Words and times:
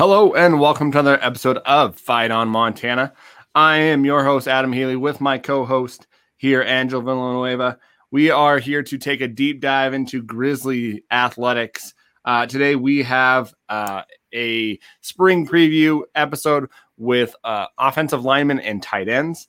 Hello 0.00 0.32
and 0.32 0.58
welcome 0.58 0.90
to 0.92 0.98
another 0.98 1.22
episode 1.22 1.58
of 1.66 1.94
Fight 1.94 2.30
on 2.30 2.48
Montana. 2.48 3.12
I 3.54 3.76
am 3.76 4.06
your 4.06 4.24
host, 4.24 4.48
Adam 4.48 4.72
Healy, 4.72 4.96
with 4.96 5.20
my 5.20 5.36
co 5.36 5.66
host 5.66 6.06
here, 6.38 6.62
Angel 6.62 7.02
Villanueva. 7.02 7.78
We 8.10 8.30
are 8.30 8.58
here 8.58 8.82
to 8.82 8.96
take 8.96 9.20
a 9.20 9.28
deep 9.28 9.60
dive 9.60 9.92
into 9.92 10.22
Grizzly 10.22 11.04
athletics. 11.10 11.92
Uh, 12.24 12.46
today, 12.46 12.76
we 12.76 13.02
have 13.02 13.52
uh, 13.68 14.04
a 14.32 14.78
spring 15.02 15.46
preview 15.46 16.00
episode 16.14 16.70
with 16.96 17.36
uh, 17.44 17.66
offensive 17.76 18.24
linemen 18.24 18.58
and 18.60 18.82
tight 18.82 19.10
ends. 19.10 19.48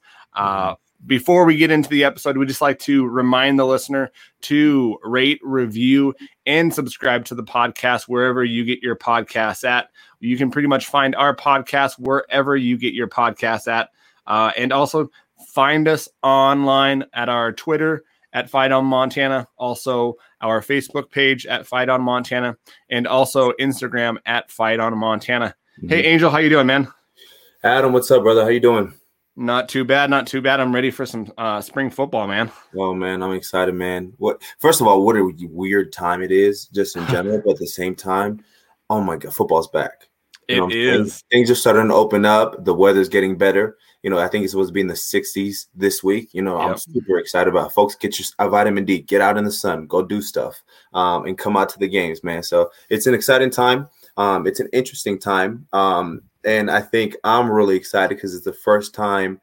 Before 1.06 1.46
we 1.46 1.58
get 1.58 1.72
into 1.72 1.90
the 1.90 2.04
episode, 2.04 2.38
we 2.38 2.46
just 2.46 2.62
like 2.62 2.80
to 2.80 3.08
remind 3.08 3.58
the 3.58 3.66
listener 3.66 4.12
to 4.42 4.98
rate, 5.04 5.40
review, 5.44 6.14
and 6.46 6.74
subscribe 6.74 7.26
to 7.26 7.36
the 7.36 7.44
podcast 7.44 8.04
wherever 8.04 8.44
you 8.44 8.64
get 8.64 8.84
your 8.84 8.96
podcasts 8.96 9.64
at. 9.64 9.90
You 10.20 10.38
can 10.38 10.52
pretty 10.52 10.68
much 10.68 10.86
find 10.88 11.16
our 11.16 11.36
podcast 11.36 11.94
wherever 11.98 12.56
you 12.56 12.78
get 12.78 12.94
your 12.94 13.08
podcasts 13.08 13.68
at. 13.68 13.90
Uh, 14.28 14.52
and 14.56 14.72
also 14.72 15.10
find 15.48 15.88
us 15.88 16.08
online 16.22 17.06
at 17.14 17.30
our 17.30 17.52
Twitter 17.52 18.04
at 18.34 18.50
Fight 18.50 18.72
on 18.72 18.86
Montana, 18.86 19.48
also 19.58 20.16
our 20.40 20.62
Facebook 20.62 21.12
page 21.12 21.46
at 21.46 21.68
Fight 21.68 21.90
on 21.90 22.02
Montana, 22.02 22.58
and 22.90 23.08
also 23.08 23.52
Instagram 23.54 24.18
at 24.26 24.52
Fight 24.52 24.80
on 24.80 24.98
Montana. 24.98 25.56
Mm-hmm. 25.80 25.90
Hey, 25.90 26.06
Angel, 26.06 26.30
how 26.30 26.38
you 26.38 26.50
doing, 26.50 26.68
man? 26.68 26.88
Adam, 27.64 27.92
what's 27.92 28.10
up, 28.12 28.24
brother? 28.24 28.44
How 28.44 28.50
you 28.50 28.60
doing? 28.60 28.94
Not 29.38 29.70
too 29.70 29.86
bad, 29.86 30.10
not 30.10 30.28
too 30.28 30.42
bad. 30.42 30.60
I'm 30.60 30.76
ready 30.76 30.92
for 30.92 31.06
some 31.06 31.32
uh, 31.38 31.62
spring 31.62 31.90
football, 31.90 32.28
man. 32.28 32.52
Oh 32.76 32.94
man, 32.94 33.24
I'm 33.24 33.32
excited, 33.32 33.74
man. 33.74 34.14
What? 34.18 34.42
First 34.60 34.82
of 34.82 34.88
all, 34.88 35.06
what 35.06 35.16
a 35.16 35.32
weird 35.44 35.94
time 35.94 36.22
it 36.22 36.32
is, 36.32 36.66
just 36.68 36.98
in 36.98 37.08
general. 37.08 37.42
but 37.44 37.54
at 37.54 37.60
the 37.60 37.68
same 37.68 37.96
time, 37.96 38.44
oh 38.90 39.02
my 39.02 39.16
god, 39.16 39.34
football's 39.34 39.70
back. 39.70 40.10
You 40.50 40.58
know, 40.58 40.70
Things, 40.70 41.24
things 41.32 41.50
are 41.50 41.56
starting 41.56 41.88
to 41.88 41.94
open 41.94 42.26
up. 42.26 42.66
The 42.66 42.74
weather's 42.74 43.08
getting 43.08 43.38
better. 43.38 43.78
You 44.04 44.10
know, 44.10 44.18
I 44.18 44.28
think 44.28 44.44
it's 44.44 44.52
supposed 44.52 44.70
to 44.70 44.74
be 44.74 44.82
in 44.82 44.88
the 44.88 44.96
60s 44.96 45.68
this 45.76 46.04
week. 46.04 46.34
You 46.34 46.42
know, 46.42 46.60
yep. 46.60 46.72
I'm 46.72 46.78
super 46.78 47.20
excited 47.20 47.50
about. 47.50 47.68
It. 47.68 47.74
Folks, 47.74 47.96
get 47.96 48.20
your 48.20 48.26
uh, 48.40 48.50
vitamin 48.50 48.84
D. 48.84 49.00
Get 49.00 49.22
out 49.22 49.38
in 49.38 49.46
the 49.46 49.52
sun. 49.52 49.88
Go 49.88 50.02
do 50.02 50.22
stuff, 50.22 50.62
um, 50.94 51.26
and 51.26 51.38
come 51.38 51.56
out 51.56 51.70
to 51.70 51.80
the 51.80 51.88
games, 51.88 52.24
man. 52.24 52.44
So 52.44 52.70
it's 52.90 53.08
an 53.08 53.14
exciting 53.14 53.50
time. 53.50 53.88
Um, 54.18 54.46
it's 54.46 54.60
an 54.60 54.68
interesting 54.74 55.18
time. 55.20 55.68
Um, 55.72 56.24
and 56.46 56.70
I 56.70 56.82
think 56.82 57.16
I'm 57.24 57.52
really 57.52 57.76
excited 57.76 58.16
because 58.16 58.36
it's 58.36 58.46
the 58.46 58.54
first 58.54 58.94
time 58.94 59.40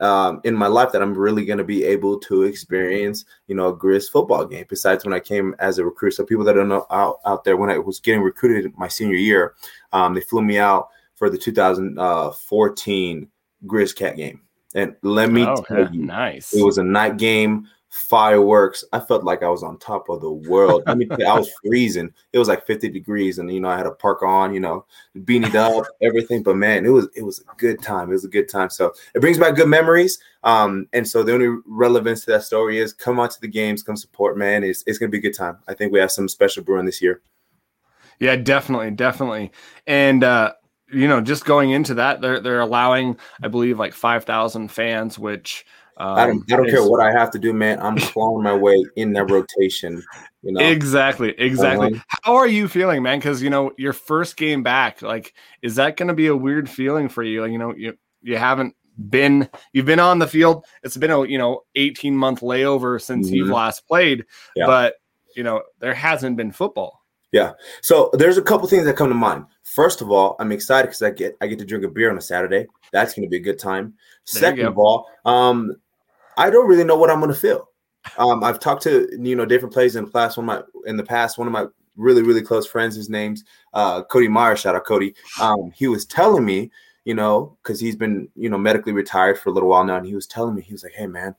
um, 0.00 0.40
in 0.44 0.54
my 0.54 0.66
life 0.66 0.92
that 0.92 1.02
I'm 1.02 1.14
really 1.14 1.44
going 1.44 1.58
to 1.58 1.64
be 1.64 1.84
able 1.84 2.18
to 2.20 2.42
experience, 2.42 3.24
you 3.46 3.54
know, 3.54 3.68
a 3.68 3.76
Grizz 3.76 4.10
football 4.10 4.44
game. 4.44 4.66
Besides 4.68 5.04
when 5.04 5.14
I 5.14 5.20
came 5.20 5.54
as 5.58 5.78
a 5.78 5.84
recruit, 5.84 6.12
so 6.12 6.24
people 6.24 6.44
that 6.44 6.52
don't 6.54 6.68
know 6.68 6.86
out, 6.90 7.20
out 7.24 7.44
there, 7.44 7.56
when 7.56 7.70
I 7.70 7.78
was 7.78 8.00
getting 8.00 8.20
recruited 8.20 8.72
my 8.76 8.88
senior 8.88 9.16
year, 9.16 9.54
um, 9.92 10.14
they 10.14 10.20
flew 10.20 10.42
me 10.42 10.58
out 10.58 10.88
for 11.14 11.30
the 11.30 11.38
2014 11.38 13.28
Grizz 13.66 13.96
Cat 13.96 14.16
game, 14.16 14.42
and 14.74 14.94
let 15.02 15.30
me 15.30 15.46
oh, 15.46 15.56
tell 15.62 15.90
you, 15.92 16.02
nice. 16.02 16.52
It 16.52 16.62
was 16.62 16.76
a 16.76 16.84
night 16.84 17.16
game 17.16 17.66
fireworks. 17.88 18.84
I 18.92 19.00
felt 19.00 19.24
like 19.24 19.42
I 19.42 19.48
was 19.48 19.62
on 19.62 19.78
top 19.78 20.08
of 20.08 20.20
the 20.20 20.30
world. 20.30 20.82
I 20.86 20.94
mean, 20.94 21.10
I 21.12 21.38
was 21.38 21.50
freezing. 21.64 22.12
It 22.32 22.38
was 22.38 22.48
like 22.48 22.66
50 22.66 22.88
degrees, 22.90 23.38
and 23.38 23.52
you 23.52 23.60
know, 23.60 23.68
I 23.68 23.76
had 23.76 23.86
a 23.86 23.92
park 23.92 24.22
on, 24.22 24.52
you 24.52 24.60
know, 24.60 24.84
beanied 25.18 25.54
up, 25.54 25.86
everything. 26.02 26.42
But 26.42 26.56
man, 26.56 26.84
it 26.84 26.90
was 26.90 27.08
it 27.14 27.22
was 27.22 27.40
a 27.40 27.56
good 27.56 27.82
time. 27.82 28.10
It 28.10 28.14
was 28.14 28.24
a 28.24 28.28
good 28.28 28.48
time. 28.48 28.70
So 28.70 28.92
it 29.14 29.20
brings 29.20 29.38
back 29.38 29.56
good 29.56 29.68
memories. 29.68 30.18
Um, 30.44 30.88
and 30.92 31.06
so 31.06 31.22
the 31.22 31.34
only 31.34 31.60
relevance 31.66 32.24
to 32.24 32.32
that 32.32 32.44
story 32.44 32.78
is 32.78 32.92
come 32.92 33.18
out 33.18 33.30
to 33.32 33.40
the 33.40 33.48
games, 33.48 33.82
come 33.82 33.96
support, 33.96 34.36
man. 34.36 34.64
It's 34.64 34.84
it's 34.86 34.98
gonna 34.98 35.10
be 35.10 35.18
a 35.18 35.22
good 35.22 35.34
time. 35.34 35.58
I 35.68 35.74
think 35.74 35.92
we 35.92 36.00
have 36.00 36.12
some 36.12 36.28
special 36.28 36.62
brewing 36.62 36.86
this 36.86 37.02
year. 37.02 37.22
Yeah, 38.18 38.36
definitely, 38.36 38.92
definitely. 38.92 39.52
And 39.86 40.24
uh 40.24 40.52
you 40.92 41.08
know, 41.08 41.20
just 41.20 41.44
going 41.44 41.70
into 41.70 41.94
that, 41.94 42.20
they're 42.20 42.40
they're 42.40 42.60
allowing, 42.60 43.18
I 43.42 43.48
believe, 43.48 43.78
like 43.78 43.92
five 43.92 44.24
thousand 44.24 44.68
fans, 44.68 45.18
which 45.18 45.66
um, 45.98 46.18
I 46.18 46.26
don't, 46.26 46.52
I 46.52 46.56
don't 46.56 46.68
care 46.68 46.86
what 46.86 47.00
I 47.00 47.10
have 47.10 47.30
to 47.30 47.38
do, 47.38 47.52
man. 47.52 47.80
I'm 47.80 47.96
clawing 47.96 48.42
my 48.42 48.54
way 48.54 48.84
in 48.96 49.12
that 49.14 49.30
rotation. 49.30 50.02
You 50.42 50.52
know 50.52 50.60
exactly, 50.60 51.34
exactly. 51.38 51.94
Um, 51.94 52.02
How 52.22 52.36
are 52.36 52.46
you 52.46 52.68
feeling, 52.68 53.02
man? 53.02 53.18
Because 53.18 53.42
you 53.42 53.48
know 53.48 53.72
your 53.78 53.94
first 53.94 54.36
game 54.36 54.62
back, 54.62 55.00
like, 55.00 55.34
is 55.62 55.76
that 55.76 55.96
going 55.96 56.08
to 56.08 56.14
be 56.14 56.26
a 56.26 56.36
weird 56.36 56.68
feeling 56.68 57.08
for 57.08 57.22
you? 57.22 57.40
Like, 57.42 57.52
you 57.52 57.58
know, 57.58 57.74
you 57.74 57.96
you 58.22 58.36
haven't 58.36 58.74
been 59.08 59.48
you've 59.72 59.86
been 59.86 60.00
on 60.00 60.18
the 60.18 60.26
field. 60.26 60.66
It's 60.82 60.96
been 60.98 61.10
a 61.10 61.24
you 61.24 61.38
know 61.38 61.62
18 61.74 62.14
month 62.14 62.40
layover 62.40 63.00
since 63.00 63.26
mm-hmm. 63.26 63.36
you've 63.36 63.48
last 63.48 63.86
played, 63.86 64.26
yeah. 64.54 64.66
but 64.66 64.96
you 65.34 65.42
know 65.42 65.62
there 65.80 65.94
hasn't 65.94 66.36
been 66.36 66.52
football. 66.52 67.00
Yeah. 67.32 67.52
So 67.82 68.10
there's 68.12 68.38
a 68.38 68.42
couple 68.42 68.68
things 68.68 68.84
that 68.84 68.96
come 68.96 69.08
to 69.08 69.14
mind. 69.14 69.46
First 69.62 70.00
of 70.00 70.10
all, 70.10 70.36
I'm 70.38 70.52
excited 70.52 70.88
because 70.88 71.02
I 71.02 71.10
get 71.10 71.36
I 71.40 71.46
get 71.46 71.58
to 71.58 71.64
drink 71.64 71.84
a 71.84 71.88
beer 71.88 72.10
on 72.10 72.18
a 72.18 72.20
Saturday. 72.20 72.66
That's 72.92 73.14
going 73.14 73.26
to 73.26 73.30
be 73.30 73.36
a 73.36 73.40
good 73.40 73.58
time. 73.58 73.94
There 74.32 74.40
Second 74.40 74.66
of 74.66 74.78
all, 74.78 75.06
um, 75.24 75.76
I 76.36 76.50
don't 76.50 76.68
really 76.68 76.84
know 76.84 76.96
what 76.96 77.10
I'm 77.10 77.20
going 77.20 77.32
to 77.32 77.38
feel. 77.38 77.68
Um, 78.18 78.44
I've 78.44 78.60
talked 78.60 78.82
to 78.84 79.08
you 79.18 79.36
know 79.36 79.44
different 79.44 79.72
players 79.72 79.96
in 79.96 80.04
the 80.04 80.10
past. 80.10 80.36
One 80.36 80.48
of 80.48 80.58
my 80.58 80.88
in 80.88 80.96
the 80.96 81.04
past, 81.04 81.38
one 81.38 81.46
of 81.46 81.52
my 81.52 81.66
really 81.96 82.22
really 82.22 82.42
close 82.42 82.66
friends, 82.66 82.94
his 82.94 83.10
name's 83.10 83.44
uh, 83.74 84.02
Cody 84.04 84.28
Meyer. 84.28 84.56
Shout 84.56 84.76
out 84.76 84.84
Cody. 84.84 85.14
Um, 85.40 85.72
he 85.74 85.88
was 85.88 86.06
telling 86.06 86.44
me, 86.44 86.70
you 87.04 87.14
know, 87.14 87.56
because 87.62 87.80
he's 87.80 87.96
been 87.96 88.28
you 88.36 88.48
know 88.48 88.58
medically 88.58 88.92
retired 88.92 89.38
for 89.38 89.50
a 89.50 89.52
little 89.52 89.68
while 89.68 89.84
now, 89.84 89.96
and 89.96 90.06
he 90.06 90.14
was 90.14 90.26
telling 90.26 90.54
me 90.54 90.62
he 90.62 90.72
was 90.72 90.84
like, 90.84 90.92
"Hey 90.92 91.06
man," 91.06 91.34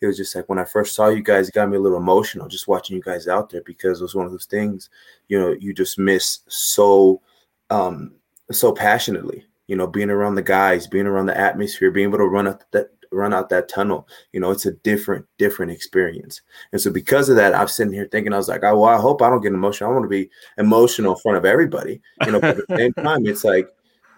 he 0.00 0.06
was 0.06 0.16
just 0.16 0.34
like, 0.34 0.48
"When 0.48 0.58
I 0.58 0.64
first 0.64 0.94
saw 0.94 1.08
you 1.08 1.22
guys, 1.22 1.48
it 1.48 1.54
got 1.54 1.68
me 1.68 1.76
a 1.76 1.80
little 1.80 1.98
emotional 1.98 2.48
just 2.48 2.68
watching 2.68 2.96
you 2.96 3.02
guys 3.02 3.28
out 3.28 3.50
there 3.50 3.62
because 3.62 4.00
it 4.00 4.04
was 4.04 4.14
one 4.14 4.26
of 4.26 4.32
those 4.32 4.46
things, 4.46 4.90
you 5.28 5.38
know, 5.38 5.52
you 5.52 5.72
just 5.72 5.98
miss 5.98 6.40
so 6.48 7.20
um 7.70 8.14
so 8.50 8.72
passionately." 8.72 9.46
You 9.68 9.76
know, 9.76 9.86
being 9.86 10.10
around 10.10 10.34
the 10.34 10.42
guys, 10.42 10.88
being 10.88 11.06
around 11.06 11.26
the 11.26 11.38
atmosphere, 11.38 11.92
being 11.92 12.08
able 12.08 12.18
to 12.18 12.24
run 12.24 12.48
up 12.48 12.64
that 12.72 12.90
run 13.12 13.34
out 13.34 13.48
that 13.50 13.68
tunnel. 13.68 14.08
You 14.32 14.40
know, 14.40 14.50
it's 14.50 14.66
a 14.66 14.72
different, 14.72 15.26
different 15.38 15.72
experience. 15.72 16.40
And 16.72 16.80
so 16.80 16.90
because 16.90 17.28
of 17.28 17.36
that, 17.36 17.54
I'm 17.54 17.68
sitting 17.68 17.92
here 17.92 18.08
thinking, 18.10 18.32
I 18.32 18.36
was 18.36 18.48
like, 18.48 18.64
oh, 18.64 18.78
well, 18.78 18.90
I 18.90 19.00
hope 19.00 19.22
I 19.22 19.30
don't 19.30 19.42
get 19.42 19.52
emotional. 19.52 19.90
I 19.90 19.92
want 19.92 20.04
to 20.04 20.08
be 20.08 20.30
emotional 20.58 21.14
in 21.14 21.20
front 21.20 21.38
of 21.38 21.44
everybody. 21.44 22.00
You 22.24 22.32
know, 22.32 22.40
but 22.40 22.58
at 22.58 22.68
the 22.68 22.76
same 22.76 22.92
time, 22.94 23.26
it's 23.26 23.44
like, 23.44 23.68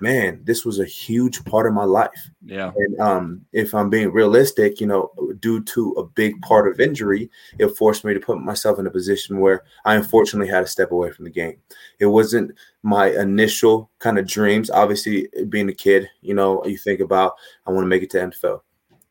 man, 0.02 0.40
this 0.42 0.64
was 0.64 0.80
a 0.80 0.84
huge 0.84 1.44
part 1.44 1.64
of 1.64 1.72
my 1.72 1.84
life. 1.84 2.30
Yeah. 2.44 2.72
And 2.76 3.00
um, 3.00 3.40
if 3.52 3.72
I'm 3.72 3.88
being 3.88 4.10
realistic, 4.10 4.80
you 4.80 4.86
know, 4.88 5.12
due 5.38 5.62
to 5.62 5.92
a 5.92 6.04
big 6.04 6.42
part 6.42 6.66
of 6.66 6.80
injury, 6.80 7.30
it 7.60 7.68
forced 7.76 8.04
me 8.04 8.12
to 8.12 8.18
put 8.18 8.40
myself 8.40 8.80
in 8.80 8.86
a 8.88 8.90
position 8.90 9.38
where 9.38 9.62
I 9.84 9.94
unfortunately 9.94 10.52
had 10.52 10.62
to 10.62 10.66
step 10.66 10.90
away 10.90 11.12
from 11.12 11.24
the 11.24 11.30
game. 11.30 11.56
It 12.00 12.06
wasn't 12.06 12.50
my 12.82 13.10
initial 13.10 13.90
kind 14.00 14.18
of 14.18 14.26
dreams. 14.26 14.70
Obviously, 14.70 15.28
being 15.48 15.68
a 15.68 15.74
kid, 15.74 16.08
you 16.20 16.34
know, 16.34 16.64
you 16.64 16.76
think 16.76 16.98
about 16.98 17.34
I 17.64 17.70
want 17.70 17.84
to 17.84 17.88
make 17.88 18.02
it 18.02 18.10
to 18.10 18.18
NFL 18.18 18.62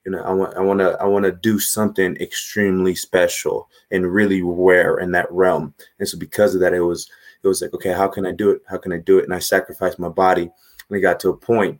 you 0.06 0.12
know, 0.12 0.22
I 0.22 0.31
want, 0.31 0.57
I 0.57 0.62
want 0.62 0.79
to, 0.79 0.97
I 1.00 1.06
want 1.06 1.25
to 1.25 1.31
do 1.31 1.59
something 1.59 2.16
extremely 2.17 2.95
special 2.95 3.69
and 3.91 4.12
really 4.12 4.41
rare 4.41 4.97
in 4.97 5.12
that 5.12 5.31
realm. 5.31 5.73
And 6.00 6.07
so 6.07 6.17
because 6.17 6.56
of 6.56 6.62
that, 6.62 6.73
it 6.73 6.81
was, 6.81 7.09
it 7.44 7.47
was 7.47 7.62
like, 7.62 7.73
okay, 7.73 7.91
how 7.91 8.07
can 8.07 8.25
I 8.25 8.31
do 8.31 8.50
it? 8.50 8.61
How 8.67 8.78
can 8.78 8.91
I 8.91 8.97
do 8.97 9.19
it? 9.19 9.25
And 9.25 9.34
I 9.34 9.40
sacrificed 9.40 10.00
my 10.00 10.09
body. 10.09 10.44
And 10.44 10.97
it 10.97 11.01
got 11.01 11.19
to 11.22 11.29
a 11.29 11.38
point 11.38 11.79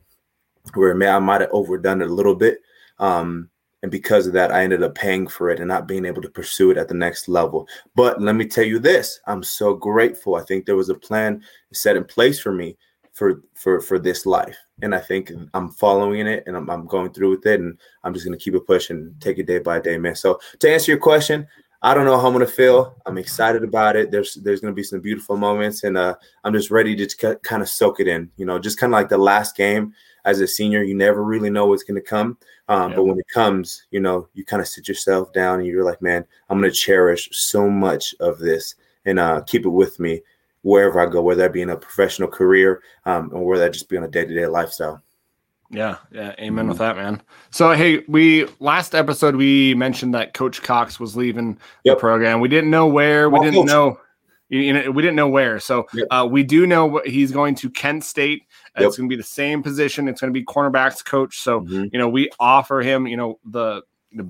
where 0.74 0.94
man, 0.94 1.16
I 1.16 1.20
might 1.20 1.42
have 1.42 1.50
overdone 1.52 2.02
it 2.02 2.10
a 2.10 2.14
little 2.14 2.36
bit. 2.36 2.60
Um, 3.00 3.50
and 3.82 3.92
because 3.92 4.28
of 4.28 4.34
that, 4.34 4.52
I 4.52 4.64
ended 4.64 4.84
up 4.84 4.94
paying 4.94 5.28
for 5.28 5.50
it 5.50 5.60
and 5.60 5.68
not 5.68 5.88
being 5.88 6.06
able 6.06 6.22
to 6.22 6.30
pursue 6.30 6.70
it 6.70 6.78
at 6.78 6.88
the 6.88 6.94
next 6.94 7.28
level. 7.28 7.68
But 7.96 8.22
let 8.22 8.36
me 8.36 8.46
tell 8.46 8.64
you 8.64 8.78
this 8.78 9.20
I'm 9.26 9.42
so 9.42 9.74
grateful. 9.74 10.36
I 10.36 10.44
think 10.44 10.66
there 10.66 10.76
was 10.76 10.90
a 10.90 10.96
plan 10.96 11.42
set 11.74 11.98
in 11.98 12.04
place 12.04 12.40
for 12.40 12.52
me 12.52 12.78
for 13.14 13.42
for 13.56 13.82
for 13.82 13.98
this 13.98 14.26
life 14.26 14.58
and 14.82 14.94
i 14.96 15.00
think 15.00 15.32
i'm 15.54 15.70
following 15.70 16.28
it 16.28 16.44
and 16.48 16.56
i'm, 16.56 16.70
I'm 16.70 16.86
going 16.86 17.12
through 17.12 17.32
with 17.32 17.46
it 17.46 17.60
and 17.60 17.78
i'm 18.04 18.14
just 18.14 18.26
going 18.26 18.38
to 18.38 18.44
keep 18.44 18.56
it 18.56 18.66
pushing 18.68 19.16
take 19.20 19.38
it 19.38 19.48
day 19.48 19.60
by 19.60 19.80
day 19.80 19.98
man. 19.98 20.16
So 20.16 20.40
to 20.60 20.72
answer 20.72 20.92
your 20.92 21.00
question 21.00 21.48
i 21.82 21.94
don't 21.94 22.06
know 22.06 22.20
how 22.20 22.28
i'm 22.28 22.34
going 22.34 22.46
to 22.46 22.52
feel. 22.52 22.96
I'm 23.06 23.18
excited 23.18 23.64
about 23.64 23.96
it. 23.96 24.12
There's 24.12 24.36
there's 24.36 24.62
going 24.62 24.74
to 24.74 24.76
be 24.76 24.84
some 24.84 25.02
beautiful 25.02 25.38
moments 25.38 25.84
and 25.84 25.98
uh, 25.98 26.16
i'm 26.44 26.54
just 26.54 26.72
ready 26.72 26.96
to 26.96 27.10
c- 27.10 27.40
kind 27.44 27.62
of 27.62 27.70
soak 27.70 28.00
it 28.00 28.08
in 28.08 28.30
you 28.38 28.46
know 28.46 28.60
just 28.60 28.78
kind 28.78 28.94
of 28.94 28.98
like 28.98 29.10
the 29.10 29.18
last 29.18 29.56
game 29.56 29.94
as 30.26 30.40
a 30.40 30.48
senior 30.48 30.84
you 30.84 30.94
never 30.94 31.24
really 31.24 31.50
know 31.50 31.66
what's 31.66 31.84
going 31.84 32.00
to 32.00 32.08
come 32.08 32.38
um, 32.68 32.94
but 32.94 33.06
when 33.06 33.18
it 33.18 33.28
comes 33.34 33.88
you 33.92 34.00
know 34.00 34.28
you 34.34 34.46
kind 34.46 34.62
of 34.62 34.68
sit 34.68 34.88
yourself 34.88 35.34
down 35.34 35.60
and 35.60 35.68
you're 35.68 35.86
like 35.86 36.02
man 36.02 36.26
i'm 36.50 36.60
going 36.60 36.70
to 36.70 36.76
cherish 36.76 37.30
so 37.32 37.70
much 37.70 38.14
of 38.20 38.38
this 38.38 38.76
and 39.06 39.20
uh, 39.20 39.42
keep 39.42 39.66
it 39.66 39.70
with 39.70 40.00
me 40.00 40.22
wherever 40.64 41.00
I 41.00 41.06
go, 41.08 41.22
whether 41.22 41.42
that 41.42 41.54
be 41.54 41.62
in 41.62 41.70
a 41.70 41.78
professional 41.78 42.28
career 42.28 42.82
um, 43.06 43.30
or 43.34 43.46
whether 43.46 43.64
that 43.64 43.74
just 43.74 43.90
be 43.90 43.98
on 43.98 44.04
a 44.04 44.08
day 44.08 44.26
to 44.26 44.34
day 44.34 44.48
lifestyle. 44.48 45.02
Yeah, 45.74 45.98
yeah, 46.12 46.36
amen 46.38 46.64
mm-hmm. 46.64 46.70
with 46.70 46.78
that, 46.80 46.98
man. 46.98 47.22
So, 47.50 47.72
hey, 47.72 48.04
we 48.08 48.46
last 48.60 48.94
episode 48.94 49.38
we 49.38 49.74
mentioned 49.74 50.14
that 50.14 50.34
Coach 50.34 50.62
Cox 50.62 51.00
was 51.00 51.16
leaving 51.16 51.58
yep. 51.86 51.96
the 51.96 52.00
program. 52.00 52.42
We 52.42 52.50
didn't 52.50 52.70
know 52.70 52.88
where. 52.88 53.30
We 53.30 53.40
didn't 53.40 53.66
know. 53.66 53.98
You 54.50 54.74
know, 54.74 54.92
we 54.92 55.02
didn't 55.02 55.16
know 55.16 55.30
where. 55.30 55.62
So, 55.62 55.88
yep. 55.94 56.08
uh, 56.12 56.28
we 56.30 56.44
do 56.44 56.68
know 56.68 56.86
what 56.86 57.08
he's 57.08 57.32
going 57.32 57.56
to 57.56 57.70
Kent 57.70 58.04
State. 58.04 58.44
Yep. 58.78 58.88
It's 58.88 58.98
going 58.98 59.10
to 59.10 59.14
be 59.14 59.18
the 59.18 59.24
same 59.24 59.64
position. 59.64 60.10
It's 60.10 60.20
going 60.20 60.34
to 60.34 60.38
be 60.38 60.46
cornerbacks 60.46 61.06
coach. 61.06 61.40
So, 61.40 61.62
mm-hmm. 61.62 61.86
you 61.94 62.00
know, 62.00 62.10
we 62.10 62.30
offer 62.38 62.82
him, 62.82 63.08
you 63.08 63.16
know, 63.16 63.40
the, 63.46 63.82
the 64.12 64.30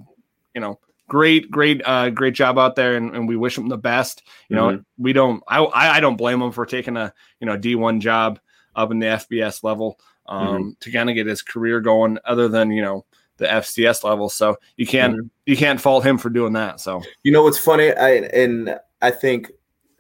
you 0.53 0.61
know, 0.61 0.79
great, 1.11 1.51
great, 1.51 1.81
uh, 1.83 2.09
great 2.09 2.33
job 2.33 2.57
out 2.57 2.77
there, 2.77 2.95
and, 2.95 3.13
and 3.13 3.27
we 3.27 3.35
wish 3.35 3.57
him 3.57 3.67
the 3.67 3.77
best. 3.77 4.23
You 4.47 4.55
know, 4.55 4.67
mm-hmm. 4.69 4.81
we 4.97 5.11
don't, 5.11 5.43
I, 5.45 5.65
I 5.73 5.99
don't 5.99 6.15
blame 6.15 6.41
him 6.41 6.53
for 6.53 6.65
taking 6.65 6.95
a 6.95 7.13
you 7.41 7.47
know 7.47 7.57
D 7.57 7.75
one 7.75 7.99
job. 7.99 8.39
up 8.77 8.91
in 8.91 8.99
the 8.99 9.07
FBS 9.07 9.61
level 9.61 9.99
um, 10.27 10.47
mm-hmm. 10.47 10.69
to 10.79 10.91
kind 10.91 11.09
of 11.09 11.15
get 11.15 11.27
his 11.27 11.41
career 11.41 11.81
going, 11.81 12.17
other 12.23 12.47
than 12.47 12.71
you 12.71 12.81
know 12.81 13.05
the 13.35 13.45
FCS 13.45 14.05
level. 14.05 14.29
So 14.29 14.55
you 14.77 14.87
can't 14.87 15.15
mm-hmm. 15.15 15.27
you 15.45 15.57
can't 15.57 15.81
fault 15.81 16.05
him 16.05 16.17
for 16.17 16.29
doing 16.29 16.53
that. 16.53 16.79
So 16.79 17.01
you 17.23 17.33
know 17.33 17.43
what's 17.43 17.57
funny, 17.57 17.91
I 17.91 18.11
and 18.33 18.79
I 19.01 19.11
think 19.11 19.51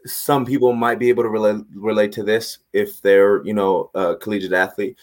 some 0.05 0.45
people 0.45 0.71
might 0.71 0.97
be 0.97 1.09
able 1.09 1.23
to 1.23 1.29
relate 1.29 1.65
relate 1.75 2.13
to 2.13 2.23
this 2.23 2.59
if 2.71 3.01
they're 3.01 3.45
you 3.45 3.53
know 3.53 3.91
a 3.95 4.15
collegiate 4.15 4.53
athlete. 4.53 4.97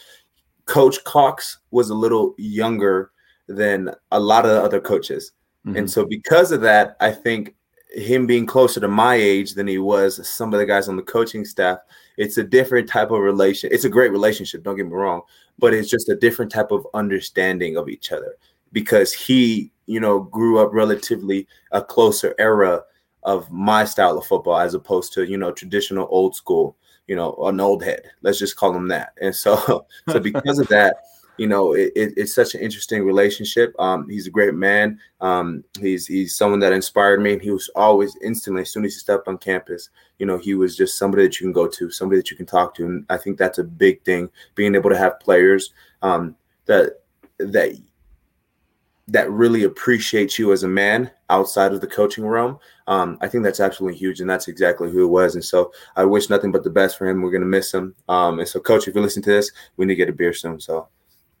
Coach 0.65 1.03
Cox 1.03 1.59
was 1.69 1.91
a 1.91 1.95
little 1.95 2.33
younger 2.39 3.11
than 3.47 3.91
a 4.11 4.19
lot 4.19 4.45
of 4.45 4.51
the 4.51 4.63
other 4.63 4.81
coaches. 4.81 5.33
Mm-hmm. 5.65 5.77
And 5.77 5.91
so 5.91 6.05
because 6.05 6.51
of 6.51 6.61
that, 6.61 6.95
I 6.99 7.11
think 7.11 7.55
him 7.91 8.27
being 8.27 8.45
closer 8.45 8.79
to 8.79 8.87
my 8.87 9.15
age 9.15 9.53
than 9.53 9.67
he 9.67 9.77
was 9.77 10.27
some 10.27 10.53
of 10.53 10.59
the 10.59 10.65
guys 10.65 10.87
on 10.87 10.95
the 10.95 11.01
coaching 11.01 11.43
staff, 11.43 11.79
it's 12.17 12.37
a 12.37 12.43
different 12.43 12.87
type 12.87 13.11
of 13.11 13.19
relation. 13.19 13.69
It's 13.71 13.85
a 13.85 13.89
great 13.89 14.11
relationship, 14.11 14.63
don't 14.63 14.77
get 14.77 14.85
me 14.85 14.93
wrong, 14.93 15.21
but 15.57 15.73
it's 15.73 15.89
just 15.89 16.09
a 16.09 16.15
different 16.15 16.51
type 16.51 16.71
of 16.71 16.87
understanding 16.93 17.77
of 17.77 17.89
each 17.89 18.11
other 18.11 18.35
because 18.71 19.11
he, 19.11 19.71
you 19.87 19.99
know, 19.99 20.21
grew 20.21 20.59
up 20.59 20.69
relatively 20.71 21.47
a 21.71 21.81
closer 21.81 22.35
era 22.37 22.83
of 23.23 23.51
my 23.51 23.83
style 23.83 24.17
of 24.17 24.25
football 24.25 24.59
as 24.59 24.73
opposed 24.73 25.13
to, 25.13 25.23
you 25.23 25.37
know, 25.37 25.51
traditional 25.51 26.07
old 26.11 26.35
school, 26.35 26.77
you 27.07 27.15
know, 27.15 27.35
an 27.43 27.59
old 27.59 27.83
head. 27.83 28.03
Let's 28.21 28.39
just 28.39 28.55
call 28.55 28.75
him 28.75 28.87
that. 28.89 29.13
And 29.21 29.35
so 29.35 29.87
so 30.09 30.19
because 30.19 30.59
of 30.59 30.67
that, 30.67 30.97
you 31.39 31.47
know, 31.47 31.73
it, 31.73 31.91
it, 31.95 32.13
it's 32.17 32.35
such 32.35 32.53
an 32.53 32.61
interesting 32.61 33.03
relationship. 33.03 33.73
Um, 33.79 34.09
he's 34.09 34.27
a 34.27 34.31
great 34.31 34.53
man. 34.53 34.99
Um, 35.21 35.63
he's 35.79 36.05
he's 36.05 36.35
someone 36.35 36.59
that 36.59 36.73
inspired 36.73 37.21
me. 37.21 37.39
He 37.39 37.51
was 37.51 37.69
always 37.75 38.15
instantly, 38.21 38.63
as 38.63 38.71
soon 38.71 38.85
as 38.85 38.93
he 38.93 38.99
stepped 38.99 39.27
on 39.27 39.37
campus, 39.37 39.89
you 40.17 40.25
know, 40.25 40.37
he 40.37 40.53
was 40.55 40.75
just 40.75 40.97
somebody 40.97 41.23
that 41.23 41.39
you 41.39 41.45
can 41.45 41.53
go 41.53 41.67
to, 41.67 41.89
somebody 41.89 42.19
that 42.19 42.29
you 42.29 42.37
can 42.37 42.45
talk 42.45 42.75
to, 42.75 42.85
and 42.85 43.05
I 43.09 43.17
think 43.17 43.37
that's 43.37 43.57
a 43.57 43.63
big 43.63 44.03
thing. 44.03 44.29
Being 44.55 44.75
able 44.75 44.89
to 44.89 44.97
have 44.97 45.19
players 45.19 45.73
um, 46.01 46.35
that 46.65 47.01
that 47.37 47.77
that 49.07 49.31
really 49.31 49.63
appreciate 49.63 50.37
you 50.37 50.51
as 50.51 50.63
a 50.63 50.67
man 50.67 51.09
outside 51.29 51.73
of 51.73 51.81
the 51.81 51.87
coaching 51.87 52.27
realm. 52.27 52.59
Um, 52.87 53.17
I 53.21 53.27
think 53.27 53.43
that's 53.43 53.59
absolutely 53.59 53.97
huge, 53.97 54.19
and 54.19 54.29
that's 54.29 54.47
exactly 54.47 54.91
who 54.91 55.03
it 55.05 55.09
was. 55.09 55.35
And 55.35 55.43
so 55.43 55.71
I 55.95 56.03
wish 56.03 56.29
nothing 56.29 56.51
but 56.51 56.63
the 56.63 56.69
best 56.69 56.97
for 56.97 57.07
him. 57.07 57.21
We're 57.21 57.31
gonna 57.31 57.45
miss 57.45 57.73
him. 57.73 57.95
Um, 58.07 58.39
and 58.39 58.47
so, 58.47 58.59
coach, 58.59 58.87
if 58.87 58.95
you 58.95 59.01
listen 59.01 59.23
to 59.23 59.31
this, 59.31 59.51
we 59.77 59.85
need 59.85 59.93
to 59.93 59.97
get 59.97 60.09
a 60.09 60.13
beer 60.13 60.33
soon. 60.33 60.59
So 60.59 60.89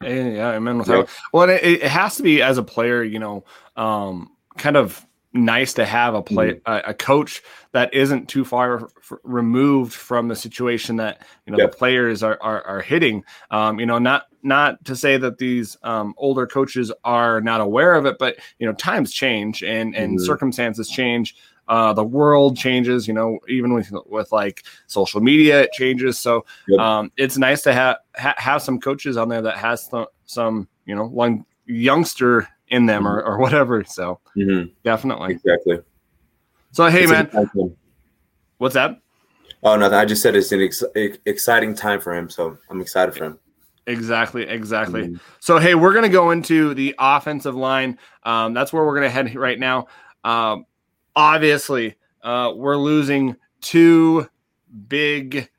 yeah, 0.03 0.51
amen. 0.51 0.83
Yeah. 0.87 1.05
Well, 1.33 1.49
it, 1.49 1.63
it, 1.63 1.83
has 1.83 2.15
to 2.17 2.23
be 2.23 2.41
as 2.41 2.57
a 2.57 2.63
player, 2.63 3.03
you 3.03 3.19
know, 3.19 3.43
um, 3.75 4.31
kind 4.57 4.77
of 4.77 5.05
nice 5.33 5.73
to 5.75 5.85
have 5.85 6.15
a 6.15 6.21
play 6.21 6.53
mm-hmm. 6.53 6.71
a, 6.71 6.91
a, 6.91 6.93
coach 6.93 7.43
that 7.71 7.93
isn't 7.93 8.27
too 8.27 8.43
far 8.43 8.85
f- 8.85 9.13
removed 9.23 9.93
from 9.93 10.27
the 10.27 10.35
situation 10.35 10.95
that 10.95 11.21
you 11.45 11.51
know 11.51 11.57
the 11.57 11.67
players 11.67 12.23
are 12.23 12.37
are, 12.41 12.65
are 12.65 12.81
hitting. 12.81 13.23
Um, 13.51 13.79
you 13.79 13.85
know, 13.85 13.99
not 13.99 14.27
not 14.41 14.83
to 14.85 14.95
say 14.95 15.17
that 15.17 15.37
these 15.37 15.77
um, 15.83 16.13
older 16.17 16.47
coaches 16.47 16.91
are 17.03 17.41
not 17.41 17.61
aware 17.61 17.93
of 17.93 18.05
it, 18.05 18.17
but 18.17 18.37
you 18.57 18.65
know, 18.65 18.73
times 18.73 19.13
change 19.13 19.63
and 19.63 19.95
and 19.95 20.17
mm-hmm. 20.17 20.25
circumstances 20.25 20.89
change. 20.89 21.35
Uh, 21.69 21.93
the 21.93 22.03
world 22.03 22.57
changes, 22.57 23.07
you 23.07 23.13
know, 23.13 23.37
even 23.47 23.73
with 23.73 23.93
with 24.07 24.31
like 24.31 24.63
social 24.87 25.21
media, 25.21 25.61
it 25.61 25.71
changes. 25.71 26.17
So 26.17 26.43
yep. 26.67 26.79
um, 26.79 27.11
it's 27.15 27.37
nice 27.37 27.61
to 27.61 27.73
have 27.73 27.97
ha- 28.15 28.33
have 28.37 28.63
some 28.63 28.79
coaches 28.79 29.17
on 29.17 29.29
there 29.29 29.43
that 29.43 29.55
has 29.57 29.87
th- 29.87 30.07
some, 30.25 30.67
you 30.85 30.95
know, 30.95 31.05
one 31.05 31.45
youngster 31.67 32.47
in 32.69 32.87
them 32.87 33.03
mm-hmm. 33.03 33.13
or, 33.13 33.23
or 33.23 33.37
whatever. 33.37 33.83
So 33.83 34.19
mm-hmm. 34.35 34.71
definitely, 34.83 35.33
exactly. 35.33 35.79
So 36.71 36.87
hey, 36.87 37.03
it's 37.03 37.11
man, 37.11 37.75
what's 38.57 38.73
that? 38.73 38.99
Oh, 39.61 39.75
nothing. 39.75 39.97
I 39.97 40.05
just 40.05 40.23
said 40.23 40.35
it's 40.35 40.51
an 40.51 40.61
ex- 40.61 40.83
exciting 41.25 41.75
time 41.75 41.99
for 41.99 42.15
him, 42.15 42.31
so 42.31 42.57
I'm 42.71 42.81
excited 42.81 43.13
for 43.13 43.25
him. 43.25 43.39
Exactly, 43.85 44.43
exactly. 44.43 45.03
Mm-hmm. 45.03 45.17
So 45.39 45.59
hey, 45.59 45.75
we're 45.75 45.93
gonna 45.93 46.09
go 46.09 46.31
into 46.31 46.73
the 46.73 46.95
offensive 46.97 47.55
line. 47.55 47.99
Um, 48.23 48.55
that's 48.55 48.73
where 48.73 48.83
we're 48.83 48.95
gonna 48.95 49.09
head 49.09 49.35
right 49.35 49.59
now. 49.59 49.87
Um, 50.23 50.65
obviously, 51.15 51.95
uh, 52.23 52.53
we're 52.55 52.77
losing 52.77 53.35
two 53.61 54.27
big 54.87 55.49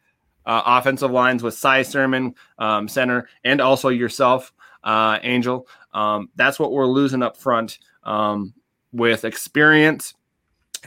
uh, 0.47 0.63
offensive 0.65 1.11
lines 1.11 1.43
with 1.43 1.55
Cy 1.55 1.81
Sirmon, 1.81 2.35
um, 2.59 2.89
center, 2.89 3.29
and 3.45 3.61
also 3.61 3.89
yourself, 3.89 4.53
uh, 4.85 5.19
Angel. 5.23 5.67
Um, 5.93 6.31
that's 6.37 6.59
what 6.59 6.73
we're 6.73 6.87
losing 6.87 7.23
up 7.23 7.37
front 7.37 7.79
um, 8.05 8.55
with 8.93 9.25
experience. 9.25 10.15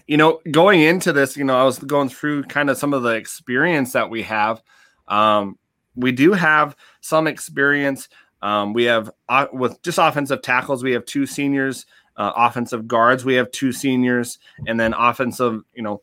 You 0.08 0.18
know, 0.18 0.42
going 0.50 0.82
into 0.82 1.14
this, 1.14 1.38
you 1.38 1.44
know, 1.44 1.56
I 1.56 1.64
was 1.64 1.78
going 1.80 2.10
through 2.10 2.44
kind 2.44 2.70
of 2.70 2.78
some 2.78 2.94
of 2.94 3.04
the 3.04 3.12
experience 3.12 3.94
that 3.94 4.10
we 4.10 4.24
have. 4.24 4.64
Um, 5.08 5.58
we 5.96 6.12
do 6.12 6.34
have 6.34 6.76
some 7.02 7.28
experience. 7.28 8.10
Um, 8.42 8.74
we 8.74 8.86
have 8.86 9.12
uh, 9.30 9.48
with 9.54 9.82
just 9.84 10.00
offensive 10.00 10.42
tackles, 10.42 10.84
we 10.84 10.94
have 10.94 11.06
two 11.06 11.26
seniors 11.26 11.86
uh, 12.18 12.32
offensive 12.36 12.88
guards, 12.88 13.26
we 13.26 13.36
have 13.36 13.50
two 13.52 13.72
seniors, 13.72 14.40
and 14.68 14.80
then 14.80 14.94
offensive, 14.94 15.62
you 15.74 15.82
know, 15.82 16.02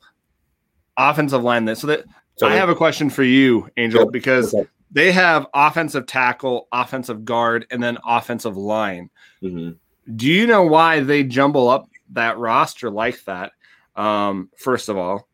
offensive 0.96 1.42
line. 1.42 1.64
That 1.64 1.76
So 1.76 1.86
that 1.86 2.04
so 2.36 2.48
I 2.48 2.54
have 2.54 2.70
a 2.70 2.74
question 2.74 3.10
for 3.10 3.22
you, 3.22 3.68
Angel, 3.76 4.10
because 4.10 4.54
okay. 4.54 4.66
they 4.90 5.12
have 5.12 5.46
offensive 5.52 6.06
tackle, 6.06 6.68
offensive 6.72 7.24
guard, 7.24 7.66
and 7.70 7.82
then 7.82 7.98
offensive 8.04 8.56
line. 8.56 9.10
Mm-hmm. 9.42 9.72
Do 10.16 10.26
you 10.26 10.46
know 10.46 10.62
why 10.62 11.00
they 11.00 11.22
jumble 11.22 11.68
up 11.68 11.88
that 12.12 12.38
roster 12.38 12.90
like 12.90 13.22
that? 13.24 13.52
Um, 13.94 14.48
first 14.56 14.88
of 14.88 14.96
all, 14.96 15.28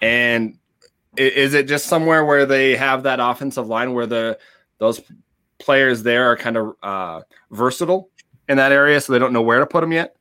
and 0.00 0.58
is 1.16 1.54
it 1.54 1.68
just 1.68 1.86
somewhere 1.86 2.24
where 2.24 2.44
they 2.44 2.76
have 2.76 3.04
that 3.04 3.20
offensive 3.20 3.68
line 3.68 3.94
where 3.94 4.06
the 4.06 4.38
those 4.78 5.00
players 5.58 6.02
there 6.02 6.30
are 6.30 6.36
kind 6.36 6.56
of 6.56 6.74
uh, 6.82 7.20
versatile 7.50 8.10
in 8.48 8.56
that 8.56 8.72
area, 8.72 9.00
so 9.00 9.12
they 9.12 9.18
don't 9.18 9.32
know 9.32 9.42
where 9.42 9.60
to 9.60 9.66
put 9.66 9.80
them 9.80 9.92
yet? 9.92 10.16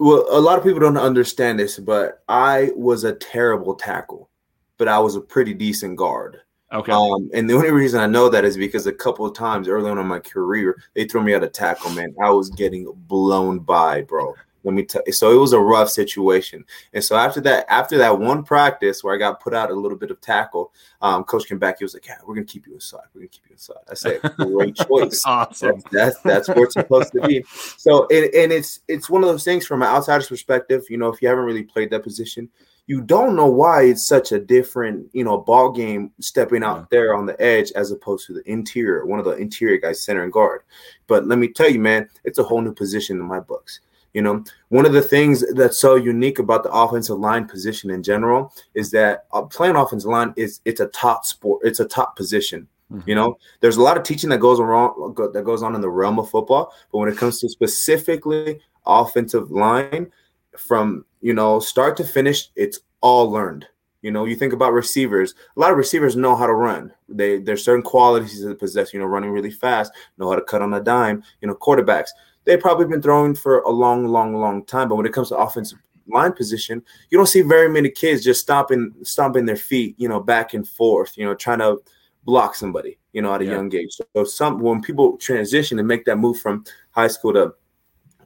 Well, 0.00 0.24
a 0.30 0.40
lot 0.40 0.56
of 0.56 0.64
people 0.64 0.80
don't 0.80 0.96
understand 0.96 1.58
this, 1.58 1.78
but 1.78 2.22
I 2.26 2.70
was 2.74 3.04
a 3.04 3.12
terrible 3.12 3.74
tackle, 3.74 4.30
but 4.78 4.88
I 4.88 4.98
was 4.98 5.14
a 5.14 5.20
pretty 5.20 5.52
decent 5.52 5.96
guard. 5.96 6.40
Okay. 6.72 6.90
Um, 6.90 7.28
and 7.34 7.50
the 7.50 7.54
only 7.54 7.70
reason 7.70 8.00
I 8.00 8.06
know 8.06 8.30
that 8.30 8.46
is 8.46 8.56
because 8.56 8.86
a 8.86 8.92
couple 8.92 9.26
of 9.26 9.34
times 9.34 9.68
early 9.68 9.90
on 9.90 9.98
in 9.98 10.06
my 10.06 10.18
career, 10.18 10.80
they 10.94 11.04
threw 11.04 11.22
me 11.22 11.34
out 11.34 11.42
of 11.42 11.52
tackle, 11.52 11.90
man. 11.90 12.14
I 12.22 12.30
was 12.30 12.48
getting 12.48 12.90
blown 13.08 13.58
by, 13.58 14.00
bro. 14.02 14.34
Let 14.64 14.74
me 14.74 14.84
tell 14.84 15.02
you. 15.06 15.12
So 15.12 15.32
it 15.32 15.40
was 15.40 15.52
a 15.52 15.60
rough 15.60 15.90
situation. 15.90 16.64
And 16.92 17.02
so 17.02 17.16
after 17.16 17.40
that, 17.42 17.66
after 17.68 17.98
that 17.98 18.18
one 18.18 18.42
practice 18.42 19.02
where 19.02 19.14
I 19.14 19.18
got 19.18 19.40
put 19.40 19.54
out 19.54 19.70
a 19.70 19.74
little 19.74 19.96
bit 19.96 20.10
of 20.10 20.20
tackle, 20.20 20.72
um, 21.00 21.24
coach 21.24 21.46
came 21.46 21.58
back. 21.58 21.78
He 21.78 21.84
was 21.84 21.94
like, 21.94 22.06
"Yeah, 22.06 22.18
we're 22.26 22.34
gonna 22.34 22.46
keep 22.46 22.66
you 22.66 22.74
inside. 22.74 23.04
We're 23.14 23.22
gonna 23.22 23.28
keep 23.28 23.44
you 23.48 23.54
inside." 23.54 23.78
I 23.90 23.94
said, 23.94 24.20
"Great 24.36 24.76
choice. 24.76 25.22
awesome. 25.24 25.82
That's, 25.90 26.18
that's, 26.20 26.46
that's 26.46 26.48
it's 26.48 26.74
supposed 26.74 27.12
to 27.12 27.26
be." 27.26 27.44
So 27.76 28.06
and, 28.10 28.32
and 28.34 28.52
it's 28.52 28.80
it's 28.88 29.08
one 29.08 29.22
of 29.22 29.28
those 29.28 29.44
things 29.44 29.66
from 29.66 29.82
an 29.82 29.88
outsider's 29.88 30.28
perspective. 30.28 30.84
You 30.88 30.98
know, 30.98 31.08
if 31.08 31.22
you 31.22 31.28
haven't 31.28 31.44
really 31.44 31.64
played 31.64 31.90
that 31.90 32.02
position, 32.02 32.48
you 32.90 33.00
don't 33.00 33.36
know 33.36 33.46
why 33.46 33.84
it's 33.84 34.08
such 34.08 34.32
a 34.32 34.40
different, 34.40 35.08
you 35.12 35.22
know, 35.22 35.38
ball 35.38 35.70
game 35.70 36.10
stepping 36.20 36.64
out 36.64 36.76
yeah. 36.78 36.84
there 36.90 37.14
on 37.14 37.24
the 37.24 37.40
edge 37.40 37.70
as 37.76 37.92
opposed 37.92 38.26
to 38.26 38.32
the 38.32 38.42
interior, 38.50 39.06
one 39.06 39.20
of 39.20 39.24
the 39.24 39.36
interior 39.36 39.76
guys, 39.78 40.04
center 40.04 40.24
and 40.24 40.32
guard. 40.32 40.62
But 41.06 41.24
let 41.24 41.38
me 41.38 41.46
tell 41.46 41.70
you, 41.70 41.78
man, 41.78 42.08
it's 42.24 42.38
a 42.38 42.42
whole 42.42 42.60
new 42.60 42.74
position 42.74 43.18
in 43.18 43.22
my 43.22 43.38
books. 43.38 43.78
You 44.12 44.22
know, 44.22 44.44
one 44.68 44.86
of 44.86 44.92
the 44.92 45.02
things 45.02 45.44
that's 45.54 45.78
so 45.78 45.94
unique 45.94 46.38
about 46.38 46.64
the 46.64 46.72
offensive 46.72 47.18
line 47.18 47.46
position 47.46 47.90
in 47.90 48.02
general 48.02 48.52
is 48.74 48.90
that 48.90 49.26
uh, 49.32 49.42
playing 49.42 49.76
offensive 49.76 50.10
line 50.10 50.34
is 50.36 50.60
it's 50.64 50.80
a 50.80 50.88
top 50.88 51.24
sport, 51.24 51.60
it's 51.64 51.80
a 51.80 51.84
top 51.84 52.16
position. 52.16 52.66
Mm-hmm. 52.92 53.08
You 53.08 53.14
know, 53.14 53.38
there's 53.60 53.76
a 53.76 53.82
lot 53.82 53.96
of 53.96 54.02
teaching 54.02 54.30
that 54.30 54.38
goes 54.38 54.58
around 54.58 55.16
that 55.16 55.44
goes 55.44 55.62
on 55.62 55.76
in 55.76 55.80
the 55.80 55.88
realm 55.88 56.18
of 56.18 56.28
football, 56.28 56.74
but 56.90 56.98
when 56.98 57.08
it 57.08 57.16
comes 57.16 57.38
to 57.40 57.48
specifically 57.48 58.60
offensive 58.84 59.52
line, 59.52 60.10
from 60.56 61.04
you 61.20 61.34
know 61.34 61.60
start 61.60 61.96
to 61.96 62.04
finish, 62.04 62.50
it's 62.56 62.80
all 63.00 63.30
learned. 63.30 63.66
You 64.02 64.10
know, 64.10 64.24
you 64.24 64.34
think 64.34 64.54
about 64.54 64.72
receivers. 64.72 65.34
A 65.56 65.60
lot 65.60 65.72
of 65.72 65.76
receivers 65.76 66.16
know 66.16 66.34
how 66.34 66.46
to 66.46 66.54
run. 66.54 66.92
They 67.08 67.38
there's 67.38 67.64
certain 67.64 67.82
qualities 67.82 68.44
they 68.44 68.54
possess. 68.54 68.92
You 68.92 69.00
know, 69.00 69.06
running 69.06 69.30
really 69.30 69.50
fast, 69.50 69.92
know 70.18 70.30
how 70.30 70.36
to 70.36 70.42
cut 70.42 70.62
on 70.62 70.74
a 70.74 70.80
dime. 70.80 71.22
You 71.40 71.48
know, 71.48 71.54
quarterbacks 71.54 72.10
they've 72.50 72.58
probably 72.58 72.86
been 72.86 73.00
throwing 73.00 73.32
for 73.32 73.60
a 73.60 73.70
long, 73.70 74.08
long, 74.08 74.34
long 74.34 74.64
time. 74.64 74.88
But 74.88 74.96
when 74.96 75.06
it 75.06 75.12
comes 75.12 75.28
to 75.28 75.36
offensive 75.36 75.78
line 76.08 76.32
position, 76.32 76.82
you 77.08 77.16
don't 77.16 77.28
see 77.28 77.42
very 77.42 77.68
many 77.68 77.88
kids 77.88 78.24
just 78.24 78.40
stomping, 78.40 78.92
stomping 79.02 79.46
their 79.46 79.54
feet, 79.54 79.94
you 79.98 80.08
know, 80.08 80.18
back 80.18 80.52
and 80.52 80.66
forth, 80.66 81.16
you 81.16 81.24
know, 81.24 81.34
trying 81.34 81.60
to 81.60 81.78
block 82.24 82.56
somebody, 82.56 82.98
you 83.12 83.22
know, 83.22 83.32
at 83.32 83.42
a 83.42 83.44
yeah. 83.44 83.52
young 83.52 83.72
age. 83.72 83.96
So 84.16 84.24
some 84.24 84.58
when 84.58 84.82
people 84.82 85.16
transition 85.16 85.78
and 85.78 85.86
make 85.86 86.04
that 86.06 86.16
move 86.16 86.40
from 86.40 86.64
high 86.90 87.06
school 87.06 87.32
to 87.34 87.54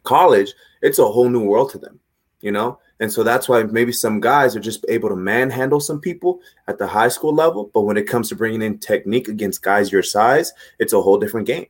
college, 0.04 0.54
it's 0.80 0.98
a 0.98 1.04
whole 1.04 1.28
new 1.28 1.44
world 1.44 1.70
to 1.72 1.78
them, 1.78 2.00
you 2.40 2.50
know. 2.50 2.78
And 3.00 3.12
so 3.12 3.24
that's 3.24 3.46
why 3.46 3.62
maybe 3.64 3.92
some 3.92 4.20
guys 4.20 4.56
are 4.56 4.60
just 4.60 4.86
able 4.88 5.10
to 5.10 5.16
manhandle 5.16 5.80
some 5.80 6.00
people 6.00 6.40
at 6.66 6.78
the 6.78 6.86
high 6.86 7.08
school 7.08 7.34
level, 7.34 7.70
but 7.74 7.82
when 7.82 7.98
it 7.98 8.08
comes 8.08 8.30
to 8.30 8.36
bringing 8.36 8.62
in 8.62 8.78
technique 8.78 9.28
against 9.28 9.62
guys 9.62 9.92
your 9.92 10.02
size, 10.02 10.50
it's 10.78 10.94
a 10.94 11.02
whole 11.02 11.18
different 11.18 11.46
game. 11.46 11.66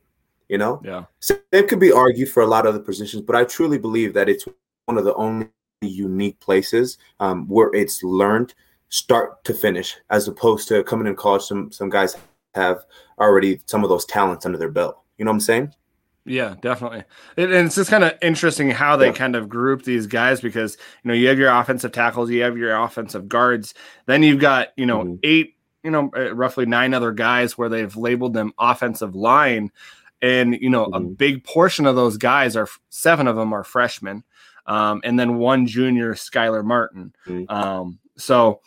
You 0.49 0.57
know, 0.57 0.81
yeah. 0.83 1.05
So 1.19 1.35
it 1.51 1.67
could 1.67 1.79
be 1.79 1.91
argued 1.91 2.29
for 2.29 2.43
a 2.43 2.47
lot 2.47 2.67
of 2.67 2.73
the 2.73 2.79
positions, 2.79 3.23
but 3.23 3.35
I 3.35 3.45
truly 3.45 3.79
believe 3.79 4.13
that 4.13 4.29
it's 4.29 4.45
one 4.85 4.97
of 4.97 5.05
the 5.05 5.15
only 5.15 5.49
unique 5.81 6.39
places 6.39 6.97
um, 7.19 7.47
where 7.47 7.73
it's 7.73 8.03
learned 8.03 8.53
start 8.89 9.43
to 9.43 9.53
finish, 9.53 9.95
as 10.09 10.27
opposed 10.27 10.67
to 10.67 10.83
coming 10.83 11.07
in 11.07 11.15
college. 11.15 11.43
Some 11.43 11.71
some 11.71 11.89
guys 11.89 12.15
have 12.53 12.85
already 13.19 13.61
some 13.65 13.83
of 13.83 13.89
those 13.89 14.05
talents 14.05 14.45
under 14.45 14.57
their 14.57 14.71
belt. 14.71 14.99
You 15.17 15.25
know 15.25 15.31
what 15.31 15.35
I'm 15.35 15.41
saying? 15.41 15.73
Yeah, 16.25 16.55
definitely. 16.59 17.03
It, 17.37 17.51
and 17.51 17.67
it's 17.67 17.75
just 17.75 17.91
kind 17.91 18.03
of 18.03 18.13
interesting 18.21 18.71
how 18.71 18.95
they 18.95 19.07
yeah. 19.07 19.13
kind 19.13 19.35
of 19.35 19.47
group 19.47 19.83
these 19.83 20.07
guys 20.07 20.41
because 20.41 20.75
you 21.03 21.09
know 21.09 21.13
you 21.13 21.27
have 21.27 21.37
your 21.37 21.51
offensive 21.51 21.91
tackles, 21.91 22.31
you 22.31 22.41
have 22.41 22.57
your 22.57 22.75
offensive 22.75 23.29
guards, 23.29 23.75
then 24.07 24.23
you've 24.23 24.39
got 24.39 24.69
you 24.75 24.87
know 24.87 25.03
mm-hmm. 25.03 25.15
eight, 25.23 25.55
you 25.83 25.91
know, 25.91 26.09
uh, 26.17 26.33
roughly 26.33 26.65
nine 26.65 26.95
other 26.95 27.11
guys 27.11 27.57
where 27.57 27.69
they've 27.69 27.95
labeled 27.95 28.33
them 28.33 28.53
offensive 28.57 29.15
line, 29.15 29.71
and 30.21 30.55
you 30.55 30.69
know 30.69 30.85
mm-hmm. 30.85 30.95
a 30.95 30.99
big 31.01 31.43
portion 31.43 31.85
of 31.85 31.95
those 31.95 32.17
guys 32.17 32.55
are 32.55 32.67
seven 32.89 33.27
of 33.27 33.35
them 33.35 33.53
are 33.53 33.63
freshmen, 33.63 34.23
um, 34.65 35.01
and 35.03 35.19
then 35.19 35.37
one 35.37 35.67
junior, 35.67 36.13
Skylar 36.13 36.63
Martin. 36.63 37.13
Mm-hmm. 37.27 37.53
Um, 37.53 37.99
so 38.17 38.61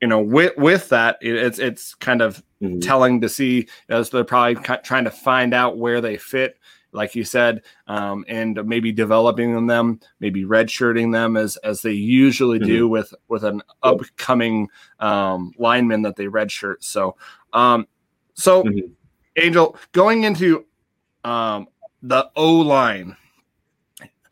you 0.00 0.08
know 0.08 0.20
with 0.20 0.56
with 0.56 0.88
that 0.90 1.18
it, 1.20 1.34
it's 1.34 1.58
it's 1.58 1.94
kind 1.94 2.22
of 2.22 2.42
mm-hmm. 2.62 2.80
telling 2.80 3.20
to 3.20 3.28
see 3.28 3.56
you 3.56 3.66
know, 3.88 4.02
so 4.02 4.18
they're 4.18 4.24
probably 4.24 4.56
trying 4.82 5.04
to 5.04 5.10
find 5.10 5.54
out 5.54 5.78
where 5.78 6.00
they 6.00 6.16
fit 6.16 6.58
like 6.92 7.14
you 7.14 7.24
said, 7.24 7.62
um, 7.86 8.24
and 8.28 8.58
maybe 8.66 8.92
developing 8.92 9.66
them, 9.66 10.00
maybe 10.18 10.44
redshirting 10.44 11.12
them 11.12 11.36
as 11.36 11.56
as 11.58 11.82
they 11.82 11.92
usually 11.92 12.58
mm-hmm. 12.58 12.68
do 12.68 12.88
with 12.88 13.14
with 13.28 13.44
an 13.44 13.62
upcoming 13.82 14.68
um, 14.98 15.52
lineman 15.58 16.02
that 16.02 16.16
they 16.16 16.26
redshirt. 16.26 16.76
So, 16.80 17.16
um, 17.52 17.86
so 18.34 18.64
mm-hmm. 18.64 18.92
Angel 19.36 19.76
going 19.92 20.24
into 20.24 20.66
um, 21.24 21.68
the 22.02 22.30
O 22.36 22.52
line, 22.56 23.16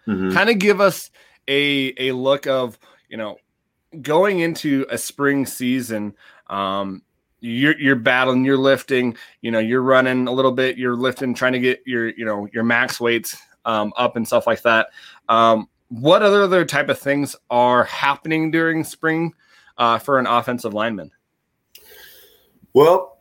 mm-hmm. 0.07 0.33
kind 0.33 0.51
of 0.51 0.59
give 0.59 0.81
us 0.81 1.11
a 1.49 1.93
a 1.99 2.13
look 2.13 2.47
of 2.47 2.79
you 3.09 3.17
know 3.17 3.37
going 4.03 4.41
into 4.41 4.87
a 4.91 4.99
spring 4.99 5.47
season. 5.47 6.15
Um, 6.49 7.03
you're 7.41 7.79
you're 7.79 7.97
battling, 7.97 8.45
you're 8.45 8.59
lifting, 8.59 9.17
you 9.43 9.51
know, 9.51 9.59
you're 9.61 9.83
running 9.83 10.27
a 10.27 10.33
little 10.33 10.53
bit, 10.53 10.77
you're 10.77 10.97
lifting, 10.97 11.35
trying 11.35 11.53
to 11.53 11.61
get 11.61 11.83
your 11.87 12.09
you 12.09 12.25
know 12.25 12.49
your 12.53 12.65
max 12.65 13.01
weights 13.01 13.37
um, 13.65 13.93
up 13.97 14.17
and 14.17 14.27
stuff 14.27 14.47
like 14.47 14.63
that. 14.63 14.89
Um, 15.29 15.69
what 15.89 16.23
other 16.23 16.43
other 16.43 16.65
type 16.65 16.89
of 16.89 16.99
things 16.99 17.37
are 17.51 17.85
happening 17.85 18.51
during 18.51 18.85
spring 18.85 19.35
uh, 19.77 19.99
for 19.99 20.19
an 20.19 20.27
offensive 20.27 20.75
lineman? 20.75 21.11
Well, 22.75 23.19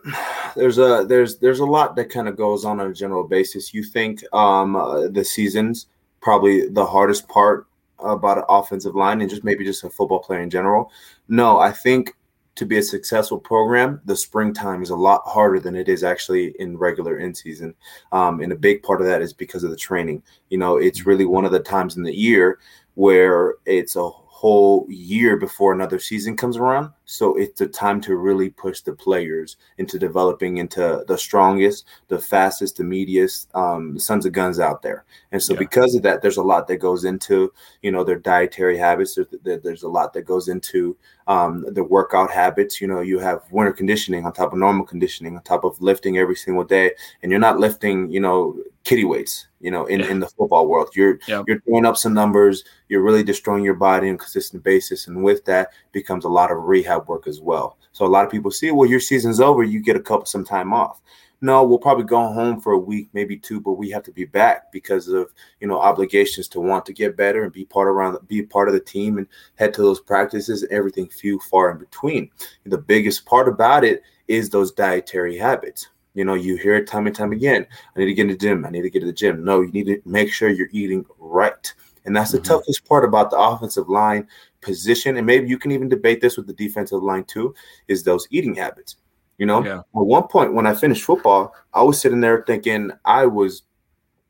there's 0.56 0.78
a 0.78 1.06
there's 1.08 1.38
there's 1.38 1.60
a 1.60 1.66
lot 1.66 1.96
that 1.96 2.10
kind 2.10 2.28
of 2.28 2.38
goes 2.38 2.66
on 2.66 2.80
on 2.80 2.92
a 2.92 2.94
general 2.94 3.24
basis. 3.24 3.74
You 3.74 3.84
think 3.84 4.24
um, 4.34 4.76
uh, 4.76 5.08
the 5.08 5.24
seasons 5.24 5.88
probably 6.22 6.68
the 6.68 6.86
hardest 6.86 7.28
part 7.28 7.68
about 8.00 8.38
an 8.38 8.44
offensive 8.50 8.96
line 8.96 9.22
and 9.22 9.30
just 9.30 9.44
maybe 9.44 9.64
just 9.64 9.84
a 9.84 9.90
football 9.90 10.20
player 10.20 10.42
in 10.42 10.50
general. 10.50 10.92
No, 11.30 11.60
I 11.60 11.72
think 11.72 12.16
to 12.56 12.66
be 12.66 12.78
a 12.78 12.84
successful 12.84 13.38
program, 13.38 14.02
the 14.06 14.16
springtime 14.16 14.82
is 14.82 14.90
a 14.90 14.96
lot 14.96 15.22
harder 15.26 15.60
than 15.60 15.76
it 15.76 15.88
is 15.88 16.04
actually 16.04 16.56
in 16.60 16.76
regular 16.78 17.20
in 17.20 17.34
season. 17.34 17.74
Um, 18.12 18.42
and 18.42 18.52
a 18.52 18.56
big 18.56 18.82
part 18.82 19.00
of 19.00 19.08
that 19.08 19.22
is 19.22 19.32
because 19.32 19.64
of 19.64 19.70
the 19.70 19.78
training. 19.78 20.24
You 20.50 20.58
know, 20.58 20.78
it's 20.78 21.06
really 21.06 21.26
one 21.26 21.46
of 21.46 21.52
the 21.52 21.60
times 21.60 21.98
in 21.98 22.04
the 22.04 22.16
year 22.16 22.60
where 22.96 23.56
it's 23.66 23.96
a 23.96 24.10
whole 24.10 24.88
year 24.90 25.38
before 25.38 25.72
another 25.72 26.00
season 26.00 26.36
comes 26.36 26.58
around. 26.58 26.90
So 27.10 27.36
it's 27.36 27.58
the 27.58 27.68
time 27.68 28.02
to 28.02 28.18
really 28.18 28.50
push 28.50 28.82
the 28.82 28.92
players 28.92 29.56
into 29.78 29.98
developing 29.98 30.58
into 30.58 31.06
the 31.08 31.18
strongest, 31.18 31.86
the 32.10 32.20
fastest, 32.20 32.76
the 32.76 32.84
meatiest 32.84 33.48
um, 33.56 33.98
sons 33.98 34.26
of 34.26 34.34
guns 34.34 34.60
out 34.60 34.82
there. 34.82 35.06
And 35.32 35.42
so 35.42 35.54
yeah. 35.54 35.60
because 35.60 35.96
of 35.96 36.04
that, 36.04 36.22
there's 36.22 36.36
a 36.36 36.44
lot 36.44 36.68
that 36.68 36.78
goes 36.78 37.06
into 37.06 37.54
you 37.82 37.92
know 37.92 38.04
their 38.04 38.20
dietary 38.20 38.78
habits. 38.78 39.16
There's, 39.16 39.64
there's 39.64 39.84
a 39.84 39.90
lot 39.90 40.12
that 40.14 40.24
goes 40.24 40.50
into 40.50 40.98
um, 41.28 41.66
the 41.70 41.84
workout 41.84 42.30
habits. 42.30 42.82
You 42.82 42.88
know, 42.88 43.00
you 43.00 43.20
have 43.20 43.42
winter 43.52 43.72
conditioning 43.72 44.26
on 44.26 44.34
top 44.34 44.52
of 44.52 44.60
normal 44.60 44.86
conditioning 44.86 45.38
on 45.38 45.44
top 45.44 45.64
of 45.64 45.82
lifting 45.82 46.18
every 46.18 46.36
single 46.36 46.66
day, 46.66 46.92
and 47.24 47.32
you're 47.32 47.40
not 47.40 47.58
lifting 47.58 48.12
you 48.12 48.20
know 48.20 48.54
kitty 48.88 49.04
weights 49.04 49.48
you 49.60 49.70
know 49.70 49.86
in, 49.88 50.00
yeah. 50.00 50.10
in 50.10 50.20
the 50.22 50.28
football 50.28 50.66
world 50.66 50.88
you're 50.96 51.20
yeah. 51.28 51.44
you're 51.46 51.60
throwing 51.62 51.86
up 51.86 51.98
some 51.98 52.14
numbers 52.14 52.64
you're 52.88 53.02
really 53.02 53.22
destroying 53.22 53.62
your 53.62 53.74
body 53.74 54.08
on 54.08 54.16
a 54.16 54.18
consistent 54.18 54.64
basis 54.64 55.08
and 55.08 55.22
with 55.22 55.44
that 55.44 55.72
becomes 55.98 56.26
a 56.26 56.30
lot 56.30 56.52
of 56.52 56.64
rehab 56.64 57.08
work 57.08 57.28
as 57.28 57.42
well 57.42 57.78
so 57.92 58.06
a 58.06 58.08
lot 58.08 58.26
of 58.26 58.32
people 58.32 58.52
see 58.52 58.72
well 58.72 58.90
your 58.90 59.00
season's 59.00 59.40
over 59.40 59.64
you 59.64 59.82
get 59.82 59.96
a 59.96 60.00
couple 60.00 60.26
some 60.26 60.46
time 60.46 60.74
off 60.74 61.02
no 61.42 61.64
we'll 61.64 61.80
probably 61.80 62.04
go 62.04 62.32
home 62.32 62.60
for 62.62 62.74
a 62.74 62.78
week 62.80 63.10
maybe 63.14 63.38
two 63.38 63.60
but 63.60 63.74
we 63.74 63.90
have 63.90 64.04
to 64.04 64.12
be 64.12 64.26
back 64.26 64.72
because 64.72 65.08
of 65.08 65.32
you 65.60 65.68
know 65.68 65.80
obligations 65.80 66.48
to 66.48 66.60
want 66.60 66.86
to 66.86 66.94
get 66.94 67.18
better 67.18 67.44
and 67.44 67.52
be 67.54 67.66
part 67.66 67.88
around 67.88 68.18
be 68.28 68.44
part 68.44 68.68
of 68.68 68.74
the 68.74 68.80
team 68.80 69.18
and 69.18 69.28
head 69.56 69.74
to 69.74 69.82
those 69.82 70.00
practices 70.00 70.64
and 70.64 70.72
everything 70.72 71.10
few 71.10 71.40
far 71.40 71.72
in 71.72 71.78
between 71.78 72.30
the 72.66 72.78
biggest 72.78 73.26
part 73.26 73.48
about 73.48 73.84
it 73.84 74.04
is 74.28 74.50
those 74.50 74.72
dietary 74.72 75.38
habits 75.38 75.90
you 76.18 76.26
know, 76.26 76.34
you 76.34 76.56
hear 76.56 76.74
it 76.74 76.88
time 76.88 77.06
and 77.06 77.16
time 77.16 77.32
again. 77.32 77.68
I 77.96 78.00
need 78.00 78.08
to 78.08 78.14
get 78.16 78.24
in 78.24 78.30
the 78.30 78.36
gym. 78.38 78.66
I 78.66 78.72
need 78.72 78.82
to 78.82 78.90
get 78.90 79.02
to 79.02 79.06
the 79.06 79.14
gym. 79.14 79.44
No, 79.44 79.62
you 79.62 79.72
need 79.72 79.86
to 79.86 80.02
make 80.04 80.34
sure 80.34 80.50
you're 80.50 80.68
eating 80.72 81.06
right. 81.20 81.72
And 82.08 82.16
that's 82.16 82.32
the 82.32 82.40
mm-hmm. 82.40 82.54
toughest 82.54 82.86
part 82.86 83.06
about 83.06 83.30
the 83.30 83.38
offensive 83.38 83.90
line 83.90 84.28
position. 84.62 85.18
And 85.18 85.28
maybe 85.28 85.48
you 85.48 85.60
can 85.60 85.72
even 85.72 85.90
debate 85.90 86.22
this 86.22 86.38
with 86.38 86.48
the 86.48 86.54
defensive 86.54 87.04
line 87.04 87.26
too, 87.26 87.54
is 87.88 88.02
those 88.02 88.28
eating 88.32 88.56
habits. 88.56 88.96
You 89.38 89.46
know, 89.46 89.64
yeah. 89.64 89.80
at 89.80 89.84
one 89.92 90.24
point 90.24 90.54
when 90.54 90.66
I 90.66 90.74
finished 90.74 91.04
football, 91.04 91.54
I 91.74 91.84
was 91.84 92.02
sitting 92.02 92.22
there 92.22 92.44
thinking 92.48 92.92
I 93.06 93.28
was, 93.28 93.64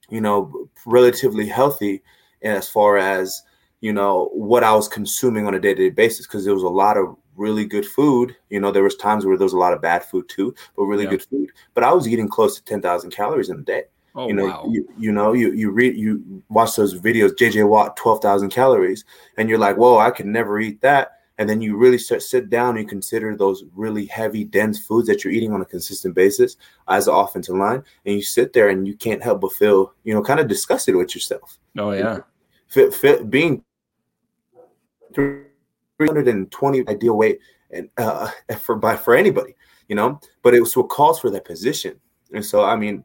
you 0.10 0.19
know, 0.19 0.69
relatively 0.86 1.48
healthy 1.48 2.03
as 2.41 2.67
far 2.67 2.98
as, 2.98 3.43
you 3.79 3.93
know, 3.93 4.29
what 4.34 4.63
I 4.63 4.74
was 4.74 4.88
consuming 4.88 5.48
on 5.48 5.53
a 5.53 5.60
day 5.60 5.74
to 5.75 5.84
day 5.84 5.89
basis 5.91 6.25
because 6.25 6.43
there 6.43 6.55
was 6.55 6.63
a 6.63 6.67
lot 6.67 6.98
of 6.98 7.15
really 7.36 7.63
good 7.63 7.86
food. 7.86 8.36
You 8.50 8.60
know, 8.60 8.72
there 8.72 8.84
was 8.84 8.96
times 8.96 9.25
where 9.25 9.38
there 9.38 9.46
was 9.46 9.53
a 9.53 9.57
lot 9.57 9.74
of 9.74 9.81
bad 9.81 10.03
food 10.03 10.27
too, 10.27 10.53
but 10.75 10.86
really 10.86 11.03
yeah. 11.03 11.12
good 11.12 11.24
food. 11.24 11.51
But 11.75 11.84
I 11.84 11.93
was 11.93 12.07
eating 12.07 12.27
close 12.27 12.55
to 12.55 12.65
ten 12.65 12.81
thousand 12.81 13.12
calories 13.12 13.50
in 13.50 13.60
a 13.60 13.63
day. 13.63 13.84
Oh, 14.17 14.27
you 14.27 14.33
know, 14.33 14.45
wow. 14.47 14.65
you, 14.67 14.89
you 14.97 15.12
know, 15.12 15.33
you 15.33 15.53
you 15.53 15.69
read 15.69 15.95
you 15.95 16.43
watch 16.50 16.75
those 16.75 17.00
videos, 17.00 17.38
JJ 17.38 17.69
Watt, 17.69 17.95
twelve 17.95 18.19
thousand 18.19 18.50
calories, 18.50 19.05
and 19.38 19.47
you're 19.47 19.59
like, 19.59 19.77
whoa, 19.77 20.00
I 20.00 20.09
could 20.09 20.25
never 20.25 20.59
eat 20.59 20.81
that. 20.81 21.19
And 21.38 21.47
then 21.47 21.62
you 21.62 21.77
really 21.77 22.00
start 22.00 22.24
sit 22.24 22.50
down 22.50 22.79
and 22.79 22.89
consider 22.89 23.36
those 23.38 23.63
really 23.75 24.07
heavy, 24.07 24.43
dense 24.43 24.83
foods 24.83 25.07
that 25.07 25.24
you're 25.24 25.31
eating 25.31 25.53
on 25.53 25.62
a 25.62 25.65
consistent 25.65 26.15
basis 26.15 26.57
as 26.88 27.07
an 27.07 27.13
offensive 27.13 27.55
line, 27.55 27.83
and 28.07 28.15
you 28.15 28.24
sit 28.24 28.53
there 28.53 28.69
and 28.69 28.88
you 28.88 28.95
can't 28.95 29.21
help 29.21 29.41
but 29.41 29.53
feel, 29.53 29.93
you 30.03 30.15
know, 30.15 30.24
kind 30.24 30.39
of 30.39 30.47
disgusted 30.47 30.95
with 30.95 31.13
yourself. 31.13 31.59
Oh 31.77 31.91
yeah, 31.91 32.21
fit, 32.65 32.95
fit, 32.95 33.29
being 33.29 33.63
320 35.13 36.88
ideal 36.88 37.15
weight 37.15 37.38
and 37.69 37.88
uh, 37.97 38.31
for 38.62 38.77
by 38.77 38.97
for 38.97 39.15
anybody, 39.15 39.55
you 39.88 39.95
know. 39.95 40.19
But 40.41 40.55
it 40.55 40.59
was 40.59 40.75
what 40.75 40.89
calls 40.89 41.19
for 41.19 41.29
that 41.29 41.45
position, 41.45 42.00
and 42.33 42.43
so 42.43 42.63
I 42.63 42.75
mean, 42.75 43.03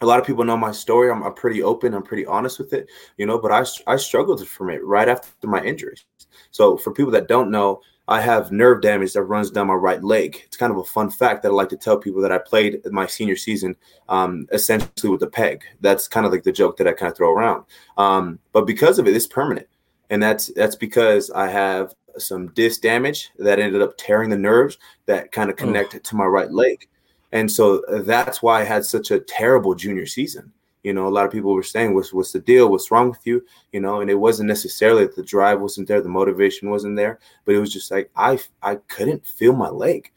a 0.00 0.06
lot 0.06 0.20
of 0.20 0.26
people 0.26 0.44
know 0.44 0.56
my 0.56 0.72
story. 0.72 1.10
I'm, 1.10 1.22
I'm, 1.22 1.34
pretty 1.34 1.62
open. 1.62 1.94
I'm 1.94 2.02
pretty 2.02 2.26
honest 2.26 2.58
with 2.58 2.72
it, 2.72 2.88
you 3.16 3.26
know. 3.26 3.38
But 3.38 3.52
I 3.52 3.92
I 3.92 3.96
struggled 3.96 4.46
from 4.46 4.70
it 4.70 4.84
right 4.84 5.08
after 5.08 5.48
my 5.48 5.62
injuries. 5.62 6.04
So 6.50 6.76
for 6.76 6.92
people 6.92 7.12
that 7.12 7.28
don't 7.28 7.50
know, 7.50 7.80
I 8.06 8.20
have 8.20 8.52
nerve 8.52 8.80
damage 8.80 9.12
that 9.12 9.24
runs 9.24 9.50
down 9.50 9.66
my 9.66 9.74
right 9.74 10.02
leg. 10.02 10.42
It's 10.46 10.56
kind 10.56 10.72
of 10.72 10.78
a 10.78 10.84
fun 10.84 11.10
fact 11.10 11.42
that 11.42 11.50
I 11.50 11.52
like 11.52 11.68
to 11.70 11.76
tell 11.76 11.98
people 11.98 12.22
that 12.22 12.32
I 12.32 12.38
played 12.38 12.80
my 12.90 13.06
senior 13.06 13.36
season 13.36 13.76
um, 14.08 14.46
essentially 14.52 15.10
with 15.10 15.22
a 15.22 15.26
peg. 15.26 15.62
That's 15.80 16.08
kind 16.08 16.24
of 16.24 16.32
like 16.32 16.42
the 16.42 16.52
joke 16.52 16.78
that 16.78 16.88
I 16.88 16.92
kind 16.92 17.10
of 17.10 17.16
throw 17.16 17.32
around. 17.32 17.64
Um, 17.98 18.38
but 18.52 18.66
because 18.66 18.98
of 18.98 19.06
it, 19.06 19.14
it's 19.14 19.26
permanent, 19.26 19.66
and 20.10 20.22
that's 20.22 20.46
that's 20.54 20.76
because 20.76 21.30
I 21.30 21.48
have 21.48 21.94
some 22.16 22.48
disc 22.48 22.80
damage 22.80 23.30
that 23.38 23.58
ended 23.58 23.82
up 23.82 23.94
tearing 23.98 24.30
the 24.30 24.38
nerves 24.38 24.78
that 25.06 25.30
kind 25.30 25.50
of 25.50 25.56
connect 25.56 25.94
oh. 25.94 25.98
to 25.98 26.16
my 26.16 26.24
right 26.24 26.50
leg. 26.50 26.88
And 27.32 27.50
so 27.50 27.82
that's 28.04 28.42
why 28.42 28.60
I 28.60 28.64
had 28.64 28.84
such 28.84 29.10
a 29.10 29.20
terrible 29.20 29.74
junior 29.74 30.06
season. 30.06 30.52
You 30.84 30.92
know, 30.92 31.06
a 31.06 31.10
lot 31.10 31.26
of 31.26 31.32
people 31.32 31.52
were 31.52 31.62
saying, 31.62 31.94
"What's 31.94 32.12
what's 32.12 32.32
the 32.32 32.38
deal? 32.38 32.70
What's 32.70 32.90
wrong 32.90 33.10
with 33.10 33.26
you?" 33.26 33.44
You 33.72 33.80
know, 33.80 34.00
and 34.00 34.08
it 34.08 34.14
wasn't 34.14 34.48
necessarily 34.48 35.04
that 35.04 35.16
the 35.16 35.22
drive 35.22 35.60
wasn't 35.60 35.88
there, 35.88 36.00
the 36.00 36.08
motivation 36.08 36.70
wasn't 36.70 36.96
there, 36.96 37.18
but 37.44 37.54
it 37.54 37.58
was 37.58 37.72
just 37.72 37.90
like 37.90 38.10
I 38.16 38.38
I 38.62 38.76
couldn't 38.88 39.26
feel 39.26 39.54
my 39.54 39.68
leg. 39.68 40.10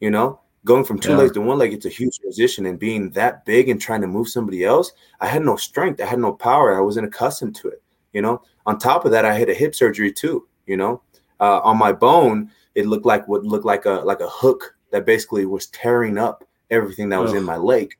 You 0.00 0.10
know, 0.10 0.40
going 0.64 0.84
from 0.84 0.98
two 0.98 1.10
yeah. 1.10 1.18
legs 1.18 1.32
to 1.32 1.42
one 1.42 1.58
leg, 1.58 1.74
it's 1.74 1.86
a 1.86 1.90
huge 1.90 2.18
transition, 2.18 2.66
and 2.66 2.78
being 2.78 3.10
that 3.10 3.44
big 3.44 3.68
and 3.68 3.80
trying 3.80 4.00
to 4.00 4.06
move 4.06 4.28
somebody 4.28 4.64
else, 4.64 4.92
I 5.20 5.26
had 5.26 5.44
no 5.44 5.56
strength, 5.56 6.00
I 6.00 6.06
had 6.06 6.18
no 6.18 6.32
power, 6.32 6.76
I 6.76 6.80
wasn't 6.80 7.06
accustomed 7.06 7.54
to 7.56 7.68
it. 7.68 7.82
You 8.12 8.22
know, 8.22 8.42
on 8.66 8.78
top 8.78 9.04
of 9.04 9.12
that, 9.12 9.24
I 9.24 9.34
had 9.34 9.50
a 9.50 9.54
hip 9.54 9.74
surgery 9.74 10.12
too. 10.12 10.48
You 10.66 10.78
know, 10.78 11.02
uh, 11.40 11.60
on 11.60 11.76
my 11.76 11.92
bone, 11.92 12.50
it 12.74 12.86
looked 12.86 13.06
like 13.06 13.28
what 13.28 13.44
looked 13.44 13.66
like 13.66 13.84
a 13.84 14.00
like 14.04 14.20
a 14.20 14.28
hook 14.28 14.74
that 14.90 15.06
basically 15.06 15.46
was 15.46 15.66
tearing 15.66 16.18
up 16.18 16.44
everything 16.70 17.08
that 17.08 17.20
was 17.20 17.32
in 17.32 17.44
my 17.44 17.56
leg. 17.56 17.94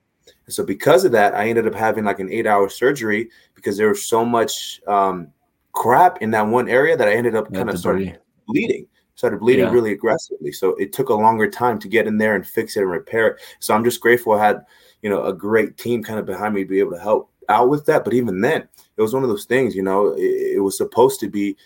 And 0.47 0.54
so 0.54 0.64
because 0.64 1.04
of 1.04 1.12
that, 1.12 1.35
I 1.35 1.49
ended 1.49 1.66
up 1.66 1.75
having 1.75 2.04
like 2.04 2.20
an 2.20 2.30
eight 2.30 2.47
hour 2.47 2.68
surgery 2.68 3.30
because 3.54 3.76
there 3.76 3.88
was 3.88 4.04
so 4.04 4.25
much 4.25 4.80
um, 4.87 5.28
crap 5.73 6.23
in 6.23 6.30
that 6.32 6.47
one 6.47 6.68
area 6.68 6.97
that 6.97 7.09
I 7.09 7.14
ended 7.14 7.35
up 7.37 7.52
kind 7.52 7.70
of 7.70 7.78
started 7.78 8.18
bleeding, 8.47 8.87
started 9.14 9.40
bleeding 9.40 9.66
yeah. 9.66 9.73
really 9.73 9.92
aggressively. 9.92 10.52
So 10.52 10.70
it 10.76 10.92
took 10.92 11.09
a 11.09 11.14
longer 11.14 11.49
time 11.50 11.78
to 11.80 11.88
get 11.88 12.06
in 12.06 12.18
there 12.18 12.35
and 12.35 12.47
fix 12.47 12.76
it 12.76 12.80
and 12.80 12.90
repair 12.90 13.28
it. 13.28 13.40
So 13.59 13.75
I'm 13.75 13.85
just 13.85 14.00
grateful 14.00 14.32
I 14.32 14.47
had, 14.47 14.64
you 15.02 15.11
know, 15.11 15.25
a 15.25 15.32
great 15.32 15.76
team 15.76 16.02
kind 16.02 16.18
of 16.18 16.26
behind 16.26 16.54
me 16.54 16.62
to 16.62 16.68
be 16.68 16.80
able 16.80 16.92
to 16.92 17.00
help 17.00 17.30
out 17.49 17.68
with 17.68 17.87
that. 17.87 18.04
But 18.04 18.14
even 18.14 18.40
then, 18.40 18.68
it 18.97 19.02
was 19.02 19.14
one 19.14 19.23
of 19.23 19.28
those 19.28 19.44
things, 19.44 19.75
you 19.75 19.82
know, 19.82 20.12
it, 20.14 20.56
it 20.56 20.61
was 20.61 20.76
supposed 20.76 21.20
to 21.20 21.28
be 21.28 21.56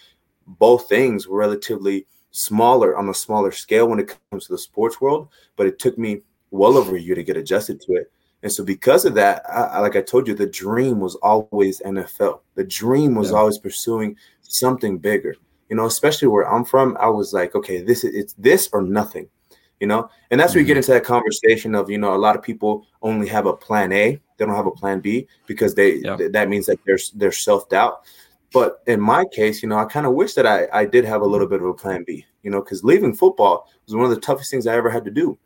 both 0.46 0.88
things 0.88 1.26
were 1.26 1.38
relatively 1.38 2.06
smaller 2.34 2.96
on 2.96 3.08
a 3.08 3.14
smaller 3.14 3.52
scale 3.52 3.86
when 3.88 4.00
it 4.00 4.18
comes 4.30 4.46
to 4.46 4.52
the 4.52 4.58
sports 4.58 5.00
world. 5.00 5.28
But 5.56 5.66
it 5.66 5.78
took 5.78 5.96
me 5.96 6.22
well 6.50 6.76
over 6.76 6.96
a 6.96 7.00
year 7.00 7.14
to 7.14 7.22
get 7.22 7.36
adjusted 7.36 7.80
to 7.82 7.92
it. 7.94 8.10
And 8.42 8.52
so 8.52 8.62
because 8.62 9.04
of 9.04 9.14
that, 9.14 9.42
I, 9.48 9.78
like 9.80 9.96
I 9.96 10.02
told 10.02 10.28
you, 10.28 10.34
the 10.34 10.46
dream 10.46 11.00
was 11.00 11.14
always 11.16 11.80
NFL. 11.80 12.40
The 12.56 12.64
dream 12.64 13.14
was 13.14 13.30
yeah. 13.30 13.38
always 13.38 13.58
pursuing 13.58 14.16
something 14.42 14.98
bigger. 14.98 15.34
You 15.70 15.76
know, 15.76 15.86
especially 15.86 16.28
where 16.28 16.50
I'm 16.52 16.64
from, 16.64 16.96
I 17.00 17.08
was 17.08 17.32
like, 17.32 17.54
okay, 17.54 17.80
this 17.82 18.04
is 18.04 18.14
it's 18.14 18.34
this 18.34 18.68
or 18.72 18.82
nothing. 18.82 19.28
You 19.80 19.86
know, 19.86 20.08
and 20.30 20.38
that's 20.38 20.50
mm-hmm. 20.50 20.58
where 20.58 20.60
you 20.60 20.66
get 20.66 20.72
mm-hmm. 20.72 20.78
into 20.78 20.92
that 20.92 21.04
conversation 21.04 21.74
of 21.74 21.90
you 21.90 21.98
know 21.98 22.14
a 22.14 22.16
lot 22.16 22.36
of 22.36 22.42
people 22.42 22.86
only 23.02 23.28
have 23.28 23.46
a 23.46 23.56
plan 23.56 23.92
A, 23.92 24.20
they 24.36 24.44
don't 24.44 24.54
have 24.54 24.66
a 24.66 24.70
plan 24.70 25.00
B 25.00 25.26
because 25.46 25.74
they 25.74 25.96
yeah. 25.96 26.16
th- 26.16 26.32
that 26.32 26.48
means 26.48 26.66
that 26.66 26.78
there's 26.84 27.10
there's 27.12 27.38
self 27.38 27.68
doubt. 27.68 28.04
But 28.54 28.82
in 28.86 29.00
my 29.00 29.26
case, 29.26 29.62
you 29.62 29.68
know, 29.68 29.76
I 29.76 29.84
kind 29.84 30.06
of 30.06 30.14
wish 30.14 30.32
that 30.34 30.46
I 30.46 30.68
I 30.72 30.86
did 30.86 31.04
have 31.04 31.20
a 31.20 31.26
little 31.26 31.46
bit 31.46 31.60
of 31.60 31.66
a 31.66 31.74
plan 31.74 32.04
B. 32.06 32.24
You 32.42 32.50
know, 32.50 32.62
because 32.62 32.84
leaving 32.84 33.14
football 33.14 33.68
was 33.86 33.94
one 33.94 34.04
of 34.04 34.10
the 34.10 34.20
toughest 34.20 34.50
things 34.50 34.66
I 34.66 34.76
ever 34.76 34.90
had 34.90 35.04
to 35.04 35.10
do 35.10 35.38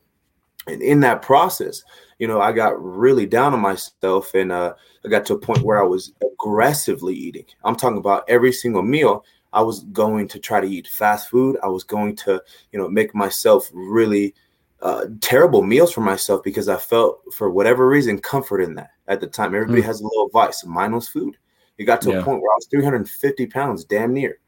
and 0.68 0.82
in 0.82 1.00
that 1.00 1.22
process, 1.22 1.82
you 2.18 2.28
know, 2.28 2.40
I 2.40 2.52
got 2.52 2.82
really 2.82 3.26
down 3.26 3.54
on 3.54 3.60
myself 3.60 4.34
and 4.34 4.52
uh, 4.52 4.74
I 5.04 5.08
got 5.08 5.24
to 5.26 5.34
a 5.34 5.38
point 5.38 5.62
where 5.62 5.82
I 5.82 5.86
was 5.86 6.12
aggressively 6.22 7.14
eating. 7.14 7.44
I'm 7.64 7.76
talking 7.76 7.98
about 7.98 8.24
every 8.28 8.52
single 8.52 8.82
meal. 8.82 9.24
I 9.52 9.62
was 9.62 9.84
going 9.84 10.28
to 10.28 10.38
try 10.38 10.60
to 10.60 10.68
eat 10.68 10.88
fast 10.88 11.30
food. 11.30 11.56
I 11.62 11.68
was 11.68 11.84
going 11.84 12.16
to, 12.16 12.42
you 12.72 12.78
know, 12.78 12.88
make 12.88 13.14
myself 13.14 13.70
really 13.72 14.34
uh, 14.82 15.06
terrible 15.20 15.62
meals 15.62 15.92
for 15.92 16.02
myself 16.02 16.42
because 16.44 16.68
I 16.68 16.76
felt, 16.76 17.20
for 17.34 17.50
whatever 17.50 17.88
reason, 17.88 18.18
comfort 18.18 18.60
in 18.60 18.74
that 18.74 18.90
at 19.08 19.20
the 19.20 19.26
time. 19.26 19.54
Everybody 19.54 19.82
mm. 19.82 19.86
has 19.86 20.00
a 20.00 20.04
little 20.04 20.28
vice. 20.28 20.64
Mine 20.64 20.92
was 20.92 21.08
food. 21.08 21.36
It 21.78 21.84
got 21.84 22.02
to 22.02 22.10
yeah. 22.10 22.18
a 22.18 22.22
point 22.24 22.42
where 22.42 22.52
I 22.52 22.56
was 22.56 22.66
350 22.70 23.46
pounds, 23.46 23.84
damn 23.84 24.12
near, 24.12 24.40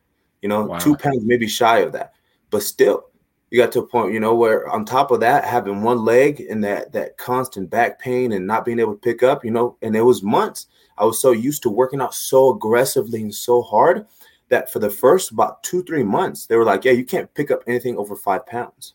you 0.43 0.49
know, 0.49 0.65
wow. 0.65 0.79
two 0.79 0.97
pounds 0.97 1.25
maybe 1.25 1.47
shy 1.49 1.79
of 1.79 1.93
that. 1.93 2.13
But 2.51 2.65
still, 2.65 3.11
you 3.51 3.59
got 3.59 3.73
to 3.73 3.81
a 3.81 3.87
point, 3.87 4.13
you 4.13 4.21
know, 4.21 4.35
where 4.35 4.69
on 4.69 4.85
top 4.85 5.11
of 5.11 5.21
that, 5.21 5.45
having 5.45 5.83
one 5.83 6.05
leg 6.05 6.41
and 6.49 6.63
that 6.65 6.93
that 6.93 7.17
constant 7.19 7.69
back 7.69 7.99
pain 7.99 8.33
and 8.33 8.47
not 8.47 8.65
being 8.65 8.79
able 8.79 8.95
to 8.95 8.99
pick 8.99 9.23
up, 9.23 9.45
you 9.45 9.51
know, 9.51 9.77
and 9.83 9.97
it 9.97 10.03
was 10.03 10.23
months. 10.23 10.67
I 10.99 11.05
was 11.05 11.21
so 11.21 11.33
used 11.33 11.63
to 11.63 11.71
working 11.71 12.01
out 12.01 12.15
so 12.15 12.55
aggressively 12.55 13.23
and 13.23 13.35
so 13.35 13.63
hard 13.63 14.07
that 14.51 14.73
for 14.73 14.79
the 14.79 14.91
first 14.91 15.31
about 15.31 15.63
two, 15.63 15.83
three 15.85 16.03
months, 16.03 16.47
they 16.47 16.57
were 16.57 16.65
like, 16.65 16.85
Yeah, 16.85 16.93
you 16.93 17.05
can't 17.05 17.33
pick 17.35 17.51
up 17.51 17.63
anything 17.67 17.97
over 17.97 18.15
five 18.15 18.47
pounds. 18.47 18.95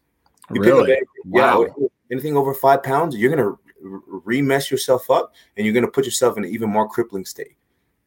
You 0.53 0.61
really? 0.61 0.91
Anything, 0.91 1.05
wow. 1.25 1.65
Yeah, 1.77 1.87
anything 2.11 2.37
over 2.37 2.53
five 2.53 2.83
pounds, 2.83 3.15
you're 3.15 3.35
gonna 3.35 3.55
remess 3.81 4.71
yourself 4.71 5.09
up 5.09 5.33
and 5.57 5.65
you're 5.65 5.73
gonna 5.73 5.87
put 5.87 6.05
yourself 6.05 6.37
in 6.37 6.45
an 6.45 6.49
even 6.49 6.69
more 6.69 6.87
crippling 6.87 7.25
state. 7.25 7.55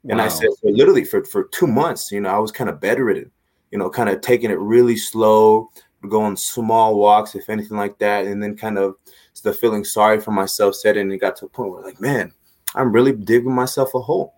Wow. 0.02 0.12
And 0.12 0.22
I 0.22 0.28
said, 0.28 0.48
so 0.60 0.68
literally 0.68 1.04
for, 1.04 1.24
for 1.24 1.44
two 1.44 1.66
months, 1.66 2.12
you 2.12 2.20
know, 2.20 2.30
I 2.30 2.38
was 2.38 2.52
kind 2.52 2.70
of 2.70 2.80
bedridden, 2.80 3.30
you 3.70 3.78
know, 3.78 3.90
kind 3.90 4.08
of 4.08 4.20
taking 4.20 4.50
it 4.50 4.58
really 4.58 4.96
slow, 4.96 5.70
going 6.08 6.36
small 6.36 6.96
walks, 6.96 7.34
if 7.34 7.50
anything 7.50 7.76
like 7.76 7.98
that, 7.98 8.26
and 8.26 8.42
then 8.42 8.56
kind 8.56 8.78
of 8.78 8.94
the 9.42 9.52
feeling 9.52 9.84
sorry 9.84 10.20
for 10.20 10.32
myself 10.32 10.74
set 10.74 10.96
in 10.96 11.10
and 11.10 11.20
got 11.20 11.36
to 11.36 11.46
a 11.46 11.48
point 11.48 11.70
where 11.70 11.82
like, 11.82 12.00
man, 12.00 12.32
I'm 12.74 12.92
really 12.92 13.12
digging 13.12 13.54
myself 13.54 13.94
a 13.94 14.00
hole. 14.00 14.34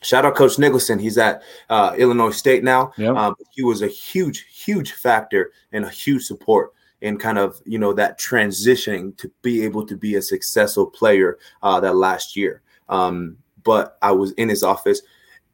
Shout 0.00 0.24
out 0.24 0.36
Coach 0.36 0.58
Nicholson. 0.58 0.98
He's 0.98 1.18
at 1.18 1.42
uh, 1.70 1.94
Illinois 1.98 2.30
State 2.30 2.62
now. 2.62 2.92
Yep. 2.96 3.16
Uh, 3.16 3.34
he 3.50 3.64
was 3.64 3.82
a 3.82 3.88
huge, 3.88 4.46
huge 4.48 4.92
factor 4.92 5.50
and 5.72 5.84
a 5.84 5.90
huge 5.90 6.24
support 6.24 6.72
in 7.00 7.16
kind 7.16 7.38
of 7.38 7.60
you 7.64 7.78
know 7.78 7.92
that 7.92 8.18
transitioning 8.18 9.16
to 9.16 9.30
be 9.42 9.64
able 9.64 9.86
to 9.86 9.96
be 9.96 10.16
a 10.16 10.22
successful 10.22 10.86
player 10.86 11.38
uh, 11.62 11.80
that 11.80 11.96
last 11.96 12.36
year. 12.36 12.62
Um, 12.88 13.36
but 13.64 13.98
I 14.02 14.12
was 14.12 14.32
in 14.32 14.48
his 14.48 14.62
office 14.62 15.02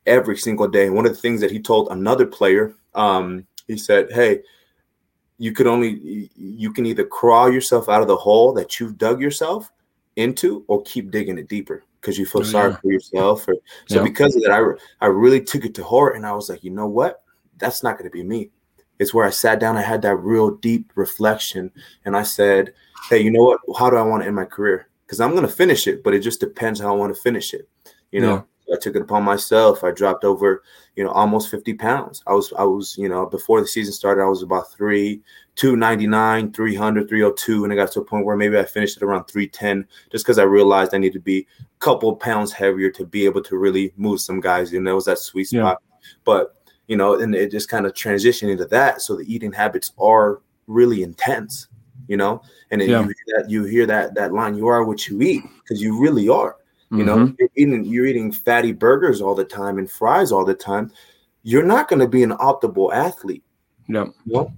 every 0.06 0.36
single 0.36 0.68
day. 0.68 0.86
And 0.86 0.94
one 0.94 1.06
of 1.06 1.12
the 1.12 1.20
things 1.20 1.40
that 1.40 1.50
he 1.50 1.60
told 1.60 1.88
another 1.90 2.26
player, 2.26 2.74
um, 2.94 3.46
he 3.66 3.76
said, 3.76 4.12
"Hey, 4.12 4.42
you 5.38 5.52
could 5.52 5.66
only 5.66 6.30
you 6.36 6.72
can 6.72 6.86
either 6.86 7.04
crawl 7.04 7.52
yourself 7.52 7.88
out 7.88 8.02
of 8.02 8.08
the 8.08 8.16
hole 8.16 8.52
that 8.52 8.78
you've 8.78 8.98
dug 8.98 9.20
yourself 9.20 9.70
into 10.16 10.64
or 10.68 10.82
keep 10.82 11.10
digging 11.10 11.38
it 11.38 11.48
deeper 11.48 11.82
because 12.00 12.18
you 12.18 12.26
feel 12.26 12.42
oh, 12.42 12.44
sorry 12.44 12.70
yeah. 12.70 12.76
for 12.76 12.92
yourself 12.92 13.48
or 13.48 13.56
so 13.86 13.96
yeah. 13.96 14.02
because 14.02 14.36
of 14.36 14.42
that 14.42 14.52
I, 14.52 15.04
I 15.04 15.08
really 15.08 15.40
took 15.40 15.64
it 15.64 15.74
to 15.74 15.84
heart 15.84 16.16
and 16.16 16.24
i 16.24 16.32
was 16.32 16.48
like 16.48 16.62
you 16.62 16.70
know 16.70 16.86
what 16.86 17.22
that's 17.58 17.82
not 17.82 17.98
going 17.98 18.08
to 18.08 18.16
be 18.16 18.22
me 18.22 18.50
it's 18.98 19.12
where 19.12 19.26
i 19.26 19.30
sat 19.30 19.58
down 19.58 19.76
i 19.76 19.82
had 19.82 20.02
that 20.02 20.16
real 20.16 20.50
deep 20.56 20.92
reflection 20.94 21.72
and 22.04 22.16
i 22.16 22.22
said 22.22 22.72
hey 23.10 23.18
you 23.18 23.32
know 23.32 23.42
what 23.42 23.60
how 23.76 23.90
do 23.90 23.96
i 23.96 24.02
want 24.02 24.22
to 24.22 24.26
end 24.26 24.36
my 24.36 24.44
career 24.44 24.88
because 25.04 25.20
i'm 25.20 25.32
going 25.32 25.42
to 25.42 25.48
finish 25.48 25.88
it 25.88 26.04
but 26.04 26.14
it 26.14 26.20
just 26.20 26.38
depends 26.38 26.78
how 26.78 26.94
i 26.94 26.96
want 26.96 27.14
to 27.14 27.20
finish 27.20 27.52
it 27.54 27.68
you 28.14 28.20
know 28.20 28.34
yeah. 28.34 28.42
I 28.72 28.76
took 28.78 28.96
it 28.96 29.02
upon 29.02 29.24
myself. 29.24 29.84
I 29.84 29.90
dropped 29.90 30.24
over, 30.24 30.62
you 30.96 31.04
know, 31.04 31.10
almost 31.10 31.50
50 31.50 31.74
pounds. 31.74 32.22
I 32.26 32.32
was, 32.32 32.52
I 32.56 32.64
was, 32.64 32.96
you 32.96 33.08
know, 33.08 33.26
before 33.26 33.60
the 33.60 33.66
season 33.66 33.92
started, 33.92 34.22
I 34.22 34.28
was 34.28 34.42
about 34.42 34.72
three, 34.72 35.20
299, 35.56 36.52
300, 36.52 37.08
302. 37.08 37.64
And 37.64 37.72
I 37.72 37.76
got 37.76 37.92
to 37.92 38.00
a 38.00 38.04
point 38.04 38.24
where 38.24 38.36
maybe 38.36 38.58
I 38.58 38.64
finished 38.64 38.96
at 38.96 39.02
around 39.02 39.24
310 39.24 39.86
just 40.10 40.24
because 40.24 40.38
I 40.38 40.44
realized 40.44 40.94
I 40.94 40.98
need 40.98 41.12
to 41.12 41.20
be 41.20 41.46
a 41.60 41.64
couple 41.78 42.14
pounds 42.16 42.52
heavier 42.52 42.90
to 42.92 43.04
be 43.04 43.24
able 43.24 43.42
to 43.42 43.58
really 43.58 43.92
move 43.96 44.20
some 44.20 44.40
guys. 44.40 44.72
You 44.72 44.80
know, 44.80 44.92
it 44.92 44.94
was 44.94 45.04
that 45.06 45.18
sweet 45.18 45.44
spot. 45.44 45.82
Yeah. 45.82 46.08
But, 46.24 46.56
you 46.88 46.96
know, 46.96 47.20
and 47.20 47.34
it 47.34 47.50
just 47.50 47.68
kind 47.68 47.86
of 47.86 47.92
transitioned 47.92 48.50
into 48.50 48.66
that. 48.66 49.02
So 49.02 49.16
the 49.16 49.32
eating 49.32 49.52
habits 49.52 49.92
are 49.98 50.40
really 50.66 51.02
intense, 51.02 51.68
you 52.08 52.16
know, 52.16 52.42
and 52.70 52.80
yeah. 52.80 53.00
you, 53.00 53.04
hear 53.04 53.14
that, 53.36 53.50
you 53.50 53.64
hear 53.64 53.86
that, 53.86 54.14
that 54.14 54.32
line, 54.32 54.54
you 54.54 54.66
are 54.68 54.84
what 54.84 55.06
you 55.06 55.20
eat 55.20 55.42
because 55.62 55.82
you 55.82 56.00
really 56.00 56.28
are 56.28 56.56
you 56.98 57.04
know, 57.04 57.16
mm-hmm. 57.16 57.34
you're 57.38 57.48
eating 57.56 57.84
you're 57.84 58.06
eating 58.06 58.32
fatty 58.32 58.72
burgers 58.72 59.20
all 59.20 59.34
the 59.34 59.44
time 59.44 59.78
and 59.78 59.90
fries 59.90 60.32
all 60.32 60.44
the 60.44 60.54
time. 60.54 60.92
You're 61.42 61.64
not 61.64 61.88
going 61.88 62.00
to 62.00 62.08
be 62.08 62.22
an 62.22 62.32
optimal 62.32 62.92
athlete. 62.94 63.44
No. 63.88 64.12
You 64.24 64.32
know? 64.32 64.52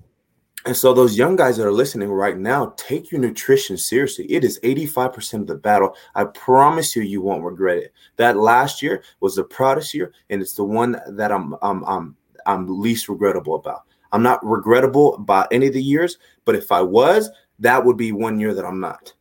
And 0.67 0.77
so 0.77 0.93
those 0.93 1.17
young 1.17 1.37
guys 1.37 1.57
that 1.57 1.67
are 1.67 1.73
listening 1.73 2.11
right 2.11 2.37
now, 2.37 2.75
take 2.77 3.13
your 3.13 3.21
nutrition 3.21 3.77
seriously. 3.77 4.25
It 4.25 4.43
is 4.43 4.59
85% 4.65 5.43
of 5.43 5.47
the 5.47 5.55
battle. 5.55 5.95
I 6.17 6.25
promise 6.25 6.97
you 6.97 7.03
you 7.03 7.23
won't 7.23 7.45
regret 7.45 7.79
it. 7.79 7.93
That 8.17 8.37
last 8.37 8.83
year 8.83 9.05
was 9.21 9.37
the 9.37 9.45
proudest 9.45 9.95
year 9.95 10.13
and 10.29 10.43
it's 10.43 10.55
the 10.55 10.65
one 10.65 11.01
that 11.09 11.31
I'm 11.31 11.55
I'm 11.63 11.85
I'm 11.85 12.17
I'm 12.47 12.81
least 12.81 13.09
regrettable 13.09 13.55
about. 13.55 13.83
I'm 14.13 14.23
not 14.23 14.45
regrettable 14.45 15.15
about 15.17 15.49
any 15.53 15.69
of 15.69 15.73
the 15.73 15.83
years, 15.83 16.19
but 16.45 16.57
if 16.57 16.73
I 16.73 16.81
was, 16.81 17.31
that 17.61 17.85
would 17.85 17.97
be 17.97 18.13
one 18.13 18.41
year 18.41 18.55
that 18.55 18.65
I'm 18.65 18.81
not 18.81 19.13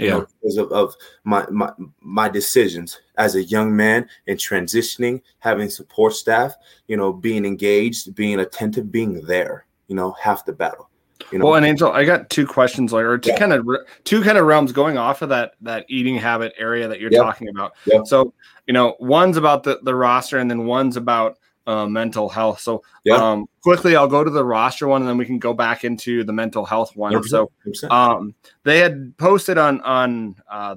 yeah. 0.00 0.10
Know, 0.10 0.26
because 0.40 0.56
of, 0.56 0.72
of 0.72 0.94
my, 1.24 1.46
my 1.50 1.72
my 2.00 2.28
decisions 2.28 3.00
as 3.16 3.34
a 3.34 3.42
young 3.44 3.74
man 3.74 4.08
and 4.26 4.38
transitioning, 4.38 5.20
having 5.38 5.70
support 5.70 6.14
staff, 6.14 6.54
you 6.88 6.96
know, 6.96 7.12
being 7.12 7.44
engaged, 7.44 8.14
being 8.14 8.40
attentive, 8.40 8.90
being 8.90 9.20
there, 9.26 9.66
you 9.88 9.96
know, 9.96 10.12
half 10.12 10.44
the 10.44 10.52
battle. 10.52 10.88
You 11.32 11.38
know? 11.38 11.46
Well, 11.46 11.54
and 11.56 11.66
Angel, 11.66 11.92
I 11.92 12.04
got 12.04 12.30
two 12.30 12.46
questions, 12.46 12.92
like, 12.92 13.04
or 13.04 13.18
two 13.18 13.30
yeah. 13.30 13.38
kind 13.38 13.52
of 13.52 13.68
two 14.04 14.22
kind 14.22 14.38
of 14.38 14.46
realms 14.46 14.72
going 14.72 14.98
off 14.98 15.22
of 15.22 15.28
that 15.28 15.52
that 15.60 15.84
eating 15.88 16.16
habit 16.16 16.52
area 16.58 16.88
that 16.88 17.00
you're 17.00 17.12
yep. 17.12 17.22
talking 17.22 17.48
about. 17.48 17.72
Yep. 17.86 18.06
So, 18.06 18.32
you 18.66 18.72
know, 18.72 18.96
one's 18.98 19.36
about 19.36 19.62
the 19.62 19.80
the 19.82 19.94
roster, 19.94 20.38
and 20.38 20.50
then 20.50 20.64
one's 20.64 20.96
about 20.96 21.38
uh, 21.70 21.86
mental 21.86 22.28
health. 22.28 22.60
So 22.60 22.82
yeah. 23.04 23.14
um, 23.14 23.48
quickly, 23.62 23.94
I'll 23.94 24.08
go 24.08 24.24
to 24.24 24.30
the 24.30 24.44
roster 24.44 24.88
one, 24.88 25.02
and 25.02 25.08
then 25.08 25.16
we 25.16 25.24
can 25.24 25.38
go 25.38 25.54
back 25.54 25.84
into 25.84 26.24
the 26.24 26.32
mental 26.32 26.64
health 26.64 26.96
one. 26.96 27.12
100%, 27.12 27.26
so 27.26 27.90
um, 27.90 28.34
they 28.64 28.78
had 28.78 29.16
posted 29.18 29.56
on 29.56 29.80
on 29.82 30.34
uh, 30.50 30.76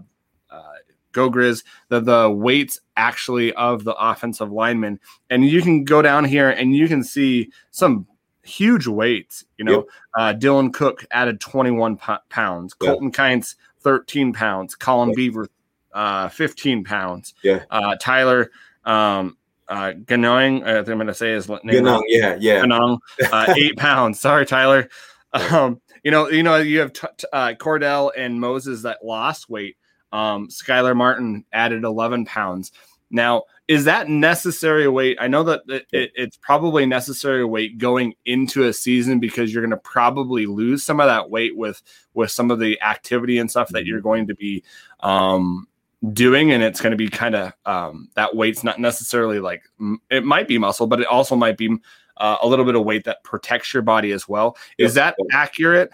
uh, 0.51 0.73
Go 1.12 1.32
Grizz 1.32 1.63
the 1.89 1.99
the 1.99 2.29
weights 2.29 2.79
actually 2.95 3.53
of 3.53 3.84
the 3.84 3.95
offensive 3.95 4.51
linemen, 4.51 4.99
and 5.29 5.45
you 5.45 5.62
can 5.62 5.84
go 5.84 6.01
down 6.01 6.25
here 6.25 6.49
and 6.49 6.75
you 6.75 6.88
can 6.88 7.03
see 7.03 7.51
some 7.71 8.06
huge 8.43 8.86
weights. 8.86 9.45
You 9.58 9.65
know, 9.65 9.71
yep. 9.71 9.86
uh, 10.15 10.34
Dylan 10.38 10.71
Cook 10.71 11.06
added 11.12 11.39
21 11.39 11.97
p- 11.97 12.13
pounds, 12.29 12.75
Colton 12.75 13.08
yep. 13.08 13.13
Kynes 13.13 13.56
13 13.82 14.32
pounds, 14.32 14.75
Colin 14.75 15.10
yep. 15.10 15.15
Beaver 15.15 15.47
uh, 15.93 16.29
15 16.29 16.84
pounds, 16.84 17.34
yeah, 17.43 17.63
uh, 17.71 17.95
Tyler 17.99 18.51
um, 18.86 19.38
uh, 19.73 19.93
Ganong, 19.93 20.62
I 20.63 20.75
think 20.75 20.89
I'm 20.89 20.97
going 20.97 21.07
to 21.07 21.15
say 21.15 21.31
his 21.31 21.49
name. 21.49 21.59
Ganong, 21.63 22.03
yeah, 22.07 22.38
yeah. 22.39 22.62
Ganong, 22.62 22.99
uh, 23.31 23.53
eight 23.57 23.75
pounds. 23.75 24.19
Sorry, 24.19 24.45
Tyler. 24.45 24.88
Um, 25.33 25.81
you 26.03 26.12
know, 26.12 26.29
you 26.29 26.43
know, 26.43 26.57
you 26.57 26.79
have 26.79 26.93
t- 26.93 27.07
t- 27.17 27.27
uh, 27.33 27.53
Cordell 27.59 28.12
and 28.15 28.39
Moses 28.39 28.83
that 28.83 29.03
lost 29.03 29.49
weight. 29.49 29.77
Um, 30.12 30.47
Skylar 30.49 30.95
Martin 30.95 31.43
added 31.51 31.86
11 31.86 32.25
pounds. 32.25 32.71
Now, 33.09 33.43
is 33.67 33.86
that 33.86 34.09
necessary 34.09 34.88
weight? 34.88 35.17
I 35.19 35.27
know 35.27 35.41
that 35.43 35.62
it, 35.67 35.88
it, 35.91 36.12
it's 36.13 36.38
probably 36.38 36.86
necessary 36.86 37.43
weight 37.43 37.79
going 37.79 38.13
into 38.25 38.65
a 38.65 38.73
season 38.73 39.19
because 39.19 39.51
you're 39.51 39.63
going 39.63 39.71
to 39.71 39.77
probably 39.77 40.45
lose 40.45 40.83
some 40.83 40.99
of 40.99 41.07
that 41.07 41.31
weight 41.31 41.57
with 41.57 41.81
with 42.13 42.29
some 42.29 42.51
of 42.51 42.59
the 42.59 42.79
activity 42.81 43.39
and 43.39 43.49
stuff 43.49 43.69
that 43.69 43.79
mm-hmm. 43.79 43.88
you're 43.88 44.01
going 44.01 44.27
to 44.27 44.36
be 44.36 44.63
um, 44.99 45.67
doing 46.12 46.52
and 46.52 46.62
it's 46.62 46.82
going 46.82 46.92
to 46.92 46.98
be 46.98 47.08
kind 47.08 47.36
of 47.36 47.54
um, 47.66 48.10
that 48.16 48.36
weight's 48.36 48.63
not 48.63 48.80
necessarily 48.80 49.39
like 49.39 49.63
it 50.10 50.26
might 50.26 50.48
be 50.48 50.58
muscle 50.58 50.88
but 50.88 51.00
it 51.00 51.08
also 51.08 51.36
might 51.36 51.58
be 51.58 51.78
uh, 52.18 52.38
a 52.42 52.48
little 52.48 52.66
bit 52.66 52.76
of 52.76 52.84
weight 52.84 53.06
that 53.06 53.24
protects 53.24 53.74
your 53.74 53.82
body 53.82 54.12
as 54.12 54.28
well. 54.28 54.58
Is 54.78 54.94
that 54.96 55.16
accurate? 55.32 55.89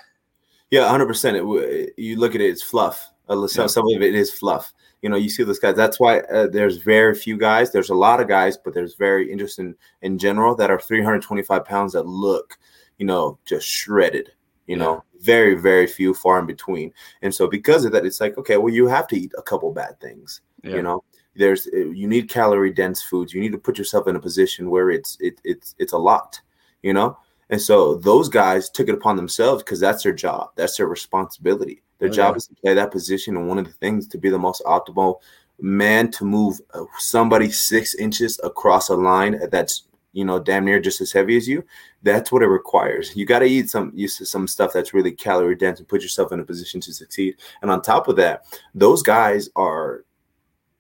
Yeah 0.72 0.82
100% 0.82 1.64
it, 1.64 1.94
you 1.98 2.18
look 2.18 2.36
at 2.36 2.42
it 2.42 2.50
it's 2.50 2.64
fluff. 2.64 3.10
Some, 3.28 3.48
yeah. 3.56 3.68
some 3.68 3.86
of 3.86 4.02
it 4.02 4.16
is 4.16 4.34
fluff. 4.34 4.74
You 5.02 5.10
know 5.10 5.16
you 5.16 5.30
see 5.30 5.44
those 5.44 5.60
guys 5.60 5.76
that's 5.76 6.00
why 6.00 6.20
uh, 6.22 6.48
there's 6.48 6.78
very 6.78 7.16
few 7.16 7.38
guys 7.38 7.72
there's 7.72 7.90
a 7.90 7.96
lot 7.96 8.20
of 8.20 8.28
guys 8.28 8.58
but 8.58 8.74
there's 8.74 8.96
very 8.96 9.32
interesting 9.32 9.76
in 10.02 10.18
general 10.18 10.56
that 10.56 10.72
are 10.72 10.80
325 10.80 11.64
pounds 11.66 11.94
that 11.94 12.06
look 12.06 12.58
you 12.98 13.06
know 13.06 13.38
just 13.46 13.68
shredded 13.68 14.32
You 14.70 14.76
know, 14.76 15.04
very, 15.22 15.56
very 15.56 15.88
few, 15.88 16.14
far 16.14 16.40
in 16.40 16.46
between. 16.46 16.94
And 17.22 17.34
so 17.34 17.48
because 17.48 17.86
of 17.86 17.92
that, 17.92 18.06
it's 18.06 18.22
like, 18.22 18.38
okay, 18.38 18.58
well, 18.58 18.74
you 18.74 18.88
have 18.88 19.08
to 19.10 19.18
eat 19.18 19.34
a 19.38 19.42
couple 19.42 19.72
bad 19.72 20.00
things. 20.00 20.42
Yeah. 20.64 20.76
You 20.76 20.82
know, 20.82 21.04
there's 21.36 21.68
uh, 21.68 21.78
you 21.78 22.08
need 22.08 22.30
calorie 22.30 22.74
dense 22.74 23.02
foods. 23.02 23.34
You 23.34 23.42
need 23.42 23.52
to 23.52 23.58
put 23.58 23.78
yourself 23.78 24.08
in 24.08 24.16
a 24.16 24.20
position 24.20 24.70
where 24.70 24.90
it's 24.90 25.18
it, 25.20 25.40
it's 25.44 25.76
it's 25.78 25.94
a 25.94 25.98
lot. 25.98 26.40
You 26.82 26.94
know, 26.94 27.18
and 27.50 27.62
so 27.62 27.96
those 27.96 28.30
guys 28.30 28.70
took 28.70 28.88
it 28.88 28.96
upon 28.96 29.16
themselves 29.16 29.64
because 29.64 29.80
that's 29.80 30.04
their 30.04 30.14
job. 30.14 30.52
That's 30.56 30.78
their 30.78 30.88
responsibility. 30.88 31.82
Their 32.00 32.10
oh, 32.10 32.14
job 32.14 32.34
yeah. 32.34 32.38
is 32.38 32.48
to 32.48 32.56
play 32.56 32.74
that 32.74 32.92
position. 32.92 33.36
And 33.36 33.48
one 33.48 33.58
of 33.58 33.66
the 33.66 33.74
things 33.74 34.08
to 34.10 34.18
be 34.18 34.30
the 34.30 34.40
most 34.40 34.62
optimal 34.66 35.20
man 35.60 36.10
to 36.12 36.24
move 36.24 36.60
uh, 36.74 36.86
somebody 36.98 37.50
six 37.50 37.96
inches 37.96 38.40
across 38.44 38.90
a 38.90 38.96
line 38.96 39.40
that's 39.52 39.84
you 40.14 40.26
know 40.26 40.40
damn 40.40 40.66
near 40.66 40.80
just 40.80 41.02
as 41.02 41.12
heavy 41.12 41.38
as 41.38 41.48
you 41.48 41.64
that's 42.02 42.32
what 42.32 42.42
it 42.42 42.48
requires. 42.48 43.16
You 43.16 43.26
got 43.26 43.40
to 43.40 43.46
eat 43.46 43.70
some 43.70 43.92
use 43.94 44.28
some 44.30 44.48
stuff 44.48 44.74
that's 44.74 44.94
really 44.94 45.12
calorie 45.12 45.56
dense 45.56 45.80
and 45.80 45.88
put 45.88 46.02
yourself 46.02 46.32
in 46.32 46.40
a 46.40 46.46
position 46.46 46.82
to 46.82 46.94
succeed. 46.94 47.36
And 47.62 47.70
on 47.70 47.82
top 47.82 48.08
of 48.08 48.16
that 48.16 48.46
those 48.74 49.04
guys 49.04 49.50
are 49.56 50.06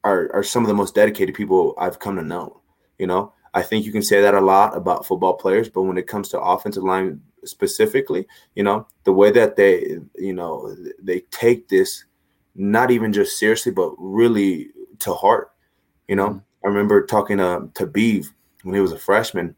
are 0.03 0.31
are 0.33 0.43
some 0.43 0.63
of 0.63 0.67
the 0.67 0.73
most 0.73 0.95
dedicated 0.95 1.35
people 1.35 1.73
i've 1.77 1.99
come 1.99 2.15
to 2.15 2.21
know 2.21 2.61
you 2.97 3.07
know? 3.07 3.33
I 3.53 3.63
think 3.63 3.85
you 3.85 3.91
can 3.91 4.03
say 4.03 4.21
that 4.21 4.35
a 4.35 4.41
lot 4.41 4.77
about 4.77 5.05
football 5.05 5.33
players 5.33 5.69
but 5.69 5.81
when 5.81 5.97
it 5.97 6.07
comes 6.07 6.29
to 6.29 6.39
offensive 6.39 6.83
line 6.83 7.21
specifically 7.45 8.27
you 8.55 8.63
know 8.63 8.87
the 9.05 9.13
way 9.13 9.31
that 9.31 9.55
they 9.55 9.97
you 10.15 10.33
know 10.33 10.75
they 11.01 11.21
take 11.31 11.67
this 11.67 12.05
not 12.55 12.91
even 12.91 13.11
just 13.11 13.39
seriously 13.39 13.71
but 13.71 13.93
really 13.97 14.69
to 14.99 15.13
heart 15.13 15.51
you 16.07 16.15
know? 16.15 16.29
Mm-hmm. 16.29 16.65
i 16.65 16.67
remember 16.67 17.05
talking 17.05 17.37
to 17.37 17.69
to 17.73 17.87
beeve 17.87 18.31
when 18.63 18.75
he 18.75 18.81
was 18.81 18.91
a 18.91 18.99
freshman, 18.99 19.55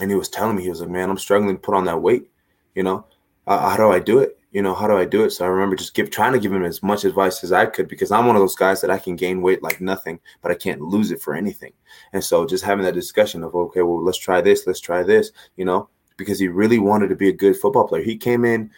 and 0.00 0.10
he 0.10 0.16
was 0.16 0.28
telling 0.28 0.56
me 0.56 0.62
he 0.62 0.70
was 0.70 0.80
like, 0.80 0.90
"Man, 0.90 1.10
I'm 1.10 1.18
struggling 1.18 1.56
to 1.56 1.60
put 1.60 1.74
on 1.74 1.84
that 1.86 2.02
weight. 2.02 2.30
You 2.74 2.82
know, 2.82 3.06
uh, 3.46 3.70
how 3.70 3.76
do 3.76 3.90
I 3.90 3.98
do 3.98 4.18
it? 4.18 4.38
You 4.52 4.62
know, 4.62 4.74
how 4.74 4.86
do 4.86 4.96
I 4.96 5.04
do 5.04 5.24
it?" 5.24 5.30
So 5.30 5.44
I 5.44 5.48
remember 5.48 5.76
just 5.76 5.94
give 5.94 6.10
trying 6.10 6.32
to 6.32 6.38
give 6.38 6.52
him 6.52 6.64
as 6.64 6.82
much 6.82 7.04
advice 7.04 7.42
as 7.44 7.52
I 7.52 7.66
could 7.66 7.88
because 7.88 8.10
I'm 8.10 8.26
one 8.26 8.36
of 8.36 8.42
those 8.42 8.56
guys 8.56 8.80
that 8.80 8.90
I 8.90 8.98
can 8.98 9.16
gain 9.16 9.42
weight 9.42 9.62
like 9.62 9.80
nothing, 9.80 10.20
but 10.42 10.50
I 10.50 10.54
can't 10.54 10.80
lose 10.80 11.10
it 11.10 11.22
for 11.22 11.34
anything. 11.34 11.72
And 12.12 12.22
so 12.22 12.46
just 12.46 12.64
having 12.64 12.84
that 12.84 12.94
discussion 12.94 13.42
of 13.44 13.54
okay, 13.54 13.82
well, 13.82 14.02
let's 14.02 14.18
try 14.18 14.40
this, 14.40 14.66
let's 14.66 14.80
try 14.80 15.02
this. 15.02 15.32
You 15.56 15.64
know, 15.64 15.88
because 16.16 16.38
he 16.38 16.48
really 16.48 16.78
wanted 16.78 17.08
to 17.08 17.16
be 17.16 17.28
a 17.28 17.32
good 17.32 17.56
football 17.56 17.88
player. 17.88 18.02
He 18.02 18.16
came 18.16 18.44
in, 18.44 18.70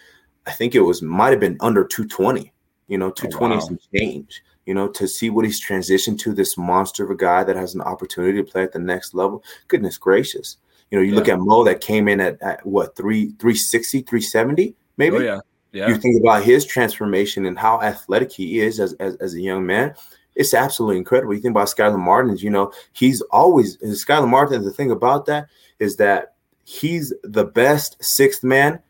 I 0.47 0.53
think 0.53 0.75
it 0.75 0.81
was 0.81 1.03
might 1.03 1.31
have 1.31 1.41
been 1.41 1.57
under 1.61 1.85
220. 1.85 2.53
You 2.89 2.97
know, 2.97 3.11
220 3.11 3.55
oh, 3.55 3.59
wow. 3.59 3.65
some 3.65 3.79
change 3.95 4.43
you 4.69 4.75
know, 4.75 4.87
to 4.87 5.09
see 5.09 5.31
what 5.31 5.47
he's 5.47 5.65
transitioned 5.65 6.19
to 6.19 6.35
this 6.35 6.59
monster 6.59 7.03
of 7.03 7.11
a 7.11 7.17
guy 7.17 7.43
that 7.43 7.57
has 7.57 7.75
an 7.75 7.81
opportunity 7.81 8.37
to 8.37 8.45
play 8.45 8.63
at 8.63 8.71
the 8.71 8.79
next 8.79 9.15
level. 9.15 9.43
Goodness 9.67 9.97
gracious. 9.97 10.59
You 10.91 10.99
know, 10.99 11.03
you 11.03 11.13
yeah. 11.13 11.17
look 11.17 11.29
at 11.31 11.39
Mo 11.41 11.65
that 11.65 11.81
came 11.81 12.07
in 12.07 12.21
at, 12.21 12.41
at 12.43 12.67
what, 12.67 12.95
three, 12.95 13.31
360, 13.39 14.03
370, 14.03 14.75
maybe? 14.99 15.17
Oh, 15.17 15.21
yeah. 15.21 15.41
Yeah. 15.73 15.89
You 15.89 15.97
think 15.97 16.21
about 16.21 16.43
his 16.43 16.67
transformation 16.67 17.47
and 17.47 17.59
how 17.59 17.81
athletic 17.81 18.31
he 18.31 18.61
is 18.61 18.79
as, 18.79 18.93
as, 18.95 19.17
as 19.17 19.33
a 19.33 19.41
young 19.41 19.65
man. 19.65 19.95
It's 20.35 20.53
absolutely 20.53 20.99
incredible. 20.99 21.33
You 21.33 21.41
think 21.41 21.53
about 21.53 21.69
Skylar 21.69 21.99
Martinez, 21.99 22.43
you 22.43 22.51
know, 22.51 22.71
he's 22.93 23.23
always 23.23 23.79
Skylar 23.79 24.29
Martin. 24.29 24.63
The 24.63 24.71
thing 24.71 24.91
about 24.91 25.25
that 25.27 25.49
is 25.79 25.97
that 25.97 26.35
he's 26.65 27.15
the 27.23 27.47
best 27.47 27.97
sixth 28.05 28.45
man 28.45 28.81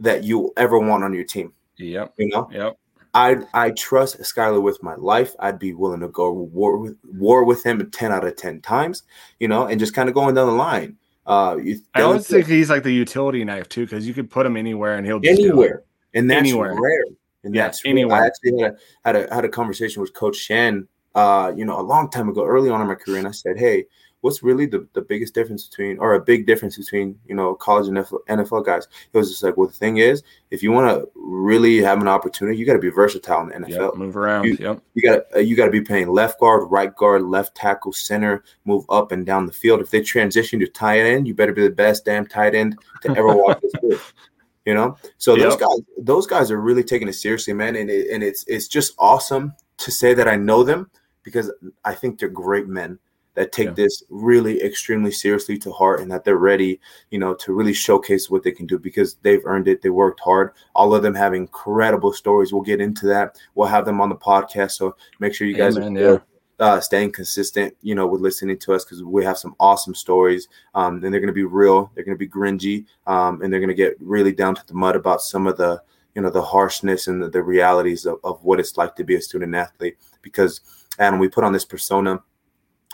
that 0.00 0.24
you 0.24 0.52
ever 0.56 0.76
want 0.76 1.04
on 1.04 1.14
your 1.14 1.24
team. 1.24 1.52
Yep. 1.76 2.14
You 2.18 2.28
know? 2.30 2.50
Yep. 2.52 2.78
I 3.14 3.38
I 3.54 3.70
trust 3.72 4.20
Skylar 4.20 4.62
with 4.62 4.82
my 4.82 4.94
life. 4.94 5.34
I'd 5.40 5.58
be 5.58 5.74
willing 5.74 6.00
to 6.00 6.08
go 6.08 6.32
war 6.32 6.78
with 6.78 6.96
war 7.04 7.44
with 7.44 7.64
him 7.64 7.90
ten 7.90 8.12
out 8.12 8.24
of 8.24 8.36
ten 8.36 8.60
times, 8.60 9.02
you 9.38 9.48
know, 9.48 9.66
and 9.66 9.80
just 9.80 9.94
kind 9.94 10.08
of 10.08 10.14
going 10.14 10.34
down 10.34 10.46
the 10.46 10.52
line. 10.52 10.96
Uh, 11.26 11.58
I 11.94 12.02
always 12.02 12.26
think 12.26 12.46
he's 12.46 12.70
like 12.70 12.82
the 12.82 12.92
utility 12.92 13.44
knife 13.44 13.68
too, 13.68 13.84
because 13.84 14.06
you 14.06 14.14
could 14.14 14.30
put 14.30 14.46
him 14.46 14.56
anywhere 14.56 14.96
and 14.96 15.06
he'll 15.06 15.20
anywhere, 15.24 15.84
and 16.14 16.30
that's 16.30 16.40
anywhere. 16.40 16.74
rare. 16.80 17.04
And 17.42 17.54
yeah, 17.54 17.66
that's 17.66 17.82
anywhere. 17.84 18.22
I 18.22 18.26
actually 18.26 18.60
had 18.60 18.74
a, 18.74 18.76
had 19.04 19.16
a 19.16 19.34
had 19.34 19.44
a 19.44 19.48
conversation 19.48 20.02
with 20.02 20.12
Coach 20.12 20.36
Shen, 20.36 20.86
uh, 21.14 21.52
you 21.56 21.64
know, 21.64 21.80
a 21.80 21.82
long 21.82 22.10
time 22.10 22.28
ago, 22.28 22.44
early 22.44 22.70
on 22.70 22.80
in 22.80 22.86
my 22.86 22.94
career, 22.94 23.18
and 23.18 23.28
I 23.28 23.32
said, 23.32 23.58
"Hey, 23.58 23.86
what's 24.22 24.42
really 24.42 24.66
the, 24.66 24.86
the 24.92 25.00
biggest 25.00 25.34
difference 25.34 25.66
between 25.66 25.98
or 25.98 26.14
a 26.14 26.20
big 26.20 26.46
difference 26.46 26.76
between 26.76 27.18
you 27.26 27.34
know 27.34 27.54
college 27.54 27.88
and 27.88 27.96
NFL, 27.96 28.64
guys? 28.64 28.86
It 29.12 29.16
was 29.16 29.30
just 29.30 29.42
like, 29.42 29.56
well, 29.56 29.68
the 29.68 29.72
thing 29.72 29.98
is, 29.98 30.22
if 30.50 30.62
you 30.62 30.72
want 30.72 30.90
to 30.90 31.08
really 31.14 31.78
have 31.78 32.00
an 32.00 32.08
opportunity, 32.08 32.58
you 32.58 32.66
got 32.66 32.74
to 32.74 32.78
be 32.78 32.90
versatile 32.90 33.48
in 33.48 33.62
the 33.62 33.68
NFL. 33.68 33.70
Yep, 33.70 33.94
move 33.96 34.16
around. 34.16 34.44
You, 34.44 34.56
yep. 34.60 34.82
You 34.94 35.02
got 35.02 35.22
uh, 35.34 35.40
you 35.40 35.56
got 35.56 35.66
to 35.66 35.70
be 35.70 35.80
playing 35.80 36.08
left 36.08 36.40
guard, 36.40 36.70
right 36.70 36.94
guard, 36.94 37.22
left 37.22 37.54
tackle, 37.54 37.92
center, 37.92 38.44
move 38.64 38.84
up 38.88 39.12
and 39.12 39.24
down 39.24 39.46
the 39.46 39.52
field. 39.52 39.80
If 39.80 39.90
they 39.90 40.02
transition 40.02 40.60
to 40.60 40.66
tight 40.66 41.00
end, 41.00 41.26
you 41.26 41.34
better 41.34 41.52
be 41.52 41.62
the 41.62 41.70
best 41.70 42.04
damn 42.04 42.26
tight 42.26 42.54
end 42.54 42.78
to 43.02 43.10
ever 43.16 43.34
walk 43.34 43.60
this 43.60 43.72
field. 43.80 44.00
You 44.66 44.74
know, 44.74 44.98
so 45.16 45.34
yep. 45.34 45.50
those 45.50 45.56
guys, 45.56 45.80
those 45.98 46.26
guys 46.26 46.50
are 46.50 46.60
really 46.60 46.84
taking 46.84 47.08
it 47.08 47.14
seriously, 47.14 47.54
man, 47.54 47.76
and 47.76 47.88
it, 47.88 48.10
and 48.10 48.22
it's 48.22 48.44
it's 48.46 48.68
just 48.68 48.94
awesome 48.98 49.54
to 49.78 49.90
say 49.90 50.12
that 50.12 50.28
I 50.28 50.36
know 50.36 50.62
them 50.62 50.90
because 51.22 51.50
I 51.84 51.94
think 51.94 52.18
they're 52.18 52.28
great 52.28 52.68
men 52.68 52.98
that 53.34 53.52
take 53.52 53.68
yeah. 53.68 53.74
this 53.74 54.02
really 54.10 54.62
extremely 54.62 55.10
seriously 55.10 55.56
to 55.58 55.70
heart 55.72 56.00
and 56.00 56.10
that 56.10 56.24
they're 56.24 56.36
ready, 56.36 56.80
you 57.10 57.18
know, 57.18 57.34
to 57.34 57.52
really 57.52 57.72
showcase 57.72 58.28
what 58.28 58.42
they 58.42 58.50
can 58.50 58.66
do 58.66 58.78
because 58.78 59.14
they've 59.22 59.44
earned 59.44 59.68
it. 59.68 59.82
They 59.82 59.90
worked 59.90 60.20
hard. 60.20 60.52
All 60.74 60.94
of 60.94 61.02
them 61.02 61.14
have 61.14 61.32
incredible 61.32 62.12
stories. 62.12 62.52
We'll 62.52 62.62
get 62.62 62.80
into 62.80 63.06
that. 63.06 63.38
We'll 63.54 63.68
have 63.68 63.84
them 63.84 64.00
on 64.00 64.08
the 64.08 64.16
podcast. 64.16 64.72
So 64.72 64.96
make 65.20 65.34
sure 65.34 65.46
you 65.46 65.56
guys 65.56 65.76
Amen, 65.76 65.96
are 65.96 66.12
yeah. 66.12 66.18
uh, 66.58 66.80
staying 66.80 67.12
consistent, 67.12 67.74
you 67.82 67.94
know, 67.94 68.06
with 68.06 68.20
listening 68.20 68.58
to 68.58 68.74
us 68.74 68.84
because 68.84 69.02
we 69.04 69.24
have 69.24 69.38
some 69.38 69.54
awesome 69.60 69.94
stories. 69.94 70.48
Um, 70.74 71.02
and 71.04 71.12
they're 71.12 71.20
going 71.20 71.28
to 71.28 71.32
be 71.32 71.44
real. 71.44 71.90
They're 71.94 72.04
going 72.04 72.18
to 72.18 72.18
be 72.18 72.28
gringy. 72.28 72.86
Um, 73.06 73.42
and 73.42 73.52
they're 73.52 73.60
going 73.60 73.68
to 73.68 73.74
get 73.74 73.96
really 74.00 74.32
down 74.32 74.56
to 74.56 74.66
the 74.66 74.74
mud 74.74 74.96
about 74.96 75.22
some 75.22 75.46
of 75.46 75.56
the, 75.56 75.80
you 76.16 76.22
know, 76.22 76.30
the 76.30 76.42
harshness 76.42 77.06
and 77.06 77.22
the, 77.22 77.30
the 77.30 77.42
realities 77.42 78.06
of, 78.06 78.18
of 78.24 78.42
what 78.42 78.58
it's 78.58 78.76
like 78.76 78.96
to 78.96 79.04
be 79.04 79.14
a 79.14 79.22
student 79.22 79.54
athlete 79.54 79.96
because, 80.20 80.60
and 80.98 81.20
we 81.20 81.28
put 81.28 81.44
on 81.44 81.52
this 81.52 81.64
persona 81.64 82.20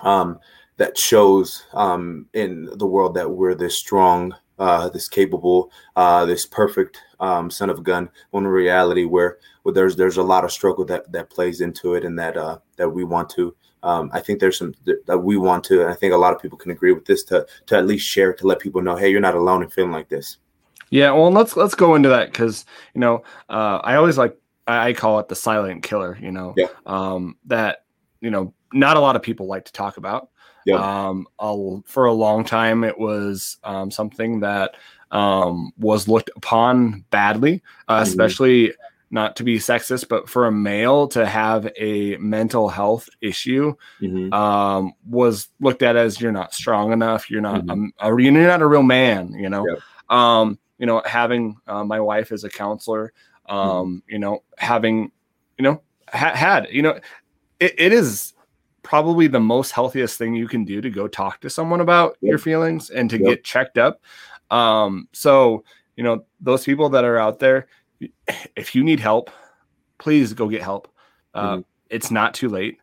um, 0.02 0.38
that 0.76 0.98
shows 0.98 1.64
um, 1.72 2.26
in 2.34 2.68
the 2.76 2.86
world 2.86 3.14
that 3.14 3.30
we're 3.30 3.54
this 3.54 3.76
strong, 3.76 4.34
uh, 4.58 4.88
this 4.88 5.08
capable, 5.08 5.70
uh, 5.96 6.26
this 6.26 6.46
perfect 6.46 7.00
um, 7.20 7.50
son 7.50 7.70
of 7.70 7.78
a 7.78 7.82
gun. 7.82 8.08
When 8.30 8.44
in 8.44 8.50
reality, 8.50 9.04
where, 9.04 9.38
where 9.62 9.72
there's 9.72 9.96
there's 9.96 10.18
a 10.18 10.22
lot 10.22 10.44
of 10.44 10.52
struggle 10.52 10.84
that 10.86 11.10
that 11.12 11.30
plays 11.30 11.60
into 11.60 11.94
it, 11.94 12.04
and 12.04 12.18
that 12.18 12.36
uh, 12.36 12.58
that 12.76 12.88
we 12.88 13.04
want 13.04 13.30
to. 13.30 13.54
Um, 13.82 14.10
I 14.12 14.20
think 14.20 14.40
there's 14.40 14.58
some 14.58 14.74
that 15.06 15.18
we 15.18 15.36
want 15.36 15.64
to, 15.64 15.82
and 15.82 15.90
I 15.90 15.94
think 15.94 16.12
a 16.12 16.18
lot 16.18 16.34
of 16.34 16.42
people 16.42 16.58
can 16.58 16.72
agree 16.72 16.92
with 16.92 17.04
this 17.06 17.22
to 17.24 17.46
to 17.66 17.76
at 17.76 17.86
least 17.86 18.06
share 18.06 18.32
to 18.34 18.46
let 18.46 18.58
people 18.58 18.82
know, 18.82 18.96
hey, 18.96 19.10
you're 19.10 19.20
not 19.20 19.34
alone 19.34 19.62
in 19.62 19.70
feeling 19.70 19.92
like 19.92 20.08
this. 20.08 20.38
Yeah, 20.90 21.12
well, 21.12 21.30
let's 21.30 21.56
let's 21.56 21.74
go 21.74 21.94
into 21.94 22.08
that 22.10 22.32
because 22.32 22.64
you 22.94 23.00
know 23.00 23.22
uh, 23.48 23.80
I 23.82 23.96
always 23.96 24.18
like 24.18 24.36
I 24.66 24.92
call 24.92 25.18
it 25.18 25.28
the 25.28 25.36
silent 25.36 25.82
killer. 25.82 26.18
You 26.20 26.32
know, 26.32 26.54
yeah. 26.56 26.68
um, 26.86 27.36
that 27.46 27.84
you 28.20 28.30
know 28.30 28.54
not 28.72 28.96
a 28.96 29.00
lot 29.00 29.16
of 29.16 29.22
people 29.22 29.46
like 29.46 29.64
to 29.66 29.72
talk 29.72 29.96
about. 29.96 30.30
Yeah. 30.64 30.76
Um, 30.76 31.26
I'll, 31.38 31.84
for 31.86 32.06
a 32.06 32.12
long 32.12 32.44
time, 32.44 32.82
it 32.82 32.98
was 32.98 33.58
um, 33.62 33.90
something 33.90 34.40
that 34.40 34.74
um, 35.12 35.72
was 35.78 36.08
looked 36.08 36.30
upon 36.36 37.04
badly, 37.10 37.62
uh, 37.86 37.94
mm-hmm. 37.94 38.02
especially 38.02 38.74
not 39.10 39.36
to 39.36 39.44
be 39.44 39.58
sexist, 39.58 40.08
but 40.08 40.28
for 40.28 40.46
a 40.46 40.52
male 40.52 41.06
to 41.08 41.24
have 41.24 41.70
a 41.78 42.16
mental 42.16 42.68
health 42.68 43.08
issue 43.20 43.74
mm-hmm. 44.02 44.32
um, 44.32 44.92
was 45.08 45.48
looked 45.60 45.82
at 45.82 45.94
as 45.94 46.20
you're 46.20 46.32
not 46.32 46.52
strong 46.52 46.92
enough, 46.92 47.30
you're 47.30 47.40
not 47.40 47.64
mm-hmm. 47.64 47.86
a, 48.00 48.12
a, 48.12 48.20
you're 48.20 48.32
not 48.32 48.62
a 48.62 48.66
real 48.66 48.82
man, 48.82 49.32
you 49.34 49.48
know. 49.48 49.64
Yep. 49.68 49.78
Um, 50.08 50.58
you 50.78 50.86
know, 50.86 51.00
having 51.06 51.56
uh, 51.66 51.84
my 51.84 52.00
wife 52.00 52.32
as 52.32 52.44
a 52.44 52.50
counselor, 52.50 53.12
um, 53.48 53.58
mm-hmm. 53.58 53.96
you 54.08 54.18
know, 54.18 54.42
having, 54.58 55.12
you 55.56 55.62
know, 55.62 55.80
ha- 56.12 56.34
had, 56.34 56.68
you 56.70 56.82
know, 56.82 56.98
it, 57.60 57.74
it 57.78 57.92
is 57.92 58.34
probably 58.86 59.26
the 59.26 59.40
most 59.40 59.72
healthiest 59.72 60.16
thing 60.16 60.32
you 60.32 60.46
can 60.46 60.64
do 60.64 60.80
to 60.80 60.88
go 60.88 61.08
talk 61.08 61.40
to 61.40 61.50
someone 61.50 61.80
about 61.80 62.16
yep. 62.20 62.30
your 62.30 62.38
feelings 62.38 62.88
and 62.88 63.10
to 63.10 63.18
yep. 63.18 63.26
get 63.26 63.44
checked 63.44 63.78
up. 63.78 64.00
Um, 64.52 65.08
so, 65.12 65.64
you 65.96 66.04
know, 66.04 66.24
those 66.40 66.62
people 66.62 66.88
that 66.90 67.02
are 67.02 67.18
out 67.18 67.40
there, 67.40 67.66
if 68.56 68.76
you 68.76 68.84
need 68.84 69.00
help, 69.00 69.28
please 69.98 70.32
go 70.34 70.48
get 70.48 70.62
help. 70.62 70.86
Uh, 71.34 71.56
mm-hmm. 71.56 71.60
It's 71.90 72.12
not 72.12 72.32
too 72.32 72.48
late. 72.48 72.78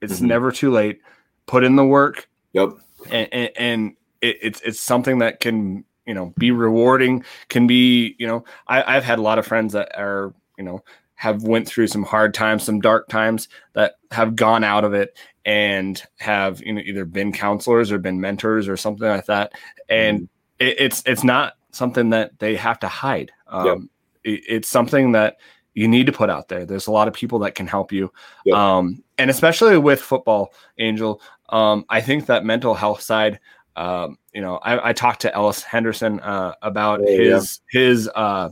It's 0.00 0.18
mm-hmm. 0.18 0.26
never 0.26 0.52
too 0.52 0.70
late. 0.70 1.00
Put 1.46 1.64
in 1.64 1.74
the 1.74 1.84
work. 1.84 2.28
Yep. 2.52 2.68
And, 3.10 3.28
and, 3.32 3.50
and 3.56 3.96
it, 4.20 4.38
it's 4.40 4.60
it's 4.60 4.80
something 4.80 5.18
that 5.18 5.40
can 5.40 5.84
you 6.06 6.14
know 6.14 6.32
be 6.38 6.52
rewarding. 6.52 7.24
Can 7.48 7.66
be 7.66 8.14
you 8.18 8.28
know 8.28 8.44
I, 8.68 8.96
I've 8.96 9.04
had 9.04 9.18
a 9.18 9.22
lot 9.22 9.38
of 9.38 9.46
friends 9.46 9.72
that 9.72 9.90
are 9.98 10.32
you 10.56 10.64
know 10.64 10.84
have 11.18 11.42
went 11.42 11.66
through 11.66 11.88
some 11.88 12.04
hard 12.04 12.32
times, 12.32 12.62
some 12.62 12.80
dark 12.80 13.08
times 13.08 13.48
that 13.72 13.94
have 14.12 14.36
gone 14.36 14.62
out 14.62 14.84
of 14.84 14.94
it 14.94 15.18
and 15.44 16.00
have 16.18 16.62
you 16.62 16.72
know 16.72 16.80
either 16.80 17.04
been 17.04 17.32
counselors 17.32 17.90
or 17.90 17.98
been 17.98 18.20
mentors 18.20 18.68
or 18.68 18.76
something 18.76 19.08
like 19.08 19.26
that. 19.26 19.52
And 19.88 20.20
mm. 20.20 20.28
it, 20.60 20.76
it's 20.78 21.02
it's 21.06 21.24
not 21.24 21.54
something 21.72 22.10
that 22.10 22.38
they 22.38 22.54
have 22.54 22.78
to 22.80 22.88
hide. 22.88 23.32
Um, 23.48 23.90
it, 24.22 24.44
it's 24.48 24.68
something 24.68 25.10
that 25.12 25.38
you 25.74 25.88
need 25.88 26.06
to 26.06 26.12
put 26.12 26.30
out 26.30 26.46
there. 26.46 26.64
There's 26.64 26.86
a 26.86 26.92
lot 26.92 27.08
of 27.08 27.14
people 27.14 27.40
that 27.40 27.56
can 27.56 27.66
help 27.66 27.90
you, 27.90 28.12
um, 28.54 29.02
and 29.18 29.28
especially 29.28 29.76
with 29.76 30.00
football, 30.00 30.54
Angel. 30.78 31.20
Um, 31.48 31.84
I 31.88 32.00
think 32.00 32.26
that 32.26 32.44
mental 32.44 32.74
health 32.74 33.00
side. 33.00 33.40
Um, 33.74 34.18
you 34.32 34.40
know, 34.40 34.56
I, 34.56 34.88
I, 34.88 34.92
talked 34.92 35.20
to 35.20 35.32
Ellis 35.32 35.62
Henderson 35.62 36.18
uh, 36.18 36.54
about 36.62 37.00
his 37.00 37.60
his 37.70 38.10
uh, 38.12 38.48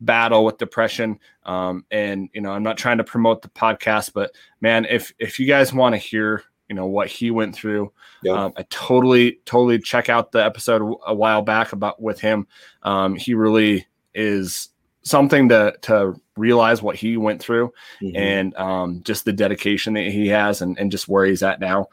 battle 0.00 0.44
with 0.44 0.58
depression. 0.58 1.18
Um, 1.44 1.84
and 1.90 2.28
you 2.34 2.40
know, 2.40 2.52
I'm 2.52 2.62
not 2.62 2.78
trying 2.78 2.98
to 2.98 3.04
promote 3.04 3.42
the 3.42 3.48
podcast, 3.48 4.12
but 4.12 4.32
man, 4.60 4.86
if 4.86 5.12
if 5.18 5.38
you 5.40 5.46
guys 5.46 5.72
want 5.72 5.94
to 5.94 5.98
hear 5.98 6.44
you 6.68 6.74
know 6.74 6.86
what 6.86 7.08
he 7.08 7.30
went 7.30 7.54
through 7.54 7.92
yeah. 8.22 8.32
um, 8.32 8.52
i 8.56 8.62
totally 8.70 9.38
totally 9.44 9.78
check 9.78 10.08
out 10.08 10.32
the 10.32 10.44
episode 10.44 10.96
a 11.06 11.14
while 11.14 11.42
back 11.42 11.72
about 11.72 12.00
with 12.00 12.20
him 12.20 12.46
um, 12.82 13.14
he 13.14 13.34
really 13.34 13.86
is 14.14 14.70
something 15.02 15.48
to 15.48 15.74
to 15.82 16.20
realize 16.36 16.82
what 16.82 16.96
he 16.96 17.16
went 17.16 17.40
through 17.40 17.72
mm-hmm. 18.02 18.16
and 18.16 18.56
um, 18.56 19.00
just 19.04 19.24
the 19.24 19.32
dedication 19.32 19.94
that 19.94 20.06
he 20.06 20.26
has 20.26 20.60
and, 20.60 20.78
and 20.78 20.90
just 20.90 21.08
where 21.08 21.24
he's 21.24 21.42
at 21.42 21.60
now 21.60 21.86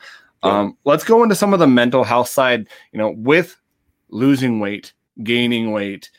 yeah. 0.44 0.60
Um, 0.60 0.78
let's 0.84 1.06
go 1.06 1.24
into 1.24 1.36
some 1.36 1.54
of 1.54 1.60
the 1.60 1.68
mental 1.68 2.04
health 2.04 2.28
side 2.28 2.68
you 2.92 2.98
know 2.98 3.12
with 3.12 3.56
losing 4.10 4.60
weight 4.60 4.94
gaining 5.24 5.72
weight 5.72 6.10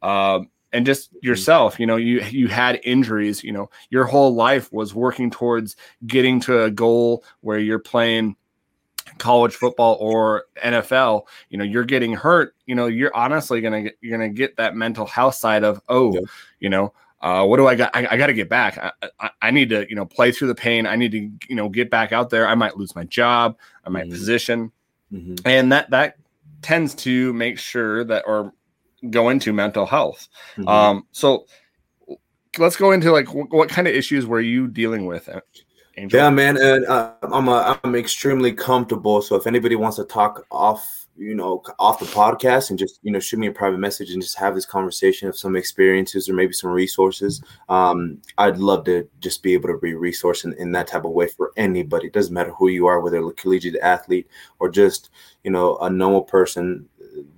uh, 0.00 0.40
and 0.72 0.86
just 0.86 1.10
mm-hmm. 1.10 1.26
yourself 1.26 1.78
you 1.78 1.86
know 1.86 1.96
you 1.96 2.20
you 2.30 2.48
had 2.48 2.80
injuries 2.84 3.42
you 3.42 3.52
know 3.52 3.68
your 3.90 4.04
whole 4.04 4.34
life 4.34 4.72
was 4.72 4.94
working 4.94 5.30
towards 5.30 5.76
getting 6.06 6.40
to 6.40 6.64
a 6.64 6.70
goal 6.70 7.24
where 7.40 7.58
you're 7.58 7.78
playing 7.78 8.36
college 9.16 9.54
football 9.54 9.96
or 10.00 10.44
NFL, 10.62 11.22
you 11.48 11.58
know, 11.58 11.64
you're 11.64 11.84
getting 11.84 12.12
hurt, 12.12 12.54
you 12.66 12.74
know, 12.74 12.86
you're 12.86 13.14
honestly 13.16 13.60
gonna 13.60 13.82
get 13.82 13.98
you're 14.00 14.16
gonna 14.16 14.28
get 14.28 14.56
that 14.56 14.76
mental 14.76 15.06
health 15.06 15.34
side 15.34 15.64
of 15.64 15.80
oh, 15.88 16.14
yeah. 16.14 16.20
you 16.60 16.68
know, 16.68 16.92
uh, 17.20 17.44
what 17.44 17.56
do 17.56 17.66
I 17.66 17.74
got? 17.74 17.94
I, 17.94 18.06
I 18.12 18.16
got 18.16 18.28
to 18.28 18.32
get 18.32 18.48
back. 18.48 18.78
I, 18.78 18.92
I, 19.18 19.30
I, 19.42 19.50
need 19.50 19.70
to, 19.70 19.88
you 19.88 19.96
know, 19.96 20.06
play 20.06 20.30
through 20.30 20.48
the 20.48 20.54
pain. 20.54 20.86
I 20.86 20.94
need 20.94 21.10
to, 21.12 21.30
you 21.48 21.56
know, 21.56 21.68
get 21.68 21.90
back 21.90 22.12
out 22.12 22.30
there. 22.30 22.46
I 22.46 22.54
might 22.54 22.76
lose 22.76 22.94
my 22.94 23.04
job. 23.04 23.58
I 23.84 23.88
might 23.88 24.04
mm-hmm. 24.04 24.12
position, 24.12 24.72
mm-hmm. 25.12 25.34
and 25.44 25.72
that 25.72 25.90
that 25.90 26.16
tends 26.62 26.94
to 26.94 27.32
make 27.32 27.58
sure 27.58 28.04
that 28.04 28.24
or 28.26 28.52
go 29.10 29.28
into 29.28 29.52
mental 29.52 29.86
health. 29.86 30.28
Mm-hmm. 30.56 30.68
Um, 30.68 31.06
so 31.12 31.46
let's 32.58 32.76
go 32.76 32.92
into 32.92 33.12
like 33.12 33.32
what, 33.34 33.50
what, 33.50 33.68
kind 33.68 33.86
of 33.86 33.94
issues 33.94 34.26
were 34.26 34.40
you 34.40 34.66
dealing 34.66 35.06
with? 35.06 35.28
Angel? 35.96 36.20
Yeah, 36.20 36.30
man, 36.30 36.56
and 36.56 36.86
uh, 36.86 37.12
I'm 37.22 37.48
a, 37.48 37.78
I'm 37.82 37.94
extremely 37.94 38.52
comfortable. 38.52 39.20
So 39.20 39.36
if 39.36 39.46
anybody 39.46 39.76
wants 39.76 39.96
to 39.96 40.04
talk 40.04 40.46
off, 40.50 41.06
you 41.16 41.34
know, 41.34 41.62
off 41.80 41.98
the 41.98 42.06
podcast 42.06 42.70
and 42.70 42.78
just 42.78 43.00
you 43.02 43.10
know 43.10 43.18
shoot 43.18 43.38
me 43.38 43.48
a 43.48 43.52
private 43.52 43.78
message 43.78 44.12
and 44.12 44.22
just 44.22 44.38
have 44.38 44.54
this 44.54 44.64
conversation 44.64 45.28
of 45.28 45.36
some 45.36 45.56
experiences 45.56 46.28
or 46.28 46.34
maybe 46.34 46.52
some 46.52 46.70
resources, 46.70 47.42
um, 47.68 48.18
I'd 48.38 48.58
love 48.58 48.84
to 48.84 49.08
just 49.20 49.42
be 49.42 49.54
able 49.54 49.68
to 49.70 49.78
be 49.78 49.92
a 49.92 49.98
resource 49.98 50.44
in, 50.44 50.52
in 50.54 50.70
that 50.72 50.86
type 50.86 51.04
of 51.04 51.10
way 51.10 51.28
for 51.28 51.52
anybody. 51.56 52.06
It 52.06 52.12
doesn't 52.12 52.34
matter 52.34 52.52
who 52.52 52.68
you 52.68 52.86
are, 52.86 53.00
whether 53.00 53.18
a 53.18 53.32
collegiate 53.32 53.76
athlete 53.82 54.28
or 54.60 54.68
just 54.68 55.10
you 55.42 55.50
know 55.50 55.76
a 55.78 55.90
normal 55.90 56.22
person 56.22 56.88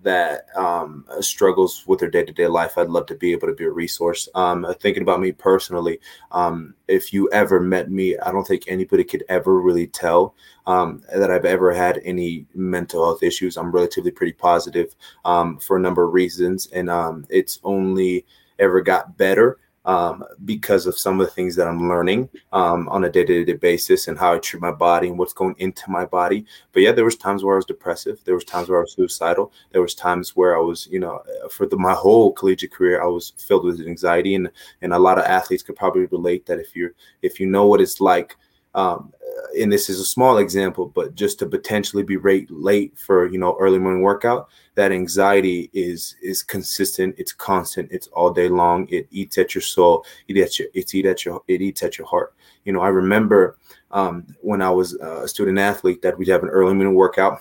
that 0.03 0.47
um, 0.57 1.05
struggles 1.21 1.85
with 1.87 2.01
their 2.01 2.11
day 2.11 2.25
to 2.25 2.33
day 2.33 2.47
life, 2.47 2.77
I'd 2.77 2.89
love 2.89 3.07
to 3.07 3.15
be 3.15 3.33
able 3.33 3.49
to 3.49 3.55
be 3.55 3.65
a 3.65 3.71
resource. 3.71 4.29
Um, 4.35 4.67
thinking 4.81 5.03
about 5.03 5.21
me 5.21 5.33
personally, 5.33 6.01
um, 6.31 6.75
if 6.89 7.13
you 7.13 7.29
ever 7.31 7.61
met 7.61 7.91
me, 7.91 8.19
I 8.19 8.33
don't 8.33 8.47
think 8.47 8.65
anybody 8.67 9.05
could 9.05 9.25
ever 9.29 9.61
really 9.61 9.87
tell 9.87 10.35
um, 10.67 11.03
that 11.15 11.31
I've 11.31 11.45
ever 11.45 11.73
had 11.73 12.01
any 12.05 12.47
mental 12.55 13.05
health 13.05 13.23
issues. 13.23 13.57
I'm 13.57 13.73
relatively 13.73 14.11
pretty 14.11 14.33
positive 14.33 14.95
um, 15.25 15.59
for 15.59 15.77
a 15.77 15.81
number 15.81 16.05
of 16.05 16.15
reasons, 16.15 16.69
and 16.73 16.89
um, 16.91 17.27
it's 17.29 17.61
only 17.65 18.27
ever 18.59 18.81
got 18.81 19.17
better 19.17 19.59
um, 19.91 20.25
because 20.45 20.87
of 20.87 20.97
some 20.97 21.21
of 21.21 21.27
the 21.27 21.33
things 21.33 21.57
that 21.57 21.67
I'm 21.67 21.89
learning 21.89 22.29
um, 22.53 22.89
on 22.91 23.03
a 23.03 23.11
day-to-day 23.11 23.55
basis 23.55 24.07
and 24.07 24.17
how 24.17 24.35
I 24.35 24.39
treat 24.39 24.63
my 24.63 24.71
body 24.71 25.09
and 25.09 25.19
what's 25.19 25.33
going 25.33 25.57
into 25.59 25.91
my 25.91 26.05
body. 26.07 26.47
But 26.73 26.83
yeah, 26.83 26.93
there 26.93 27.05
was 27.05 27.17
times 27.17 27.43
where 27.43 27.57
I 27.57 27.57
was 27.57 27.65
depressive. 27.65 28.21
There 28.25 28.37
was 28.37 28.45
times 28.45 28.69
where 28.69 28.79
I 28.79 28.83
was 28.83 28.93
suicidal. 28.93 29.53
There 29.73 29.83
was 29.83 29.97
times 29.97 30.37
where 30.37 30.57
I 30.57 30.61
was, 30.61 30.87
you 30.93 31.01
know, 31.01 31.21
for 31.51 31.67
the, 31.67 31.77
my 31.77 31.93
whole 31.93 32.33
collegiate 32.33 32.73
career, 32.73 33.03
I 33.03 33.07
was 33.07 33.31
filled 33.31 33.65
with 33.65 33.81
anxiety, 33.81 34.37
and 34.37 34.49
and 34.81 34.93
a 34.93 34.99
lot 34.99 35.19
of 35.19 35.25
athletes 35.25 35.65
could 35.65 35.75
probably 35.75 36.07
relate 36.07 36.47
that 36.47 36.61
if 36.61 36.77
you 36.77 36.95
if 37.23 37.41
you 37.41 37.47
know 37.47 37.67
what 37.67 37.81
it's 37.81 38.01
like 38.01 38.37
um, 38.75 39.13
and 39.59 39.73
this 39.73 39.89
is 39.89 39.99
a 39.99 40.05
small 40.05 40.39
example, 40.39 40.87
but 40.87 41.15
just 41.15 41.39
to 41.39 41.47
potentially 41.47 42.03
be 42.03 42.17
rate 42.17 42.51
late 42.51 42.97
for 42.97 43.27
you 43.31 43.39
know 43.39 43.57
early 43.59 43.79
morning 43.79 44.03
workout, 44.03 44.49
that 44.75 44.93
anxiety 44.93 45.71
is 45.73 46.17
is 46.23 46.43
consistent, 46.43 47.15
it's 47.19 47.33
constant, 47.33 47.89
it's 47.91 48.07
all 48.09 48.31
day 48.31 48.49
long. 48.49 48.87
It 48.89 49.09
eats 49.11 49.39
at 49.39 49.55
your 49.55 49.63
soul, 49.63 50.05
it 50.29 50.37
eats 50.37 50.59
your 50.59 50.69
it's 50.75 50.95
eat 50.95 51.07
at 51.07 51.25
your 51.25 51.43
it 51.49 51.61
eats 51.63 51.83
at 51.83 51.99
your 51.99 52.07
heart. 52.07 52.35
You 52.65 52.73
know, 52.73 52.81
I 52.81 52.89
remember 52.89 53.59
um, 53.91 54.27
when 54.41 54.63
I 54.63 54.71
was 54.71 54.95
a 54.95 55.27
student 55.27 55.59
athlete 55.59 56.03
that 56.03 56.17
we'd 56.17 56.29
have 56.29 56.43
an 56.43 56.51
early 56.51 56.75
morning 56.75 56.95
workout. 56.95 57.41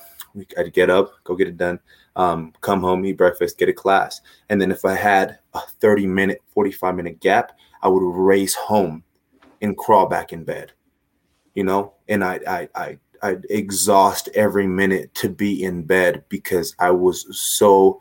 I'd 0.57 0.73
get 0.73 0.91
up, 0.91 1.11
go 1.23 1.35
get 1.35 1.47
it 1.47 1.57
done, 1.57 1.79
um, 2.15 2.53
come 2.61 2.81
home, 2.81 3.03
eat 3.03 3.17
breakfast, 3.17 3.57
get 3.57 3.67
a 3.67 3.73
class, 3.73 4.21
and 4.49 4.61
then 4.61 4.71
if 4.71 4.85
I 4.85 4.93
had 4.93 5.39
a 5.55 5.59
30 5.59 6.05
minute, 6.05 6.43
45 6.53 6.95
minute 6.95 7.19
gap, 7.19 7.57
I 7.81 7.87
would 7.87 8.03
race 8.03 8.53
home 8.53 9.03
and 9.61 9.75
crawl 9.75 10.05
back 10.05 10.31
in 10.31 10.43
bed 10.43 10.71
you 11.55 11.63
know, 11.63 11.93
and 12.07 12.23
I 12.23 12.39
I 12.47 12.69
I 12.75 12.99
I 13.21 13.35
exhaust 13.49 14.29
every 14.35 14.67
minute 14.67 15.13
to 15.15 15.29
be 15.29 15.63
in 15.63 15.83
bed 15.83 16.23
because 16.29 16.75
I 16.79 16.91
was 16.91 17.25
so 17.37 17.99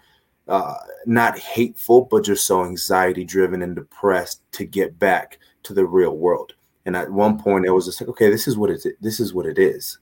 uh, 0.48 0.74
not 1.04 1.38
hateful, 1.38 2.08
but 2.10 2.24
just 2.24 2.46
so 2.46 2.64
anxiety 2.64 3.24
driven 3.24 3.62
and 3.62 3.76
depressed 3.76 4.40
to 4.52 4.64
get 4.64 4.98
back 4.98 5.38
to 5.64 5.74
the 5.74 5.84
real 5.84 6.16
world. 6.16 6.54
And 6.86 6.96
at 6.96 7.10
one 7.10 7.38
point, 7.38 7.66
it 7.66 7.70
was 7.70 7.84
just 7.84 8.00
like, 8.00 8.08
okay, 8.10 8.30
this 8.30 8.48
is 8.48 8.56
what 8.56 8.70
it 8.70 8.82
this 9.00 9.20
is 9.20 9.34
what 9.34 9.46
it 9.46 9.58
is. 9.58 9.98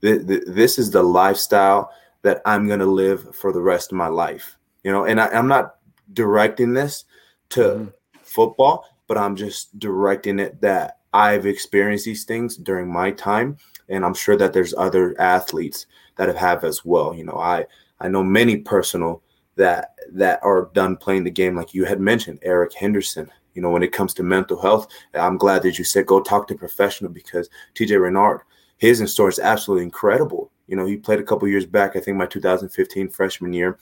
This 0.00 0.78
is 0.78 0.90
the 0.90 1.02
lifestyle 1.02 1.90
that 2.22 2.40
I'm 2.46 2.66
going 2.66 2.80
to 2.80 2.86
live 2.86 3.34
for 3.34 3.52
the 3.52 3.60
rest 3.60 3.92
of 3.92 3.98
my 3.98 4.08
life. 4.08 4.56
You 4.82 4.92
know, 4.92 5.04
and 5.04 5.20
I, 5.20 5.28
am 5.32 5.48
not 5.48 5.76
directing 6.12 6.72
this 6.72 7.04
to 7.50 7.60
mm-hmm. 7.60 8.18
football, 8.22 8.86
but 9.06 9.18
I'm 9.18 9.36
just 9.36 9.78
directing 9.78 10.38
it 10.38 10.60
that 10.60 10.98
I've 11.16 11.46
experienced 11.46 12.04
these 12.04 12.24
things 12.24 12.58
during 12.58 12.92
my 12.92 13.10
time, 13.10 13.56
and 13.88 14.04
I'm 14.04 14.12
sure 14.12 14.36
that 14.36 14.52
there's 14.52 14.74
other 14.74 15.18
athletes 15.18 15.86
that 16.16 16.28
have, 16.28 16.36
have 16.36 16.62
as 16.62 16.84
well. 16.84 17.14
You 17.14 17.24
know, 17.24 17.38
I 17.38 17.64
I 18.00 18.08
know 18.08 18.22
many 18.22 18.58
personal 18.58 19.22
that 19.54 19.94
that 20.12 20.40
are 20.42 20.70
done 20.74 20.98
playing 20.98 21.24
the 21.24 21.30
game, 21.30 21.56
like 21.56 21.72
you 21.72 21.86
had 21.86 22.00
mentioned, 22.00 22.40
Eric 22.42 22.74
Henderson. 22.74 23.30
You 23.54 23.62
know, 23.62 23.70
when 23.70 23.82
it 23.82 23.92
comes 23.92 24.12
to 24.14 24.22
mental 24.22 24.60
health, 24.60 24.88
I'm 25.14 25.38
glad 25.38 25.62
that 25.62 25.78
you 25.78 25.84
said 25.84 26.04
go 26.04 26.20
talk 26.20 26.48
to 26.48 26.54
a 26.54 26.58
professional 26.58 27.10
because 27.10 27.48
TJ 27.74 27.98
Renard, 27.98 28.42
his 28.76 29.00
story 29.10 29.30
is 29.30 29.38
absolutely 29.38 29.84
incredible. 29.84 30.52
You 30.66 30.76
know, 30.76 30.84
he 30.84 30.98
played 30.98 31.20
a 31.20 31.24
couple 31.24 31.48
years 31.48 31.64
back. 31.64 31.96
I 31.96 32.00
think 32.00 32.18
my 32.18 32.26
2015 32.26 33.08
freshman 33.08 33.54
year 33.54 33.78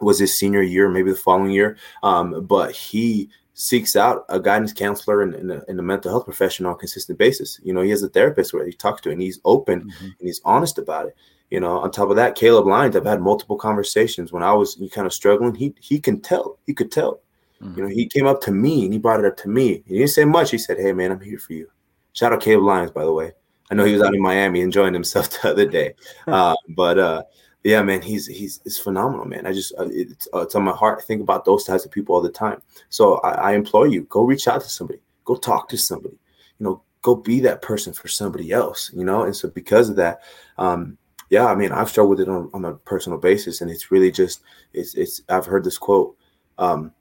was 0.00 0.20
his 0.20 0.38
senior 0.38 0.62
year, 0.62 0.88
maybe 0.88 1.10
the 1.10 1.16
following 1.16 1.50
year. 1.50 1.76
Um, 2.04 2.46
but 2.46 2.70
he 2.70 3.28
seeks 3.60 3.94
out 3.94 4.24
a 4.28 4.40
guidance 4.40 4.72
counselor 4.72 5.22
and, 5.22 5.34
and, 5.34 5.52
a, 5.52 5.62
and, 5.68 5.78
a, 5.78 5.82
mental 5.82 6.10
health 6.10 6.24
professional 6.24 6.70
on 6.70 6.76
a 6.76 6.78
consistent 6.78 7.18
basis. 7.18 7.60
You 7.62 7.74
know, 7.74 7.82
he 7.82 7.90
has 7.90 8.02
a 8.02 8.08
therapist 8.08 8.54
where 8.54 8.64
he 8.64 8.72
talks 8.72 9.02
to, 9.02 9.10
and 9.10 9.20
he's 9.20 9.40
open 9.44 9.82
mm-hmm. 9.82 10.04
and 10.04 10.14
he's 10.20 10.40
honest 10.44 10.78
about 10.78 11.06
it. 11.06 11.16
You 11.50 11.60
know, 11.60 11.78
on 11.78 11.90
top 11.90 12.10
of 12.10 12.16
that, 12.16 12.36
Caleb 12.36 12.66
Lyons, 12.66 12.96
I've 12.96 13.04
had 13.04 13.20
multiple 13.20 13.56
conversations 13.56 14.32
when 14.32 14.42
I 14.42 14.52
was 14.52 14.80
kind 14.92 15.06
of 15.06 15.12
struggling. 15.12 15.54
He 15.54 15.74
he 15.80 15.98
can 15.98 16.20
tell, 16.20 16.58
he 16.66 16.72
could 16.72 16.90
tell. 16.90 17.20
Mm-hmm. 17.60 17.76
You 17.76 17.82
know, 17.82 17.88
he 17.90 18.06
came 18.06 18.26
up 18.26 18.40
to 18.42 18.52
me 18.52 18.84
and 18.84 18.92
he 18.92 18.98
brought 18.98 19.20
it 19.20 19.26
up 19.26 19.36
to 19.38 19.48
me. 19.48 19.82
He 19.86 19.98
didn't 19.98 20.10
say 20.10 20.24
much. 20.24 20.50
He 20.50 20.58
said, 20.58 20.78
"Hey, 20.78 20.92
man, 20.92 21.12
I'm 21.12 21.20
here 21.20 21.38
for 21.38 21.52
you." 21.52 21.68
Shout 22.12 22.32
out 22.32 22.40
Caleb 22.40 22.64
Lyons, 22.64 22.90
by 22.92 23.04
the 23.04 23.12
way. 23.12 23.32
I 23.70 23.74
know 23.74 23.84
he 23.84 23.92
was 23.92 24.02
out 24.02 24.14
in 24.14 24.22
Miami 24.22 24.62
enjoying 24.62 24.94
himself 24.94 25.30
the 25.42 25.50
other 25.50 25.66
day, 25.66 25.94
uh, 26.26 26.54
but 26.70 26.98
uh, 26.98 27.22
yeah, 27.62 27.82
man, 27.82 28.00
he's 28.00 28.26
he's 28.26 28.60
it's 28.64 28.78
phenomenal, 28.78 29.26
man. 29.26 29.46
I 29.46 29.52
just 29.52 29.74
uh, 29.78 29.88
it's, 29.90 30.26
uh, 30.32 30.40
it's 30.40 30.54
on 30.54 30.64
my 30.64 30.72
heart. 30.72 30.98
I 31.00 31.04
think 31.04 31.20
about 31.20 31.44
those 31.44 31.64
types 31.64 31.84
of 31.84 31.90
people 31.90 32.14
all 32.14 32.22
the 32.22 32.30
time. 32.30 32.62
So 32.88 33.18
I, 33.18 33.50
I 33.50 33.52
implore 33.52 33.86
you, 33.86 34.02
go 34.02 34.22
reach 34.22 34.48
out 34.48 34.62
to 34.62 34.68
somebody, 34.68 35.00
go 35.24 35.34
talk 35.34 35.68
to 35.68 35.76
somebody. 35.76 36.18
You 36.58 36.64
know, 36.64 36.82
go 37.02 37.14
be 37.14 37.40
that 37.40 37.60
person 37.60 37.92
for 37.92 38.08
somebody 38.08 38.50
else. 38.50 38.90
You 38.94 39.04
know, 39.04 39.24
and 39.24 39.36
so 39.36 39.50
because 39.50 39.90
of 39.90 39.96
that, 39.96 40.20
um, 40.56 40.96
yeah, 41.28 41.46
I 41.46 41.54
mean, 41.54 41.70
I've 41.70 41.90
struggled 41.90 42.18
with 42.18 42.28
it 42.28 42.30
on, 42.30 42.50
on 42.54 42.64
a 42.64 42.74
personal 42.74 43.18
basis, 43.18 43.60
and 43.60 43.70
it's 43.70 43.90
really 43.90 44.10
just 44.10 44.40
it's 44.72 44.94
it's. 44.94 45.20
I've 45.28 45.46
heard 45.46 45.64
this 45.64 45.78
quote 45.78 46.16
um, 46.56 46.92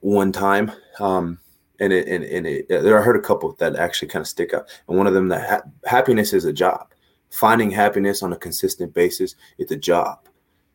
one 0.00 0.30
time, 0.30 0.72
um, 1.00 1.38
and 1.80 1.90
it 1.90 2.06
and, 2.06 2.22
and 2.22 2.46
it, 2.46 2.68
there 2.68 3.00
I 3.00 3.02
heard 3.02 3.16
a 3.16 3.26
couple 3.26 3.50
that 3.54 3.76
actually 3.76 4.08
kind 4.08 4.20
of 4.20 4.28
stick 4.28 4.52
out, 4.52 4.68
and 4.88 4.98
one 4.98 5.06
of 5.06 5.14
them 5.14 5.28
that 5.28 5.48
ha- 5.48 5.70
happiness 5.86 6.34
is 6.34 6.44
a 6.44 6.52
job 6.52 6.88
finding 7.34 7.70
happiness 7.70 8.22
on 8.22 8.32
a 8.32 8.36
consistent 8.36 8.92
basis 8.94 9.36
it's 9.58 9.72
a 9.72 9.76
job 9.76 10.18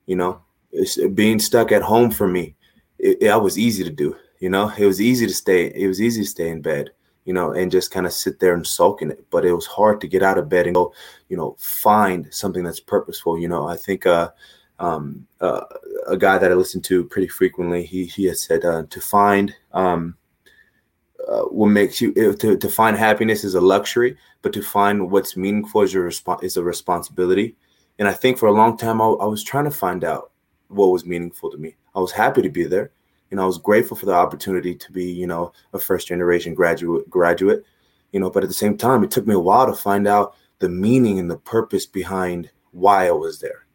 you 0.05 0.15
know? 0.15 0.41
It's 0.71 0.97
being 1.09 1.39
stuck 1.39 1.71
at 1.71 1.81
home 1.81 2.11
for 2.11 2.27
me 2.27 2.55
it, 2.97 3.21
it 3.21 3.41
was 3.41 3.57
easy 3.57 3.83
to 3.83 3.91
do 3.91 4.15
you 4.39 4.49
know? 4.49 4.71
It 4.77 4.85
was 4.85 5.01
easy 5.01 5.27
to 5.27 5.33
stay 5.33 5.71
it 5.73 5.87
was 5.87 6.01
easy 6.01 6.21
to 6.21 6.27
stay 6.27 6.49
in 6.49 6.61
bed 6.61 6.91
you 7.25 7.33
know 7.33 7.51
and 7.51 7.71
just 7.71 7.91
kind 7.91 8.05
of 8.05 8.13
sit 8.13 8.39
there 8.39 8.53
and 8.53 8.65
sulk 8.65 9.01
in 9.01 9.11
it 9.11 9.25
but 9.29 9.45
it 9.45 9.53
was 9.53 9.65
hard 9.65 10.01
to 10.01 10.07
get 10.07 10.23
out 10.23 10.37
of 10.37 10.49
bed 10.49 10.65
and 10.65 10.75
go 10.75 10.93
you 11.27 11.37
know 11.37 11.55
find 11.59 12.27
something 12.33 12.63
that's 12.63 12.79
purposeful 12.79 13.39
you 13.39 13.47
know? 13.47 13.67
I 13.67 13.77
think 13.77 14.05
uh 14.05 14.31
um, 14.79 15.27
uh, 15.41 15.61
a 16.07 16.17
guy 16.17 16.37
that 16.37 16.51
I 16.51 16.55
listen 16.55 16.81
to 16.83 17.03
pretty 17.03 17.27
frequently, 17.27 17.83
he 17.83 18.05
he 18.05 18.25
has 18.25 18.41
said 18.41 18.65
uh, 18.65 18.83
to 18.89 19.01
find 19.01 19.53
um, 19.73 20.15
uh, 21.29 21.43
what 21.43 21.67
makes 21.67 22.01
you 22.01 22.11
to, 22.13 22.57
to 22.57 22.69
find 22.69 22.97
happiness 22.97 23.43
is 23.43 23.53
a 23.53 23.61
luxury, 23.61 24.17
but 24.41 24.51
to 24.53 24.63
find 24.63 25.11
what's 25.11 25.37
meaningful 25.37 25.81
is, 25.81 25.93
your 25.93 26.09
resp- 26.09 26.43
is 26.43 26.57
a 26.57 26.63
responsibility. 26.63 27.55
And 27.99 28.07
I 28.07 28.13
think 28.13 28.37
for 28.37 28.47
a 28.47 28.53
long 28.53 28.77
time, 28.77 28.99
I, 28.99 29.05
I, 29.05 29.25
was 29.25 29.43
trying 29.43 29.65
to 29.65 29.71
find 29.71 30.03
out 30.03 30.31
what 30.69 30.87
was 30.87 31.05
meaningful 31.05 31.51
to 31.51 31.57
me. 31.57 31.75
I 31.93 31.99
was 31.99 32.11
happy 32.11 32.41
to 32.41 32.49
be 32.49 32.63
there, 32.63 32.91
You 33.29 33.37
know, 33.37 33.43
I 33.43 33.45
was 33.45 33.59
grateful 33.59 33.95
for 33.95 34.07
the 34.07 34.13
opportunity 34.13 34.73
to 34.73 34.91
be, 34.91 35.05
you 35.05 35.27
know, 35.27 35.53
a 35.73 35.79
first 35.79 36.07
generation 36.07 36.55
graduate 36.55 37.07
graduate, 37.09 37.63
you 38.11 38.19
know, 38.19 38.31
but 38.31 38.43
at 38.43 38.49
the 38.49 38.55
same 38.55 38.77
time, 38.77 39.03
it 39.03 39.11
took 39.11 39.27
me 39.27 39.35
a 39.35 39.39
while 39.39 39.67
to 39.67 39.75
find 39.75 40.07
out 40.07 40.35
the 40.59 40.69
meaning 40.69 41.19
and 41.19 41.29
the 41.29 41.37
purpose 41.37 41.85
behind 41.85 42.49
why 42.71 43.07
I 43.07 43.11
was 43.11 43.39
there, 43.39 43.65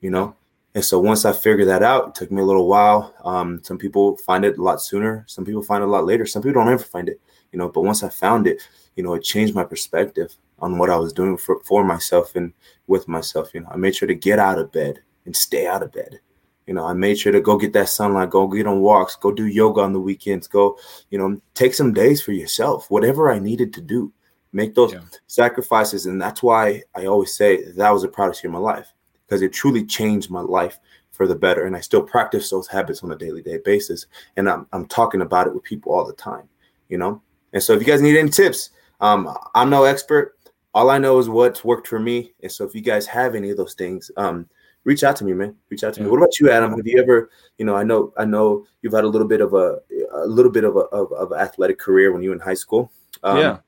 you 0.00 0.10
know. 0.10 0.34
And 0.74 0.84
so 0.84 0.98
once 0.98 1.24
I 1.24 1.32
figured 1.32 1.68
that 1.68 1.84
out, 1.84 2.08
it 2.08 2.14
took 2.16 2.32
me 2.32 2.42
a 2.42 2.44
little 2.44 2.66
while. 2.66 3.14
Um, 3.24 3.62
some 3.62 3.78
people 3.78 4.16
find 4.18 4.44
it 4.44 4.58
a 4.58 4.62
lot 4.62 4.82
sooner. 4.82 5.24
Some 5.28 5.44
people 5.44 5.62
find 5.62 5.82
it 5.82 5.86
a 5.86 5.90
lot 5.90 6.04
later. 6.04 6.26
Some 6.26 6.42
people 6.42 6.62
don't 6.62 6.72
ever 6.72 6.82
find 6.82 7.08
it, 7.08 7.20
you 7.52 7.58
know. 7.58 7.68
But 7.68 7.82
once 7.82 8.02
I 8.02 8.08
found 8.08 8.48
it, 8.48 8.60
you 8.96 9.04
know, 9.04 9.14
it 9.14 9.22
changed 9.22 9.54
my 9.54 9.62
perspective 9.62 10.34
on 10.58 10.78
what 10.78 10.90
I 10.90 10.96
was 10.96 11.12
doing 11.12 11.36
for, 11.36 11.60
for 11.64 11.84
myself 11.84 12.34
and 12.34 12.52
with 12.88 13.06
myself. 13.06 13.54
You 13.54 13.60
know, 13.60 13.68
I 13.70 13.76
made 13.76 13.94
sure 13.94 14.08
to 14.08 14.14
get 14.14 14.40
out 14.40 14.58
of 14.58 14.72
bed 14.72 15.00
and 15.26 15.36
stay 15.36 15.68
out 15.68 15.84
of 15.84 15.92
bed. 15.92 16.18
You 16.66 16.74
know, 16.74 16.86
I 16.86 16.92
made 16.92 17.18
sure 17.18 17.32
to 17.32 17.40
go 17.40 17.56
get 17.56 17.72
that 17.74 17.90
sunlight, 17.90 18.30
go 18.30 18.48
get 18.48 18.66
on 18.66 18.80
walks, 18.80 19.16
go 19.16 19.30
do 19.30 19.46
yoga 19.46 19.82
on 19.82 19.92
the 19.92 20.00
weekends, 20.00 20.48
go, 20.48 20.78
you 21.10 21.18
know, 21.18 21.40
take 21.52 21.74
some 21.74 21.92
days 21.92 22.20
for 22.22 22.32
yourself, 22.32 22.90
whatever 22.90 23.30
I 23.30 23.38
needed 23.38 23.72
to 23.74 23.80
do, 23.80 24.12
make 24.52 24.74
those 24.74 24.94
yeah. 24.94 25.02
sacrifices. 25.26 26.06
And 26.06 26.20
that's 26.20 26.42
why 26.42 26.82
I 26.96 27.04
always 27.06 27.34
say 27.34 27.70
that 27.72 27.90
was 27.90 28.02
the 28.02 28.08
proudest 28.08 28.42
year 28.42 28.48
of 28.48 28.54
my 28.54 28.58
life 28.60 28.92
because 29.26 29.42
it 29.42 29.52
truly 29.52 29.84
changed 29.84 30.30
my 30.30 30.40
life 30.40 30.78
for 31.10 31.26
the 31.26 31.34
better. 31.34 31.66
And 31.66 31.76
I 31.76 31.80
still 31.80 32.02
practice 32.02 32.50
those 32.50 32.66
habits 32.66 33.02
on 33.02 33.12
a 33.12 33.16
daily 33.16 33.42
day 33.42 33.58
basis. 33.64 34.06
And 34.36 34.48
I'm, 34.48 34.66
I'm 34.72 34.86
talking 34.86 35.22
about 35.22 35.46
it 35.46 35.54
with 35.54 35.62
people 35.62 35.92
all 35.92 36.04
the 36.04 36.12
time, 36.14 36.48
you 36.88 36.98
know? 36.98 37.22
And 37.52 37.62
so 37.62 37.72
if 37.72 37.80
you 37.80 37.86
guys 37.86 38.02
need 38.02 38.16
any 38.16 38.30
tips, 38.30 38.70
um, 39.00 39.32
I'm 39.54 39.70
no 39.70 39.84
expert. 39.84 40.36
All 40.74 40.90
I 40.90 40.98
know 40.98 41.18
is 41.18 41.28
what's 41.28 41.64
worked 41.64 41.86
for 41.86 42.00
me. 42.00 42.32
And 42.42 42.50
so 42.50 42.64
if 42.64 42.74
you 42.74 42.80
guys 42.80 43.06
have 43.06 43.34
any 43.34 43.50
of 43.50 43.56
those 43.56 43.74
things, 43.74 44.10
um, 44.16 44.48
reach 44.82 45.04
out 45.04 45.14
to 45.16 45.24
me, 45.24 45.32
man. 45.32 45.54
Reach 45.70 45.84
out 45.84 45.94
to 45.94 46.02
me. 46.02 46.08
What 46.08 46.16
about 46.16 46.40
you, 46.40 46.50
Adam? 46.50 46.72
Have 46.72 46.86
you 46.86 47.00
ever, 47.00 47.30
you 47.58 47.64
know, 47.64 47.76
I 47.76 47.84
know, 47.84 48.12
I 48.18 48.24
know 48.24 48.66
you've 48.82 48.92
had 48.92 49.04
a 49.04 49.08
little 49.08 49.28
bit 49.28 49.40
of 49.40 49.54
a, 49.54 49.78
a 50.12 50.26
little 50.26 50.50
bit 50.50 50.64
of 50.64 50.76
a 50.76 50.80
of, 50.80 51.12
of 51.12 51.32
athletic 51.32 51.78
career 51.78 52.12
when 52.12 52.22
you 52.22 52.30
were 52.30 52.34
in 52.34 52.40
high 52.40 52.54
school. 52.54 52.90
Um, 53.22 53.38
yeah. 53.38 53.58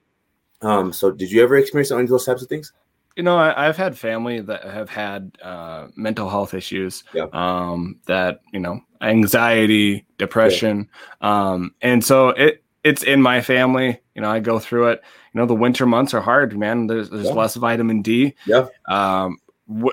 Um. 0.62 0.92
So, 0.92 1.10
did 1.10 1.30
you 1.30 1.42
ever 1.42 1.56
experience 1.56 1.90
any 1.90 2.02
of 2.02 2.08
those 2.08 2.24
types 2.24 2.42
of 2.42 2.48
things? 2.48 2.72
You 3.16 3.22
know, 3.22 3.38
I, 3.38 3.64
have 3.64 3.78
had 3.78 3.98
family 3.98 4.40
that 4.40 4.64
have 4.64 4.90
had 4.90 5.38
uh, 5.42 5.88
mental 5.96 6.28
health 6.28 6.54
issues. 6.54 7.02
Yeah. 7.14 7.26
Um. 7.32 7.98
That 8.06 8.40
you 8.52 8.60
know, 8.60 8.80
anxiety, 9.00 10.06
depression. 10.18 10.88
Yeah. 11.22 11.52
Um. 11.52 11.74
And 11.80 12.04
so 12.04 12.28
it 12.28 12.62
it's 12.84 13.02
in 13.02 13.22
my 13.22 13.40
family. 13.40 14.00
You 14.14 14.22
know, 14.22 14.30
I 14.30 14.40
go 14.40 14.58
through 14.58 14.88
it. 14.88 15.02
You 15.32 15.40
know, 15.40 15.46
the 15.46 15.54
winter 15.54 15.86
months 15.86 16.12
are 16.14 16.20
hard, 16.20 16.56
man. 16.58 16.86
There's 16.86 17.08
there's 17.08 17.26
yeah. 17.26 17.32
less 17.32 17.54
vitamin 17.56 18.02
D. 18.02 18.34
Yeah. 18.46 18.66
Um 18.86 19.38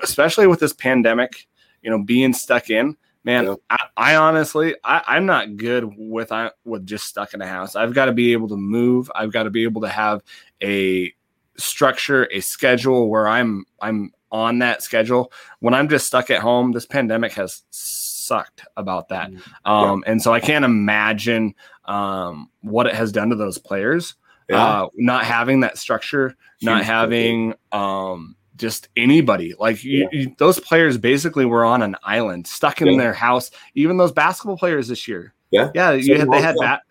especially 0.02 0.46
with 0.46 0.60
this 0.60 0.72
pandemic, 0.72 1.46
you 1.82 1.90
know, 1.90 2.02
being 2.02 2.32
stuck 2.32 2.70
in, 2.70 2.96
man, 3.24 3.44
yeah. 3.44 3.54
I, 3.70 3.78
I, 3.96 4.16
honestly, 4.16 4.74
I, 4.84 5.16
am 5.16 5.26
not 5.26 5.56
good 5.56 5.92
with 5.96 6.32
I 6.32 6.50
with 6.64 6.86
just 6.86 7.06
stuck 7.06 7.34
in 7.34 7.42
a 7.42 7.46
house. 7.46 7.76
I've 7.76 7.94
got 7.94 8.06
to 8.06 8.12
be 8.12 8.32
able 8.32 8.48
to 8.48 8.56
move. 8.56 9.10
I've 9.14 9.32
got 9.32 9.44
to 9.44 9.50
be 9.50 9.64
able 9.64 9.82
to 9.82 9.88
have 9.88 10.22
a 10.62 11.12
structure, 11.56 12.28
a 12.32 12.40
schedule 12.40 13.08
where 13.08 13.28
I'm 13.28 13.64
I'm 13.80 14.12
on 14.30 14.58
that 14.58 14.82
schedule. 14.82 15.32
When 15.60 15.74
I'm 15.74 15.88
just 15.88 16.06
stuck 16.06 16.30
at 16.30 16.40
home, 16.40 16.72
this 16.72 16.86
pandemic 16.86 17.32
has 17.34 17.62
sucked 17.70 18.66
about 18.76 19.08
that. 19.10 19.30
Mm-hmm. 19.30 19.70
Um, 19.70 20.02
yeah. 20.04 20.12
And 20.12 20.22
so 20.22 20.32
I 20.32 20.40
can't 20.40 20.64
imagine 20.64 21.54
um, 21.84 22.50
what 22.62 22.86
it 22.86 22.94
has 22.94 23.12
done 23.12 23.30
to 23.30 23.36
those 23.36 23.58
players. 23.58 24.14
Yeah. 24.48 24.62
Uh, 24.62 24.88
not 24.94 25.24
having 25.24 25.60
that 25.60 25.78
structure, 25.78 26.36
Huge 26.58 26.66
not 26.66 26.84
having 26.84 27.54
um, 27.72 28.36
just 28.56 28.88
anybody. 28.96 29.54
Like 29.58 29.82
yeah. 29.82 30.06
you, 30.12 30.20
you, 30.20 30.34
those 30.36 30.60
players 30.60 30.98
basically 30.98 31.46
were 31.46 31.64
on 31.64 31.80
an 31.80 31.96
island, 32.02 32.46
stuck 32.46 32.82
in 32.82 32.88
yeah. 32.88 32.98
their 32.98 33.14
house. 33.14 33.50
Even 33.74 33.96
those 33.96 34.12
basketball 34.12 34.58
players 34.58 34.88
this 34.88 35.08
year. 35.08 35.32
Yeah, 35.50 35.70
yeah. 35.74 35.92
You 35.92 36.18
had, 36.18 36.30
they 36.30 36.42
had 36.42 36.56
bat. 36.60 36.82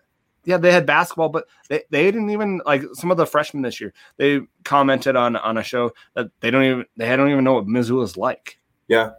Yeah, 0.44 0.58
they 0.58 0.72
had 0.72 0.86
basketball, 0.86 1.28
but 1.28 1.46
they, 1.68 1.82
they 1.90 2.04
didn't 2.04 2.30
even 2.30 2.60
like 2.66 2.82
some 2.92 3.10
of 3.10 3.16
the 3.16 3.26
freshmen 3.26 3.62
this 3.62 3.80
year. 3.80 3.92
They 4.16 4.40
commented 4.64 5.16
on 5.16 5.36
on 5.36 5.58
a 5.58 5.62
show 5.62 5.92
that 6.14 6.30
they 6.40 6.50
don't 6.50 6.64
even 6.64 6.84
they 6.96 7.14
don't 7.16 7.30
even 7.30 7.44
know 7.44 7.54
what 7.54 7.66
Missoula 7.66 8.04
is 8.04 8.16
like. 8.16 8.58
Yeah, 8.88 9.10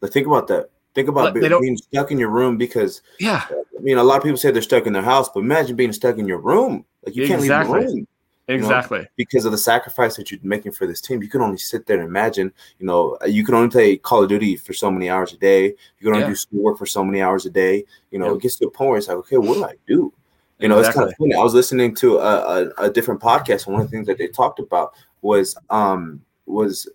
but 0.00 0.12
think 0.12 0.26
about 0.26 0.46
that. 0.48 0.70
Think 0.94 1.08
about 1.08 1.34
be, 1.34 1.40
being 1.40 1.76
stuck 1.76 2.10
in 2.10 2.18
your 2.18 2.30
room 2.30 2.56
because 2.56 3.02
yeah, 3.18 3.46
I 3.50 3.80
mean, 3.82 3.98
a 3.98 4.04
lot 4.04 4.18
of 4.18 4.22
people 4.22 4.38
say 4.38 4.50
they're 4.50 4.62
stuck 4.62 4.86
in 4.86 4.92
their 4.92 5.02
house, 5.02 5.28
but 5.28 5.40
imagine 5.40 5.76
being 5.76 5.92
stuck 5.92 6.18
in 6.18 6.26
your 6.26 6.38
room. 6.38 6.84
Like 7.04 7.16
you 7.16 7.22
exactly. 7.22 7.48
can't 7.48 7.70
leave 7.70 7.86
the 7.86 7.92
room. 7.94 8.06
Exactly. 8.48 8.98
You 8.98 9.04
know, 9.04 9.10
because 9.16 9.44
of 9.44 9.52
the 9.52 9.58
sacrifice 9.58 10.16
that 10.16 10.30
you're 10.30 10.40
making 10.42 10.72
for 10.72 10.86
this 10.86 11.00
team, 11.00 11.22
you 11.22 11.28
can 11.28 11.40
only 11.40 11.56
sit 11.56 11.86
there 11.86 11.98
and 11.98 12.08
imagine, 12.08 12.52
you 12.78 12.86
know, 12.86 13.16
you 13.26 13.44
can 13.44 13.54
only 13.54 13.70
play 13.70 13.96
Call 13.96 14.24
of 14.24 14.28
Duty 14.28 14.56
for 14.56 14.72
so 14.72 14.90
many 14.90 15.08
hours 15.08 15.32
a 15.32 15.36
day. 15.36 15.66
You 15.66 15.74
can 16.00 16.08
only 16.08 16.22
yeah. 16.22 16.28
do 16.30 16.34
schoolwork 16.34 16.78
for 16.78 16.86
so 16.86 17.04
many 17.04 17.22
hours 17.22 17.46
a 17.46 17.50
day. 17.50 17.84
You 18.10 18.18
know, 18.18 18.34
it 18.34 18.42
gets 18.42 18.56
to 18.56 18.66
a 18.66 18.70
point 18.70 18.88
where 18.90 18.98
it's 18.98 19.08
like, 19.08 19.18
okay, 19.18 19.38
what 19.38 19.54
do 19.54 19.64
I 19.64 19.74
do? 19.86 20.12
You 20.60 20.68
know, 20.68 20.78
exactly. 20.78 20.88
it's 20.88 20.96
kind 20.96 21.12
of 21.12 21.16
funny. 21.18 21.34
I 21.34 21.42
was 21.42 21.54
listening 21.54 21.94
to 21.96 22.18
a, 22.18 22.44
a, 22.44 22.70
a, 22.78 22.90
different 22.90 23.20
podcast, 23.20 23.66
and 23.66 23.74
one 23.74 23.82
of 23.82 23.90
the 23.90 23.96
things 23.96 24.06
that 24.06 24.18
they 24.18 24.28
talked 24.28 24.58
about 24.58 24.94
was 25.22 25.56
um 25.70 26.20
was 26.46 26.88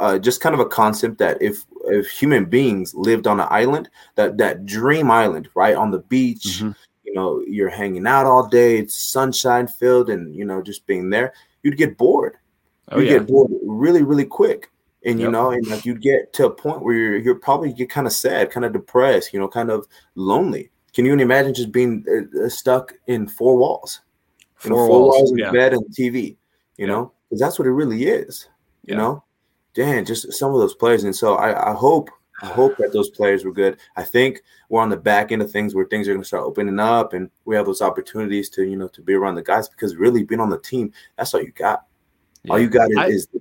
uh, 0.00 0.18
just 0.18 0.40
kind 0.40 0.54
of 0.54 0.60
a 0.60 0.66
concept 0.66 1.18
that 1.18 1.40
if 1.42 1.64
if 1.86 2.08
human 2.08 2.44
beings 2.44 2.94
lived 2.94 3.26
on 3.26 3.40
an 3.40 3.48
island, 3.50 3.88
that 4.14 4.38
that 4.38 4.66
dream 4.66 5.10
island, 5.10 5.48
right 5.54 5.74
on 5.74 5.90
the 5.90 5.98
beach, 5.98 6.58
mm-hmm 6.60 6.70
you 7.08 7.14
know 7.14 7.42
you're 7.46 7.70
hanging 7.70 8.06
out 8.06 8.26
all 8.26 8.46
day 8.46 8.78
it's 8.78 8.94
sunshine 8.94 9.66
filled 9.66 10.10
and 10.10 10.34
you 10.36 10.44
know 10.44 10.62
just 10.62 10.86
being 10.86 11.08
there 11.08 11.32
you'd 11.62 11.78
get 11.78 11.96
bored 11.96 12.36
oh, 12.90 12.98
you 12.98 13.06
yeah. 13.06 13.18
get 13.18 13.26
bored 13.26 13.50
really 13.64 14.02
really 14.02 14.26
quick 14.26 14.70
and 15.06 15.18
you 15.18 15.26
yep. 15.26 15.32
know 15.32 15.50
and 15.50 15.66
like 15.68 15.86
you 15.86 15.94
get 15.94 16.32
to 16.34 16.46
a 16.46 16.50
point 16.50 16.82
where 16.82 16.94
you're 16.94 17.16
you're 17.16 17.34
probably 17.34 17.72
get 17.72 17.88
kind 17.88 18.06
of 18.06 18.12
sad 18.12 18.50
kind 18.50 18.66
of 18.66 18.72
depressed 18.74 19.32
you 19.32 19.40
know 19.40 19.48
kind 19.48 19.70
of 19.70 19.86
lonely 20.16 20.70
can 20.94 21.04
you 21.04 21.14
imagine 21.14 21.54
just 21.54 21.72
being 21.72 22.04
uh, 22.08 22.44
uh 22.44 22.48
stuck 22.48 22.94
in 23.06 23.28
four 23.28 23.56
walls 23.56 24.00
four, 24.56 24.70
you 24.70 24.76
know, 24.76 24.86
four 24.86 25.00
walls, 25.00 25.16
walls 25.16 25.32
yeah. 25.36 25.50
bed 25.50 25.72
and 25.72 25.84
tv 25.94 26.14
you 26.24 26.36
yeah. 26.76 26.86
know 26.86 27.12
because 27.28 27.40
that's 27.40 27.58
what 27.58 27.66
it 27.68 27.72
really 27.72 28.04
is 28.04 28.48
you 28.84 28.94
know 28.94 29.22
Dan, 29.74 30.04
just 30.04 30.32
some 30.32 30.52
of 30.52 30.58
those 30.58 30.74
players 30.74 31.04
and 31.04 31.14
so 31.14 31.36
i 31.36 31.70
i 31.70 31.74
hope 31.74 32.10
I 32.40 32.46
hope 32.46 32.76
that 32.76 32.92
those 32.92 33.10
players 33.10 33.44
were 33.44 33.52
good. 33.52 33.78
I 33.96 34.04
think 34.04 34.42
we're 34.68 34.80
on 34.80 34.90
the 34.90 34.96
back 34.96 35.32
end 35.32 35.42
of 35.42 35.50
things 35.50 35.74
where 35.74 35.86
things 35.86 36.06
are 36.06 36.12
going 36.12 36.22
to 36.22 36.26
start 36.26 36.44
opening 36.44 36.78
up, 36.78 37.12
and 37.12 37.30
we 37.44 37.56
have 37.56 37.66
those 37.66 37.82
opportunities 37.82 38.48
to 38.50 38.64
you 38.64 38.76
know 38.76 38.88
to 38.88 39.02
be 39.02 39.14
around 39.14 39.34
the 39.34 39.42
guys 39.42 39.68
because 39.68 39.96
really 39.96 40.22
being 40.22 40.40
on 40.40 40.50
the 40.50 40.60
team, 40.60 40.92
that's 41.16 41.34
all 41.34 41.42
you 41.42 41.52
got. 41.52 41.84
Yeah. 42.44 42.52
All 42.52 42.58
you 42.60 42.68
got 42.68 42.96
I, 42.96 43.08
is 43.08 43.26
the, 43.26 43.40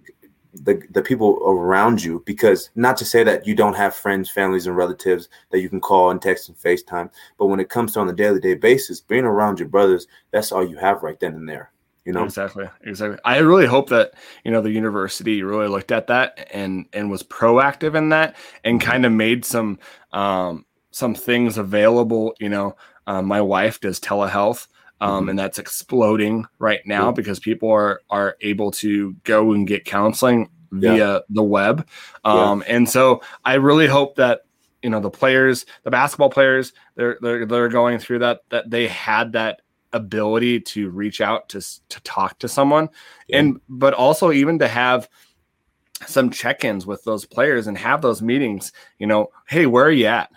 the, 0.63 0.82
the 0.91 1.02
people 1.02 1.39
around 1.46 2.04
you. 2.04 2.24
Because 2.26 2.70
not 2.76 2.98
to 2.98 3.06
say 3.06 3.24
that 3.24 3.48
you 3.48 3.56
don't 3.56 3.76
have 3.76 3.96
friends, 3.96 4.30
families, 4.30 4.67
and 4.67 4.76
relatives 4.76 5.30
that 5.52 5.60
you 5.60 5.70
can 5.70 5.82
call 5.82 6.12
and 6.12 6.22
text 6.22 6.50
and 6.50 6.58
FaceTime, 6.58 7.10
but 7.38 7.48
when 7.48 7.60
it 7.60 7.70
comes 7.70 7.93
to 7.93 8.00
on 8.00 8.10
a 8.10 8.13
daily 8.13 8.39
day 8.39 8.56
basis, 8.56 9.02
being 9.02 9.26
around 9.26 9.60
your 9.60 9.70
brothers, 9.70 10.08
that's 10.32 10.52
all 10.52 10.67
you 10.67 10.78
have 10.78 11.04
right 11.04 11.20
then 11.20 11.34
and 11.34 11.48
there 11.48 11.72
you 12.08 12.13
know 12.13 12.24
exactly 12.24 12.65
exactly 12.86 13.20
i 13.26 13.38
really 13.39 13.65
hope 13.65 13.89
that 13.89 14.13
you 14.46 14.50
know 14.50 14.62
the 14.62 14.72
university 14.72 15.43
really 15.43 15.67
looked 15.67 15.91
at 15.91 16.08
that 16.08 16.48
and 16.54 16.86
and 16.93 17.12
was 17.12 17.22
proactive 17.22 17.96
in 17.96 18.08
that 18.10 18.38
and 18.63 18.80
mm-hmm. 18.80 18.89
kind 18.89 19.06
of 19.06 19.12
made 19.12 19.43
some 19.43 19.78
um 20.13 20.65
some 20.91 21.13
things 21.13 21.58
available 21.58 22.34
you 22.39 22.48
know 22.48 22.76
um, 23.08 23.26
my 23.26 23.41
wife 23.41 23.82
does 23.82 24.00
telehealth 24.00 24.67
um, 25.01 25.21
mm-hmm. 25.21 25.29
and 25.29 25.39
that's 25.39 25.60
exploding 25.60 26.45
right 26.60 26.81
now 26.86 27.12
because 27.12 27.39
people 27.39 27.69
are 27.69 28.01
are 28.10 28.38
able 28.41 28.71
to 28.71 29.13
go 29.23 29.51
and 29.53 29.67
get 29.67 29.86
counseling 29.86 30.49
via 30.71 30.97
yeah. 30.97 31.19
the 31.29 31.43
web 31.43 31.88
um, 32.25 32.62
yeah. 32.62 32.75
and 32.75 32.89
so 32.89 33.21
i 33.45 33.53
really 33.53 33.88
hope 33.88 34.15
that 34.15 34.41
you 34.81 34.89
know 34.89 34.99
the 34.99 35.10
players 35.10 35.65
the 35.83 35.91
basketball 35.91 36.29
players 36.29 36.73
they're 36.95 37.17
they're, 37.21 37.45
they're 37.45 37.69
going 37.69 37.99
through 37.99 38.19
that 38.19 38.41
that 38.49 38.69
they 38.69 38.88
had 38.88 39.31
that 39.31 39.62
ability 39.93 40.60
to 40.60 40.89
reach 40.89 41.21
out 41.21 41.48
to 41.50 41.62
to 41.89 42.00
talk 42.02 42.37
to 42.39 42.48
someone 42.48 42.89
yeah. 43.27 43.39
and 43.39 43.62
but 43.69 43.93
also 43.93 44.31
even 44.31 44.60
to 44.60 44.67
have 44.67 45.08
some 46.06 46.29
check-ins 46.29 46.85
with 46.85 47.04
those 47.06 47.25
players 47.25 47.65
and 47.65 47.77
have 47.77 48.02
those 48.02 48.21
meetings 48.21 48.71
you 49.00 49.08
know 49.08 49.29
hey 49.48 49.65
where 49.65 49.85
are 49.85 49.91
you 49.91 50.06
at 50.06 50.29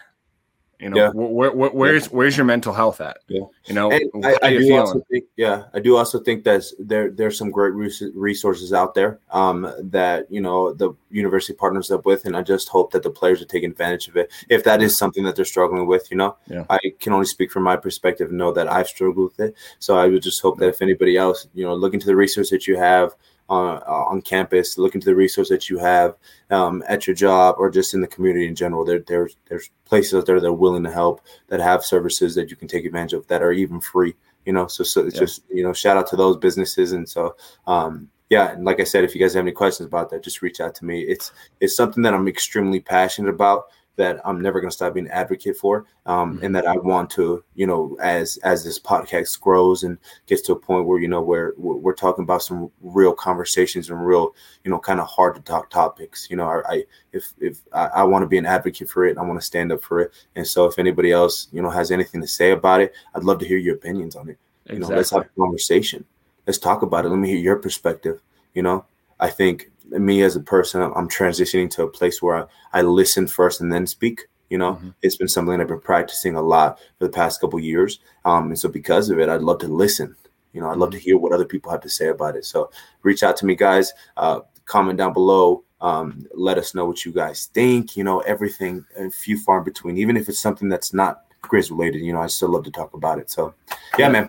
you 0.80 0.88
know, 0.88 0.96
yeah. 0.96 1.10
where, 1.10 1.52
where, 1.52 1.70
where's 1.70 2.06
yeah. 2.06 2.12
where's 2.12 2.36
your 2.36 2.46
mental 2.46 2.72
health 2.72 3.00
at? 3.00 3.18
Yeah. 3.28 3.44
You 3.66 3.74
know, 3.74 3.92
I, 3.92 4.36
I 4.42 4.50
do 4.56 4.76
also 4.76 5.02
think, 5.10 5.24
yeah, 5.36 5.64
I 5.74 5.80
do 5.80 5.96
also 5.96 6.20
think 6.20 6.44
that 6.44 6.64
there 6.78 7.10
there's 7.10 7.36
some 7.36 7.50
great 7.50 7.74
resources 8.14 8.72
out 8.72 8.94
there 8.94 9.18
um, 9.30 9.70
that 9.78 10.30
you 10.30 10.40
know 10.40 10.72
the 10.72 10.92
university 11.10 11.52
partners 11.52 11.90
up 11.90 12.06
with, 12.06 12.24
and 12.24 12.36
I 12.36 12.42
just 12.42 12.68
hope 12.68 12.92
that 12.92 13.02
the 13.02 13.10
players 13.10 13.42
are 13.42 13.46
taking 13.46 13.70
advantage 13.70 14.08
of 14.08 14.16
it. 14.16 14.32
If 14.48 14.64
that 14.64 14.80
is 14.80 14.96
something 14.96 15.22
that 15.24 15.36
they're 15.36 15.44
struggling 15.44 15.86
with, 15.86 16.10
you 16.10 16.16
know, 16.16 16.36
yeah. 16.46 16.64
I 16.70 16.78
can 16.98 17.12
only 17.12 17.26
speak 17.26 17.52
from 17.52 17.62
my 17.62 17.76
perspective 17.76 18.30
and 18.30 18.38
know 18.38 18.52
that 18.52 18.72
I've 18.72 18.88
struggled 18.88 19.32
with 19.36 19.40
it. 19.40 19.56
So 19.80 19.98
I 19.98 20.06
would 20.06 20.22
just 20.22 20.40
hope 20.40 20.58
that 20.58 20.68
if 20.68 20.80
anybody 20.80 21.16
else, 21.16 21.46
you 21.52 21.64
know, 21.64 21.74
look 21.74 21.92
into 21.92 22.06
the 22.06 22.16
resource 22.16 22.48
that 22.50 22.66
you 22.66 22.78
have 22.78 23.14
on, 23.50 23.82
on 23.82 24.22
campus, 24.22 24.78
look 24.78 24.94
into 24.94 25.04
the 25.04 25.14
resource 25.14 25.48
that 25.48 25.68
you 25.68 25.78
have 25.78 26.16
um, 26.50 26.82
at 26.88 27.06
your 27.06 27.14
job 27.16 27.56
or 27.58 27.68
just 27.68 27.92
in 27.92 28.00
the 28.00 28.06
community 28.06 28.46
in 28.46 28.54
general. 28.54 28.84
There, 28.84 29.00
there's 29.00 29.36
there's 29.48 29.70
places 29.84 30.14
out 30.14 30.26
there 30.26 30.40
that 30.40 30.46
are 30.46 30.52
willing 30.52 30.84
to 30.84 30.90
help, 30.90 31.20
that 31.48 31.60
have 31.60 31.84
services 31.84 32.34
that 32.36 32.50
you 32.50 32.56
can 32.56 32.68
take 32.68 32.84
advantage 32.84 33.12
of 33.12 33.26
that 33.26 33.42
are 33.42 33.52
even 33.52 33.80
free. 33.80 34.14
You 34.46 34.54
know, 34.54 34.68
so 34.68 34.84
so 34.84 35.04
it's 35.04 35.16
yeah. 35.16 35.20
just 35.20 35.42
you 35.50 35.62
know 35.62 35.72
shout 35.72 35.96
out 35.96 36.06
to 36.08 36.16
those 36.16 36.36
businesses 36.36 36.92
and 36.92 37.06
so 37.08 37.36
um, 37.66 38.08
yeah, 38.30 38.52
and 38.52 38.64
like 38.64 38.78
I 38.78 38.84
said, 38.84 39.02
if 39.02 39.14
you 39.14 39.20
guys 39.20 39.34
have 39.34 39.42
any 39.42 39.52
questions 39.52 39.88
about 39.88 40.08
that, 40.10 40.22
just 40.22 40.40
reach 40.40 40.60
out 40.60 40.74
to 40.76 40.84
me. 40.84 41.00
It's 41.02 41.32
it's 41.58 41.76
something 41.76 42.02
that 42.04 42.14
I'm 42.14 42.28
extremely 42.28 42.78
passionate 42.78 43.28
about 43.28 43.64
that 43.96 44.20
I'm 44.24 44.40
never 44.40 44.60
going 44.60 44.70
to 44.70 44.74
stop 44.74 44.94
being 44.94 45.06
an 45.06 45.12
advocate 45.12 45.56
for, 45.56 45.84
um, 46.06 46.34
mm-hmm. 46.34 46.44
and 46.44 46.56
that 46.56 46.66
I 46.66 46.76
want 46.76 47.10
to, 47.10 47.44
you 47.54 47.66
know, 47.66 47.96
as 48.00 48.38
as 48.38 48.64
this 48.64 48.78
podcast 48.78 49.40
grows 49.40 49.82
and 49.82 49.98
gets 50.26 50.42
to 50.42 50.52
a 50.52 50.56
point 50.56 50.86
where 50.86 50.98
you 50.98 51.08
know 51.08 51.20
where 51.20 51.52
we're, 51.58 51.76
we're 51.76 51.94
talking 51.94 52.22
about 52.22 52.42
some 52.42 52.70
real 52.80 53.12
conversations 53.12 53.90
and 53.90 54.06
real, 54.06 54.34
you 54.64 54.70
know, 54.70 54.78
kind 54.78 55.00
of 55.00 55.06
hard 55.06 55.34
to 55.34 55.40
talk 55.42 55.70
topics. 55.70 56.28
You 56.30 56.36
know, 56.36 56.48
I, 56.48 56.72
I 56.72 56.84
if 57.12 57.32
if 57.40 57.60
I, 57.72 57.86
I 57.86 58.02
want 58.04 58.22
to 58.22 58.28
be 58.28 58.38
an 58.38 58.46
advocate 58.46 58.88
for 58.88 59.06
it, 59.06 59.18
I 59.18 59.22
want 59.22 59.38
to 59.38 59.46
stand 59.46 59.72
up 59.72 59.82
for 59.82 60.00
it, 60.00 60.12
and 60.36 60.46
so 60.46 60.66
if 60.66 60.78
anybody 60.78 61.12
else, 61.12 61.48
you 61.52 61.60
know, 61.60 61.70
has 61.70 61.90
anything 61.90 62.20
to 62.20 62.28
say 62.28 62.52
about 62.52 62.80
it, 62.80 62.94
I'd 63.14 63.24
love 63.24 63.38
to 63.40 63.46
hear 63.46 63.58
your 63.58 63.74
opinions 63.74 64.16
on 64.16 64.28
it. 64.28 64.38
Exactly. 64.66 64.74
You 64.74 64.80
know, 64.80 64.96
let's 64.96 65.10
have 65.10 65.22
a 65.22 65.40
conversation. 65.40 66.04
Let's 66.46 66.58
talk 66.58 66.82
about 66.82 67.04
it. 67.04 67.10
Let 67.10 67.18
me 67.18 67.28
hear 67.28 67.38
your 67.38 67.56
perspective. 67.56 68.20
You 68.54 68.62
know, 68.62 68.84
I 69.18 69.28
think 69.28 69.70
me 69.90 70.22
as 70.22 70.36
a 70.36 70.40
person, 70.40 70.82
I'm 70.82 71.08
transitioning 71.08 71.70
to 71.72 71.84
a 71.84 71.88
place 71.88 72.22
where 72.22 72.48
I, 72.72 72.80
I 72.80 72.82
listen 72.82 73.26
first 73.26 73.60
and 73.60 73.72
then 73.72 73.86
speak. 73.86 74.28
You 74.48 74.58
know, 74.58 74.74
mm-hmm. 74.74 74.90
it's 75.02 75.16
been 75.16 75.28
something 75.28 75.60
I've 75.60 75.68
been 75.68 75.80
practicing 75.80 76.34
a 76.34 76.42
lot 76.42 76.78
for 76.98 77.06
the 77.06 77.12
past 77.12 77.40
couple 77.40 77.60
years. 77.60 78.00
Um, 78.24 78.48
and 78.48 78.58
so 78.58 78.68
because 78.68 79.08
of 79.08 79.18
it, 79.20 79.28
I'd 79.28 79.42
love 79.42 79.58
to 79.60 79.68
listen. 79.68 80.16
You 80.52 80.60
know, 80.60 80.70
I'd 80.70 80.76
love 80.78 80.90
to 80.90 80.96
mm-hmm. 80.96 81.04
hear 81.04 81.18
what 81.18 81.32
other 81.32 81.44
people 81.44 81.70
have 81.70 81.82
to 81.82 81.88
say 81.88 82.08
about 82.08 82.36
it. 82.36 82.44
So 82.44 82.70
reach 83.02 83.22
out 83.22 83.36
to 83.38 83.46
me, 83.46 83.54
guys. 83.54 83.92
Uh, 84.16 84.40
comment 84.64 84.98
down 84.98 85.12
below. 85.12 85.62
Um, 85.80 86.26
let 86.34 86.58
us 86.58 86.74
know 86.74 86.84
what 86.84 87.04
you 87.04 87.12
guys 87.12 87.46
think. 87.54 87.96
You 87.96 88.04
know, 88.04 88.20
everything, 88.20 88.84
a 88.98 89.10
few 89.10 89.38
far 89.38 89.58
in 89.58 89.64
between, 89.64 89.96
even 89.98 90.16
if 90.16 90.28
it's 90.28 90.40
something 90.40 90.68
that's 90.68 90.92
not 90.92 91.22
Grizz 91.42 91.70
related. 91.70 92.00
You 92.00 92.12
know, 92.12 92.20
I 92.20 92.26
still 92.26 92.50
love 92.50 92.64
to 92.64 92.70
talk 92.70 92.92
about 92.94 93.18
it. 93.18 93.30
So, 93.30 93.54
yeah, 93.98 94.08
man. 94.08 94.28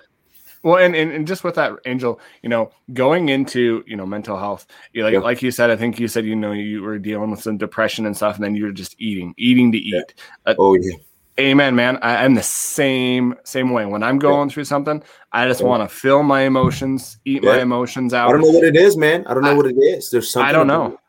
Well, 0.63 0.77
and, 0.77 0.95
and, 0.95 1.11
and 1.11 1.27
just 1.27 1.43
with 1.43 1.55
that, 1.55 1.73
Angel, 1.85 2.19
you 2.43 2.49
know, 2.49 2.71
going 2.93 3.29
into 3.29 3.83
you 3.87 3.95
know 3.95 4.05
mental 4.05 4.37
health, 4.37 4.67
you 4.93 5.03
like 5.03 5.21
like 5.23 5.41
you 5.41 5.51
said, 5.51 5.71
I 5.71 5.75
think 5.75 5.99
you 5.99 6.07
said 6.07 6.25
you 6.25 6.35
know 6.35 6.51
you 6.51 6.81
were 6.83 6.99
dealing 6.99 7.31
with 7.31 7.41
some 7.41 7.57
depression 7.57 8.05
and 8.05 8.15
stuff, 8.15 8.35
and 8.35 8.43
then 8.43 8.55
you're 8.55 8.71
just 8.71 8.95
eating, 8.99 9.33
eating 9.37 9.71
to 9.71 9.77
eat. 9.77 10.13
Yeah. 10.17 10.51
Uh, 10.51 10.55
oh 10.59 10.75
yeah. 10.75 10.97
Amen, 11.39 11.75
man. 11.75 11.97
I, 12.01 12.23
am 12.25 12.35
the 12.35 12.43
same 12.43 13.35
same 13.43 13.71
way. 13.71 13.85
When 13.85 14.03
I'm 14.03 14.19
going 14.19 14.49
yeah. 14.49 14.53
through 14.53 14.65
something, 14.65 15.01
I 15.31 15.47
just 15.47 15.61
yeah. 15.61 15.67
want 15.67 15.89
to 15.89 15.95
feel 15.95 16.21
my 16.23 16.41
emotions, 16.41 17.17
eat 17.25 17.43
my 17.43 17.61
emotions 17.61 18.13
out. 18.13 18.29
I 18.29 18.31
don't 18.33 18.41
know 18.41 18.51
what 18.51 18.63
it 18.63 18.75
is, 18.75 18.97
man. 18.97 19.25
I 19.25 19.33
don't 19.33 19.43
know 19.43 19.51
I, 19.51 19.55
what 19.55 19.65
it 19.65 19.77
is. 19.77 20.11
There's 20.11 20.31
something. 20.31 20.49
I 20.49 20.51
don't 20.51 20.67
know. 20.67 20.99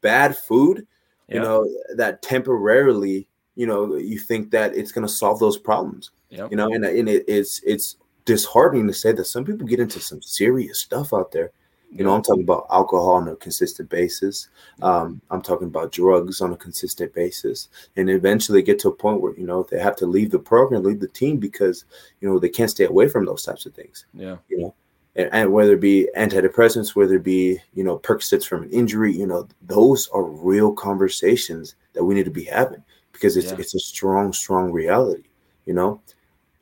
Bad 0.00 0.36
food, 0.36 0.86
you 1.28 1.40
know, 1.40 1.68
that 1.94 2.22
temporarily, 2.22 3.28
you 3.54 3.66
know, 3.66 3.96
you 3.96 4.18
think 4.18 4.50
that 4.50 4.74
it's 4.74 4.90
going 4.90 5.06
to 5.06 5.12
solve 5.12 5.38
those 5.38 5.58
problems. 5.58 6.10
Yep. 6.30 6.50
You 6.50 6.56
know, 6.56 6.72
and, 6.72 6.84
and 6.84 7.08
it, 7.08 7.24
it's 7.28 7.60
it's 7.62 7.96
disheartening 8.30 8.86
to 8.86 8.92
say 8.92 9.10
that 9.10 9.24
some 9.24 9.44
people 9.44 9.66
get 9.66 9.80
into 9.80 9.98
some 9.98 10.22
serious 10.22 10.78
stuff 10.78 11.12
out 11.12 11.32
there. 11.32 11.50
You 11.92 12.04
know, 12.04 12.14
I'm 12.14 12.22
talking 12.22 12.44
about 12.44 12.68
alcohol 12.70 13.14
on 13.14 13.26
a 13.26 13.34
consistent 13.34 13.90
basis. 13.90 14.48
Um, 14.80 15.20
I'm 15.32 15.42
talking 15.42 15.66
about 15.66 15.90
drugs 15.90 16.40
on 16.40 16.52
a 16.52 16.56
consistent 16.56 17.12
basis, 17.12 17.68
and 17.96 18.08
eventually 18.08 18.62
get 18.62 18.78
to 18.80 18.88
a 18.88 18.94
point 18.94 19.20
where 19.20 19.34
you 19.34 19.44
know 19.44 19.66
they 19.68 19.80
have 19.80 19.96
to 19.96 20.06
leave 20.06 20.30
the 20.30 20.38
program, 20.38 20.84
leave 20.84 21.00
the 21.00 21.08
team 21.08 21.38
because 21.38 21.84
you 22.20 22.28
know 22.28 22.38
they 22.38 22.48
can't 22.48 22.70
stay 22.70 22.84
away 22.84 23.08
from 23.08 23.24
those 23.24 23.42
types 23.42 23.66
of 23.66 23.74
things. 23.74 24.06
Yeah, 24.14 24.36
you 24.48 24.58
know, 24.58 24.74
and, 25.16 25.28
and 25.32 25.52
whether 25.52 25.72
it 25.72 25.80
be 25.80 26.08
antidepressants, 26.16 26.94
whether 26.94 27.16
it 27.16 27.24
be 27.24 27.58
you 27.74 27.82
know 27.82 27.98
Percocets 27.98 28.46
from 28.46 28.62
an 28.62 28.70
injury, 28.70 29.12
you 29.12 29.26
know, 29.26 29.48
those 29.62 30.08
are 30.10 30.22
real 30.22 30.72
conversations 30.72 31.74
that 31.94 32.04
we 32.04 32.14
need 32.14 32.26
to 32.26 32.30
be 32.30 32.44
having 32.44 32.84
because 33.12 33.36
it's 33.36 33.50
yeah. 33.50 33.58
it's 33.58 33.74
a 33.74 33.80
strong, 33.80 34.32
strong 34.32 34.70
reality. 34.70 35.24
You 35.66 35.74
know, 35.74 36.00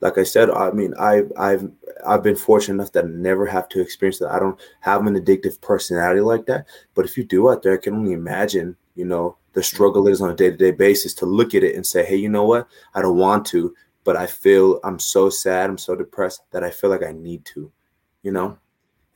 like 0.00 0.18
I 0.18 0.22
said, 0.22 0.50
I 0.50 0.70
mean, 0.70 0.94
I've 0.94 1.32
I've 1.36 1.70
I've 2.06 2.22
been 2.22 2.36
fortunate 2.36 2.74
enough 2.74 2.92
that 2.92 3.04
I 3.04 3.08
never 3.08 3.46
have 3.46 3.68
to 3.70 3.80
experience 3.80 4.18
that. 4.20 4.30
I 4.30 4.38
don't 4.38 4.58
have 4.80 5.06
an 5.06 5.14
addictive 5.14 5.60
personality 5.60 6.20
like 6.20 6.46
that. 6.46 6.66
But 6.94 7.04
if 7.04 7.16
you 7.16 7.24
do 7.24 7.50
out 7.50 7.62
there, 7.62 7.74
I 7.74 7.78
can 7.78 7.94
only 7.94 8.12
imagine, 8.12 8.76
you 8.94 9.04
know, 9.04 9.36
the 9.54 9.62
struggle 9.62 10.06
is 10.06 10.20
on 10.20 10.30
a 10.30 10.36
day-to-day 10.36 10.72
basis 10.72 11.14
to 11.14 11.26
look 11.26 11.54
at 11.54 11.64
it 11.64 11.74
and 11.74 11.84
say, 11.84 12.04
hey, 12.04 12.16
you 12.16 12.28
know 12.28 12.44
what? 12.44 12.68
I 12.94 13.02
don't 13.02 13.16
want 13.16 13.44
to, 13.46 13.74
but 14.04 14.16
I 14.16 14.26
feel 14.26 14.78
I'm 14.84 15.00
so 15.00 15.30
sad, 15.30 15.68
I'm 15.68 15.78
so 15.78 15.96
depressed 15.96 16.42
that 16.52 16.62
I 16.62 16.70
feel 16.70 16.90
like 16.90 17.02
I 17.02 17.12
need 17.12 17.44
to, 17.46 17.72
you 18.22 18.30
know? 18.30 18.56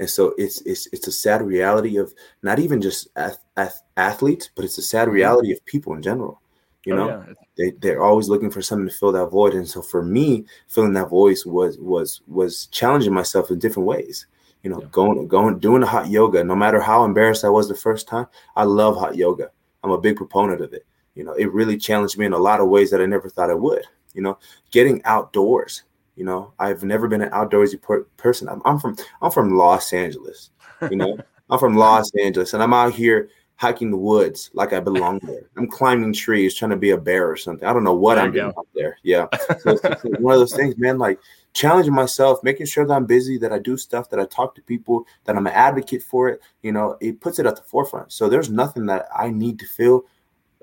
And 0.00 0.10
so 0.10 0.34
it's 0.36 0.60
it's 0.62 0.88
it's 0.92 1.06
a 1.06 1.12
sad 1.12 1.42
reality 1.42 1.96
of 1.96 2.12
not 2.42 2.58
even 2.58 2.80
just 2.80 3.06
ath- 3.14 3.38
ath- 3.56 3.84
athletes, 3.96 4.50
but 4.52 4.64
it's 4.64 4.78
a 4.78 4.82
sad 4.82 5.06
mm-hmm. 5.06 5.14
reality 5.14 5.52
of 5.52 5.64
people 5.64 5.94
in 5.94 6.02
general. 6.02 6.41
You 6.84 6.94
oh, 6.94 6.96
know, 6.96 7.24
yeah. 7.26 7.34
they 7.56 7.70
they're 7.78 8.02
always 8.02 8.28
looking 8.28 8.50
for 8.50 8.60
something 8.60 8.88
to 8.88 8.94
fill 8.94 9.12
that 9.12 9.26
void, 9.26 9.54
and 9.54 9.68
so 9.68 9.82
for 9.82 10.02
me, 10.02 10.44
filling 10.68 10.94
that 10.94 11.10
voice 11.10 11.46
was 11.46 11.78
was 11.78 12.22
was 12.26 12.66
challenging 12.66 13.14
myself 13.14 13.50
in 13.50 13.58
different 13.58 13.86
ways. 13.86 14.26
You 14.62 14.70
know, 14.70 14.80
yeah. 14.80 14.88
going 14.90 15.28
going 15.28 15.58
doing 15.58 15.80
the 15.80 15.86
hot 15.86 16.10
yoga. 16.10 16.42
No 16.42 16.56
matter 16.56 16.80
how 16.80 17.04
embarrassed 17.04 17.44
I 17.44 17.50
was 17.50 17.68
the 17.68 17.74
first 17.74 18.08
time, 18.08 18.26
I 18.56 18.64
love 18.64 18.96
hot 18.96 19.16
yoga. 19.16 19.50
I'm 19.84 19.90
a 19.90 19.98
big 19.98 20.16
proponent 20.16 20.60
of 20.60 20.72
it. 20.72 20.86
You 21.14 21.24
know, 21.24 21.34
it 21.34 21.52
really 21.52 21.76
challenged 21.76 22.18
me 22.18 22.26
in 22.26 22.32
a 22.32 22.38
lot 22.38 22.60
of 22.60 22.68
ways 22.68 22.90
that 22.90 23.00
I 23.00 23.06
never 23.06 23.28
thought 23.28 23.50
I 23.50 23.54
would. 23.54 23.84
You 24.14 24.22
know, 24.22 24.38
getting 24.70 25.02
outdoors. 25.04 25.84
You 26.16 26.24
know, 26.24 26.52
I've 26.58 26.82
never 26.82 27.08
been 27.08 27.22
an 27.22 27.30
outdoorsy 27.30 27.80
per- 27.80 28.04
person. 28.16 28.48
I'm, 28.48 28.60
I'm 28.64 28.78
from 28.78 28.96
I'm 29.20 29.30
from 29.30 29.56
Los 29.56 29.92
Angeles. 29.92 30.50
You 30.90 30.96
know, 30.96 31.16
I'm 31.50 31.58
from 31.58 31.76
Los 31.76 32.10
Angeles, 32.20 32.54
and 32.54 32.62
I'm 32.62 32.74
out 32.74 32.92
here 32.92 33.28
hiking 33.56 33.90
the 33.90 33.96
woods 33.96 34.50
like 34.54 34.72
I 34.72 34.80
belong 34.80 35.18
there. 35.22 35.48
I'm 35.56 35.68
climbing 35.68 36.12
trees, 36.12 36.54
trying 36.54 36.70
to 36.70 36.76
be 36.76 36.90
a 36.90 36.98
bear 36.98 37.30
or 37.30 37.36
something. 37.36 37.66
I 37.66 37.72
don't 37.72 37.84
know 37.84 37.94
what 37.94 38.16
there 38.16 38.24
I'm 38.24 38.32
doing 38.32 38.52
up 38.56 38.66
there. 38.74 38.98
Yeah, 39.02 39.26
so 39.60 39.70
it's, 39.70 39.84
it's 39.84 40.20
one 40.20 40.34
of 40.34 40.40
those 40.40 40.54
things, 40.54 40.76
man. 40.78 40.98
Like 40.98 41.18
challenging 41.52 41.94
myself, 41.94 42.42
making 42.42 42.66
sure 42.66 42.86
that 42.86 42.94
I'm 42.94 43.06
busy, 43.06 43.38
that 43.38 43.52
I 43.52 43.58
do 43.58 43.76
stuff, 43.76 44.10
that 44.10 44.20
I 44.20 44.24
talk 44.26 44.54
to 44.54 44.62
people, 44.62 45.06
that 45.24 45.36
I'm 45.36 45.46
an 45.46 45.52
advocate 45.52 46.02
for 46.02 46.28
it. 46.28 46.40
You 46.62 46.72
know, 46.72 46.96
it 47.00 47.20
puts 47.20 47.38
it 47.38 47.46
at 47.46 47.56
the 47.56 47.62
forefront. 47.62 48.12
So 48.12 48.28
there's 48.28 48.50
nothing 48.50 48.86
that 48.86 49.06
I 49.16 49.30
need 49.30 49.58
to 49.60 49.66
feel 49.66 50.04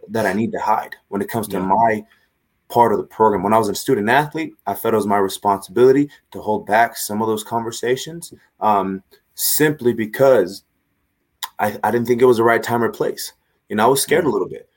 that 0.07 0.25
I 0.25 0.33
need 0.33 0.51
to 0.53 0.59
hide 0.59 0.95
when 1.09 1.21
it 1.21 1.29
comes 1.29 1.47
to 1.49 1.57
yeah. 1.57 1.65
my 1.65 2.05
part 2.69 2.91
of 2.91 2.99
the 2.99 3.05
program. 3.05 3.43
When 3.43 3.53
I 3.53 3.57
was 3.57 3.69
a 3.69 3.75
student 3.75 4.09
athlete, 4.09 4.53
I 4.65 4.73
felt 4.73 4.93
it 4.93 4.97
was 4.97 5.07
my 5.07 5.17
responsibility 5.17 6.09
to 6.31 6.41
hold 6.41 6.65
back 6.65 6.95
some 6.95 7.21
of 7.21 7.27
those 7.27 7.43
conversations 7.43 8.33
um, 8.59 9.03
simply 9.35 9.93
because 9.93 10.63
I, 11.59 11.77
I 11.83 11.91
didn't 11.91 12.07
think 12.07 12.21
it 12.21 12.25
was 12.25 12.37
the 12.37 12.43
right 12.43 12.63
time 12.63 12.83
or 12.83 12.89
place. 12.89 13.33
You 13.67 13.75
know, 13.75 13.85
I 13.85 13.87
was 13.87 14.01
scared 14.01 14.25
a 14.25 14.29
little 14.29 14.47
bit. 14.49 14.69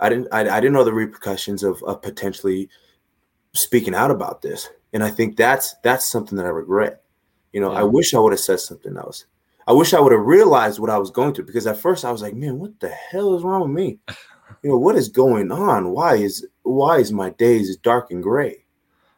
I 0.00 0.08
didn't 0.08 0.28
I, 0.32 0.40
I 0.40 0.60
didn't 0.60 0.72
know 0.72 0.84
the 0.84 0.92
repercussions 0.92 1.62
of, 1.62 1.82
of 1.82 2.02
potentially 2.02 2.68
speaking 3.52 3.94
out 3.94 4.10
about 4.10 4.42
this. 4.42 4.68
And 4.92 5.04
I 5.04 5.10
think 5.10 5.36
that's 5.36 5.74
that's 5.82 6.08
something 6.08 6.36
that 6.36 6.46
I 6.46 6.50
regret. 6.50 7.02
You 7.52 7.60
know, 7.60 7.72
yeah. 7.72 7.80
I 7.80 7.82
wish 7.82 8.14
I 8.14 8.18
would 8.18 8.32
have 8.32 8.40
said 8.40 8.60
something 8.60 8.96
else. 8.96 9.26
I 9.66 9.72
wish 9.72 9.94
I 9.94 10.00
would 10.00 10.12
have 10.12 10.22
realized 10.22 10.78
what 10.78 10.90
I 10.90 10.98
was 10.98 11.10
going 11.10 11.34
through 11.34 11.46
because 11.46 11.66
at 11.66 11.76
first 11.76 12.04
I 12.04 12.10
was 12.10 12.22
like, 12.22 12.34
man, 12.34 12.58
what 12.58 12.78
the 12.80 12.88
hell 12.88 13.36
is 13.36 13.42
wrong 13.42 13.62
with 13.62 13.70
me? 13.70 13.98
You 14.62 14.70
know, 14.70 14.78
what 14.78 14.96
is 14.96 15.08
going 15.08 15.52
on? 15.52 15.90
Why 15.90 16.16
is 16.16 16.46
why 16.64 16.98
is 16.98 17.12
my 17.12 17.30
days 17.30 17.74
dark 17.76 18.10
and 18.10 18.20
gray? 18.20 18.64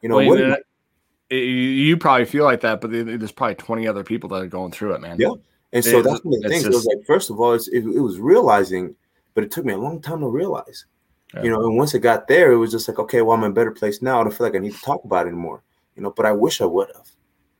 You 0.01 0.07
know, 0.07 0.17
well, 0.17 0.27
what 0.27 0.39
you, 0.39 0.47
know, 0.47 0.57
you 1.35 1.97
probably 1.97 2.25
feel 2.25 2.43
like 2.43 2.61
that, 2.61 2.81
but 2.81 2.91
there's 2.91 3.31
probably 3.31 3.55
20 3.55 3.87
other 3.87 4.03
people 4.03 4.29
that 4.29 4.41
are 4.41 4.47
going 4.47 4.71
through 4.71 4.93
it, 4.93 5.01
man. 5.01 5.17
Yeah. 5.19 5.31
And 5.73 5.83
so 5.83 5.99
it, 5.99 6.03
that's 6.03 6.23
one 6.23 6.35
of 6.35 6.41
the 6.41 6.49
things. 6.49 6.63
Just, 6.63 6.73
it 6.73 6.75
was 6.75 6.85
like, 6.85 7.05
first 7.05 7.29
of 7.29 7.39
all, 7.39 7.53
it, 7.53 7.67
it, 7.73 7.83
was 7.99 8.19
realizing, 8.19 8.95
but 9.33 9.43
it 9.43 9.51
took 9.51 9.65
me 9.65 9.73
a 9.73 9.77
long 9.77 10.01
time 10.01 10.21
to 10.21 10.27
realize. 10.27 10.85
Yeah. 11.33 11.43
You 11.43 11.49
know, 11.49 11.65
and 11.65 11.75
once 11.75 11.93
it 11.95 11.99
got 11.99 12.27
there, 12.27 12.51
it 12.51 12.57
was 12.57 12.71
just 12.71 12.87
like, 12.87 12.99
okay, 12.99 13.21
well, 13.21 13.35
I'm 13.35 13.43
in 13.43 13.51
a 13.51 13.53
better 13.53 13.71
place 13.71 14.01
now. 14.01 14.21
I 14.21 14.23
don't 14.23 14.31
feel 14.31 14.45
like 14.45 14.55
I 14.55 14.59
need 14.59 14.75
to 14.75 14.81
talk 14.81 15.03
about 15.03 15.25
it 15.25 15.29
anymore. 15.29 15.63
You 15.95 16.03
know, 16.03 16.11
but 16.11 16.25
I 16.25 16.31
wish 16.31 16.61
I 16.61 16.65
would 16.65 16.89
have. 16.95 17.09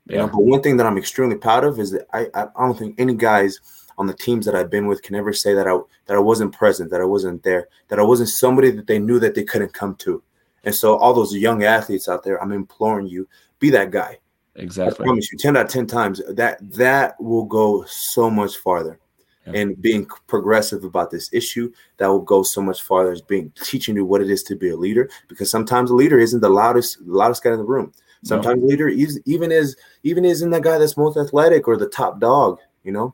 You 0.08 0.18
know, 0.18 0.28
but 0.28 0.44
one 0.44 0.62
thing 0.62 0.76
that 0.78 0.86
I'm 0.86 0.98
extremely 0.98 1.38
proud 1.38 1.64
of 1.64 1.80
is 1.80 1.92
that 1.92 2.06
I, 2.14 2.28
I 2.36 2.48
don't 2.58 2.78
think 2.78 2.96
any 3.00 3.16
guys 3.16 3.60
on 3.98 4.06
the 4.06 4.14
teams 4.14 4.46
that 4.46 4.56
I've 4.56 4.70
been 4.70 4.88
with 4.88 5.02
can 5.02 5.16
ever 5.16 5.32
say 5.32 5.54
that 5.54 5.68
I 5.68 5.78
that 6.08 6.18
I 6.18 6.20
wasn't 6.20 6.54
present, 6.54 6.90
that 6.92 7.00
I 7.00 7.06
wasn't 7.06 7.42
there, 7.44 7.70
that 7.88 8.00
I 8.00 8.04
wasn't 8.04 8.30
somebody 8.30 8.70
that 8.72 8.86
they 8.86 9.00
knew 9.00 9.18
that 9.20 9.34
they 9.34 9.44
couldn't 9.44 9.74
come 9.74 9.96
to. 9.96 10.22
And 10.66 10.76
so 10.76 10.98
all 10.98 11.14
those 11.14 11.34
young 11.34 11.64
athletes 11.64 12.10
out 12.10 12.24
there, 12.24 12.42
I'm 12.42 12.52
imploring 12.52 13.08
you, 13.08 13.28
be 13.60 13.70
that 13.70 13.92
guy. 13.92 14.20
Exactly. 14.56 15.04
I 15.04 15.08
promise 15.08 15.32
you, 15.32 15.38
10 15.38 15.58
out 15.58 15.66
of 15.66 15.72
10 15.72 15.88
times 15.88 16.22
that 16.30 16.58
that 16.74 17.20
will 17.20 17.46
go 17.46 17.84
so 17.86 18.30
much 18.30 18.58
farther. 18.58 19.00
Yeah. 19.48 19.60
And 19.60 19.82
being 19.82 20.06
progressive 20.28 20.84
about 20.86 21.12
this 21.12 21.30
issue, 21.34 21.72
that 21.98 22.08
will 22.08 22.20
go 22.20 22.44
so 22.44 22.62
much 22.62 22.82
farther 22.82 23.12
as 23.12 23.22
being 23.22 23.52
teaching 23.62 23.96
you 23.96 24.06
what 24.06 24.22
it 24.22 24.30
is 24.30 24.42
to 24.44 24.56
be 24.56 24.70
a 24.70 24.76
leader. 24.76 25.10
Because 25.28 25.52
sometimes 25.52 25.90
a 25.90 25.96
leader 25.96 26.18
isn't 26.20 26.40
the 26.40 26.50
loudest, 26.50 27.02
loudest 27.02 27.44
guy 27.44 27.52
in 27.52 27.58
the 27.58 27.64
room. 27.64 27.92
Sometimes 28.24 28.62
no. 28.62 28.68
leader 28.68 28.88
is 28.88 29.20
even 29.26 29.52
is 29.52 29.76
even 30.04 30.24
isn't 30.24 30.50
the 30.50 30.62
guy 30.62 30.78
that's 30.78 30.96
most 30.96 31.18
athletic 31.18 31.68
or 31.68 31.76
the 31.76 31.90
top 31.90 32.20
dog, 32.22 32.60
you 32.84 32.92
know. 32.92 33.14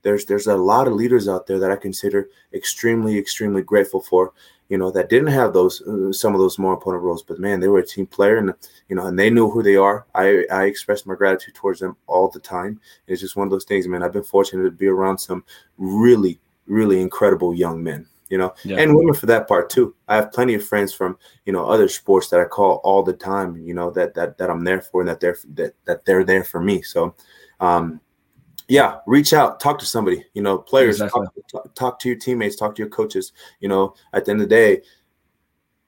There's 0.00 0.24
there's 0.24 0.46
a 0.46 0.56
lot 0.56 0.86
of 0.86 0.94
leaders 0.94 1.28
out 1.28 1.46
there 1.46 1.58
that 1.58 1.70
I 1.70 1.76
consider 1.76 2.30
extremely, 2.54 3.18
extremely 3.18 3.62
grateful 3.62 4.00
for 4.00 4.32
you 4.68 4.78
know, 4.78 4.90
that 4.90 5.08
didn't 5.08 5.28
have 5.28 5.52
those 5.52 5.80
uh, 5.82 6.12
some 6.12 6.34
of 6.34 6.40
those 6.40 6.58
more 6.58 6.74
important 6.74 7.04
roles. 7.04 7.22
But 7.22 7.38
man, 7.38 7.60
they 7.60 7.68
were 7.68 7.78
a 7.78 7.86
team 7.86 8.06
player, 8.06 8.38
and 8.38 8.52
you 8.88 8.96
know, 8.96 9.06
and 9.06 9.18
they 9.18 9.30
knew 9.30 9.48
who 9.48 9.62
they 9.62 9.76
are. 9.76 10.06
I 10.14 10.44
I 10.50 10.64
expressed 10.64 11.06
my 11.06 11.14
gratitude 11.14 11.54
towards 11.54 11.80
them 11.80 11.96
all 12.06 12.28
the 12.28 12.40
time. 12.40 12.80
It's 13.06 13.20
just 13.20 13.36
one 13.36 13.46
of 13.46 13.50
those 13.50 13.64
things, 13.64 13.86
man. 13.86 14.02
I've 14.02 14.12
been 14.12 14.24
fortunate 14.24 14.64
to 14.64 14.70
be 14.70 14.88
around 14.88 15.18
some 15.18 15.44
really, 15.78 16.40
really 16.66 17.00
incredible 17.00 17.54
young 17.54 17.82
men. 17.82 18.06
You 18.28 18.38
know, 18.38 18.54
yeah. 18.64 18.78
and 18.78 18.96
women 18.96 19.14
for 19.14 19.26
that 19.26 19.46
part 19.46 19.70
too. 19.70 19.94
I 20.08 20.16
have 20.16 20.32
plenty 20.32 20.54
of 20.54 20.64
friends 20.66 20.92
from 20.92 21.16
you 21.44 21.52
know 21.52 21.64
other 21.64 21.88
sports 21.88 22.28
that 22.30 22.40
I 22.40 22.44
call 22.44 22.80
all 22.82 23.04
the 23.04 23.12
time. 23.12 23.56
You 23.58 23.74
know 23.74 23.90
that 23.92 24.14
that 24.14 24.36
that 24.38 24.50
I'm 24.50 24.64
there 24.64 24.80
for, 24.80 25.00
and 25.00 25.08
that 25.08 25.20
they're 25.20 25.38
that 25.54 25.74
that 25.84 26.04
they're 26.04 26.24
there 26.24 26.42
for 26.42 26.60
me. 26.60 26.82
So, 26.82 27.14
um, 27.60 28.00
yeah, 28.68 28.98
reach 29.06 29.32
out, 29.32 29.60
talk 29.60 29.78
to 29.78 29.86
somebody. 29.86 30.24
You 30.34 30.42
know, 30.42 30.58
players, 30.58 31.00
exactly. 31.00 31.26
talk, 31.50 31.74
talk, 31.74 31.98
to 32.00 32.08
your 32.08 32.18
teammates, 32.18 32.56
talk 32.56 32.74
to 32.74 32.82
your 32.82 32.88
coaches. 32.88 33.32
You 33.60 33.68
know, 33.68 33.94
at 34.12 34.24
the 34.24 34.32
end 34.32 34.42
of 34.42 34.48
the 34.48 34.54
day, 34.54 34.82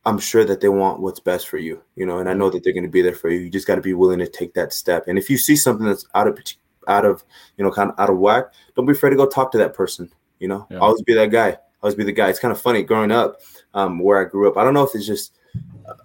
I'm 0.04 0.18
sure 0.18 0.44
that 0.44 0.60
they 0.60 0.68
want 0.68 1.00
what's 1.00 1.20
best 1.20 1.48
for 1.48 1.58
you, 1.58 1.82
you 1.96 2.06
know, 2.06 2.18
and 2.18 2.28
I 2.28 2.34
know 2.34 2.50
that 2.50 2.62
they're 2.62 2.72
going 2.72 2.84
to 2.84 2.88
be 2.88 3.02
there 3.02 3.14
for 3.14 3.30
you. 3.30 3.40
You 3.40 3.50
just 3.50 3.66
got 3.66 3.74
to 3.74 3.80
be 3.80 3.94
willing 3.94 4.20
to 4.20 4.28
take 4.28 4.54
that 4.54 4.72
step. 4.72 5.04
And 5.06 5.18
if 5.18 5.28
you 5.28 5.36
see 5.36 5.56
something 5.56 5.86
that's 5.86 6.06
out 6.14 6.28
of 6.28 6.38
out 6.86 7.04
of 7.04 7.22
you 7.56 7.64
know 7.64 7.70
kind 7.70 7.90
of 7.90 7.98
out 7.98 8.10
of 8.10 8.18
whack, 8.18 8.46
don't 8.74 8.86
be 8.86 8.92
afraid 8.92 9.10
to 9.10 9.16
go 9.16 9.26
talk 9.26 9.52
to 9.52 9.58
that 9.58 9.74
person. 9.74 10.10
You 10.38 10.48
know, 10.48 10.66
yeah. 10.70 10.78
always 10.78 11.02
be 11.02 11.14
that 11.14 11.30
guy. 11.30 11.58
Always 11.82 11.96
be 11.96 12.04
the 12.04 12.12
guy. 12.12 12.28
It's 12.28 12.38
kind 12.38 12.52
of 12.52 12.60
funny 12.60 12.82
growing 12.82 13.10
up 13.10 13.40
um, 13.74 13.98
where 13.98 14.20
I 14.20 14.24
grew 14.24 14.48
up. 14.48 14.56
I 14.56 14.64
don't 14.64 14.74
know 14.74 14.84
if 14.84 14.94
it's 14.94 15.06
just 15.06 15.36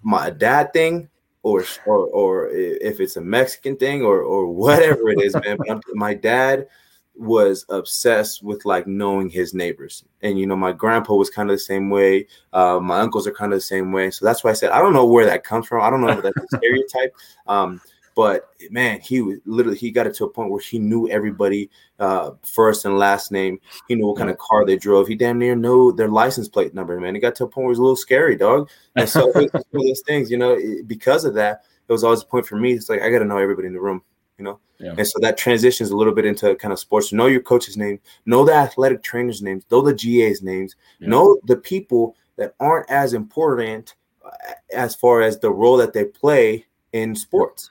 my 0.01 0.29
dad 0.29 0.73
thing 0.73 1.09
or 1.43 1.63
or 1.85 2.07
or 2.07 2.49
if 2.49 2.99
it's 2.99 3.17
a 3.17 3.21
Mexican 3.21 3.75
thing 3.75 4.01
or 4.01 4.21
or 4.21 4.47
whatever 4.47 5.09
it 5.09 5.21
is, 5.21 5.35
man. 5.35 5.57
But 5.67 5.81
my 5.93 6.13
dad 6.13 6.67
was 7.15 7.65
obsessed 7.69 8.41
with 8.41 8.65
like 8.65 8.87
knowing 8.87 9.29
his 9.29 9.53
neighbors. 9.53 10.03
And 10.21 10.39
you 10.39 10.47
know 10.47 10.55
my 10.55 10.71
grandpa 10.71 11.13
was 11.13 11.29
kind 11.29 11.49
of 11.49 11.55
the 11.55 11.59
same 11.59 11.89
way. 11.89 12.27
Uh, 12.51 12.79
my 12.79 12.99
uncles 12.99 13.27
are 13.27 13.33
kind 13.33 13.53
of 13.53 13.57
the 13.57 13.61
same 13.61 13.91
way. 13.91 14.09
So 14.09 14.25
that's 14.25 14.43
why 14.43 14.49
i 14.49 14.53
said 14.53 14.71
i 14.71 14.79
don't 14.79 14.93
know 14.93 15.05
where 15.05 15.25
that 15.25 15.43
comes 15.43 15.67
from. 15.67 15.83
I 15.83 15.89
don't 15.89 16.01
know 16.01 16.09
if 16.09 16.23
that's 16.23 16.53
a 16.53 16.57
stereotype. 16.57 17.13
Um, 17.47 17.81
but 18.15 18.49
man 18.69 18.99
he 19.01 19.21
was 19.21 19.39
literally 19.45 19.77
he 19.77 19.91
got 19.91 20.07
it 20.07 20.13
to 20.13 20.25
a 20.25 20.29
point 20.29 20.49
where 20.49 20.59
he 20.59 20.79
knew 20.79 21.09
everybody 21.09 21.69
uh, 21.99 22.31
first 22.43 22.85
and 22.85 22.97
last 22.97 23.31
name 23.31 23.59
he 23.87 23.95
knew 23.95 24.07
what 24.07 24.17
kind 24.17 24.29
of 24.29 24.37
car 24.37 24.65
they 24.65 24.77
drove 24.77 25.07
he 25.07 25.15
damn 25.15 25.39
near 25.39 25.55
knew 25.55 25.93
their 25.93 26.09
license 26.09 26.47
plate 26.47 26.73
number 26.73 26.99
man 26.99 27.15
it 27.15 27.19
got 27.19 27.35
to 27.35 27.43
a 27.43 27.47
point 27.47 27.63
where 27.63 27.69
it 27.69 27.69
was 27.69 27.79
a 27.79 27.83
little 27.83 27.95
scary 27.95 28.35
dog 28.35 28.69
and 28.95 29.07
so 29.07 29.29
it 29.29 29.53
was 29.53 29.63
one 29.71 29.81
of 29.81 29.87
those 29.87 30.01
things 30.01 30.29
you 30.29 30.37
know 30.37 30.57
because 30.87 31.25
of 31.25 31.33
that 31.33 31.63
it 31.87 31.91
was 31.91 32.03
always 32.03 32.21
a 32.21 32.25
point 32.25 32.45
for 32.45 32.55
me 32.55 32.73
it's 32.73 32.89
like 32.89 33.01
i 33.01 33.09
got 33.09 33.19
to 33.19 33.25
know 33.25 33.37
everybody 33.37 33.67
in 33.67 33.73
the 33.73 33.79
room 33.79 34.01
you 34.37 34.43
know. 34.43 34.59
Yeah. 34.79 34.95
And 34.97 35.07
so 35.07 35.19
that 35.21 35.37
transitions 35.37 35.91
a 35.91 35.95
little 35.95 36.13
bit 36.13 36.25
into 36.25 36.55
kind 36.55 36.71
of 36.71 36.79
sports. 36.79 37.13
Know 37.13 37.27
your 37.27 37.41
coach's 37.41 37.77
name, 37.77 37.99
know 38.25 38.43
the 38.43 38.53
athletic 38.53 39.03
trainers' 39.03 39.41
names, 39.41 39.63
know 39.71 39.81
the 39.81 39.93
GA's 39.93 40.41
names, 40.41 40.75
yeah. 40.99 41.09
know 41.09 41.39
the 41.45 41.55
people 41.55 42.15
that 42.37 42.55
aren't 42.59 42.89
as 42.89 43.13
important 43.13 43.95
uh, 44.25 44.31
as 44.73 44.95
far 44.95 45.21
as 45.21 45.39
the 45.39 45.51
role 45.51 45.77
that 45.77 45.93
they 45.93 46.05
play 46.05 46.65
in 46.91 47.15
sports. 47.15 47.69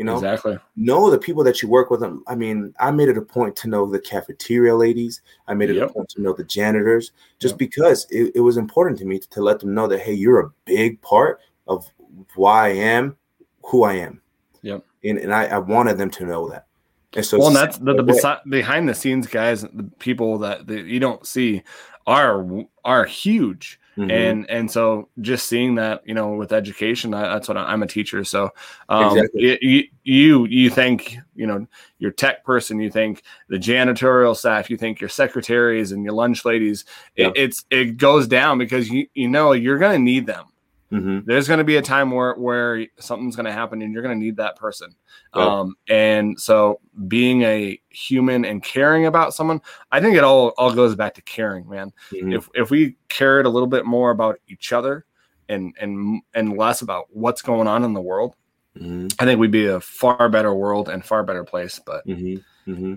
You 0.00 0.06
know, 0.06 0.16
exactly. 0.16 0.58
Know 0.76 1.10
the 1.10 1.18
people 1.18 1.44
that 1.44 1.62
you 1.62 1.68
work 1.68 1.90
with. 1.90 2.02
Um, 2.02 2.24
I 2.26 2.34
mean, 2.34 2.74
I 2.80 2.90
made 2.90 3.08
it 3.08 3.18
a 3.18 3.22
point 3.22 3.54
to 3.56 3.68
know 3.68 3.86
the 3.86 4.00
cafeteria 4.00 4.74
ladies. 4.74 5.20
I 5.46 5.54
made 5.54 5.70
it 5.70 5.76
yep. 5.76 5.90
a 5.90 5.92
point 5.92 6.08
to 6.10 6.22
know 6.22 6.32
the 6.32 6.44
janitors, 6.44 7.12
just 7.38 7.52
yep. 7.52 7.58
because 7.58 8.06
it, 8.10 8.32
it 8.34 8.40
was 8.40 8.56
important 8.56 8.98
to 9.00 9.04
me 9.04 9.18
to, 9.18 9.28
to 9.30 9.42
let 9.42 9.60
them 9.60 9.74
know 9.74 9.86
that 9.86 10.00
hey, 10.00 10.14
you're 10.14 10.40
a 10.40 10.50
big 10.64 11.00
part 11.02 11.40
of 11.68 11.86
why 12.34 12.68
I 12.68 12.72
am 12.72 13.16
who 13.62 13.84
I 13.84 13.94
am. 13.94 14.20
Yep 14.62 14.84
and, 15.04 15.18
and 15.18 15.34
I, 15.34 15.46
I 15.46 15.58
wanted 15.58 15.98
them 15.98 16.10
to 16.10 16.26
know 16.26 16.48
that. 16.50 16.66
And 17.14 17.24
so, 17.24 17.38
well, 17.38 17.48
and 17.48 17.56
that's 17.56 17.78
the, 17.78 17.94
the 17.94 18.04
besi- 18.04 18.40
behind 18.48 18.88
the 18.88 18.94
scenes 18.94 19.26
guys, 19.26 19.62
the 19.62 19.90
people 19.98 20.38
that, 20.38 20.66
that 20.68 20.86
you 20.86 21.00
don't 21.00 21.26
see 21.26 21.62
are 22.06 22.46
are 22.84 23.04
huge. 23.04 23.79
Mm-hmm. 24.00 24.10
And 24.10 24.50
and 24.50 24.70
so 24.70 25.08
just 25.20 25.46
seeing 25.46 25.74
that, 25.74 26.00
you 26.06 26.14
know, 26.14 26.32
with 26.32 26.52
education, 26.52 27.12
I, 27.12 27.22
that's 27.34 27.48
what 27.48 27.58
I, 27.58 27.70
am 27.70 27.82
a 27.82 27.86
teacher. 27.86 28.24
So 28.24 28.50
um, 28.88 29.18
exactly. 29.18 29.58
you, 29.60 29.84
you 30.04 30.44
you 30.46 30.70
think 30.70 31.18
you 31.34 31.46
know 31.46 31.66
your 31.98 32.10
tech 32.10 32.42
person, 32.42 32.80
you 32.80 32.90
think 32.90 33.22
the 33.48 33.58
janitorial 33.58 34.34
staff, 34.34 34.70
you 34.70 34.78
think 34.78 35.00
your 35.00 35.10
secretaries 35.10 35.92
and 35.92 36.02
your 36.02 36.14
lunch 36.14 36.46
ladies. 36.46 36.86
Yeah. 37.14 37.26
It, 37.28 37.32
it's 37.36 37.64
it 37.70 37.96
goes 37.98 38.26
down 38.26 38.56
because 38.56 38.88
you 38.88 39.06
you 39.12 39.28
know 39.28 39.52
you're 39.52 39.78
going 39.78 39.98
to 39.98 40.02
need 40.02 40.24
them. 40.26 40.46
Mm-hmm. 40.92 41.20
There's 41.24 41.46
going 41.46 41.58
to 41.58 41.64
be 41.64 41.76
a 41.76 41.82
time 41.82 42.10
where 42.10 42.34
where 42.34 42.86
something's 42.98 43.36
going 43.36 43.46
to 43.46 43.52
happen, 43.52 43.80
and 43.80 43.92
you're 43.92 44.02
going 44.02 44.18
to 44.18 44.24
need 44.24 44.36
that 44.38 44.56
person. 44.56 44.94
Um, 45.32 45.76
and 45.88 46.38
so, 46.40 46.80
being 47.06 47.42
a 47.42 47.80
human 47.90 48.44
and 48.44 48.62
caring 48.62 49.06
about 49.06 49.32
someone, 49.32 49.60
I 49.92 50.00
think 50.00 50.16
it 50.16 50.24
all 50.24 50.48
all 50.58 50.74
goes 50.74 50.96
back 50.96 51.14
to 51.14 51.22
caring, 51.22 51.68
man. 51.68 51.92
Mm-hmm. 52.12 52.32
If 52.32 52.48
if 52.54 52.70
we 52.70 52.96
cared 53.08 53.46
a 53.46 53.48
little 53.48 53.68
bit 53.68 53.86
more 53.86 54.10
about 54.10 54.40
each 54.48 54.72
other 54.72 55.04
and 55.48 55.74
and 55.80 56.22
and 56.34 56.56
less 56.56 56.82
about 56.82 57.06
what's 57.10 57.42
going 57.42 57.68
on 57.68 57.84
in 57.84 57.92
the 57.92 58.00
world, 58.00 58.34
mm-hmm. 58.76 59.06
I 59.20 59.24
think 59.24 59.38
we'd 59.38 59.52
be 59.52 59.66
a 59.66 59.80
far 59.80 60.28
better 60.28 60.52
world 60.52 60.88
and 60.88 61.04
far 61.04 61.22
better 61.22 61.44
place. 61.44 61.78
But 61.78 62.04
mm-hmm. 62.04 62.72
Mm-hmm. 62.72 62.94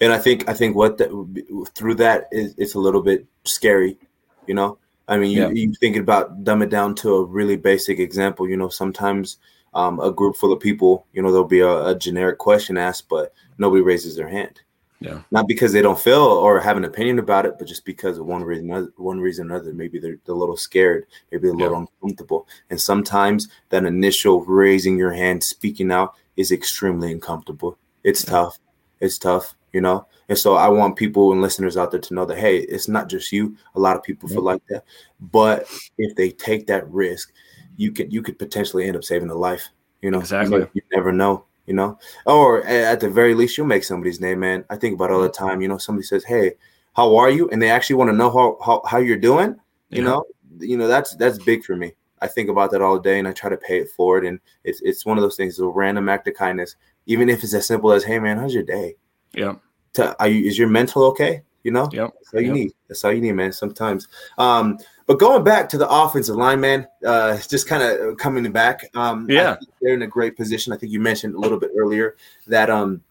and 0.00 0.12
I 0.12 0.18
think 0.18 0.48
I 0.48 0.54
think 0.54 0.76
what 0.76 0.98
the, 0.98 1.66
through 1.74 1.96
that 1.96 2.28
is 2.30 2.54
it's 2.58 2.74
a 2.74 2.80
little 2.80 3.02
bit 3.02 3.26
scary, 3.42 3.98
you 4.46 4.54
know 4.54 4.78
I 5.08 5.18
mean, 5.18 5.30
you, 5.30 5.42
yeah. 5.42 5.50
you 5.50 5.72
think 5.74 5.96
about 5.96 6.44
dumb 6.44 6.62
it 6.62 6.70
down 6.70 6.94
to 6.96 7.16
a 7.16 7.24
really 7.24 7.56
basic 7.56 7.98
example. 7.98 8.48
You 8.48 8.56
know, 8.56 8.68
sometimes 8.68 9.38
um, 9.74 10.00
a 10.00 10.10
group 10.10 10.36
full 10.36 10.52
of 10.52 10.60
people, 10.60 11.06
you 11.12 11.22
know, 11.22 11.30
there'll 11.30 11.46
be 11.46 11.60
a, 11.60 11.86
a, 11.86 11.98
generic 11.98 12.38
question 12.38 12.78
asked, 12.78 13.08
but 13.08 13.34
nobody 13.58 13.82
raises 13.82 14.16
their 14.16 14.28
hand. 14.28 14.60
Yeah. 15.00 15.20
Not 15.30 15.48
because 15.48 15.72
they 15.72 15.82
don't 15.82 16.00
feel 16.00 16.22
or 16.22 16.60
have 16.60 16.76
an 16.76 16.84
opinion 16.84 17.18
about 17.18 17.44
it, 17.44 17.56
but 17.58 17.68
just 17.68 17.84
because 17.84 18.16
of 18.16 18.24
one 18.24 18.42
reason, 18.42 18.92
one 18.96 19.20
reason 19.20 19.50
or 19.50 19.56
another. 19.56 19.74
Maybe 19.74 19.98
they're, 19.98 20.16
they're 20.24 20.34
a 20.34 20.38
little 20.38 20.56
scared, 20.56 21.06
maybe 21.30 21.48
a 21.48 21.52
little 21.52 21.72
yeah. 21.72 21.86
uncomfortable. 22.02 22.48
And 22.70 22.80
sometimes 22.80 23.48
that 23.68 23.84
initial 23.84 24.44
raising 24.44 24.96
your 24.96 25.12
hand, 25.12 25.44
speaking 25.44 25.92
out, 25.92 26.14
is 26.36 26.52
extremely 26.52 27.12
uncomfortable. 27.12 27.76
It's 28.02 28.24
yeah. 28.24 28.30
tough. 28.30 28.58
It's 29.00 29.18
tough, 29.18 29.54
you 29.74 29.80
know. 29.80 30.06
And 30.30 30.38
so 30.38 30.54
I 30.54 30.68
want 30.68 30.96
people 30.96 31.32
and 31.32 31.42
listeners 31.42 31.76
out 31.76 31.90
there 31.90 32.00
to 32.00 32.14
know 32.14 32.24
that 32.24 32.38
hey, 32.38 32.60
it's 32.60 32.88
not 32.88 33.10
just 33.10 33.30
you. 33.32 33.56
A 33.74 33.80
lot 33.80 33.96
of 33.96 34.02
people 34.02 34.28
feel 34.28 34.38
mm-hmm. 34.38 34.46
like 34.46 34.66
that, 34.68 34.84
but 35.20 35.68
if 35.98 36.14
they 36.14 36.30
take 36.30 36.66
that 36.68 36.90
risk, 36.90 37.32
you 37.76 37.92
could 37.92 38.10
you 38.10 38.22
could 38.22 38.38
potentially 38.38 38.86
end 38.86 38.96
up 38.96 39.04
saving 39.04 39.28
a 39.28 39.34
life. 39.34 39.68
You 40.00 40.10
know, 40.10 40.20
exactly. 40.20 40.60
You, 40.60 40.70
you 40.74 40.82
never 40.92 41.12
know. 41.12 41.44
You 41.66 41.72
know, 41.72 41.98
or 42.26 42.62
at 42.66 43.00
the 43.00 43.08
very 43.08 43.34
least, 43.34 43.56
you'll 43.56 43.66
make 43.66 43.84
somebody's 43.84 44.20
name, 44.20 44.40
man. 44.40 44.66
I 44.68 44.76
think 44.76 44.94
about 44.94 45.10
all 45.10 45.20
mm-hmm. 45.20 45.28
the 45.28 45.32
time. 45.32 45.62
You 45.62 45.68
know, 45.68 45.78
somebody 45.78 46.04
says, 46.04 46.22
"Hey, 46.22 46.52
how 46.94 47.16
are 47.16 47.30
you?" 47.30 47.48
and 47.48 47.60
they 47.60 47.70
actually 47.70 47.96
want 47.96 48.10
to 48.10 48.16
know 48.16 48.30
how 48.30 48.58
how, 48.64 48.82
how 48.86 48.98
you're 48.98 49.16
doing. 49.16 49.56
You 49.88 50.02
yeah. 50.02 50.04
know, 50.04 50.24
you 50.58 50.76
know 50.76 50.86
that's 50.86 51.14
that's 51.16 51.38
big 51.38 51.64
for 51.64 51.74
me. 51.74 51.94
I 52.20 52.26
think 52.26 52.50
about 52.50 52.70
that 52.72 52.82
all 52.82 52.98
day, 52.98 53.18
and 53.18 53.26
I 53.26 53.32
try 53.32 53.48
to 53.48 53.56
pay 53.56 53.80
it 53.80 53.90
forward. 53.90 54.26
And 54.26 54.40
it's 54.62 54.82
it's 54.82 55.06
one 55.06 55.16
of 55.16 55.22
those 55.22 55.36
things, 55.36 55.58
a 55.58 55.66
random 55.66 56.10
act 56.10 56.28
of 56.28 56.34
kindness, 56.34 56.76
even 57.06 57.30
if 57.30 57.42
it's 57.42 57.54
as 57.54 57.66
simple 57.66 57.92
as, 57.92 58.04
"Hey, 58.04 58.18
man, 58.18 58.36
how's 58.36 58.52
your 58.52 58.62
day?" 58.62 58.96
Yeah 59.36 59.54
to 59.94 60.20
are 60.20 60.28
you, 60.28 60.46
is 60.46 60.58
your 60.58 60.68
mental 60.68 61.04
okay? 61.04 61.42
You 61.62 61.70
know, 61.70 61.88
yep. 61.92 62.12
that's 62.12 62.34
all 62.34 62.40
you 62.40 62.48
yep. 62.48 62.54
need. 62.54 62.72
That's 62.88 63.04
all 63.04 63.12
you 63.12 63.22
need, 63.22 63.32
man. 63.32 63.50
Sometimes. 63.50 64.06
Um, 64.36 64.78
but 65.06 65.18
going 65.18 65.44
back 65.44 65.68
to 65.70 65.78
the 65.78 65.88
offensive 65.88 66.36
line, 66.36 66.60
man, 66.60 66.86
uh, 67.06 67.38
just 67.38 67.66
kind 67.66 67.82
of 67.82 68.18
coming 68.18 68.50
back. 68.52 68.84
Um, 68.94 69.26
yeah, 69.30 69.56
they're 69.80 69.94
in 69.94 70.02
a 70.02 70.06
great 70.06 70.36
position. 70.36 70.72
I 70.72 70.76
think 70.76 70.92
you 70.92 71.00
mentioned 71.00 71.34
a 71.34 71.38
little 71.38 71.58
bit 71.58 71.70
earlier 71.74 72.16
that 72.48 72.68
um, 72.68 73.02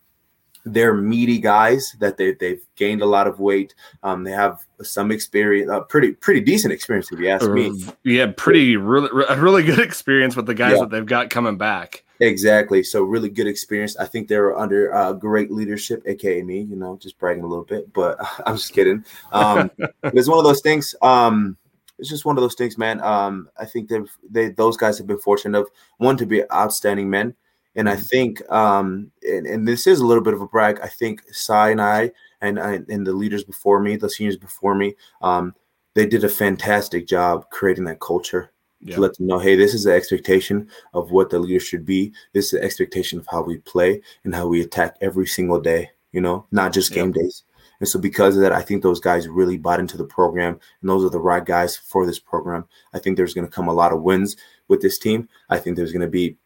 they're 0.66 0.94
meaty 0.94 1.40
guys 1.40 1.96
that 2.00 2.18
they 2.18 2.34
they've 2.34 2.62
gained 2.76 3.02
a 3.02 3.08
lot 3.08 3.26
of 3.26 3.40
weight. 3.40 3.74
Um, 4.04 4.24
they 4.24 4.32
have 4.32 4.60
some 4.84 5.12
experience, 5.12 5.72
uh, 5.72 5.82
pretty 5.82 6.12
pretty 6.12 6.42
decent 6.42 6.74
experience 6.74 7.12
if 7.12 7.20
you 7.20 7.30
ask 7.30 7.50
me. 7.50 7.84
Yeah, 8.04 8.34
pretty 8.38 8.78
really 8.78 9.10
a 9.30 9.40
really 9.40 9.64
good 9.64 9.80
experience 9.88 10.36
with 10.36 10.46
the 10.46 10.54
guys 10.54 10.74
yeah. 10.74 10.82
that 10.82 10.92
they've 10.92 11.06
got 11.06 11.32
coming 11.32 11.58
back. 11.58 12.04
Exactly. 12.24 12.84
So 12.84 13.04
really 13.04 13.30
good 13.30 13.48
experience. 13.48 13.98
I 13.98 14.06
think 14.06 14.30
they're 14.30 14.58
under 14.58 14.94
uh, 14.94 15.12
great 15.12 15.52
leadership, 15.52 16.04
aka 16.06 16.42
me. 16.42 16.62
You 16.62 16.78
know, 16.78 16.98
just 16.98 17.18
bragging 17.18 17.44
a 17.44 17.48
little 17.48 17.66
bit, 17.66 17.92
but 17.92 18.18
I'm 18.46 18.56
just 18.56 18.72
kidding. 18.72 19.04
Um, 19.34 19.70
it's 20.04 20.30
one 20.30 20.38
of 20.38 20.46
those 20.46 20.62
things. 20.62 20.96
Um, 21.02 21.58
it's 22.00 22.10
just 22.10 22.24
one 22.24 22.38
of 22.38 22.42
those 22.42 22.56
things, 22.56 22.78
man. 22.78 23.02
Um, 23.02 23.50
I 23.58 23.66
think 23.66 23.90
they've 23.90 24.10
they 24.30 24.50
those 24.50 24.78
guys 24.78 24.98
have 24.98 25.08
been 25.08 25.18
fortunate 25.18 25.60
of 25.60 25.70
one 25.98 26.16
to 26.16 26.26
be 26.26 26.50
outstanding 26.50 27.10
men, 27.10 27.36
and 27.76 27.90
I 27.90 27.96
mm-hmm. 27.96 28.04
think 28.04 28.52
um, 28.52 29.12
and, 29.24 29.46
and 29.46 29.68
this 29.68 29.86
is 29.86 30.00
a 30.00 30.06
little 30.06 30.24
bit 30.24 30.34
of 30.34 30.42
a 30.42 30.48
brag. 30.48 30.80
I 30.82 30.88
think 30.88 31.24
Cy 31.34 31.72
and 31.72 31.82
I 31.82 32.12
and 32.40 32.58
and 32.58 33.06
the 33.06 33.14
leaders 33.14 33.44
before 33.44 33.82
me, 33.82 33.98
the 33.98 34.10
seniors 34.10 34.38
before 34.38 34.76
me, 34.76 34.96
um, 35.22 35.54
they 35.94 36.06
did 36.06 36.24
a 36.24 36.30
fantastic 36.30 37.06
job 37.06 37.50
creating 37.50 37.84
that 37.86 38.00
culture 38.00 38.53
yeah. 38.84 38.96
to 38.96 39.02
let 39.02 39.18
them 39.18 39.28
know, 39.28 39.40
hey, 39.40 39.56
this 39.56 39.74
is 39.74 39.84
the 39.84 39.94
expectation 39.94 40.68
of 40.94 41.12
what 41.12 41.30
the 41.30 41.40
leader 41.40 41.60
should 41.60 41.86
be. 41.86 42.14
This 42.34 42.46
is 42.46 42.52
the 42.52 42.64
expectation 42.64 43.20
of 43.20 43.28
how 43.30 43.42
we 43.44 43.58
play 43.60 44.02
and 44.24 44.34
how 44.34 44.48
we 44.48 44.62
attack 44.62 44.98
every 45.02 45.28
single 45.28 45.60
day, 45.60 45.92
you 46.12 46.22
know, 46.22 46.46
not 46.52 46.74
just 46.74 46.92
game 46.92 47.14
yeah. 47.16 47.24
days. 47.24 47.44
And 47.80 47.90
so 47.90 48.00
because 48.00 48.36
of 48.36 48.42
that, 48.42 48.54
I 48.54 48.62
think 48.62 48.82
those 48.82 49.00
guys 49.00 49.28
really 49.28 49.58
bought 49.58 49.80
into 49.80 49.98
the 49.98 50.06
program, 50.06 50.60
and 50.82 50.90
those 50.90 51.04
are 51.04 51.10
the 51.10 51.20
right 51.20 51.44
guys 51.44 51.76
for 51.76 52.06
this 52.06 52.20
program. 52.20 52.66
I 52.94 53.00
think 53.00 53.18
there's 53.18 53.34
going 53.34 53.46
to 53.46 53.52
come 53.52 53.68
a 53.68 53.74
lot 53.74 53.92
of 53.92 54.02
wins 54.02 54.38
with 54.68 54.82
this 54.82 54.98
team. 54.98 55.28
I 55.50 55.58
think 55.58 55.76
there's 55.76 55.92
going 55.92 56.02
to 56.02 56.08
be, 56.08 56.38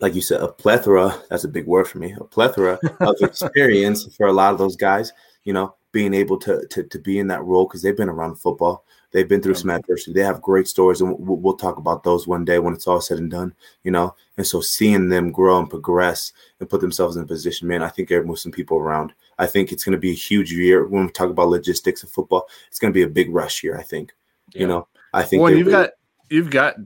like 0.00 0.14
you 0.14 0.20
said, 0.20 0.42
a 0.42 0.48
plethora. 0.48 1.18
That's 1.30 1.44
a 1.44 1.48
big 1.48 1.66
word 1.66 1.88
for 1.88 1.98
me. 1.98 2.14
A 2.20 2.24
plethora 2.24 2.78
of 3.00 3.16
experience 3.22 4.14
for 4.16 4.26
a 4.26 4.32
lot 4.32 4.52
of 4.52 4.58
those 4.58 4.76
guys. 4.76 5.12
You 5.44 5.54
know, 5.54 5.76
being 5.92 6.12
able 6.12 6.38
to 6.40 6.66
to, 6.68 6.82
to 6.82 6.98
be 6.98 7.18
in 7.18 7.28
that 7.28 7.42
role 7.42 7.64
because 7.64 7.80
they've 7.80 7.96
been 7.96 8.10
around 8.10 8.36
football. 8.36 8.84
They've 9.12 9.28
been 9.28 9.40
through 9.40 9.54
some 9.54 9.70
adversity. 9.70 10.12
They 10.12 10.24
have 10.24 10.42
great 10.42 10.68
stories, 10.68 11.00
and 11.00 11.18
we'll, 11.18 11.38
we'll, 11.38 11.56
talk 11.56 11.78
about 11.78 12.02
those 12.02 12.26
one 12.26 12.44
day 12.44 12.58
when 12.58 12.74
it's 12.74 12.86
all 12.86 13.00
said 13.00 13.18
and 13.18 13.30
done. 13.30 13.54
You 13.82 13.90
know, 13.90 14.14
and 14.36 14.46
so 14.46 14.60
seeing 14.60 15.08
them 15.08 15.32
grow 15.32 15.58
and 15.58 15.70
progress 15.70 16.32
and 16.60 16.68
put 16.68 16.80
themselves 16.80 17.16
in 17.16 17.22
a 17.22 17.26
position, 17.26 17.68
man, 17.68 17.82
I 17.82 17.88
think 17.88 18.08
they're 18.08 18.22
moving 18.22 18.36
some 18.36 18.52
people 18.52 18.78
around. 18.78 19.14
I 19.38 19.46
think 19.46 19.72
it's 19.72 19.84
going 19.84 19.92
to 19.92 19.98
be 19.98 20.10
a 20.10 20.14
huge 20.14 20.52
year 20.52 20.86
when 20.86 21.06
we 21.06 21.12
talk 21.12 21.30
about 21.30 21.48
logistics 21.48 22.02
of 22.02 22.10
football. 22.10 22.48
It's 22.68 22.78
going 22.78 22.92
to 22.92 22.96
be 22.96 23.02
a 23.02 23.08
big 23.08 23.30
rush 23.34 23.62
year. 23.62 23.78
I 23.78 23.82
think. 23.82 24.12
Yeah. 24.52 24.60
You 24.62 24.66
know, 24.66 24.88
I 25.12 25.22
think. 25.22 25.42
Well, 25.42 25.52
you've 25.52 25.70
got 25.70 25.90
you've 26.28 26.50
got 26.50 26.76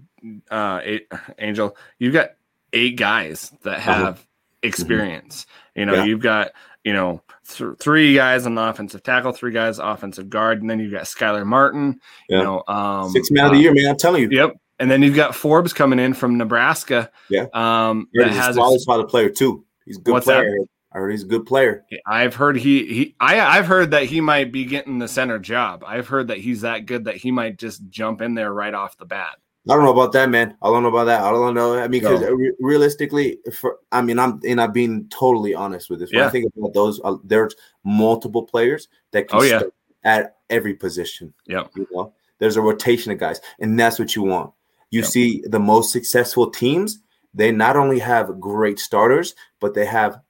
uh, 0.51 0.81
eight, 0.83 1.07
Angel. 1.39 1.77
You've 1.99 2.15
got 2.15 2.31
eight 2.73 2.97
guys 2.97 3.53
that 3.63 3.79
uh-huh. 3.79 3.93
have 3.93 4.15
uh-huh. 4.15 4.23
experience. 4.63 5.45
Mm-hmm. 5.45 5.81
You 5.81 5.87
know, 5.87 5.95
yeah. 5.95 6.05
you've 6.05 6.21
got 6.21 6.53
you 6.85 6.93
know, 6.93 7.23
th- 7.49 7.79
three 7.79 8.15
guys 8.15 8.47
on 8.47 8.55
the 8.55 8.63
offensive 8.63 9.03
tackle, 9.03 9.33
three 9.33 9.53
guys 9.53 9.79
offensive 9.79 10.31
guard, 10.31 10.61
and 10.61 10.71
then 10.71 10.79
you've 10.81 10.93
got 10.93 11.05
Skylar 11.05 11.45
Martin. 11.47 12.01
Yeah. 12.29 12.39
You 12.39 12.45
know, 12.45 12.63
um, 12.69 13.11
six 13.11 13.31
man 13.31 13.47
of 13.47 13.53
the 13.53 13.59
uh, 13.59 13.61
year, 13.61 13.75
man. 13.75 13.87
I'm 13.89 13.97
telling 13.97 14.23
you. 14.23 14.29
Yep. 14.31 14.55
and 14.79 14.91
then 14.91 15.03
you've 15.03 15.15
got 15.17 15.35
Forbes 15.35 15.73
coming 15.73 15.99
in 15.99 16.15
from 16.15 16.39
Nebraska. 16.39 17.11
Yeah. 17.29 17.47
Um, 17.53 18.09
Yeah, 18.15 18.25
that 18.25 18.29
he's 18.33 18.39
has 18.39 18.57
a 18.57 18.79
solid, 18.81 19.09
player 19.09 19.29
too. 19.29 19.65
He's 19.85 19.99
a 19.99 20.01
good 20.01 20.13
What's 20.13 20.27
that? 20.27 20.41
player. 20.41 20.57
I 20.93 20.99
heard 20.99 21.11
he's 21.11 21.23
a 21.23 21.27
good 21.27 21.47
player. 21.47 21.85
I've 22.07 22.35
heard 22.35 22.57
he 22.57 22.85
he 22.87 23.17
I 23.21 23.39
I've 23.41 23.67
heard 23.67 23.93
that 23.93 24.05
he 24.05 24.21
might 24.21 24.51
be 24.51 24.65
getting 24.65 24.99
the 24.99 25.07
center 25.07 25.39
job. 25.39 25.85
I've 25.87 26.09
heard 26.09 26.29
that 26.29 26.39
he's 26.39 26.63
that 26.63 26.87
good 26.87 27.05
that 27.05 27.15
he 27.17 27.31
might 27.31 27.59
just 27.59 27.89
jump 27.91 28.21
in 28.23 28.35
there 28.35 28.53
right 28.53 28.75
off 28.75 28.97
the 28.97 29.05
bat. 29.05 29.37
I 29.69 29.75
don't 29.75 29.85
know 29.85 29.93
about 29.93 30.13
that, 30.13 30.31
man. 30.31 30.57
I 30.63 30.69
don't 30.69 30.83
know 30.83 30.89
about 30.89 31.05
that. 31.05 31.21
I 31.23 31.31
don't 31.31 31.55
know. 31.55 31.75
I 31.77 31.83
mean, 31.83 32.01
because 32.01 32.21
No. 32.23 32.31
re- 32.33 32.55
realistically, 32.61 33.39
for 33.53 33.77
I 33.93 34.01
mean, 34.01 34.19
I'm 34.19 34.41
and 34.47 34.61
I'm 34.61 34.73
being 34.73 35.07
totally 35.11 35.55
honest 35.55 35.91
with 35.91 35.99
this. 36.01 36.11
When 36.11 36.21
Yeah. 36.21 36.27
I 36.29 36.31
think 36.31 36.51
about 36.57 36.73
those, 36.73 37.01
uh, 37.05 37.17
there's 37.25 37.55
multiple 37.85 38.43
players 38.45 38.89
that 39.13 39.29
can 39.29 39.39
Oh, 39.41 39.43
yeah. 39.43 39.63
at 40.05 40.37
every 40.49 40.75
position. 40.75 41.35
Yeah, 41.47 41.65
You 41.77 41.87
know, 41.93 42.13
there's 42.39 42.57
a 42.57 42.63
rotation 42.63 43.13
of 43.13 43.19
guys, 43.19 43.41
and 43.59 43.79
that's 43.79 43.99
what 43.99 44.17
you 44.17 44.23
want. 44.23 44.51
You 44.91 45.01
Yep. 45.03 45.09
see, 45.11 45.43
the 45.47 45.61
most 45.61 45.93
successful 45.93 46.51
teams, 46.51 46.99
they 47.35 47.53
not 47.53 47.77
only 47.77 47.99
have 47.99 48.41
great 48.41 48.79
starters, 48.79 49.35
but 49.61 49.75
they 49.75 49.85
have 49.85 50.21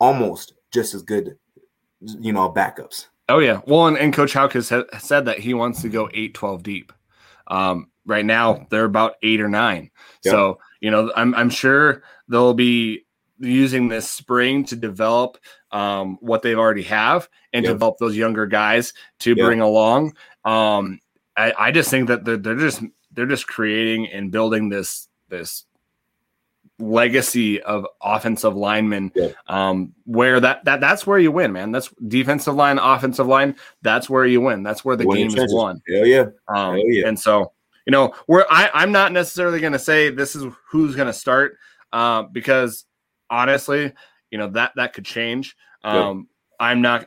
almost 0.00 0.54
just 0.72 0.94
as 0.94 1.02
good, 1.02 1.38
you 2.00 2.32
know, 2.32 2.50
backups. 2.50 3.06
Oh 3.28 3.38
yeah. 3.38 3.60
Well, 3.66 3.86
and, 3.86 3.96
and 3.96 4.12
Coach 4.12 4.32
Hauck 4.32 4.52
has 4.54 4.66
sa- 4.66 4.82
said 4.98 5.26
that 5.26 5.38
he 5.38 5.54
wants 5.54 5.80
to 5.82 5.88
go 5.88 6.10
8, 6.12 6.34
12 6.34 6.62
deep. 6.64 6.92
Um, 7.46 7.86
right 8.10 8.24
now 8.26 8.66
they're 8.70 8.84
about 8.84 9.14
eight 9.22 9.40
or 9.40 9.48
nine. 9.48 9.90
Yeah. 10.24 10.32
So 10.32 10.58
you 10.80 10.90
know, 10.90 11.10
I'm 11.16 11.34
I'm 11.34 11.48
sure 11.50 12.02
they'll 12.28 12.52
be 12.54 13.06
using 13.38 13.88
this 13.88 14.06
spring 14.10 14.64
to 14.66 14.76
develop 14.76 15.38
um, 15.72 16.18
what 16.20 16.42
they've 16.42 16.58
already 16.58 16.82
have 16.82 17.28
and 17.54 17.64
Yeah. 17.64 17.72
develop 17.72 17.96
those 17.98 18.16
younger 18.16 18.46
guys 18.46 18.92
to 19.20 19.34
Yeah. 19.34 19.44
bring 19.46 19.60
along. 19.62 20.14
Um, 20.44 21.00
I, 21.36 21.54
I 21.58 21.70
just 21.70 21.90
think 21.90 22.08
that 22.08 22.24
they're, 22.24 22.36
they're 22.36 22.56
just 22.56 22.82
they're 23.12 23.26
just 23.26 23.46
creating 23.46 24.08
and 24.08 24.30
building 24.30 24.68
this 24.68 25.08
this 25.28 25.64
legacy 26.78 27.60
of 27.62 27.86
offensive 28.02 28.56
linemen 28.56 29.12
Yeah. 29.14 29.28
um 29.48 29.92
where 30.04 30.40
that 30.40 30.64
that 30.64 30.80
that's 30.80 31.06
where 31.06 31.18
you 31.18 31.30
win 31.30 31.52
man 31.52 31.72
that's 31.72 31.90
defensive 32.08 32.54
line 32.54 32.78
offensive 32.78 33.26
line 33.26 33.56
that's 33.82 34.08
where 34.08 34.24
you 34.24 34.40
win 34.40 34.62
that's 34.62 34.82
where 34.82 34.96
the 34.96 35.04
game 35.04 35.26
is 35.28 35.52
won 35.52 35.82
Hell 35.86 36.06
yeah. 36.06 36.24
um, 36.48 36.76
Hell 36.76 36.84
yeah. 36.88 37.06
and 37.06 37.18
so 37.18 37.52
you 37.86 37.90
know 37.90 38.14
we're 38.28 38.44
I, 38.50 38.70
i'm 38.74 38.92
not 38.92 39.12
necessarily 39.12 39.60
going 39.60 39.72
to 39.72 39.78
say 39.78 40.10
this 40.10 40.36
is 40.36 40.44
who's 40.68 40.94
going 40.94 41.06
to 41.06 41.12
start 41.12 41.56
uh, 41.92 42.22
because 42.24 42.84
honestly 43.28 43.92
you 44.30 44.38
know 44.38 44.48
that 44.50 44.72
that 44.76 44.92
could 44.92 45.04
change. 45.04 45.56
Um 45.82 46.28
i'm 46.58 46.82
not 46.82 47.06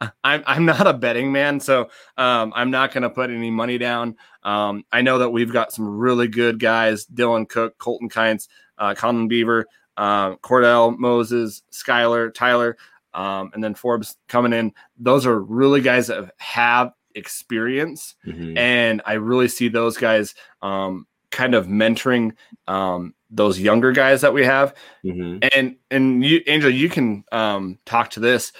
I'm, 0.24 0.44
I'm 0.46 0.64
not 0.64 0.86
a 0.86 0.94
betting 0.94 1.32
man 1.32 1.58
so 1.58 1.90
um, 2.16 2.52
i'm 2.54 2.70
not 2.70 2.92
going 2.92 3.02
to 3.02 3.10
put 3.10 3.30
any 3.30 3.50
money 3.50 3.76
down. 3.76 4.16
Um, 4.44 4.84
i 4.92 5.02
know 5.02 5.18
that 5.18 5.30
we've 5.30 5.52
got 5.52 5.72
some 5.72 5.88
really 5.88 6.28
good 6.28 6.60
guys 6.60 7.04
dylan 7.06 7.48
cook 7.48 7.76
colton 7.78 8.08
kynes 8.08 8.48
uh, 8.78 8.94
colin 8.94 9.26
beaver 9.26 9.66
uh, 9.96 10.36
cordell 10.36 10.96
moses 10.96 11.62
skyler 11.72 12.32
tyler 12.32 12.76
um, 13.14 13.50
and 13.52 13.62
then 13.62 13.74
forbes 13.74 14.16
coming 14.28 14.52
in. 14.52 14.72
Those 14.98 15.26
are 15.26 15.40
really 15.40 15.80
guys 15.80 16.06
that 16.06 16.32
have 16.38 16.92
experience 17.18 18.14
Mhm. 18.26 18.56
and 18.56 19.02
I 19.04 19.14
really 19.14 19.48
see 19.48 19.68
those 19.68 19.96
guys 19.98 20.34
um, 20.62 21.06
kind 21.30 21.54
of 21.54 21.66
mentoring 21.66 22.32
um, 22.66 23.14
those 23.30 23.60
younger 23.60 23.92
guys 23.92 24.22
that 24.22 24.32
we 24.32 24.44
have. 24.44 24.74
Mhm. 25.04 25.46
And 25.52 25.76
and 25.90 26.24
you, 26.24 26.40
Angel, 26.46 26.70
you 26.70 26.88
can 26.88 27.24
um, 27.32 27.78
talk 27.84 28.10
to 28.10 28.20
this. 28.20 28.52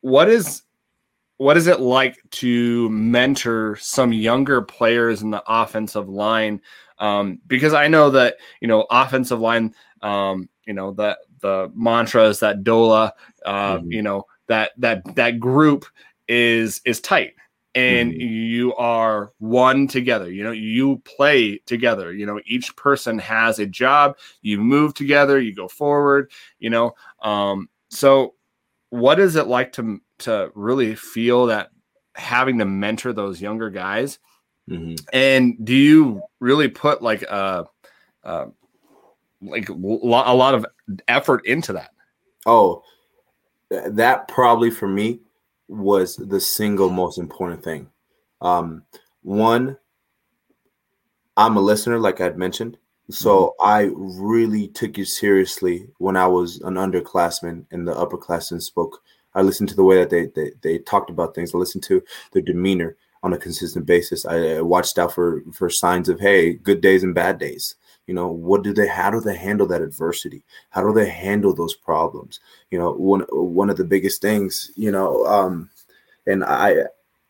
What 0.00 0.28
is 0.28 0.62
what 1.36 1.56
is 1.56 1.66
it 1.66 1.80
like 1.80 2.16
to 2.30 2.88
mentor 2.90 3.76
some 3.76 4.12
younger 4.12 4.62
players 4.62 5.22
in 5.22 5.30
the 5.30 5.42
offensive 5.46 6.08
line? 6.08 6.60
Um, 6.98 7.40
because 7.46 7.74
I 7.74 7.88
know 7.88 8.08
that 8.10 8.36
you 8.60 8.68
know 8.68 8.86
offensive 8.90 9.40
line, 9.40 9.74
um, 10.00 10.48
you 10.66 10.72
know 10.72 10.92
that 10.92 11.18
the 11.40 11.70
mantras 11.74 12.40
that 12.40 12.62
Dola, 12.64 13.12
uh, 13.44 13.78
Mhm. 13.78 13.92
you 13.92 14.02
know 14.02 14.26
that 14.46 14.72
that 14.78 15.02
that 15.16 15.38
group 15.40 15.84
is 16.28 16.80
is 16.84 17.00
tight 17.00 17.34
and 17.74 18.12
Mhm. 18.12 18.20
you 18.20 18.74
are 18.76 19.32
one 19.38 19.86
together 19.88 20.30
you 20.30 20.44
know 20.44 20.52
you 20.52 20.98
play 21.04 21.58
together 21.66 22.12
you 22.12 22.24
know 22.24 22.40
each 22.46 22.74
person 22.76 23.18
has 23.18 23.58
a 23.58 23.66
job 23.66 24.16
you 24.42 24.60
move 24.60 24.94
together 24.94 25.40
you 25.40 25.54
go 25.54 25.66
forward 25.68 26.30
you 26.58 26.70
know 26.70 26.94
um 27.22 27.68
so 27.90 28.34
what 28.90 29.18
is 29.18 29.34
it 29.36 29.46
like 29.48 29.72
to 29.72 30.00
to 30.18 30.50
really 30.54 30.94
feel 30.94 31.46
that 31.46 31.70
having 32.14 32.58
to 32.58 32.64
mentor 32.64 33.12
those 33.12 33.40
younger 33.40 33.70
guys 33.70 34.18
Mhm. 34.70 34.96
and 35.12 35.64
do 35.64 35.74
you 35.74 36.22
really 36.40 36.68
put 36.68 37.02
like 37.02 37.22
a, 37.22 37.66
uh 38.22 38.46
like 39.42 39.68
a 39.68 39.72
lot 39.74 40.54
of 40.54 40.64
effort 41.08 41.44
into 41.44 41.72
that 41.72 41.90
Oh, 42.46 42.82
that 43.70 44.28
probably 44.28 44.70
for 44.70 44.86
me 44.86 45.20
was 45.68 46.16
the 46.16 46.40
single 46.40 46.90
most 46.90 47.18
important 47.18 47.62
thing. 47.62 47.88
Um, 48.40 48.82
one, 49.22 49.78
I'm 51.36 51.56
a 51.56 51.60
listener, 51.60 51.98
like 51.98 52.20
I'd 52.20 52.38
mentioned. 52.38 52.76
So 53.10 53.54
I 53.60 53.90
really 53.94 54.68
took 54.68 54.98
it 54.98 55.08
seriously 55.08 55.88
when 55.98 56.16
I 56.16 56.26
was 56.26 56.60
an 56.62 56.74
underclassman 56.74 57.66
and 57.70 57.86
the 57.86 57.94
upperclassmen 57.94 58.62
spoke. 58.62 59.02
I 59.34 59.42
listened 59.42 59.68
to 59.70 59.76
the 59.76 59.84
way 59.84 59.98
that 59.98 60.10
they, 60.10 60.26
they 60.26 60.52
they 60.62 60.78
talked 60.78 61.10
about 61.10 61.34
things. 61.34 61.54
I 61.54 61.58
listened 61.58 61.84
to 61.84 62.02
their 62.32 62.42
demeanor 62.42 62.96
on 63.22 63.32
a 63.34 63.38
consistent 63.38 63.84
basis. 63.84 64.24
I, 64.24 64.56
I 64.56 64.60
watched 64.62 64.98
out 64.98 65.12
for 65.12 65.42
for 65.52 65.68
signs 65.68 66.08
of 66.08 66.18
hey, 66.18 66.54
good 66.54 66.80
days 66.80 67.02
and 67.02 67.14
bad 67.14 67.38
days. 67.38 67.76
You 68.06 68.14
know, 68.14 68.28
what 68.28 68.62
do 68.62 68.74
they? 68.74 68.86
How 68.86 69.10
do 69.10 69.20
they 69.20 69.36
handle 69.36 69.66
that 69.68 69.82
adversity? 69.82 70.44
How 70.70 70.82
do 70.82 70.92
they 70.92 71.08
handle 71.08 71.54
those 71.54 71.74
problems? 71.74 72.40
You 72.70 72.78
know, 72.78 72.92
one 72.92 73.24
one 73.30 73.70
of 73.70 73.76
the 73.76 73.84
biggest 73.84 74.20
things. 74.20 74.70
You 74.76 74.90
know, 74.90 75.24
um, 75.26 75.70
and 76.26 76.44
I 76.44 76.84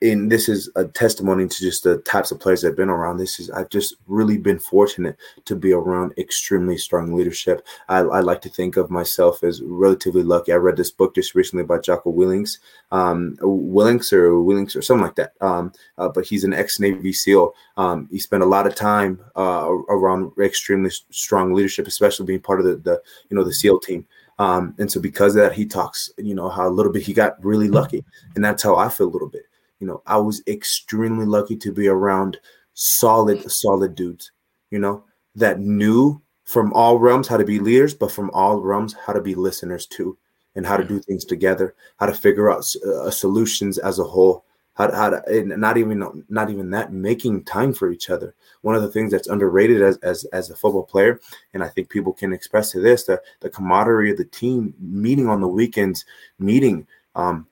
and 0.04 0.30
this 0.30 0.48
is 0.50 0.70
a 0.76 0.84
testimony 0.84 1.48
to 1.48 1.60
just 1.60 1.84
the 1.84 1.98
types 1.98 2.30
of 2.30 2.38
players 2.38 2.62
have 2.62 2.76
been 2.76 2.90
around. 2.90 3.16
This 3.16 3.40
is 3.40 3.50
I've 3.50 3.70
just 3.70 3.94
really 4.06 4.36
been 4.36 4.58
fortunate 4.58 5.16
to 5.46 5.56
be 5.56 5.72
around 5.72 6.12
extremely 6.18 6.76
strong 6.76 7.14
leadership. 7.14 7.66
I, 7.88 8.00
I 8.00 8.20
like 8.20 8.42
to 8.42 8.50
think 8.50 8.76
of 8.76 8.90
myself 8.90 9.42
as 9.42 9.62
relatively 9.62 10.22
lucky. 10.22 10.52
I 10.52 10.56
read 10.56 10.76
this 10.76 10.90
book 10.90 11.14
just 11.14 11.34
recently 11.34 11.64
by 11.64 11.78
Jocko 11.78 12.10
Willings, 12.10 12.58
um, 12.92 13.38
Willings 13.40 14.12
or 14.12 14.40
Willings 14.40 14.76
or 14.76 14.82
something 14.82 15.04
like 15.04 15.16
that. 15.16 15.32
Um, 15.40 15.72
uh, 15.96 16.10
but 16.10 16.26
he's 16.26 16.44
an 16.44 16.52
ex-Navy 16.52 17.12
SEAL. 17.12 17.54
Um, 17.78 18.08
he 18.10 18.18
spent 18.18 18.42
a 18.42 18.46
lot 18.46 18.66
of 18.66 18.74
time 18.74 19.20
uh, 19.36 19.68
around 19.88 20.32
extremely 20.38 20.90
strong 21.10 21.54
leadership, 21.54 21.86
especially 21.86 22.26
being 22.26 22.40
part 22.40 22.60
of 22.60 22.66
the, 22.66 22.76
the 22.76 23.02
you 23.30 23.36
know 23.36 23.44
the 23.44 23.54
SEAL 23.54 23.80
team. 23.80 24.06
Um, 24.38 24.74
and 24.78 24.90
so 24.90 25.00
because 25.00 25.36
of 25.36 25.42
that, 25.42 25.52
he 25.52 25.64
talks, 25.64 26.10
you 26.18 26.34
know, 26.34 26.48
how 26.48 26.68
a 26.68 26.70
little 26.70 26.90
bit 26.92 27.04
he 27.04 27.14
got 27.14 27.42
really 27.42 27.68
lucky, 27.68 28.04
and 28.34 28.44
that's 28.44 28.64
how 28.64 28.76
I 28.76 28.88
feel 28.88 29.06
a 29.06 29.08
little 29.08 29.28
bit. 29.28 29.44
You 29.80 29.86
know, 29.86 30.02
I 30.06 30.16
was 30.16 30.42
extremely 30.46 31.26
lucky 31.26 31.56
to 31.56 31.72
be 31.72 31.88
around 31.88 32.38
solid, 32.74 33.50
solid 33.50 33.94
dudes. 33.94 34.30
You 34.70 34.78
know, 34.78 35.04
that 35.36 35.60
knew 35.60 36.20
from 36.44 36.72
all 36.72 36.98
realms 36.98 37.28
how 37.28 37.36
to 37.36 37.44
be 37.44 37.58
leaders, 37.58 37.94
but 37.94 38.12
from 38.12 38.30
all 38.30 38.60
realms 38.60 38.94
how 39.06 39.12
to 39.12 39.20
be 39.20 39.34
listeners 39.34 39.86
too, 39.86 40.16
and 40.54 40.66
how 40.66 40.76
to 40.76 40.84
do 40.84 41.00
things 41.00 41.24
together, 41.24 41.74
how 41.98 42.06
to 42.06 42.14
figure 42.14 42.50
out 42.50 42.64
uh, 42.86 43.10
solutions 43.10 43.78
as 43.78 43.98
a 43.98 44.04
whole. 44.04 44.44
How 44.76 44.88
to, 44.88 44.96
how 44.96 45.10
to 45.10 45.44
not 45.56 45.76
even 45.76 46.24
not 46.28 46.50
even 46.50 46.70
that 46.70 46.92
making 46.92 47.44
time 47.44 47.72
for 47.72 47.92
each 47.92 48.10
other. 48.10 48.34
One 48.62 48.74
of 48.74 48.82
the 48.82 48.90
things 48.90 49.12
that's 49.12 49.28
underrated 49.28 49.82
as 49.82 49.98
as 49.98 50.24
as 50.32 50.50
a 50.50 50.56
football 50.56 50.82
player, 50.82 51.20
and 51.52 51.62
I 51.62 51.68
think 51.68 51.88
people 51.88 52.12
can 52.12 52.32
express 52.32 52.72
to 52.72 52.80
this 52.80 53.04
the 53.04 53.22
the 53.38 53.50
camaraderie 53.50 54.10
of 54.10 54.16
the 54.16 54.24
team 54.24 54.74
meeting 54.80 55.28
on 55.28 55.40
the 55.40 55.46
weekends, 55.46 56.04
meeting 56.40 56.88
um, 57.14 57.46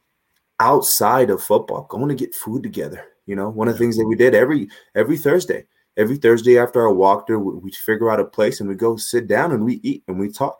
outside 0.62 1.28
of 1.28 1.42
football, 1.42 1.86
going 1.90 2.08
to 2.08 2.14
get 2.14 2.34
food 2.34 2.62
together. 2.62 3.04
You 3.26 3.36
know, 3.36 3.50
one 3.50 3.68
of 3.68 3.74
the 3.74 3.78
things 3.78 3.96
that 3.96 4.06
we 4.06 4.14
did 4.14 4.34
every 4.34 4.68
every 4.94 5.18
Thursday, 5.18 5.66
every 5.96 6.16
Thursday 6.16 6.58
after 6.58 6.80
our 6.82 6.92
walk 6.92 7.26
through, 7.26 7.40
we, 7.40 7.58
we 7.58 7.72
figure 7.72 8.10
out 8.10 8.20
a 8.20 8.24
place 8.24 8.60
and 8.60 8.68
we 8.68 8.76
go 8.76 8.96
sit 8.96 9.26
down 9.26 9.52
and 9.52 9.64
we 9.64 9.80
eat 9.82 10.04
and 10.06 10.18
we 10.18 10.30
talk. 10.30 10.58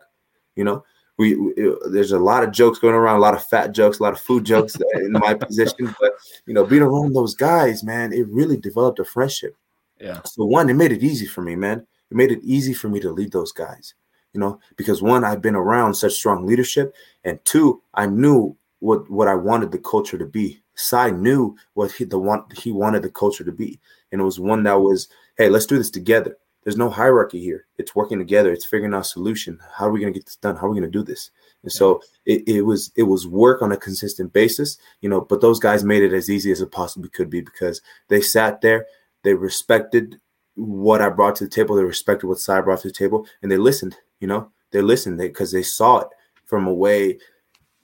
You 0.57 0.65
know, 0.65 0.85
we, 1.19 1.37
we 1.37 1.55
there's 1.91 2.13
a 2.13 2.19
lot 2.19 2.43
of 2.43 2.53
jokes 2.53 2.79
going 2.79 2.95
around, 2.95 3.17
a 3.17 3.21
lot 3.21 3.35
of 3.35 3.45
fat 3.45 3.73
jokes, 3.73 4.01
a 4.01 4.03
lot 4.03 4.13
of 4.13 4.21
food 4.21 4.45
jokes 4.53 4.77
uh, 4.77 4.99
in 4.99 5.13
my 5.13 5.35
position, 5.35 5.95
but 6.01 6.13
you 6.47 6.55
know, 6.55 6.65
being 6.65 6.83
around 6.83 7.15
those 7.15 7.35
guys, 7.35 7.85
man, 7.85 8.13
it 8.13 8.27
really 8.29 8.57
developed 8.57 8.99
a 8.99 9.05
friendship. 9.05 9.57
yeah 10.01 10.21
So 10.25 10.45
one, 10.45 10.69
it 10.69 10.75
made 10.75 10.93
it 10.93 11.03
easy 11.03 11.27
for 11.27 11.43
me, 11.43 11.57
man. 11.57 11.87
It 12.11 12.17
made 12.17 12.33
it 12.33 12.41
easy 12.43 12.75
for 12.75 12.89
me 12.89 13.01
to 13.01 13.11
lead 13.11 13.33
those 13.33 13.53
guys, 13.53 13.95
you 14.35 14.41
know, 14.41 14.59
because 14.77 15.01
one, 15.01 15.25
I've 15.25 15.41
been 15.41 15.57
around 15.57 15.95
such 15.95 16.13
strong 16.13 16.45
leadership, 16.45 16.95
and 17.25 17.43
two, 17.45 17.83
I 17.95 18.07
knew 18.07 18.57
what 18.83 19.09
what 19.09 19.29
I 19.29 19.35
wanted 19.37 19.71
the 19.71 19.79
culture 19.79 20.19
to 20.19 20.27
be. 20.27 20.61
Cy 20.75 21.11
knew 21.11 21.57
what 21.75 21.93
he 21.93 22.05
the 22.05 22.19
want 22.19 22.59
he 22.59 22.73
wanted 22.73 23.03
the 23.03 23.11
culture 23.11 23.45
to 23.45 23.53
be, 23.53 23.79
and 24.11 24.21
it 24.21 24.25
was 24.25 24.41
one 24.41 24.65
that 24.65 24.81
was, 24.81 25.09
hey, 25.39 25.49
let's 25.49 25.67
do 25.67 25.79
this 25.79 25.91
together. 25.91 26.37
There's 26.65 26.77
no 26.77 26.91
hierarchy 26.91 27.41
here. 27.41 27.67
It's 27.79 27.95
working 27.95 28.19
together. 28.19 28.53
It's 28.53 28.65
figuring 28.65 28.95
out 28.95 29.03
a 29.03 29.05
solution. 29.05 29.59
How 29.73 29.87
are 29.87 29.91
we 29.91 30.01
going 30.01 30.13
to 30.13 30.19
get 30.19 30.27
this 30.27 30.37
done? 30.37 30.57
How 30.57 30.67
are 30.67 30.71
we 30.71 30.79
going 30.79 30.91
to 30.91 30.99
do 30.99 31.05
this? 31.05 31.31
And 31.63 31.73
so 31.73 32.01
it, 32.27 32.47
it 32.49 32.63
was 32.63 32.91
it 32.97 33.05
was 33.05 33.27
work 33.27 33.63
on 33.63 33.71
a 33.71 33.77
consistent 33.77 34.33
basis, 34.33 34.79
you 35.01 35.09
know. 35.09 35.21
But 35.21 35.41
those 35.41 35.61
guys 35.61 35.85
made 35.85 36.03
it 36.03 36.13
as 36.13 36.29
easy 36.29 36.51
as 36.51 36.61
it 36.61 36.73
possibly 36.73 37.09
could 37.09 37.31
be 37.31 37.41
because 37.41 37.81
they 38.09 38.21
sat 38.21 38.63
there, 38.63 38.87
they 39.23 39.35
respected 39.35 40.21
what 40.57 41.01
I 41.01 41.09
brought 41.09 41.37
to 41.37 41.45
the 41.45 41.51
table. 41.51 41.77
They 41.77 41.85
respected 41.85 42.27
what 42.27 42.49
I 42.49 42.61
brought 42.61 42.81
to 42.81 42.89
the 42.89 42.95
table, 42.95 43.27
and 43.43 43.51
they 43.51 43.59
listened. 43.59 43.97
You 44.19 44.27
know, 44.27 44.51
they 44.73 44.83
listened 44.83 45.19
because 45.19 45.53
they, 45.53 45.59
they 45.61 45.65
saw 45.65 45.99
it 45.99 46.09
from 46.47 46.67
a 46.67 46.75
way, 46.75 47.19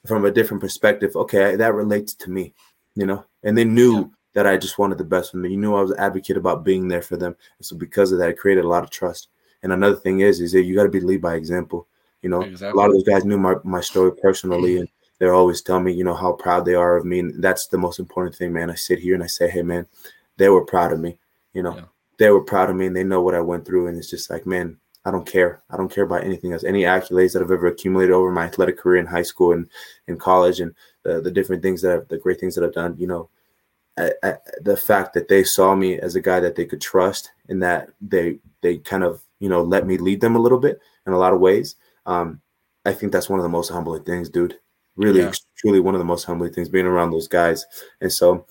from 0.08 0.24
a 0.24 0.30
different 0.30 0.60
perspective. 0.60 1.14
Okay, 1.14 1.54
that 1.56 1.74
relates 1.74 2.14
to 2.14 2.30
me. 2.30 2.54
You 2.94 3.06
know, 3.06 3.24
and 3.44 3.56
they 3.56 3.64
knew 3.64 3.98
yeah. 3.98 4.04
that 4.34 4.46
I 4.46 4.56
just 4.56 4.78
wanted 4.78 4.98
the 4.98 5.04
best 5.04 5.30
for 5.30 5.36
them. 5.36 5.46
You 5.46 5.56
knew 5.56 5.74
I 5.74 5.82
was 5.82 5.92
an 5.92 6.00
advocate 6.00 6.36
about 6.36 6.64
being 6.64 6.88
there 6.88 7.02
for 7.02 7.16
them, 7.16 7.36
and 7.58 7.66
so 7.66 7.76
because 7.76 8.10
of 8.10 8.18
that, 8.18 8.30
it 8.30 8.38
created 8.38 8.64
a 8.64 8.68
lot 8.68 8.82
of 8.82 8.90
trust. 8.90 9.28
And 9.62 9.72
another 9.72 9.96
thing 9.96 10.20
is, 10.20 10.40
is 10.40 10.52
that 10.52 10.62
you 10.62 10.74
got 10.74 10.84
to 10.84 10.88
be 10.88 11.00
lead 11.00 11.20
by 11.20 11.34
example. 11.34 11.86
You 12.22 12.30
know, 12.30 12.42
exactly. 12.42 12.70
a 12.70 12.74
lot 12.74 12.90
of 12.90 12.94
those 12.94 13.04
guys 13.04 13.24
knew 13.24 13.38
my, 13.38 13.54
my 13.64 13.80
story 13.80 14.12
personally, 14.20 14.78
and 14.78 14.88
they're 15.18 15.34
always 15.34 15.62
telling 15.62 15.84
me, 15.84 15.92
you 15.92 16.04
know, 16.04 16.14
how 16.14 16.32
proud 16.32 16.64
they 16.64 16.74
are 16.74 16.96
of 16.96 17.04
me. 17.04 17.20
And 17.20 17.42
that's 17.42 17.66
the 17.68 17.78
most 17.78 17.98
important 17.98 18.36
thing, 18.36 18.52
man. 18.52 18.70
I 18.70 18.74
sit 18.74 18.98
here 18.98 19.14
and 19.14 19.22
I 19.22 19.26
say, 19.26 19.48
hey, 19.48 19.62
man, 19.62 19.86
they 20.36 20.48
were 20.48 20.64
proud 20.64 20.92
of 20.92 21.00
me. 21.00 21.18
You 21.52 21.62
know, 21.62 21.74
yeah. 21.74 21.84
they 22.18 22.30
were 22.30 22.42
proud 22.42 22.70
of 22.70 22.76
me 22.76 22.86
and 22.86 22.96
they 22.96 23.04
know 23.04 23.22
what 23.22 23.34
I 23.34 23.40
went 23.40 23.66
through. 23.66 23.88
And 23.88 23.98
it's 23.98 24.10
just 24.10 24.30
like, 24.30 24.46
man, 24.46 24.78
I 25.04 25.10
don't 25.10 25.26
care. 25.26 25.62
I 25.70 25.76
don't 25.76 25.92
care 25.92 26.04
about 26.04 26.24
anything 26.24 26.52
else. 26.52 26.64
Any 26.64 26.82
accolades 26.82 27.32
that 27.32 27.42
I've 27.42 27.50
ever 27.50 27.68
accumulated 27.68 28.14
over 28.14 28.30
my 28.30 28.44
athletic 28.44 28.78
career 28.78 29.00
in 29.00 29.06
high 29.06 29.22
school 29.22 29.52
and 29.52 29.68
in 30.06 30.18
college 30.18 30.60
and 30.60 30.74
the, 31.02 31.20
the 31.20 31.30
different 31.30 31.62
things 31.62 31.80
that 31.82 31.92
I've, 31.92 32.08
the 32.08 32.18
great 32.18 32.40
things 32.40 32.54
that 32.54 32.64
I've 32.64 32.74
done, 32.74 32.96
you 32.98 33.06
know, 33.06 33.30
I, 33.96 34.12
I, 34.22 34.34
the 34.60 34.76
fact 34.76 35.14
that 35.14 35.28
they 35.28 35.44
saw 35.44 35.74
me 35.74 35.98
as 35.98 36.14
a 36.14 36.20
guy 36.20 36.40
that 36.40 36.56
they 36.56 36.66
could 36.66 36.80
trust 36.80 37.32
and 37.48 37.62
that 37.62 37.90
they 38.00 38.38
they 38.60 38.78
kind 38.78 39.02
of 39.02 39.22
you 39.40 39.48
know 39.48 39.62
let 39.62 39.88
me 39.88 39.96
lead 39.96 40.20
them 40.20 40.36
a 40.36 40.40
little 40.40 40.58
bit 40.58 40.80
in 41.04 41.12
a 41.12 41.18
lot 41.18 41.32
of 41.32 41.40
ways 41.40 41.74
um, 42.06 42.40
I 42.88 42.92
think 42.92 43.12
that's 43.12 43.28
one 43.28 43.38
of 43.38 43.42
the 43.42 43.50
most 43.50 43.68
humbling 43.68 44.02
things, 44.02 44.30
dude. 44.30 44.58
Really, 44.96 45.20
yeah. 45.20 45.32
truly 45.56 45.78
one 45.78 45.94
of 45.94 46.00
the 46.00 46.04
most 46.04 46.24
humbling 46.24 46.52
things 46.52 46.68
being 46.68 46.86
around 46.86 47.10
those 47.10 47.28
guys. 47.28 47.64
And 48.00 48.12
so, 48.12 48.46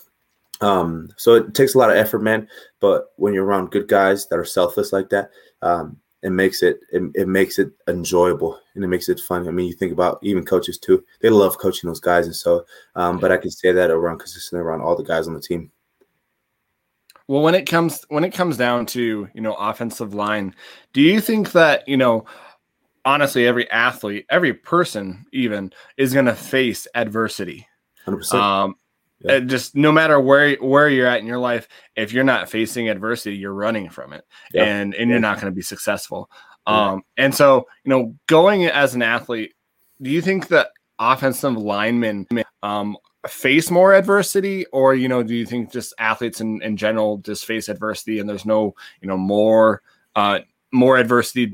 um, 0.61 1.09
so 1.17 1.33
it 1.33 1.53
takes 1.53 1.75
a 1.75 1.77
lot 1.77 1.89
of 1.89 1.97
effort, 1.97 2.19
man. 2.19 2.47
But 2.79 3.07
when 3.17 3.33
you're 3.33 3.43
around 3.43 3.71
good 3.71 3.87
guys 3.87 4.27
that 4.27 4.39
are 4.39 4.45
selfless 4.45 4.93
like 4.93 5.09
that, 5.09 5.31
um, 5.61 5.97
it 6.23 6.31
makes 6.31 6.63
it, 6.63 6.79
it, 6.91 7.03
it 7.13 7.27
makes 7.27 7.59
it 7.59 7.71
enjoyable 7.87 8.59
and 8.75 8.83
it 8.83 8.87
makes 8.87 9.07
it 9.09 9.19
fun. 9.19 9.47
I 9.47 9.51
mean, 9.51 9.67
you 9.67 9.73
think 9.73 9.91
about 9.91 10.19
even 10.21 10.45
coaches 10.45 10.77
too; 10.77 11.03
they 11.21 11.29
love 11.29 11.57
coaching 11.57 11.87
those 11.87 11.99
guys, 11.99 12.25
and 12.25 12.35
so. 12.35 12.65
Um. 12.95 13.19
But 13.19 13.31
I 13.31 13.37
can 13.37 13.51
say 13.51 13.71
that 13.71 13.91
around 13.91 14.19
consistently 14.19 14.63
around 14.63 14.81
all 14.81 14.95
the 14.95 15.03
guys 15.03 15.27
on 15.27 15.33
the 15.33 15.41
team. 15.41 15.71
Well, 17.27 17.41
when 17.41 17.55
it 17.55 17.65
comes 17.65 18.05
when 18.09 18.23
it 18.23 18.33
comes 18.33 18.57
down 18.57 18.85
to 18.87 19.27
you 19.33 19.41
know 19.41 19.53
offensive 19.55 20.13
line, 20.13 20.55
do 20.93 21.01
you 21.01 21.21
think 21.21 21.51
that 21.51 21.87
you 21.87 21.97
know 21.97 22.25
honestly 23.07 23.47
every 23.47 23.71
athlete, 23.71 24.25
every 24.29 24.53
person 24.53 25.25
even 25.31 25.71
is 25.95 26.13
going 26.13 26.25
to 26.25 26.35
face 26.35 26.87
adversity. 26.93 27.65
100%. 28.05 28.33
Um, 28.33 28.75
yeah. 29.21 29.39
just 29.39 29.75
no 29.75 29.91
matter 29.91 30.19
where 30.19 30.55
where 30.55 30.89
you're 30.89 31.07
at 31.07 31.19
in 31.19 31.27
your 31.27 31.39
life, 31.39 31.67
if 31.95 32.13
you're 32.13 32.23
not 32.23 32.49
facing 32.49 32.89
adversity, 32.89 33.35
you're 33.35 33.53
running 33.53 33.89
from 33.89 34.13
it, 34.13 34.25
and 34.53 34.93
and 34.93 35.09
you're 35.09 35.19
not 35.19 35.39
going 35.39 35.51
to 35.51 35.55
be 35.55 35.61
successful. 35.61 36.29
Um, 36.65 37.03
and 37.15 37.33
so 37.33 37.67
you 37.83 37.89
know, 37.89 38.15
going 38.27 38.65
as 38.65 38.93
an 38.93 39.01
athlete, 39.01 39.53
do 40.01 40.09
you 40.09 40.21
think 40.21 40.49
that 40.49 40.69
offensive 40.99 41.55
linemen 41.55 42.27
um, 42.63 42.97
face 43.27 43.71
more 43.71 43.93
adversity, 43.93 44.65
or 44.67 44.95
you 44.95 45.07
know, 45.07 45.23
do 45.23 45.33
you 45.33 45.45
think 45.45 45.71
just 45.71 45.93
athletes 45.99 46.41
in, 46.41 46.61
in 46.61 46.77
general 46.77 47.17
just 47.17 47.45
face 47.45 47.69
adversity, 47.69 48.19
and 48.19 48.29
there's 48.29 48.45
no 48.45 48.75
you 49.01 49.07
know 49.07 49.17
more 49.17 49.81
uh, 50.15 50.39
more 50.71 50.97
adversity 50.97 51.51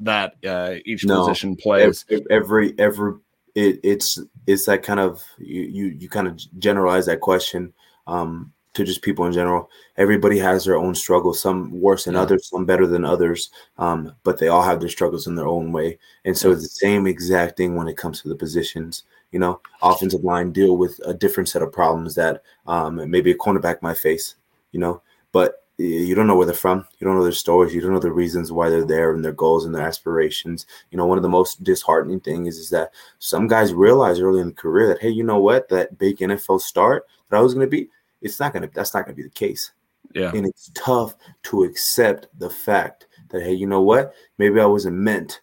that 0.00 0.34
uh, 0.46 0.74
each 0.84 1.04
no, 1.04 1.20
position 1.26 1.56
plays. 1.56 2.04
Every 2.30 2.74
every 2.78 3.14
it, 3.56 3.80
it's 3.82 4.18
it's 4.46 4.66
that 4.66 4.82
kind 4.84 5.00
of 5.00 5.24
you 5.38 5.62
you, 5.62 5.86
you 5.86 6.08
kind 6.08 6.28
of 6.28 6.38
generalize 6.58 7.06
that 7.06 7.20
question 7.20 7.72
um, 8.06 8.52
to 8.74 8.84
just 8.84 9.02
people 9.02 9.24
in 9.24 9.32
general. 9.32 9.70
Everybody 9.96 10.38
has 10.38 10.64
their 10.64 10.76
own 10.76 10.94
struggles, 10.94 11.40
some 11.40 11.80
worse 11.80 12.04
than 12.04 12.14
yeah. 12.14 12.20
others, 12.20 12.50
some 12.50 12.66
better 12.66 12.86
than 12.86 13.04
others, 13.04 13.50
um, 13.78 14.14
but 14.22 14.38
they 14.38 14.48
all 14.48 14.62
have 14.62 14.78
their 14.78 14.90
struggles 14.90 15.26
in 15.26 15.34
their 15.34 15.48
own 15.48 15.72
way. 15.72 15.98
And 16.26 16.36
so 16.36 16.52
it's 16.52 16.62
the 16.62 16.68
same 16.68 17.06
exact 17.06 17.56
thing 17.56 17.74
when 17.74 17.88
it 17.88 17.96
comes 17.96 18.20
to 18.20 18.28
the 18.28 18.36
positions. 18.36 19.04
You 19.32 19.40
know, 19.40 19.60
offensive 19.82 20.22
line 20.22 20.52
deal 20.52 20.76
with 20.76 21.00
a 21.04 21.12
different 21.12 21.48
set 21.48 21.62
of 21.62 21.72
problems 21.72 22.14
that 22.14 22.42
um, 22.66 23.10
maybe 23.10 23.32
a 23.32 23.36
cornerback 23.36 23.82
might 23.82 23.98
face. 23.98 24.36
You 24.72 24.80
know, 24.80 25.02
but 25.32 25.65
you 25.78 26.14
don't 26.14 26.26
know 26.26 26.36
where 26.36 26.46
they're 26.46 26.54
from. 26.54 26.86
You 26.98 27.06
don't 27.06 27.16
know 27.16 27.22
their 27.22 27.32
stories. 27.32 27.74
You 27.74 27.82
don't 27.82 27.92
know 27.92 27.98
the 27.98 28.10
reasons 28.10 28.50
why 28.50 28.70
they're 28.70 28.84
there 28.84 29.14
and 29.14 29.24
their 29.24 29.32
goals 29.32 29.66
and 29.66 29.74
their 29.74 29.86
aspirations. 29.86 30.66
You 30.90 30.96
know, 30.96 31.06
one 31.06 31.18
of 31.18 31.22
the 31.22 31.28
most 31.28 31.62
disheartening 31.62 32.20
things 32.20 32.48
is, 32.48 32.58
is 32.58 32.70
that 32.70 32.92
some 33.18 33.46
guys 33.46 33.74
realize 33.74 34.18
early 34.18 34.40
in 34.40 34.48
the 34.48 34.54
career 34.54 34.88
that, 34.88 35.02
hey, 35.02 35.10
you 35.10 35.22
know 35.22 35.38
what, 35.38 35.68
that 35.68 35.98
big 35.98 36.18
NFL 36.18 36.60
start 36.62 37.06
that 37.28 37.36
I 37.36 37.40
was 37.40 37.52
going 37.52 37.66
to 37.66 37.70
be, 37.70 37.90
it's 38.22 38.40
not 38.40 38.52
going 38.52 38.62
to, 38.62 38.74
that's 38.74 38.94
not 38.94 39.04
going 39.04 39.14
to 39.14 39.22
be 39.22 39.28
the 39.28 39.34
case. 39.34 39.72
Yeah. 40.14 40.32
And 40.34 40.46
it's 40.46 40.70
tough 40.74 41.14
to 41.44 41.64
accept 41.64 42.28
the 42.38 42.48
fact 42.48 43.06
that, 43.28 43.42
hey, 43.42 43.52
you 43.52 43.66
know 43.66 43.82
what, 43.82 44.14
maybe 44.38 44.60
I 44.60 44.66
wasn't 44.66 44.96
meant 44.96 45.42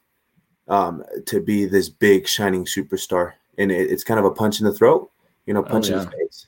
um, 0.68 1.04
to 1.28 1.42
be 1.42 1.66
this 1.66 1.90
big 1.90 2.28
shining 2.28 2.66
superstar. 2.66 3.34
And 3.60 3.72
it, 3.72 3.92
it's 3.92 4.04
kind 4.04 4.20
of 4.20 4.26
a 4.26 4.32
punch 4.32 4.60
in 4.60 4.66
the 4.66 4.74
throat, 4.74 5.12
you 5.46 5.54
know, 5.54 5.60
oh, 5.60 5.70
punch 5.70 5.92
oh, 5.92 5.96
yeah. 5.96 6.00
in 6.00 6.06
the 6.06 6.12
face 6.12 6.48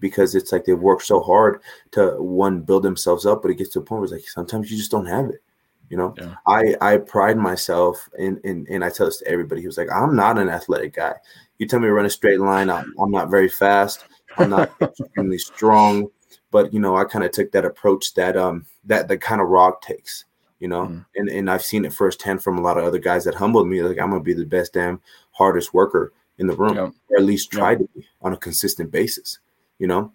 because 0.00 0.34
it's 0.34 0.52
like 0.52 0.64
they've 0.64 0.78
worked 0.78 1.04
so 1.04 1.20
hard 1.20 1.60
to 1.92 2.20
one 2.20 2.60
build 2.60 2.82
themselves 2.82 3.26
up, 3.26 3.42
but 3.42 3.50
it 3.50 3.56
gets 3.56 3.70
to 3.70 3.78
a 3.80 3.82
point 3.82 4.00
where 4.00 4.04
it's 4.04 4.12
like 4.12 4.28
sometimes 4.28 4.70
you 4.70 4.76
just 4.76 4.90
don't 4.90 5.06
have 5.06 5.28
it. 5.28 5.42
You 5.90 5.98
know, 5.98 6.14
yeah. 6.16 6.34
I 6.46 6.74
I 6.80 6.96
pride 6.96 7.36
myself 7.36 8.08
in 8.18 8.40
in 8.42 8.66
and 8.70 8.84
I 8.84 8.90
tell 8.90 9.06
this 9.06 9.18
to 9.18 9.28
everybody. 9.28 9.60
He 9.60 9.66
was 9.66 9.78
like, 9.78 9.92
I'm 9.92 10.16
not 10.16 10.38
an 10.38 10.48
athletic 10.48 10.94
guy. 10.94 11.14
You 11.58 11.66
tell 11.66 11.78
me 11.78 11.86
to 11.86 11.92
run 11.92 12.06
a 12.06 12.10
straight 12.10 12.40
line, 12.40 12.70
I'm, 12.70 12.92
I'm 12.98 13.10
not 13.10 13.30
very 13.30 13.48
fast. 13.48 14.04
I'm 14.36 14.50
not 14.50 14.72
extremely 14.80 15.38
strong, 15.38 16.08
but 16.50 16.72
you 16.72 16.80
know, 16.80 16.96
I 16.96 17.04
kind 17.04 17.24
of 17.24 17.30
took 17.30 17.52
that 17.52 17.64
approach 17.64 18.14
that 18.14 18.36
um 18.36 18.66
that 18.84 19.08
the 19.08 19.18
kind 19.18 19.40
of 19.40 19.48
rock 19.48 19.82
takes. 19.82 20.24
You 20.58 20.68
know, 20.68 20.86
mm. 20.86 21.04
and 21.16 21.28
and 21.28 21.50
I've 21.50 21.62
seen 21.62 21.84
it 21.84 21.92
firsthand 21.92 22.42
from 22.42 22.58
a 22.58 22.62
lot 22.62 22.78
of 22.78 22.84
other 22.84 22.98
guys 22.98 23.24
that 23.24 23.34
humbled 23.34 23.68
me. 23.68 23.82
Like 23.82 23.98
I'm 23.98 24.10
gonna 24.10 24.22
be 24.22 24.32
the 24.32 24.46
best 24.46 24.72
damn 24.72 25.00
hardest 25.32 25.74
worker 25.74 26.12
in 26.38 26.46
the 26.46 26.56
room, 26.56 26.76
yeah. 26.76 26.90
or 27.10 27.18
at 27.18 27.24
least 27.24 27.52
try 27.52 27.72
yeah. 27.72 27.78
to 27.78 27.88
be 27.94 28.06
on 28.22 28.32
a 28.32 28.36
consistent 28.38 28.90
basis 28.90 29.38
you 29.78 29.86
know? 29.86 30.12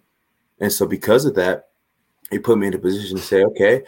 And 0.60 0.72
so 0.72 0.86
because 0.86 1.24
of 1.24 1.34
that, 1.36 1.68
it 2.30 2.44
put 2.44 2.58
me 2.58 2.66
in 2.66 2.74
a 2.74 2.78
position 2.78 3.16
to 3.16 3.22
say, 3.22 3.42
okay, 3.42 3.82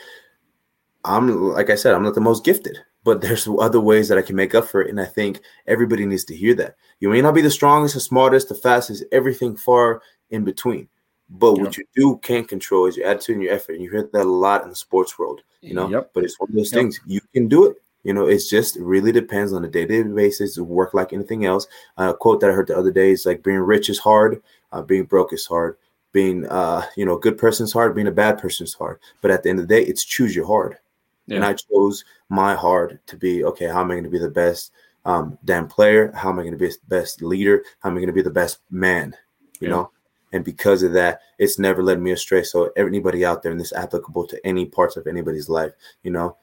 I'm 1.05 1.51
like 1.51 1.71
I 1.71 1.75
said, 1.75 1.95
I'm 1.95 2.03
not 2.03 2.15
the 2.15 2.21
most 2.21 2.45
gifted, 2.45 2.79
but 3.05 3.21
there's 3.21 3.49
other 3.61 3.81
ways 3.81 4.09
that 4.09 4.19
I 4.19 4.23
can 4.23 4.37
make 4.37 4.55
up 4.55 4.67
for 4.67 4.83
it. 4.83 4.91
And 4.91 5.01
I 5.01 5.05
think 5.05 5.41
everybody 5.67 6.07
needs 6.07 6.25
to 6.25 6.37
hear 6.37 6.55
that. 6.55 6.77
You 7.01 7.09
may 7.09 7.21
not 7.21 7.35
be 7.35 7.43
the 7.43 7.51
strongest, 7.51 7.95
the 7.95 8.01
smartest, 8.01 8.49
the 8.49 8.55
fastest, 8.55 9.05
everything 9.13 9.57
far 9.57 10.03
in 10.31 10.45
between. 10.45 10.89
But 11.29 11.57
yep. 11.57 11.65
what 11.65 11.77
you 11.77 11.85
do 11.95 12.21
can't 12.23 12.49
control 12.49 12.87
is 12.87 12.97
your 12.97 13.09
attitude 13.09 13.37
and 13.37 13.45
your 13.45 13.55
effort. 13.55 13.75
And 13.75 13.83
you 13.83 13.91
hear 13.91 14.09
that 14.13 14.23
a 14.23 14.25
lot 14.25 14.65
in 14.65 14.69
the 14.69 14.77
sports 14.77 15.19
world, 15.19 15.41
you 15.61 15.75
know. 15.75 15.89
Yep. 15.89 16.11
But 16.15 16.25
it's 16.25 16.39
one 16.39 16.51
of 16.51 16.57
those 16.57 16.73
yep. 16.73 16.81
things 16.81 17.01
you 17.07 17.21
can 17.33 17.49
do 17.49 17.67
it. 17.67 17.77
You 18.05 18.13
know, 18.13 18.27
it's 18.27 18.51
just 18.51 18.77
it 18.77 18.83
really 18.83 19.13
depends 19.13 19.53
on 19.53 19.65
a 19.65 19.69
day-to-day 19.69 20.11
basis. 20.11 20.59
Work 20.59 20.93
like 20.93 21.13
anything 21.13 21.47
else. 21.47 21.69
Uh, 21.97 22.11
a 22.11 22.17
quote 22.17 22.41
that 22.41 22.51
I 22.51 22.53
heard 22.53 22.67
the 22.67 22.77
other 22.77 22.91
day 22.91 23.13
is 23.13 23.25
like 23.25 23.45
being 23.45 23.59
rich 23.59 23.89
is 23.89 23.99
hard, 23.99 24.43
uh, 24.73 24.83
being 24.83 25.05
broke 25.05 25.33
is 25.33 25.47
hard. 25.47 25.77
Being, 26.13 26.47
uh, 26.49 26.85
you 26.97 27.07
know, 27.07 27.17
a 27.17 27.21
good 27.21 27.39
person's 27.39 27.73
hard. 27.73 27.95
Being 27.95 28.09
a 28.09 28.13
bad 28.13 28.39
person's 28.39 28.75
hard. 28.75 28.99
But 29.21 29.31
at 29.31 29.43
the 29.43 29.51
end 29.51 29.61
of 29.61 29.69
the 29.69 29.75
day, 29.75 29.83
it's 29.83 30.05
choose 30.05 30.37
your 30.37 30.47
hard. 30.47 30.79
Yeah. 31.27 31.37
And 31.37 31.45
I 31.45 31.55
chose 31.55 32.05
my 32.29 32.55
hard 32.55 33.01
to 33.07 33.17
be 33.17 33.45
okay. 33.45 33.67
How 33.67 33.81
am 33.81 33.91
I 33.91 33.95
going 33.95 34.05
to 34.05 34.11
be 34.11 34.19
the 34.19 34.29
best 34.29 34.73
um, 35.05 35.39
damn 35.45 35.69
player? 35.69 36.13
How 36.13 36.31
am 36.31 36.39
I 36.39 36.43
going 36.43 36.53
to 36.53 36.59
be 36.59 36.69
the 36.69 36.77
best 36.89 37.23
leader? 37.23 37.65
How 37.81 37.89
am 37.89 37.97
I 37.97 38.01
going 38.01 38.09
to 38.09 38.13
be 38.13 38.23
the 38.23 38.31
best 38.31 38.59
man? 38.71 39.17
You 39.61 39.69
yeah. 39.69 39.75
know. 39.75 39.91
And 40.33 40.45
because 40.45 40.83
of 40.83 40.93
that, 40.95 41.21
it's 41.39 41.59
never 41.59 41.83
led 41.83 42.01
me 42.01 42.11
astray. 42.11 42.43
So 42.43 42.71
anybody 42.77 43.25
out 43.25 43.43
there, 43.43 43.53
and 43.53 43.61
this 43.61 43.73
applicable 43.75 44.27
to 44.29 44.47
any 44.47 44.65
parts 44.65 44.97
of 44.97 45.07
anybody's 45.07 45.49
life, 45.49 45.73
you 46.03 46.11
know, 46.11 46.37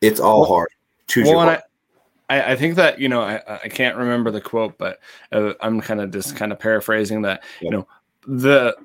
it's 0.00 0.20
all 0.20 0.40
well, 0.40 0.50
hard. 0.50 0.68
Choose 1.06 1.24
well, 1.24 1.34
your 1.34 1.44
hard. 1.44 1.62
I, 2.28 2.52
I, 2.52 2.56
think 2.56 2.74
that 2.76 2.98
you 2.98 3.08
know 3.08 3.22
I, 3.22 3.40
I 3.64 3.68
can't 3.68 3.96
remember 3.96 4.30
the 4.30 4.40
quote, 4.40 4.78
but 4.78 5.00
uh, 5.32 5.54
I'm 5.60 5.80
kind 5.80 6.00
of 6.00 6.10
just 6.10 6.34
mm. 6.34 6.36
kind 6.36 6.52
of 6.52 6.58
paraphrasing 6.58 7.22
that. 7.22 7.44
You 7.60 7.70
know, 7.70 7.88
the 8.26 8.76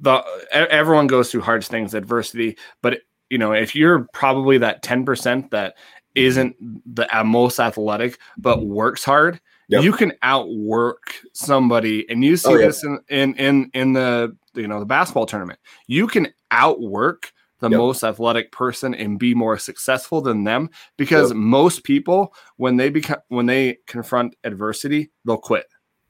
the 0.00 0.22
everyone 0.52 1.06
goes 1.06 1.30
through 1.30 1.42
hard 1.42 1.64
things, 1.64 1.94
adversity, 1.94 2.56
but 2.82 3.00
you 3.30 3.38
know 3.38 3.52
if 3.52 3.74
you're 3.74 4.08
probably 4.12 4.58
that 4.58 4.82
10 4.82 5.04
percent 5.04 5.50
that 5.50 5.76
mm-hmm. 5.76 6.26
isn't 6.26 6.94
the 6.94 7.18
uh, 7.18 7.24
most 7.24 7.60
athletic 7.60 8.18
but 8.38 8.58
mm-hmm. 8.58 8.68
works 8.68 9.04
hard, 9.04 9.40
yep. 9.68 9.82
you 9.82 9.92
can 9.92 10.12
outwork 10.22 11.14
somebody, 11.32 12.08
and 12.10 12.24
you 12.24 12.36
see 12.36 12.50
oh, 12.50 12.56
yeah. 12.56 12.66
this 12.66 12.84
in, 12.84 12.98
in 13.08 13.34
in 13.34 13.70
in 13.74 13.92
the 13.92 14.36
you 14.54 14.66
know 14.66 14.80
the 14.80 14.86
basketball 14.86 15.26
tournament. 15.26 15.58
You 15.86 16.06
can 16.06 16.28
outwork 16.50 17.32
the 17.60 17.70
yep. 17.70 17.78
most 17.78 18.04
athletic 18.04 18.52
person 18.52 18.94
and 18.94 19.18
be 19.18 19.34
more 19.34 19.58
successful 19.58 20.20
than 20.20 20.44
them 20.44 20.70
because 20.96 21.30
yep. 21.30 21.36
most 21.36 21.84
people 21.84 22.34
when 22.56 22.76
they 22.76 22.88
become 22.88 23.18
when 23.28 23.46
they 23.46 23.78
confront 23.86 24.34
adversity 24.44 25.10
they'll 25.24 25.36
quit 25.36 25.66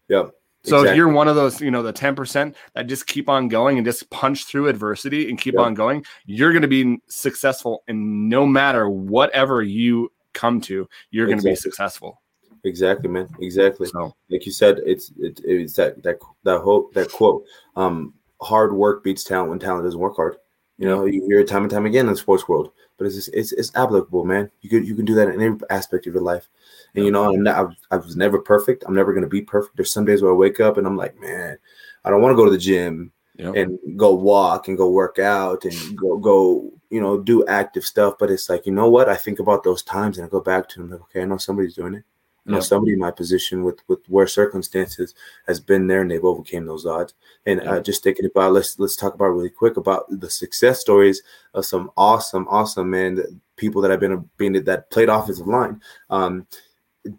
yep 0.08 0.30
so 0.64 0.76
exactly. 0.76 0.90
if 0.90 0.96
you're 0.96 1.08
one 1.08 1.28
of 1.28 1.36
those 1.36 1.60
you 1.60 1.70
know 1.70 1.82
the 1.82 1.92
10% 1.92 2.54
that 2.74 2.86
just 2.86 3.06
keep 3.06 3.28
on 3.28 3.48
going 3.48 3.78
and 3.78 3.86
just 3.86 4.08
punch 4.10 4.44
through 4.44 4.68
adversity 4.68 5.28
and 5.28 5.40
keep 5.40 5.54
yep. 5.54 5.64
on 5.64 5.74
going 5.74 6.04
you're 6.26 6.52
going 6.52 6.62
to 6.62 6.68
be 6.68 6.98
successful 7.08 7.82
and 7.88 8.28
no 8.28 8.44
matter 8.44 8.88
whatever 8.88 9.62
you 9.62 10.10
come 10.34 10.60
to 10.60 10.88
you're 11.10 11.26
going 11.26 11.38
to 11.38 11.44
be 11.44 11.54
successful 11.54 12.20
exactly 12.64 13.08
man 13.08 13.28
exactly 13.40 13.86
so, 13.86 14.14
like 14.30 14.44
you 14.44 14.52
said 14.52 14.80
it's 14.84 15.12
it, 15.18 15.40
it's 15.44 15.74
that 15.74 16.02
that 16.02 16.18
that 16.42 16.60
hope 16.60 16.92
that 16.92 17.10
quote 17.10 17.44
um 17.76 18.12
hard 18.40 18.72
work 18.72 19.02
beats 19.02 19.24
talent 19.24 19.50
when 19.50 19.58
talent 19.58 19.84
doesn't 19.84 20.00
work 20.00 20.16
hard 20.16 20.36
You 20.78 20.86
know, 20.86 21.06
you 21.06 21.24
hear 21.26 21.40
it 21.40 21.48
time 21.48 21.62
and 21.62 21.70
time 21.70 21.86
again 21.86 22.06
in 22.06 22.12
the 22.12 22.16
sports 22.16 22.46
world, 22.46 22.70
but 22.96 23.06
it's 23.06 23.16
just, 23.16 23.30
it's 23.34 23.50
it's 23.52 23.74
applicable, 23.74 24.24
man. 24.24 24.48
You 24.60 24.70
can 24.70 24.84
you 24.84 24.94
can 24.94 25.04
do 25.04 25.14
that 25.16 25.28
in 25.28 25.40
every 25.40 25.58
aspect 25.70 26.06
of 26.06 26.14
your 26.14 26.22
life. 26.22 26.48
And 26.94 27.04
you 27.04 27.10
know, 27.10 27.32
I'm 27.32 27.42
not, 27.42 27.74
I, 27.90 27.94
I 27.94 27.98
was 27.98 28.14
never 28.14 28.38
perfect. 28.38 28.84
I'm 28.86 28.94
never 28.94 29.12
gonna 29.12 29.26
be 29.26 29.42
perfect. 29.42 29.76
There's 29.76 29.92
some 29.92 30.04
days 30.04 30.22
where 30.22 30.30
I 30.30 30.36
wake 30.36 30.60
up 30.60 30.76
and 30.76 30.86
I'm 30.86 30.96
like, 30.96 31.20
man, 31.20 31.58
I 32.04 32.10
don't 32.10 32.22
want 32.22 32.32
to 32.32 32.36
go 32.36 32.44
to 32.44 32.50
the 32.50 32.58
gym 32.58 33.12
yep. 33.36 33.56
and 33.56 33.78
go 33.96 34.14
walk 34.14 34.68
and 34.68 34.76
go 34.76 34.88
work 34.88 35.18
out 35.18 35.64
and 35.64 35.96
go 35.96 36.16
go 36.16 36.72
you 36.90 37.00
know 37.00 37.18
do 37.18 37.44
active 37.46 37.84
stuff. 37.84 38.14
But 38.16 38.30
it's 38.30 38.48
like 38.48 38.64
you 38.64 38.72
know 38.72 38.88
what? 38.88 39.08
I 39.08 39.16
think 39.16 39.40
about 39.40 39.64
those 39.64 39.82
times 39.82 40.18
and 40.18 40.26
I 40.26 40.30
go 40.30 40.40
back 40.40 40.68
to 40.68 40.80
them 40.80 40.90
like, 40.90 41.00
okay, 41.00 41.22
I 41.22 41.24
know 41.24 41.38
somebody's 41.38 41.74
doing 41.74 41.94
it. 41.94 42.04
I 42.48 42.52
know 42.52 42.56
yep. 42.58 42.64
somebody 42.64 42.94
in 42.94 42.98
my 42.98 43.10
position 43.10 43.62
with 43.62 43.80
with 43.88 44.00
where 44.08 44.26
circumstances 44.26 45.14
has 45.46 45.60
been 45.60 45.86
there 45.86 46.00
and 46.00 46.10
they've 46.10 46.24
overcame 46.24 46.64
those 46.64 46.86
odds. 46.86 47.14
And 47.44 47.60
yep. 47.60 47.68
uh, 47.68 47.80
just 47.80 48.02
thinking 48.02 48.26
about 48.26 48.52
let's 48.52 48.78
let's 48.78 48.96
talk 48.96 49.14
about 49.14 49.26
really 49.26 49.50
quick 49.50 49.76
about 49.76 50.06
the 50.08 50.30
success 50.30 50.80
stories 50.80 51.22
of 51.52 51.66
some 51.66 51.90
awesome, 51.96 52.48
awesome 52.48 52.90
man 52.90 53.40
people 53.56 53.82
that 53.82 53.90
have 53.90 54.00
been 54.00 54.28
being 54.38 54.64
that 54.64 54.90
played 54.90 55.10
offensive 55.10 55.46
line. 55.46 55.82
Um, 56.08 56.46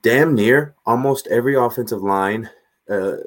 damn 0.01 0.33
near 0.33 0.75
almost 0.85 1.27
every 1.27 1.55
offensive 1.55 2.01
line 2.01 2.49
uh, 2.89 3.17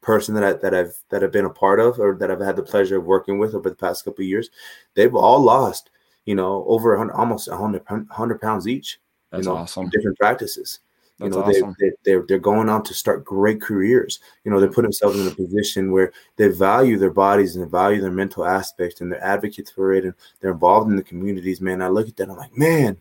person 0.00 0.34
that 0.34 0.44
I 0.44 0.52
that 0.54 0.74
I've 0.74 0.96
that 1.10 1.24
I've 1.24 1.32
been 1.32 1.44
a 1.44 1.50
part 1.50 1.80
of 1.80 1.98
or 1.98 2.14
that 2.16 2.30
I've 2.30 2.40
had 2.40 2.56
the 2.56 2.62
pleasure 2.62 2.98
of 2.98 3.04
working 3.04 3.38
with 3.38 3.54
over 3.54 3.68
the 3.68 3.76
past 3.76 4.04
couple 4.04 4.24
years, 4.24 4.48
they've 4.94 5.14
all 5.14 5.40
lost, 5.40 5.90
you 6.24 6.36
know, 6.36 6.64
over 6.68 6.96
100, 6.96 7.12
almost 7.12 7.50
100, 7.50 7.82
100 7.88 8.40
pounds 8.40 8.68
each. 8.68 9.00
That's 9.30 9.44
you 9.44 9.52
know, 9.52 9.58
awesome. 9.58 9.88
Different 9.88 10.18
practices. 10.18 10.80
That's 11.22 11.34
you 11.34 11.40
know, 11.40 11.46
awesome. 11.46 11.76
they, 11.78 11.88
they, 11.88 11.96
they're 12.04 12.24
they're 12.26 12.38
going 12.38 12.68
on 12.68 12.82
to 12.84 12.94
start 12.94 13.24
great 13.24 13.60
careers. 13.60 14.20
You 14.44 14.50
know, 14.50 14.60
they 14.60 14.68
put 14.68 14.82
themselves 14.82 15.18
in 15.18 15.26
a 15.26 15.34
position 15.34 15.92
where 15.92 16.12
they 16.36 16.48
value 16.48 16.98
their 16.98 17.10
bodies 17.10 17.54
and 17.54 17.64
they 17.64 17.70
value 17.70 18.00
their 18.00 18.10
mental 18.10 18.44
aspects 18.44 19.00
and 19.00 19.10
they're 19.10 19.24
advocates 19.24 19.70
for 19.70 19.92
it 19.92 20.04
and 20.04 20.14
they're 20.40 20.52
involved 20.52 20.90
in 20.90 20.96
the 20.96 21.02
communities. 21.02 21.60
Man, 21.60 21.82
I 21.82 21.88
look 21.88 22.08
at 22.08 22.16
that, 22.16 22.30
I'm 22.30 22.36
like, 22.36 22.56
man, 22.56 22.98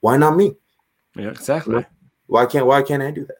why 0.00 0.16
not 0.16 0.36
me? 0.36 0.54
Yeah, 1.16 1.30
exactly. 1.30 1.74
You 1.74 1.80
know, 1.80 1.86
why 2.26 2.46
can't 2.46 2.66
why 2.66 2.82
can't 2.82 3.02
I 3.02 3.10
do 3.10 3.24
that? 3.26 3.38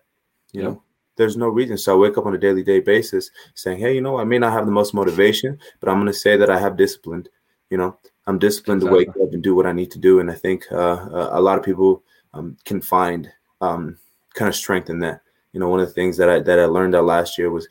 You 0.52 0.62
yeah. 0.62 0.68
know, 0.68 0.82
there's 1.16 1.36
no 1.36 1.48
reason. 1.48 1.76
So 1.76 1.94
I 1.94 1.98
wake 1.98 2.16
up 2.16 2.26
on 2.26 2.34
a 2.34 2.38
daily 2.38 2.62
day 2.62 2.80
basis 2.80 3.30
saying, 3.54 3.78
hey, 3.78 3.94
you 3.94 4.00
know, 4.00 4.18
I 4.18 4.24
may 4.24 4.38
not 4.38 4.52
have 4.52 4.66
the 4.66 4.72
most 4.72 4.94
motivation, 4.94 5.59
but 5.80 5.88
I'm 5.88 5.96
going 5.96 6.06
to 6.06 6.12
say 6.12 6.36
that 6.36 6.50
I 6.50 6.59
have 6.59 6.76
disciplined. 6.76 7.28
You 7.70 7.76
know, 7.76 7.98
I'm 8.26 8.38
disciplined 8.38 8.82
exactly. 8.82 9.04
to 9.04 9.11
wake 9.11 9.22
up 9.22 9.32
and 9.32 9.42
do 9.42 9.54
what 9.54 9.66
I 9.66 9.72
need 9.72 9.90
to 9.90 9.98
do. 9.98 10.20
And 10.20 10.30
I 10.30 10.34
think 10.34 10.64
uh, 10.72 11.09
a 11.11 11.40
lot 11.40 11.59
of 11.59 11.64
people 11.64 12.02
um, 12.32 12.56
can 12.64 12.80
find 12.80 13.30
um, 13.61 13.98
kind 14.34 14.48
of 14.48 14.54
strength 14.54 14.90
in 14.90 14.98
that. 15.00 15.20
You 15.52 15.61
know, 15.61 15.68
one 15.68 15.80
of 15.80 15.88
the 15.88 15.94
things 15.94 16.16
that 16.18 16.28
I 16.28 16.40
that 16.40 16.59
I 16.59 16.66
learned 16.66 16.94
out 16.94 17.04
last 17.04 17.38
year 17.38 17.50
was 17.50 17.68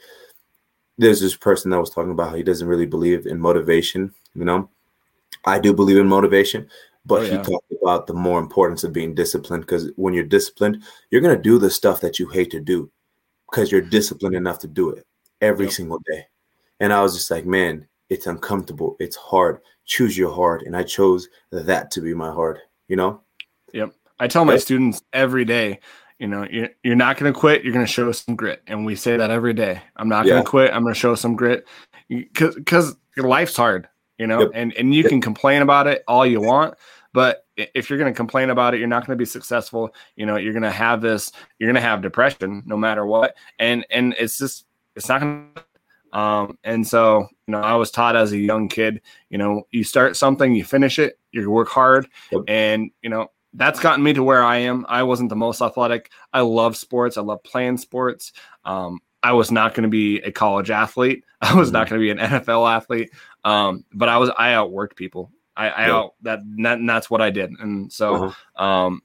there's 0.97 1.21
this 1.21 1.35
person 1.35 1.71
that 1.71 1.79
was 1.79 1.89
talking 1.89 2.11
about 2.11 2.29
how 2.29 2.35
he 2.35 2.43
doesn't 2.43 2.67
really 2.67 2.85
believe 2.85 3.25
in 3.25 3.39
motivation. 3.39 4.13
You 4.33 4.45
know, 4.45 4.69
I 5.45 5.59
do 5.59 5.73
believe 5.73 5.97
in 5.97 6.07
motivation, 6.07 6.67
but 7.05 7.21
oh, 7.21 7.23
yeah. 7.23 7.37
he 7.37 7.37
talked 7.37 7.71
about 7.81 8.07
the 8.07 8.13
more 8.13 8.39
importance 8.39 8.83
of 8.83 8.93
being 8.93 9.13
disciplined 9.13 9.63
because 9.63 9.91
when 9.95 10.13
you're 10.13 10.23
disciplined, 10.23 10.83
you're 11.11 11.21
gonna 11.21 11.41
do 11.41 11.57
the 11.57 11.69
stuff 11.69 12.01
that 12.01 12.19
you 12.19 12.27
hate 12.29 12.51
to 12.51 12.59
do 12.59 12.89
because 13.49 13.71
you're 13.71 13.81
disciplined 13.81 14.35
enough 14.35 14.59
to 14.59 14.67
do 14.67 14.89
it 14.89 15.05
every 15.41 15.65
yep. 15.65 15.73
single 15.73 15.99
day. 16.09 16.25
And 16.79 16.93
I 16.93 17.01
was 17.01 17.15
just 17.15 17.31
like, 17.31 17.45
man, 17.45 17.87
it's 18.09 18.27
uncomfortable. 18.27 18.95
It's 18.99 19.15
hard. 19.15 19.59
Choose 19.85 20.17
your 20.17 20.33
heart. 20.33 20.63
And 20.63 20.75
I 20.75 20.83
chose 20.83 21.27
that 21.51 21.91
to 21.91 22.01
be 22.01 22.13
my 22.13 22.31
heart, 22.31 22.59
you 22.87 22.95
know? 22.95 23.21
Yep. 23.73 23.93
I 24.19 24.27
tell 24.27 24.45
my 24.45 24.53
yep. 24.53 24.61
students 24.61 25.03
every 25.13 25.45
day, 25.45 25.79
you 26.19 26.27
know, 26.27 26.47
you're, 26.49 26.69
you're 26.83 26.95
not 26.95 27.17
going 27.17 27.31
to 27.31 27.39
quit. 27.39 27.63
You're 27.63 27.73
going 27.73 27.85
to 27.85 27.91
show 27.91 28.11
some 28.11 28.35
grit. 28.35 28.63
And 28.65 28.85
we 28.85 28.95
say 28.95 29.17
that 29.17 29.29
every 29.29 29.53
day. 29.53 29.81
I'm 29.95 30.09
not 30.09 30.25
yeah. 30.25 30.33
going 30.33 30.43
to 30.43 30.49
quit. 30.49 30.73
I'm 30.73 30.81
going 30.81 30.93
to 30.93 30.99
show 30.99 31.15
some 31.15 31.35
grit 31.35 31.67
because, 32.09 32.55
because 32.55 32.95
life's 33.17 33.55
hard, 33.55 33.87
you 34.17 34.25
know, 34.25 34.41
yep. 34.41 34.51
and, 34.53 34.73
and 34.73 34.95
you 34.95 35.03
can 35.03 35.21
complain 35.21 35.61
about 35.61 35.85
it 35.87 36.03
all 36.07 36.25
you 36.25 36.41
want, 36.41 36.73
but 37.13 37.45
if 37.55 37.89
you're 37.89 37.99
going 37.99 38.11
to 38.11 38.17
complain 38.17 38.49
about 38.49 38.73
it, 38.73 38.79
you're 38.79 38.87
not 38.87 39.05
going 39.05 39.17
to 39.17 39.21
be 39.21 39.25
successful. 39.25 39.93
You 40.15 40.25
know, 40.25 40.37
you're 40.37 40.53
going 40.53 40.63
to 40.63 40.71
have 40.71 41.01
this, 41.01 41.31
you're 41.57 41.67
going 41.67 41.81
to 41.81 41.87
have 41.87 42.01
depression 42.01 42.63
no 42.65 42.77
matter 42.77 43.05
what. 43.05 43.35
And, 43.59 43.85
and 43.89 44.15
it's 44.19 44.37
just, 44.37 44.65
it's 44.95 45.09
not 45.09 45.21
going 45.21 45.51
to, 45.55 46.17
um, 46.17 46.57
and 46.63 46.87
so, 46.87 47.27
you 47.47 47.51
know, 47.51 47.59
I 47.59 47.75
was 47.75 47.91
taught 47.91 48.15
as 48.15 48.31
a 48.31 48.37
young 48.37 48.69
kid, 48.69 49.01
you 49.29 49.37
know, 49.37 49.67
you 49.71 49.83
start 49.83 50.15
something, 50.15 50.55
you 50.55 50.63
finish 50.63 50.99
it, 50.99 51.19
you 51.31 51.49
work 51.51 51.69
hard. 51.69 52.07
Yep. 52.31 52.43
And, 52.47 52.91
you 53.01 53.09
know, 53.09 53.29
that's 53.57 53.79
gotten 53.79 54.03
me 54.03 54.13
to 54.13 54.23
where 54.23 54.43
I 54.43 54.57
am. 54.57 54.85
I 54.87 55.03
wasn't 55.03 55.29
the 55.29 55.35
most 55.35 55.61
athletic. 55.61 56.11
I 56.31 56.41
love 56.41 56.77
sports. 56.77 57.17
I 57.17 57.21
love 57.21 57.43
playing 57.43 57.77
sports. 57.77 58.31
Um, 58.63 58.99
I 59.23 59.33
was 59.33 59.51
not 59.51 59.73
going 59.73 59.83
to 59.83 59.89
be 59.89 60.19
a 60.19 60.31
college 60.31 60.69
athlete. 60.69 61.23
I 61.41 61.55
was 61.55 61.71
not 61.71 61.87
mm-hmm. 61.87 61.95
going 61.95 62.07
to 62.07 62.15
be 62.15 62.21
an 62.21 62.41
NFL 62.41 62.71
athlete. 62.71 63.11
Um, 63.43 63.83
but 63.93 64.09
I 64.09 64.17
was, 64.17 64.29
I 64.37 64.51
outworked 64.51 64.95
people. 64.95 65.31
I, 65.55 65.69
I 65.69 65.87
yeah. 65.87 66.07
that, 66.21 66.39
that 66.59 66.77
and 66.77 66.87
that's 66.87 67.09
what 67.09 67.19
I 67.19 67.31
did. 67.31 67.51
And 67.59 67.91
so, 67.91 68.25
uh-huh. 68.25 68.63
um, 68.63 69.01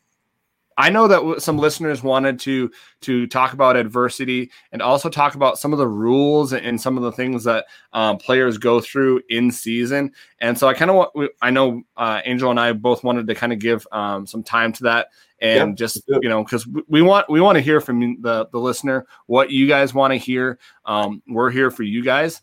I 0.76 0.90
know 0.90 1.08
that 1.08 1.42
some 1.42 1.58
listeners 1.58 2.02
wanted 2.02 2.38
to 2.40 2.70
to 3.02 3.26
talk 3.26 3.52
about 3.52 3.76
adversity 3.76 4.50
and 4.72 4.80
also 4.82 5.08
talk 5.08 5.34
about 5.34 5.58
some 5.58 5.72
of 5.72 5.78
the 5.78 5.88
rules 5.88 6.52
and 6.52 6.80
some 6.80 6.96
of 6.96 7.02
the 7.02 7.12
things 7.12 7.44
that 7.44 7.66
um, 7.92 8.18
players 8.18 8.58
go 8.58 8.80
through 8.80 9.22
in 9.28 9.50
season. 9.50 10.12
And 10.40 10.58
so 10.58 10.68
I 10.68 10.74
kind 10.74 10.90
of 10.90 10.96
want 10.96 11.30
I 11.40 11.50
know 11.50 11.82
uh, 11.96 12.20
Angel 12.24 12.50
and 12.50 12.60
I 12.60 12.72
both 12.72 13.04
wanted 13.04 13.26
to 13.26 13.34
kind 13.34 13.52
of 13.52 13.58
give 13.58 13.86
um, 13.92 14.26
some 14.26 14.42
time 14.42 14.72
to 14.74 14.82
that 14.84 15.08
and 15.40 15.70
yeah, 15.70 15.74
just 15.74 16.02
you 16.08 16.28
know 16.28 16.44
because 16.44 16.66
we 16.88 17.02
want 17.02 17.28
we 17.28 17.40
want 17.40 17.56
to 17.56 17.62
hear 17.62 17.80
from 17.80 18.20
the 18.22 18.46
the 18.52 18.58
listener 18.58 19.06
what 19.26 19.50
you 19.50 19.66
guys 19.66 19.92
want 19.92 20.12
to 20.12 20.16
hear. 20.16 20.58
Um, 20.84 21.22
we're 21.28 21.50
here 21.50 21.70
for 21.70 21.82
you 21.82 22.02
guys. 22.02 22.40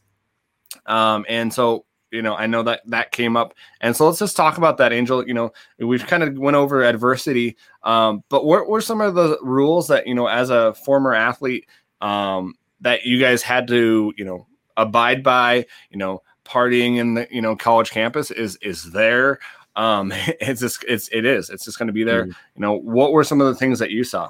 Um, 0.86 1.26
and 1.28 1.52
so 1.52 1.86
you 2.12 2.22
know, 2.22 2.36
I 2.36 2.47
know 2.47 2.64
that 2.64 2.82
that 2.88 3.12
came 3.12 3.38
up, 3.38 3.53
and 3.82 3.95
so 3.95 4.07
let's 4.07 4.20
just 4.20 4.36
talk 4.36 4.57
about 4.57 4.78
that, 4.78 4.91
Angel. 4.93 5.28
You 5.28 5.34
know, 5.34 5.53
we've 5.80 6.05
kind 6.05 6.24
of 6.24 6.38
went 6.38 6.55
over 6.55 6.84
adversity, 6.84 7.57
um, 7.84 8.24
but 8.30 8.45
what 8.45 8.68
were 8.68 8.82
some 8.82 9.01
of 9.01 9.16
the 9.16 9.38
rules 9.41 9.88
that 9.88 10.07
you 10.07 10.16
know, 10.16 10.28
as 10.28 10.49
a 10.49 10.74
former 10.74 11.14
athlete, 11.14 11.68
um, 12.01 12.55
that 12.82 13.03
you 13.03 13.20
guys 13.20 13.41
had 13.41 13.68
to, 13.68 14.14
you 14.18 14.26
know, 14.26 14.47
abide 14.78 15.24
by? 15.24 15.66
You 15.89 15.97
know, 15.97 16.24
partying 16.45 16.97
in 16.97 17.14
the 17.14 17.28
you 17.30 17.41
know 17.41 17.55
college 17.55 17.91
campus 17.91 18.32
is 18.32 18.57
is 18.57 18.91
there. 18.91 19.39
Um, 19.76 20.12
it's 20.41 20.62
just 20.62 20.84
it's 20.88 21.10
it 21.12 21.26
is 21.26 21.49
it's 21.49 21.66
just 21.66 21.78
going 21.78 21.88
to 21.88 21.93
be 21.93 22.03
there. 22.03 22.24
Mm-hmm. 22.24 22.32
You 22.55 22.62
know, 22.62 22.74
what 22.74 23.12
were 23.12 23.24
some 23.24 23.41
of 23.41 23.47
the 23.47 23.55
things 23.55 23.80
that 23.80 23.91
you 23.91 24.03
saw? 24.03 24.30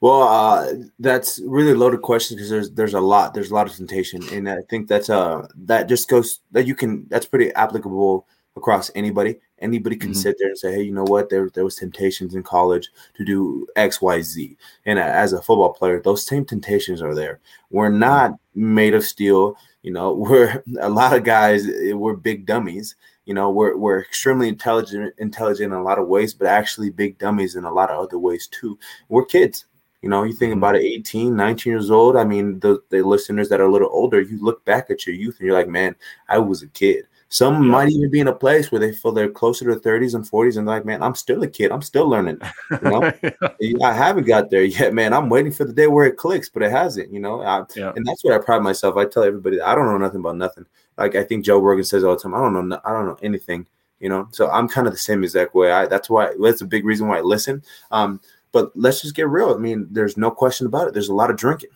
Well, 0.00 0.22
uh, 0.22 0.72
that's 0.98 1.40
really 1.44 1.74
loaded 1.74 2.02
question 2.02 2.36
because 2.36 2.50
there's 2.50 2.70
there's 2.72 2.94
a 2.94 3.00
lot 3.00 3.32
there's 3.32 3.50
a 3.50 3.54
lot 3.54 3.66
of 3.66 3.74
temptation, 3.74 4.22
and 4.30 4.48
I 4.48 4.58
think 4.68 4.88
that's 4.88 5.08
uh 5.08 5.46
that 5.56 5.88
just 5.88 6.08
goes 6.08 6.40
that 6.52 6.66
you 6.66 6.74
can 6.74 7.06
that's 7.08 7.26
pretty 7.26 7.52
applicable 7.54 8.26
across 8.56 8.90
anybody. 8.94 9.36
Anybody 9.58 9.96
can 9.96 10.10
mm-hmm. 10.10 10.20
sit 10.20 10.36
there 10.38 10.48
and 10.48 10.58
say, 10.58 10.74
hey, 10.74 10.82
you 10.82 10.92
know 10.92 11.04
what? 11.04 11.30
There 11.30 11.48
there 11.54 11.64
was 11.64 11.76
temptations 11.76 12.34
in 12.34 12.42
college 12.42 12.90
to 13.16 13.24
do 13.24 13.66
X, 13.76 14.02
Y, 14.02 14.20
Z, 14.20 14.56
and 14.84 14.98
as 14.98 15.32
a 15.32 15.40
football 15.40 15.72
player, 15.72 16.00
those 16.00 16.26
same 16.26 16.44
temptations 16.44 17.00
are 17.00 17.14
there. 17.14 17.40
We're 17.70 17.88
not 17.88 18.32
made 18.54 18.94
of 18.94 19.04
steel. 19.04 19.56
You 19.82 19.92
know, 19.92 20.12
we're 20.14 20.62
a 20.80 20.90
lot 20.90 21.16
of 21.16 21.24
guys. 21.24 21.66
Eh, 21.68 21.92
we're 21.92 22.16
big 22.16 22.44
dummies. 22.44 22.96
You 23.24 23.32
know, 23.32 23.50
we're 23.50 23.76
we're 23.78 24.02
extremely 24.02 24.48
intelligent, 24.48 25.14
intelligent 25.16 25.72
in 25.72 25.78
a 25.78 25.82
lot 25.82 25.98
of 25.98 26.06
ways, 26.06 26.34
but 26.34 26.48
actually 26.48 26.90
big 26.90 27.18
dummies 27.18 27.56
in 27.56 27.64
a 27.64 27.72
lot 27.72 27.90
of 27.90 27.98
other 27.98 28.18
ways 28.18 28.46
too. 28.46 28.78
We're 29.08 29.24
kids 29.24 29.64
you 30.06 30.10
know, 30.10 30.22
you 30.22 30.34
think 30.34 30.52
mm-hmm. 30.52 30.58
about 30.58 30.76
it, 30.76 30.84
18, 30.84 31.34
19 31.34 31.68
years 31.72 31.90
old. 31.90 32.16
I 32.16 32.22
mean, 32.22 32.60
the, 32.60 32.80
the 32.90 33.02
listeners 33.02 33.48
that 33.48 33.60
are 33.60 33.64
a 33.64 33.72
little 33.72 33.88
older, 33.90 34.20
you 34.20 34.40
look 34.40 34.64
back 34.64 34.88
at 34.88 35.04
your 35.04 35.16
youth 35.16 35.40
and 35.40 35.48
you're 35.48 35.58
like, 35.58 35.66
man, 35.66 35.96
I 36.28 36.38
was 36.38 36.62
a 36.62 36.68
kid. 36.68 37.08
Some 37.28 37.54
yeah. 37.54 37.70
might 37.70 37.88
even 37.88 38.08
be 38.08 38.20
in 38.20 38.28
a 38.28 38.32
place 38.32 38.70
where 38.70 38.80
they 38.80 38.92
feel 38.92 39.10
they're 39.10 39.28
closer 39.28 39.64
to 39.64 39.80
30s 39.80 40.14
and 40.14 40.24
40s 40.24 40.58
and 40.58 40.66
like, 40.68 40.84
man, 40.84 41.02
I'm 41.02 41.16
still 41.16 41.42
a 41.42 41.48
kid. 41.48 41.72
I'm 41.72 41.82
still 41.82 42.08
learning. 42.08 42.38
You 42.70 42.78
know, 42.82 43.12
yeah. 43.60 43.84
I 43.84 43.92
haven't 43.92 44.28
got 44.28 44.48
there 44.48 44.62
yet, 44.62 44.94
man. 44.94 45.12
I'm 45.12 45.28
waiting 45.28 45.50
for 45.50 45.64
the 45.64 45.72
day 45.72 45.88
where 45.88 46.06
it 46.06 46.16
clicks, 46.16 46.48
but 46.48 46.62
it 46.62 46.70
hasn't, 46.70 47.12
you 47.12 47.18
know. 47.18 47.42
I, 47.42 47.64
yeah. 47.74 47.92
And 47.96 48.06
that's 48.06 48.22
what 48.22 48.32
I 48.32 48.38
pride 48.38 48.62
myself. 48.62 48.96
I 48.96 49.06
tell 49.06 49.24
everybody 49.24 49.60
I 49.60 49.74
don't 49.74 49.86
know 49.86 49.98
nothing 49.98 50.20
about 50.20 50.36
nothing. 50.36 50.66
Like 50.96 51.16
I 51.16 51.24
think 51.24 51.44
Joe 51.44 51.58
Rogan 51.58 51.82
says 51.82 52.04
all 52.04 52.14
the 52.14 52.22
time, 52.22 52.32
I 52.32 52.38
don't 52.38 52.68
know, 52.68 52.80
I 52.84 52.92
don't 52.92 53.06
know 53.06 53.18
anything, 53.22 53.66
you 53.98 54.08
know. 54.08 54.28
So 54.30 54.48
I'm 54.48 54.68
kind 54.68 54.86
of 54.86 54.92
the 54.92 55.00
same 55.00 55.24
exact 55.24 55.52
way. 55.52 55.72
I 55.72 55.86
that's 55.86 56.08
why 56.08 56.32
that's 56.40 56.60
a 56.60 56.66
big 56.66 56.84
reason 56.84 57.08
why 57.08 57.18
I 57.18 57.22
listen. 57.22 57.60
Um, 57.90 58.20
but 58.52 58.70
let's 58.74 59.02
just 59.02 59.14
get 59.14 59.28
real. 59.28 59.54
I 59.54 59.58
mean, 59.58 59.86
there's 59.90 60.16
no 60.16 60.30
question 60.30 60.66
about 60.66 60.88
it. 60.88 60.94
There's 60.94 61.08
a 61.08 61.14
lot 61.14 61.30
of 61.30 61.36
drinking, 61.36 61.70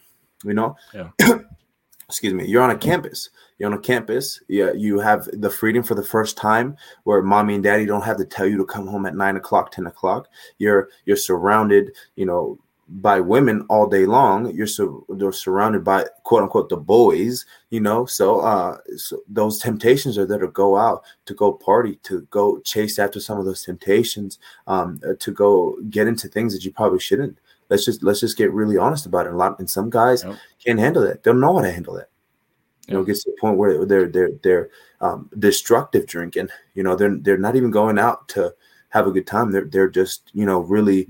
you 0.44 0.54
know. 0.54 0.76
Yeah. 0.94 1.10
Excuse 2.08 2.34
me. 2.34 2.44
You're 2.46 2.62
on 2.62 2.70
a 2.70 2.78
campus. 2.78 3.30
You're 3.58 3.70
on 3.70 3.78
a 3.78 3.80
campus. 3.80 4.42
Yeah, 4.48 4.72
you 4.72 4.98
have 4.98 5.28
the 5.32 5.50
freedom 5.50 5.84
for 5.84 5.94
the 5.94 6.02
first 6.02 6.36
time, 6.36 6.76
where 7.04 7.22
mommy 7.22 7.54
and 7.54 7.62
daddy 7.62 7.86
don't 7.86 8.02
have 8.02 8.16
to 8.16 8.24
tell 8.24 8.46
you 8.46 8.56
to 8.56 8.64
come 8.64 8.86
home 8.86 9.06
at 9.06 9.14
nine 9.14 9.36
o'clock, 9.36 9.70
ten 9.70 9.86
o'clock. 9.86 10.28
You're 10.58 10.88
you're 11.04 11.16
surrounded, 11.16 11.92
you 12.16 12.26
know, 12.26 12.58
by 12.90 13.20
women 13.20 13.64
all 13.68 13.88
day 13.88 14.04
long. 14.04 14.52
You're 14.52 14.66
so 14.66 15.06
they're 15.08 15.32
surrounded 15.32 15.84
by 15.84 16.06
quote 16.24 16.42
unquote 16.42 16.68
the 16.68 16.76
boys, 16.76 17.46
you 17.70 17.80
know. 17.80 18.04
So 18.04 18.40
uh 18.40 18.78
so 18.96 19.20
those 19.28 19.58
temptations 19.58 20.18
are 20.18 20.26
there 20.26 20.38
to 20.38 20.48
go 20.48 20.76
out, 20.76 21.02
to 21.26 21.34
go 21.34 21.52
party, 21.52 21.96
to 22.02 22.22
go 22.30 22.58
chase 22.60 22.98
after 22.98 23.20
some 23.20 23.38
of 23.38 23.44
those 23.44 23.62
temptations, 23.62 24.38
um, 24.66 25.00
uh, 25.08 25.14
to 25.20 25.30
go 25.30 25.76
get 25.88 26.08
into 26.08 26.28
things 26.28 26.52
that 26.52 26.64
you 26.64 26.72
probably 26.72 26.98
shouldn't. 26.98 27.38
Let's 27.68 27.84
just 27.84 28.02
let's 28.02 28.20
just 28.20 28.36
get 28.36 28.52
really 28.52 28.76
honest 28.76 29.06
about 29.06 29.26
it. 29.26 29.32
A 29.32 29.36
lot 29.36 29.58
and 29.60 29.70
some 29.70 29.88
guys 29.88 30.24
yep. 30.24 30.36
can't 30.64 30.80
handle 30.80 31.04
that. 31.04 31.22
They 31.22 31.30
don't 31.30 31.40
know 31.40 31.56
how 31.56 31.62
to 31.62 31.70
handle 31.70 31.94
that. 31.94 32.08
You 32.88 32.94
know, 32.94 33.02
it 33.02 33.06
gets 33.06 33.22
to 33.22 33.30
the 33.30 33.40
point 33.40 33.56
where 33.56 33.84
they're 33.84 34.08
they're 34.08 34.32
they're 34.42 34.70
um, 35.00 35.30
destructive 35.38 36.06
drinking. 36.06 36.48
You 36.74 36.82
know, 36.82 36.96
they're 36.96 37.16
they're 37.16 37.38
not 37.38 37.54
even 37.54 37.70
going 37.70 38.00
out 38.00 38.26
to 38.30 38.52
have 38.88 39.06
a 39.06 39.12
good 39.12 39.28
time. 39.28 39.52
They're 39.52 39.66
they're 39.66 39.88
just 39.88 40.30
you 40.34 40.44
know 40.44 40.58
really 40.58 41.08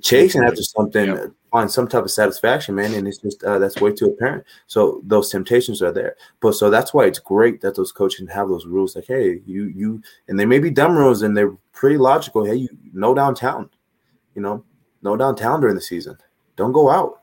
chasing 0.00 0.42
after 0.42 0.62
something, 0.62 1.06
yep. 1.06 1.30
find 1.50 1.70
some 1.70 1.88
type 1.88 2.04
of 2.04 2.10
satisfaction, 2.10 2.74
man. 2.74 2.94
And 2.94 3.06
it's 3.06 3.18
just 3.18 3.42
uh, 3.44 3.58
that's 3.58 3.80
way 3.80 3.92
too 3.92 4.06
apparent. 4.06 4.44
So 4.66 5.00
those 5.04 5.30
temptations 5.30 5.82
are 5.82 5.92
there. 5.92 6.16
But 6.40 6.52
so 6.52 6.70
that's 6.70 6.94
why 6.94 7.06
it's 7.06 7.18
great 7.18 7.60
that 7.60 7.74
those 7.74 7.92
coaches 7.92 8.28
have 8.30 8.48
those 8.48 8.66
rules. 8.66 8.96
Like, 8.96 9.06
hey, 9.06 9.40
you 9.46 9.64
you, 9.64 10.02
and 10.28 10.38
they 10.38 10.46
may 10.46 10.58
be 10.58 10.70
dumb 10.70 10.96
rules 10.96 11.22
and 11.22 11.36
they're 11.36 11.56
pretty 11.72 11.98
logical. 11.98 12.44
Hey, 12.44 12.54
you 12.56 12.68
no 12.92 13.14
downtown, 13.14 13.70
you 14.34 14.42
know, 14.42 14.64
no 15.02 15.16
downtown 15.16 15.60
during 15.60 15.74
the 15.74 15.80
season. 15.80 16.16
Don't 16.56 16.72
go 16.72 16.90
out. 16.90 17.21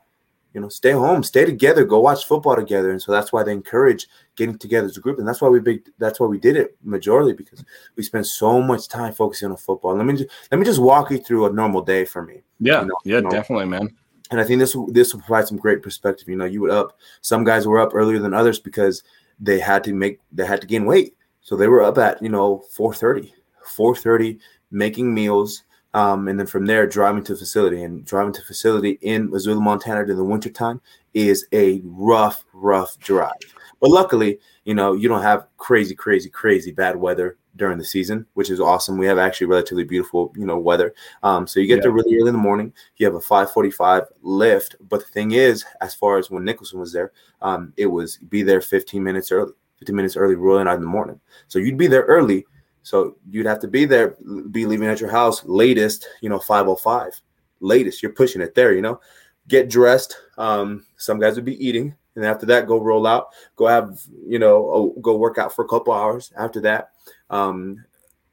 You 0.52 0.60
know, 0.60 0.68
stay 0.68 0.90
home, 0.90 1.22
stay 1.22 1.44
together, 1.44 1.84
go 1.84 2.00
watch 2.00 2.24
football 2.24 2.56
together. 2.56 2.90
And 2.90 3.00
so 3.00 3.12
that's 3.12 3.32
why 3.32 3.44
they 3.44 3.52
encourage 3.52 4.08
getting 4.36 4.58
together 4.58 4.86
as 4.86 4.96
a 4.96 5.00
group. 5.00 5.18
And 5.18 5.28
that's 5.28 5.40
why 5.40 5.48
we 5.48 5.60
big 5.60 5.88
that's 5.98 6.18
why 6.18 6.26
we 6.26 6.38
did 6.38 6.56
it 6.56 6.76
majorly 6.84 7.36
because 7.36 7.64
we 7.96 8.02
spent 8.02 8.26
so 8.26 8.60
much 8.60 8.88
time 8.88 9.12
focusing 9.12 9.50
on 9.50 9.56
football. 9.56 9.94
Let 9.94 10.06
me 10.06 10.16
just 10.16 10.30
let 10.50 10.58
me 10.58 10.66
just 10.66 10.80
walk 10.80 11.10
you 11.10 11.18
through 11.18 11.46
a 11.46 11.52
normal 11.52 11.82
day 11.82 12.04
for 12.04 12.22
me. 12.22 12.42
Yeah, 12.58 12.82
you 12.82 12.86
know, 12.88 12.96
yeah, 13.04 13.20
know? 13.20 13.30
definitely, 13.30 13.66
man. 13.66 13.96
And 14.30 14.40
I 14.40 14.44
think 14.44 14.60
this 14.60 14.76
this 14.88 15.14
will 15.14 15.22
provide 15.22 15.46
some 15.46 15.58
great 15.58 15.82
perspective. 15.82 16.28
You 16.28 16.36
know, 16.36 16.44
you 16.44 16.60
would 16.62 16.70
up 16.70 16.98
some 17.20 17.44
guys 17.44 17.66
were 17.66 17.80
up 17.80 17.94
earlier 17.94 18.18
than 18.18 18.34
others 18.34 18.58
because 18.58 19.02
they 19.38 19.58
had 19.58 19.82
to 19.84 19.92
make 19.92 20.20
they 20.32 20.46
had 20.46 20.60
to 20.60 20.66
gain 20.66 20.84
weight. 20.84 21.16
So 21.42 21.56
they 21.56 21.68
were 21.68 21.82
up 21.82 21.98
at, 21.98 22.22
you 22.22 22.28
know, 22.28 22.62
4:30. 22.76 23.32
4:30 23.76 24.38
making 24.70 25.12
meals, 25.12 25.64
um, 25.94 26.28
and 26.28 26.38
then 26.38 26.46
from 26.46 26.66
there, 26.66 26.86
driving 26.86 27.24
to 27.24 27.32
the 27.32 27.38
facility 27.38 27.82
and 27.82 28.04
driving 28.04 28.32
to 28.34 28.42
facility 28.42 28.98
in 29.02 29.30
Missoula, 29.30 29.60
Montana 29.60 30.04
during 30.04 30.18
the 30.18 30.24
wintertime 30.24 30.80
is 31.14 31.46
a 31.52 31.80
rough, 31.84 32.44
rough 32.52 32.98
drive. 32.98 33.32
But 33.80 33.90
luckily, 33.90 34.38
you 34.64 34.74
know, 34.74 34.92
you 34.92 35.08
don't 35.08 35.22
have 35.22 35.46
crazy, 35.56 35.94
crazy, 35.94 36.28
crazy 36.28 36.70
bad 36.70 36.94
weather 36.96 37.38
during 37.56 37.78
the 37.78 37.84
season, 37.84 38.26
which 38.34 38.50
is 38.50 38.60
awesome. 38.60 38.98
We 38.98 39.06
have 39.06 39.18
actually 39.18 39.48
relatively 39.48 39.84
beautiful, 39.84 40.32
you 40.36 40.46
know, 40.46 40.58
weather. 40.58 40.94
Um, 41.22 41.46
so 41.46 41.58
you 41.58 41.66
get 41.66 41.76
yeah. 41.76 41.82
there 41.82 41.92
really 41.92 42.16
early 42.16 42.28
in 42.28 42.34
the 42.34 42.38
morning. 42.40 42.72
You 42.96 43.06
have 43.06 43.16
a 43.16 43.20
545 43.20 44.04
lift. 44.22 44.76
But 44.88 45.00
the 45.00 45.10
thing 45.10 45.32
is, 45.32 45.64
as 45.80 45.94
far 45.94 46.18
as 46.18 46.30
when 46.30 46.44
Nicholson 46.44 46.78
was 46.78 46.92
there, 46.92 47.12
um, 47.42 47.72
it 47.76 47.86
was 47.86 48.18
be 48.18 48.42
there 48.42 48.60
15 48.60 49.02
minutes 49.02 49.32
early, 49.32 49.52
15 49.78 49.96
minutes 49.96 50.16
early 50.16 50.36
rolling 50.36 50.68
out 50.68 50.76
in 50.76 50.82
the 50.82 50.86
morning. 50.86 51.20
So 51.48 51.58
you'd 51.58 51.76
be 51.78 51.88
there 51.88 52.02
early 52.02 52.46
so 52.82 53.16
you'd 53.30 53.46
have 53.46 53.60
to 53.60 53.68
be 53.68 53.84
there, 53.84 54.16
be 54.50 54.66
leaving 54.66 54.88
at 54.88 55.00
your 55.00 55.10
house 55.10 55.44
latest, 55.44 56.08
you 56.20 56.28
know, 56.28 56.38
505. 56.38 57.20
Latest. 57.60 58.02
You're 58.02 58.12
pushing 58.12 58.40
it 58.40 58.54
there, 58.54 58.72
you 58.74 58.82
know. 58.82 59.00
Get 59.48 59.68
dressed. 59.68 60.16
Um, 60.38 60.86
some 60.96 61.18
guys 61.18 61.36
would 61.36 61.44
be 61.44 61.64
eating. 61.64 61.94
And 62.16 62.24
after 62.24 62.46
that, 62.46 62.66
go 62.66 62.78
roll 62.78 63.06
out, 63.06 63.28
go 63.56 63.66
have, 63.66 64.00
you 64.26 64.38
know, 64.38 64.94
go 65.00 65.16
work 65.16 65.38
out 65.38 65.54
for 65.54 65.64
a 65.64 65.68
couple 65.68 65.92
hours. 65.92 66.32
After 66.36 66.60
that, 66.62 66.90
um, 67.28 67.84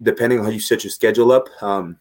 depending 0.01 0.39
on 0.39 0.45
how 0.45 0.51
you 0.51 0.59
set 0.59 0.83
your 0.83 0.91
schedule 0.91 1.31
up, 1.31 1.47
um, 1.61 1.99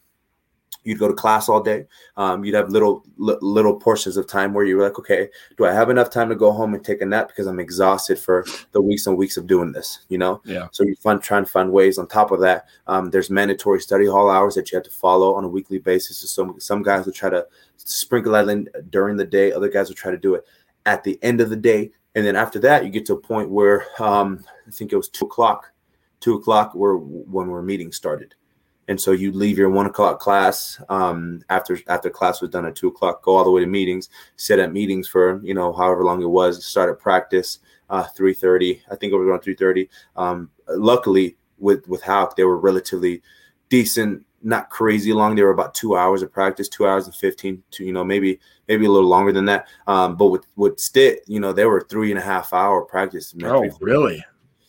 you'd 0.87 0.99
go 0.99 1.07
to 1.07 1.13
class 1.13 1.49
all 1.49 1.61
day. 1.61 1.85
Um, 2.15 2.45
you'd 2.45 2.55
have 2.55 2.69
little 2.69 3.03
little 3.17 3.75
portions 3.75 4.15
of 4.15 4.25
time 4.25 4.53
where 4.53 4.63
you're 4.63 4.81
like, 4.81 4.97
okay, 4.97 5.27
do 5.57 5.65
I 5.65 5.73
have 5.73 5.89
enough 5.89 6.09
time 6.09 6.29
to 6.29 6.35
go 6.35 6.51
home 6.51 6.73
and 6.73 6.83
take 6.83 7.01
a 7.01 7.05
nap 7.05 7.27
because 7.27 7.45
I'm 7.45 7.59
exhausted 7.59 8.17
for 8.17 8.45
the 8.71 8.81
weeks 8.81 9.05
and 9.05 9.17
weeks 9.17 9.35
of 9.35 9.47
doing 9.47 9.73
this? 9.73 10.05
You 10.07 10.17
know. 10.17 10.41
Yeah. 10.45 10.69
So 10.71 10.83
you 10.83 10.95
find 10.95 11.21
trying 11.21 11.43
to 11.43 11.51
find 11.51 11.71
ways. 11.71 11.97
On 11.97 12.07
top 12.07 12.31
of 12.31 12.39
that, 12.39 12.67
um, 12.87 13.11
there's 13.11 13.29
mandatory 13.29 13.81
study 13.81 14.05
hall 14.05 14.29
hours 14.29 14.55
that 14.55 14.71
you 14.71 14.77
have 14.77 14.85
to 14.85 14.91
follow 14.91 15.35
on 15.35 15.43
a 15.43 15.49
weekly 15.49 15.79
basis. 15.79 16.17
So 16.19 16.27
some 16.27 16.59
some 16.59 16.81
guys 16.81 17.05
will 17.05 17.13
try 17.13 17.29
to 17.29 17.45
sprinkle 17.75 18.31
that 18.31 18.47
in 18.47 18.69
during 18.89 19.17
the 19.17 19.25
day. 19.25 19.51
Other 19.51 19.69
guys 19.69 19.89
will 19.89 19.95
try 19.95 20.11
to 20.11 20.17
do 20.17 20.35
it 20.35 20.45
at 20.85 21.03
the 21.03 21.19
end 21.21 21.41
of 21.41 21.49
the 21.49 21.57
day. 21.57 21.91
And 22.15 22.25
then 22.25 22.37
after 22.37 22.59
that, 22.59 22.85
you 22.85 22.89
get 22.89 23.05
to 23.07 23.13
a 23.13 23.19
point 23.19 23.49
where 23.49 23.85
um, 23.99 24.43
I 24.65 24.71
think 24.71 24.93
it 24.93 24.97
was 24.97 25.09
two 25.09 25.25
o'clock. 25.25 25.71
Two 26.19 26.33
o'clock, 26.33 26.73
where 26.73 26.95
when 26.95 27.47
our 27.49 27.61
meeting 27.61 27.91
started 27.91 28.33
and 28.87 28.99
so 28.99 29.11
you 29.11 29.31
leave 29.31 29.57
your 29.57 29.69
one 29.69 29.85
o'clock 29.85 30.19
class 30.19 30.81
um, 30.89 31.41
after 31.49 31.79
after 31.87 32.09
class 32.09 32.41
was 32.41 32.49
done 32.49 32.65
at 32.65 32.75
two 32.75 32.87
o'clock 32.87 33.21
go 33.21 33.35
all 33.35 33.43
the 33.43 33.51
way 33.51 33.61
to 33.61 33.67
meetings 33.67 34.09
sit 34.35 34.59
at 34.59 34.73
meetings 34.73 35.07
for 35.07 35.41
you 35.43 35.53
know 35.53 35.73
however 35.73 36.03
long 36.03 36.21
it 36.21 36.29
was 36.29 36.65
start 36.65 36.89
at 36.89 36.99
practice 36.99 37.59
uh, 37.89 38.03
3.30 38.17 38.81
i 38.91 38.95
think 38.95 39.13
it 39.13 39.17
was 39.17 39.27
around 39.27 39.41
3.30 39.41 39.87
um, 40.15 40.49
luckily 40.69 41.37
with 41.59 41.87
with 41.87 42.01
Hauck, 42.03 42.35
they 42.35 42.43
were 42.43 42.57
relatively 42.57 43.21
decent 43.69 44.23
not 44.43 44.69
crazy 44.69 45.11
long 45.11 45.35
they 45.35 45.41
were 45.41 45.49
about 45.49 45.73
two 45.73 45.97
hours 45.97 46.21
of 46.21 46.31
practice 46.31 46.69
two 46.69 46.87
hours 46.87 47.05
and 47.05 47.15
15 47.15 47.63
to 47.71 47.83
you 47.83 47.91
know 47.91 48.03
maybe 48.03 48.39
maybe 48.67 48.85
a 48.85 48.91
little 48.91 49.09
longer 49.09 49.31
than 49.31 49.45
that. 49.45 49.67
Um, 49.87 50.15
but 50.15 50.27
with 50.27 50.45
with 50.55 50.79
Stitt 50.79 51.23
you 51.27 51.39
know 51.39 51.53
they 51.53 51.65
were 51.65 51.81
three 51.81 52.11
and 52.11 52.19
a 52.19 52.23
half 52.23 52.53
hour 52.53 52.83
practice 52.83 53.33
oh 53.43 53.69
really 53.81 54.23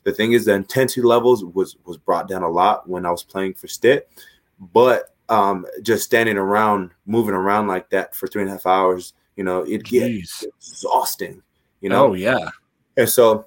the 0.08 0.14
thing 0.14 0.32
is, 0.32 0.46
the 0.46 0.54
intensity 0.54 1.02
levels 1.02 1.44
was 1.44 1.76
was 1.84 1.98
brought 1.98 2.28
down 2.28 2.42
a 2.42 2.48
lot 2.48 2.88
when 2.88 3.04
I 3.04 3.10
was 3.10 3.22
playing 3.22 3.54
for 3.54 3.68
Stitt, 3.68 4.10
but 4.58 5.14
um, 5.28 5.66
just 5.82 6.04
standing 6.04 6.38
around, 6.38 6.92
moving 7.06 7.34
around 7.34 7.66
like 7.66 7.90
that 7.90 8.14
for 8.14 8.26
three 8.26 8.42
and 8.42 8.50
a 8.50 8.54
half 8.54 8.66
hours, 8.66 9.12
you 9.36 9.44
know, 9.44 9.62
it 9.62 9.84
gets 9.84 10.44
exhausting. 10.44 11.42
You 11.80 11.90
know. 11.90 12.08
Oh 12.08 12.14
yeah. 12.14 12.48
And 12.96 13.08
so 13.08 13.46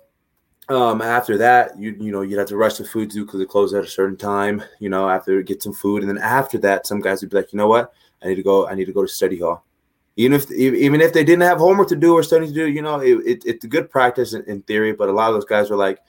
um, 0.70 1.01
after 1.01 1.38
that, 1.39 1.78
you 1.78 1.95
you 1.99 2.12
know 2.12 2.22
you'd 2.22 2.38
have 2.38 2.47
to 2.49 2.57
rush 2.57 2.76
the 2.76 2.86
food 2.86 3.12
too 3.12 3.26
because 3.26 3.41
it 3.41 3.49
closed 3.49 3.76
at 3.76 3.84
a 3.84 3.88
certain 3.88 4.18
time. 4.18 4.64
You 4.80 4.89
know, 4.89 5.09
after 5.09 5.41
get 5.41 5.64
some 5.64 5.74
food, 5.74 6.03
and 6.03 6.09
then 6.09 6.24
after 6.24 6.57
that, 6.59 6.86
some 6.86 7.01
guys 7.01 7.22
would 7.22 7.32
be 7.32 7.38
like, 7.38 7.51
you 7.51 7.57
know 7.57 7.68
what, 7.68 7.91
I 8.24 8.28
need 8.28 8.36
to 8.36 8.43
go. 8.43 8.68
I 8.68 8.76
need 8.76 8.86
to 8.86 8.93
go 8.93 9.01
to 9.01 9.07
study 9.07 9.39
hall. 9.39 9.66
Even 10.16 10.34
if 10.34 10.51
even 10.51 11.01
if 11.01 11.14
they 11.14 11.24
didn't 11.24 11.43
have 11.43 11.57
homework 11.57 11.88
to 11.89 11.95
do 11.95 12.14
or 12.14 12.24
study 12.24 12.47
to 12.47 12.53
do, 12.53 12.68
you 12.68 12.82
know, 12.82 12.99
it, 12.99 13.18
it, 13.26 13.45
it's 13.45 13.66
a 13.66 13.68
good 13.68 13.89
practice 13.89 14.34
in, 14.34 14.43
in 14.43 14.62
theory. 14.64 14.93
But 14.93 15.09
a 15.09 15.14
lot 15.14 15.30
of 15.30 15.36
those 15.36 15.45
guys 15.45 15.70
were 15.70 15.78
like, 15.78 15.99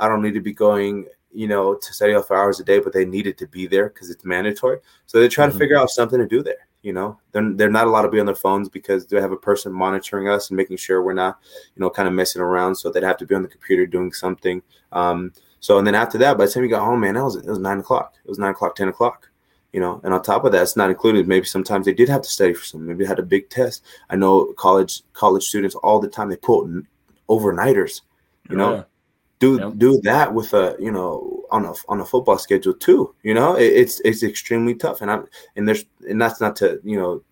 I 0.00 0.08
don't 0.08 0.22
need 0.22 0.34
to 0.34 0.40
be 0.40 0.52
going, 0.52 1.06
you 1.32 1.46
know, 1.46 1.74
to 1.74 1.92
study 1.92 2.14
off 2.14 2.26
for 2.26 2.36
hours 2.36 2.58
a 2.58 2.64
day, 2.64 2.80
but 2.80 2.92
they 2.92 3.04
needed 3.04 3.38
to 3.38 3.46
be 3.46 3.66
there 3.66 3.90
because 3.90 4.10
it's 4.10 4.24
mandatory. 4.24 4.78
So 5.06 5.20
they 5.20 5.28
try 5.28 5.44
mm-hmm. 5.46 5.52
to 5.52 5.58
figure 5.58 5.78
out 5.78 5.90
something 5.90 6.18
to 6.18 6.26
do 6.26 6.42
there. 6.42 6.66
You 6.82 6.94
know, 6.94 7.20
they're, 7.32 7.52
they're 7.52 7.70
not 7.70 7.86
allowed 7.86 8.02
to 8.02 8.08
be 8.08 8.20
on 8.20 8.26
their 8.26 8.34
phones 8.34 8.70
because 8.70 9.06
they 9.06 9.20
have 9.20 9.32
a 9.32 9.36
person 9.36 9.70
monitoring 9.70 10.28
us 10.28 10.48
and 10.48 10.56
making 10.56 10.78
sure 10.78 11.02
we're 11.02 11.12
not, 11.12 11.38
you 11.76 11.80
know, 11.80 11.90
kind 11.90 12.08
of 12.08 12.14
messing 12.14 12.40
around. 12.40 12.74
So 12.74 12.90
they'd 12.90 13.02
have 13.02 13.18
to 13.18 13.26
be 13.26 13.34
on 13.34 13.42
the 13.42 13.48
computer 13.48 13.84
doing 13.84 14.12
something. 14.12 14.62
Um, 14.90 15.32
so 15.60 15.76
and 15.76 15.86
then 15.86 15.94
after 15.94 16.16
that, 16.18 16.38
by 16.38 16.46
the 16.46 16.50
time 16.50 16.62
you 16.62 16.70
got 16.70 16.86
home, 16.86 17.00
man, 17.00 17.16
it 17.16 17.22
was 17.22 17.36
it 17.36 17.44
was 17.44 17.58
nine 17.58 17.80
o'clock. 17.80 18.14
It 18.24 18.28
was 18.28 18.38
nine 18.38 18.52
o'clock, 18.52 18.74
ten 18.74 18.88
o'clock 18.88 19.30
you 19.72 19.78
know 19.78 20.00
and 20.02 20.12
on 20.12 20.20
top 20.20 20.44
of 20.44 20.50
that 20.50 20.62
it's 20.62 20.76
not 20.76 20.90
included 20.90 21.28
maybe 21.28 21.46
sometimes 21.46 21.86
they 21.86 21.92
did 21.92 22.08
have 22.08 22.22
to 22.22 22.28
study 22.28 22.52
for 22.52 22.64
something 22.64 22.88
maybe 22.88 23.04
they 23.04 23.08
had 23.08 23.20
a 23.20 23.22
big 23.22 23.48
test 23.48 23.84
i 24.08 24.16
know 24.16 24.52
college 24.54 25.02
college 25.12 25.44
students 25.44 25.76
all 25.76 26.00
the 26.00 26.08
time 26.08 26.28
they 26.28 26.36
pull 26.36 26.68
overnighters 27.28 28.00
you 28.48 28.56
know 28.56 28.74
yeah 28.74 28.82
do 29.40 29.58
yep. 29.58 29.72
do 29.78 30.00
that 30.02 30.32
with 30.32 30.54
a 30.54 30.76
you 30.78 30.92
know 30.92 31.44
on 31.50 31.64
a 31.64 31.72
on 31.88 32.00
a 32.00 32.04
football 32.04 32.38
schedule 32.38 32.74
too. 32.74 33.14
You 33.22 33.34
know, 33.34 33.56
it, 33.56 33.72
it's 33.72 34.00
it's 34.04 34.22
extremely 34.22 34.74
tough, 34.74 35.00
and 35.00 35.10
I'm 35.10 35.26
and 35.56 35.66
there's 35.66 35.84
and 36.08 36.20
that's 36.20 36.40
not 36.40 36.54
to 36.56 36.80
you 36.84 36.96
know 36.96 37.22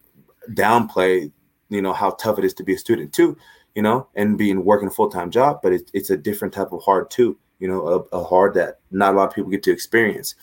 downplay 0.55 1.31
you 1.69 1.83
know 1.83 1.93
how 1.93 2.11
tough 2.13 2.39
it 2.39 2.45
is 2.45 2.55
to 2.55 2.65
be 2.65 2.75
a 2.75 2.79
student 2.79 3.13
too. 3.13 3.37
You 3.75 3.83
know, 3.83 4.09
and 4.17 4.37
being 4.37 4.65
working 4.65 4.89
a 4.89 4.91
full 4.91 5.11
time 5.11 5.31
job, 5.31 5.61
but 5.63 5.73
it's 5.73 5.91
it's 5.95 6.11
a 6.11 6.17
different 6.17 6.53
type 6.53 6.73
of 6.73 6.83
hard 6.83 7.11
too. 7.11 7.39
You 7.61 7.69
know, 7.69 7.87
a, 7.87 8.17
a 8.17 8.25
hard 8.25 8.55
that 8.55 8.81
not 8.91 9.15
a 9.15 9.17
lot 9.17 9.29
of 9.29 9.35
people 9.35 9.51
get 9.51 9.63
to 9.65 9.73
experience, 9.73 10.35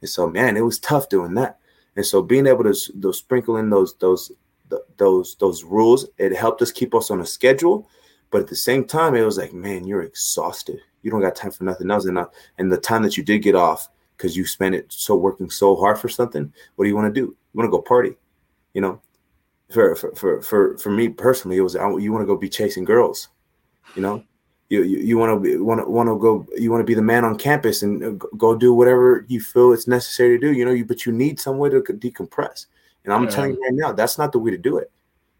and 0.00 0.10
so 0.10 0.28
man, 0.28 0.56
it 0.56 0.64
was 0.64 0.78
tough 0.78 1.08
doing 1.08 1.34
that. 1.34 1.58
And 1.94 2.04
so 2.04 2.20
being 2.20 2.46
able 2.46 2.64
to 2.64 2.74
those 2.94 3.18
sprinkle 3.18 3.56
in 3.58 3.70
those 3.70 3.94
those 3.98 4.32
those 4.96 5.36
those 5.36 5.62
rules, 5.62 6.08
it 6.18 6.34
helped 6.34 6.62
us 6.62 6.72
keep 6.72 6.94
us 6.94 7.10
on 7.10 7.20
a 7.20 7.26
schedule. 7.26 7.88
But 8.32 8.40
at 8.40 8.48
the 8.48 8.56
same 8.56 8.84
time, 8.84 9.14
it 9.14 9.22
was 9.22 9.38
like, 9.38 9.52
man, 9.52 9.86
you're 9.86 10.02
exhausted 10.02 10.80
you 11.02 11.10
don't 11.10 11.20
got 11.20 11.34
time 11.34 11.50
for 11.50 11.64
nothing 11.64 11.90
else. 11.90 12.06
And, 12.06 12.18
uh, 12.18 12.26
and 12.58 12.70
the 12.70 12.78
time 12.78 13.02
that 13.02 13.16
you 13.16 13.22
did 13.22 13.40
get 13.40 13.54
off 13.54 13.88
because 14.16 14.36
you 14.36 14.46
spent 14.46 14.74
it 14.74 14.86
so 14.88 15.16
working 15.16 15.50
so 15.50 15.76
hard 15.76 15.98
for 15.98 16.08
something, 16.08 16.52
what 16.76 16.84
do 16.84 16.88
you 16.88 16.96
want 16.96 17.12
to 17.12 17.20
do? 17.20 17.26
You 17.26 17.36
want 17.54 17.66
to 17.66 17.70
go 17.70 17.82
party, 17.82 18.16
you 18.72 18.80
know? 18.80 19.00
For, 19.70 19.96
for, 19.96 20.14
for, 20.14 20.42
for, 20.42 20.78
for 20.78 20.90
me 20.90 21.08
personally, 21.08 21.56
it 21.56 21.62
was, 21.62 21.74
you 21.74 22.12
want 22.12 22.22
to 22.22 22.26
go 22.26 22.36
be 22.36 22.48
chasing 22.48 22.84
girls, 22.84 23.28
you 23.94 24.02
know? 24.02 24.22
You, 24.68 24.84
you, 24.84 24.98
you 24.98 25.18
want 25.18 25.44
to 25.44 25.62
want 25.62 25.80
to 25.80 25.90
want 25.90 26.08
to 26.08 26.18
go 26.18 26.46
you 26.56 26.70
want 26.70 26.80
to 26.80 26.86
be 26.86 26.94
the 26.94 27.02
man 27.02 27.26
on 27.26 27.36
campus 27.36 27.82
and 27.82 28.02
uh, 28.02 28.26
go 28.38 28.56
do 28.56 28.72
whatever 28.72 29.26
you 29.28 29.38
feel 29.38 29.74
it's 29.74 29.86
necessary 29.86 30.38
to 30.38 30.46
do 30.46 30.56
you 30.56 30.64
know 30.64 30.70
you 30.70 30.86
but 30.86 31.04
you 31.04 31.12
need 31.12 31.38
some 31.38 31.58
way 31.58 31.68
to 31.68 31.82
decompress 31.82 32.64
and 33.04 33.12
i'm 33.12 33.24
yeah. 33.24 33.28
telling 33.28 33.52
you 33.52 33.62
right 33.62 33.74
now 33.74 33.92
that's 33.92 34.16
not 34.16 34.32
the 34.32 34.38
way 34.38 34.50
to 34.50 34.56
do 34.56 34.78
it 34.78 34.90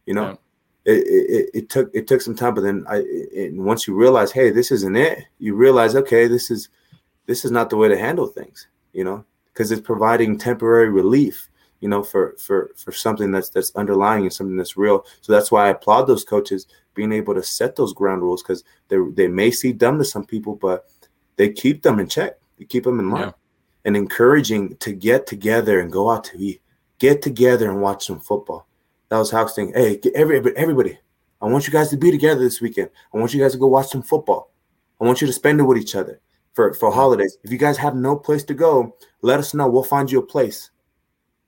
you 0.05 0.12
know 0.12 0.28
yeah 0.32 0.36
it, 0.84 0.90
it, 0.90 1.50
it, 1.54 1.68
took 1.68 1.94
it 1.94 2.06
took 2.06 2.20
some 2.20 2.34
time, 2.34 2.54
but 2.54 2.62
then 2.62 2.84
I 2.88 3.04
it, 3.06 3.54
once 3.54 3.86
you 3.86 3.94
realize, 3.94 4.32
hey, 4.32 4.50
this 4.50 4.70
isn't 4.72 4.96
it, 4.96 5.24
you 5.38 5.54
realize, 5.54 5.94
okay, 5.94 6.26
this 6.26 6.50
is 6.50 6.68
this 7.26 7.44
is 7.44 7.50
not 7.50 7.70
the 7.70 7.76
way 7.76 7.88
to 7.88 7.98
handle 7.98 8.26
things, 8.26 8.66
you 8.92 9.04
know, 9.04 9.24
because 9.52 9.70
it's 9.70 9.80
providing 9.80 10.36
temporary 10.36 10.88
relief, 10.88 11.48
you 11.80 11.88
know, 11.88 12.02
for 12.02 12.34
for 12.38 12.72
for 12.76 12.90
something 12.90 13.30
that's 13.30 13.48
that's 13.48 13.74
underlying 13.76 14.24
and 14.24 14.32
something 14.32 14.56
that's 14.56 14.76
real. 14.76 15.04
So 15.20 15.32
that's 15.32 15.52
why 15.52 15.66
I 15.66 15.70
applaud 15.70 16.06
those 16.06 16.24
coaches 16.24 16.66
being 16.94 17.12
able 17.12 17.34
to 17.34 17.42
set 17.42 17.76
those 17.76 17.92
ground 17.92 18.22
rules 18.22 18.42
because 18.42 18.64
they 18.88 18.96
they 19.14 19.28
may 19.28 19.52
see 19.52 19.72
dumb 19.72 19.98
to 19.98 20.04
some 20.04 20.24
people, 20.24 20.56
but 20.56 20.88
they 21.36 21.50
keep 21.50 21.82
them 21.82 22.00
in 22.00 22.08
check, 22.08 22.38
they 22.58 22.64
keep 22.64 22.84
them 22.84 22.98
in 22.98 23.10
line, 23.10 23.28
yeah. 23.28 23.32
and 23.84 23.96
encouraging 23.96 24.76
to 24.78 24.92
get 24.92 25.28
together 25.28 25.78
and 25.78 25.92
go 25.92 26.10
out 26.10 26.24
to 26.24 26.38
eat, 26.38 26.60
get 26.98 27.22
together 27.22 27.70
and 27.70 27.80
watch 27.80 28.06
some 28.06 28.18
football 28.18 28.66
that 29.12 29.18
was 29.18 29.30
Hauck's 29.30 29.52
thing. 29.52 29.74
Hey, 29.74 30.00
everybody, 30.14 30.56
everybody, 30.56 30.98
I 31.42 31.44
want 31.44 31.66
you 31.66 31.72
guys 31.72 31.90
to 31.90 31.98
be 31.98 32.10
together 32.10 32.40
this 32.40 32.62
weekend. 32.62 32.88
I 33.12 33.18
want 33.18 33.34
you 33.34 33.42
guys 33.42 33.52
to 33.52 33.58
go 33.58 33.66
watch 33.66 33.88
some 33.88 34.00
football. 34.02 34.50
I 34.98 35.04
want 35.04 35.20
you 35.20 35.26
to 35.26 35.34
spend 35.34 35.60
it 35.60 35.64
with 35.64 35.76
each 35.76 35.94
other 35.94 36.18
for 36.54 36.72
for 36.72 36.90
holidays. 36.90 37.36
If 37.44 37.52
you 37.52 37.58
guys 37.58 37.76
have 37.76 37.94
no 37.94 38.16
place 38.16 38.42
to 38.44 38.54
go, 38.54 38.96
let 39.20 39.38
us 39.38 39.52
know. 39.52 39.68
We'll 39.68 39.82
find 39.82 40.10
you 40.10 40.18
a 40.18 40.26
place. 40.26 40.70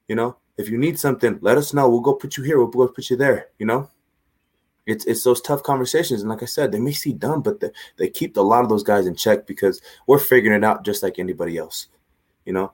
You 0.08 0.14
know, 0.14 0.36
if 0.58 0.68
you 0.68 0.76
need 0.76 0.98
something, 0.98 1.38
let 1.40 1.56
us 1.56 1.72
know. 1.72 1.88
We'll 1.88 2.00
go 2.00 2.12
put 2.12 2.36
you 2.36 2.44
here. 2.44 2.58
We'll 2.58 2.66
go 2.66 2.86
put 2.86 3.08
you 3.08 3.16
there. 3.16 3.46
You 3.58 3.64
know, 3.64 3.88
it's 4.84 5.06
it's 5.06 5.24
those 5.24 5.40
tough 5.40 5.62
conversations. 5.62 6.20
And 6.20 6.28
like 6.28 6.42
I 6.42 6.46
said, 6.46 6.70
they 6.70 6.80
may 6.80 6.92
seem 6.92 7.16
dumb, 7.16 7.40
but 7.40 7.60
they, 7.60 7.70
they 7.96 8.10
keep 8.10 8.36
a 8.36 8.42
lot 8.42 8.62
of 8.62 8.68
those 8.68 8.82
guys 8.82 9.06
in 9.06 9.14
check 9.14 9.46
because 9.46 9.80
we're 10.06 10.18
figuring 10.18 10.54
it 10.54 10.66
out 10.66 10.84
just 10.84 11.02
like 11.02 11.18
anybody 11.18 11.56
else. 11.56 11.86
You 12.44 12.52
know, 12.52 12.72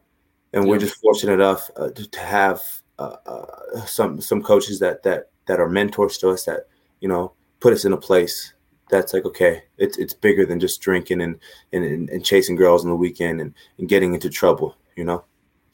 and 0.53 0.67
we're 0.67 0.81
just 0.81 1.01
fortunate 1.01 1.35
enough 1.35 1.71
uh, 1.77 1.91
to, 1.91 2.11
to, 2.11 2.19
have 2.19 2.61
uh, 3.01 3.17
uh, 3.27 3.87
some 3.87 4.21
some 4.21 4.43
coaches 4.43 4.79
that 4.79 5.03
that 5.03 5.31
that 5.47 5.59
are 5.59 5.69
mentors 5.69 6.19
to 6.19 6.29
us 6.29 6.45
that 6.45 6.67
you 7.01 7.09
know 7.09 7.33
put 7.61 7.73
us 7.73 7.87
in 7.87 7.95
a 7.95 7.97
place 7.97 8.53
that's 8.91 9.15
like 9.15 9.25
okay 9.25 9.63
it's 9.79 9.97
it's 9.97 10.13
bigger 10.13 10.45
than 10.45 10.61
just 10.61 10.83
drinking 10.83 11.23
and 11.23 11.39
and, 11.73 12.11
and 12.11 12.25
chasing 12.25 12.57
girls 12.57 12.85
on 12.85 12.91
the 12.91 12.97
weekend 12.97 13.41
and, 13.41 13.55
and 13.79 13.89
getting 13.89 14.13
into 14.13 14.29
trouble 14.29 14.77
you 14.97 15.05
know 15.05 15.25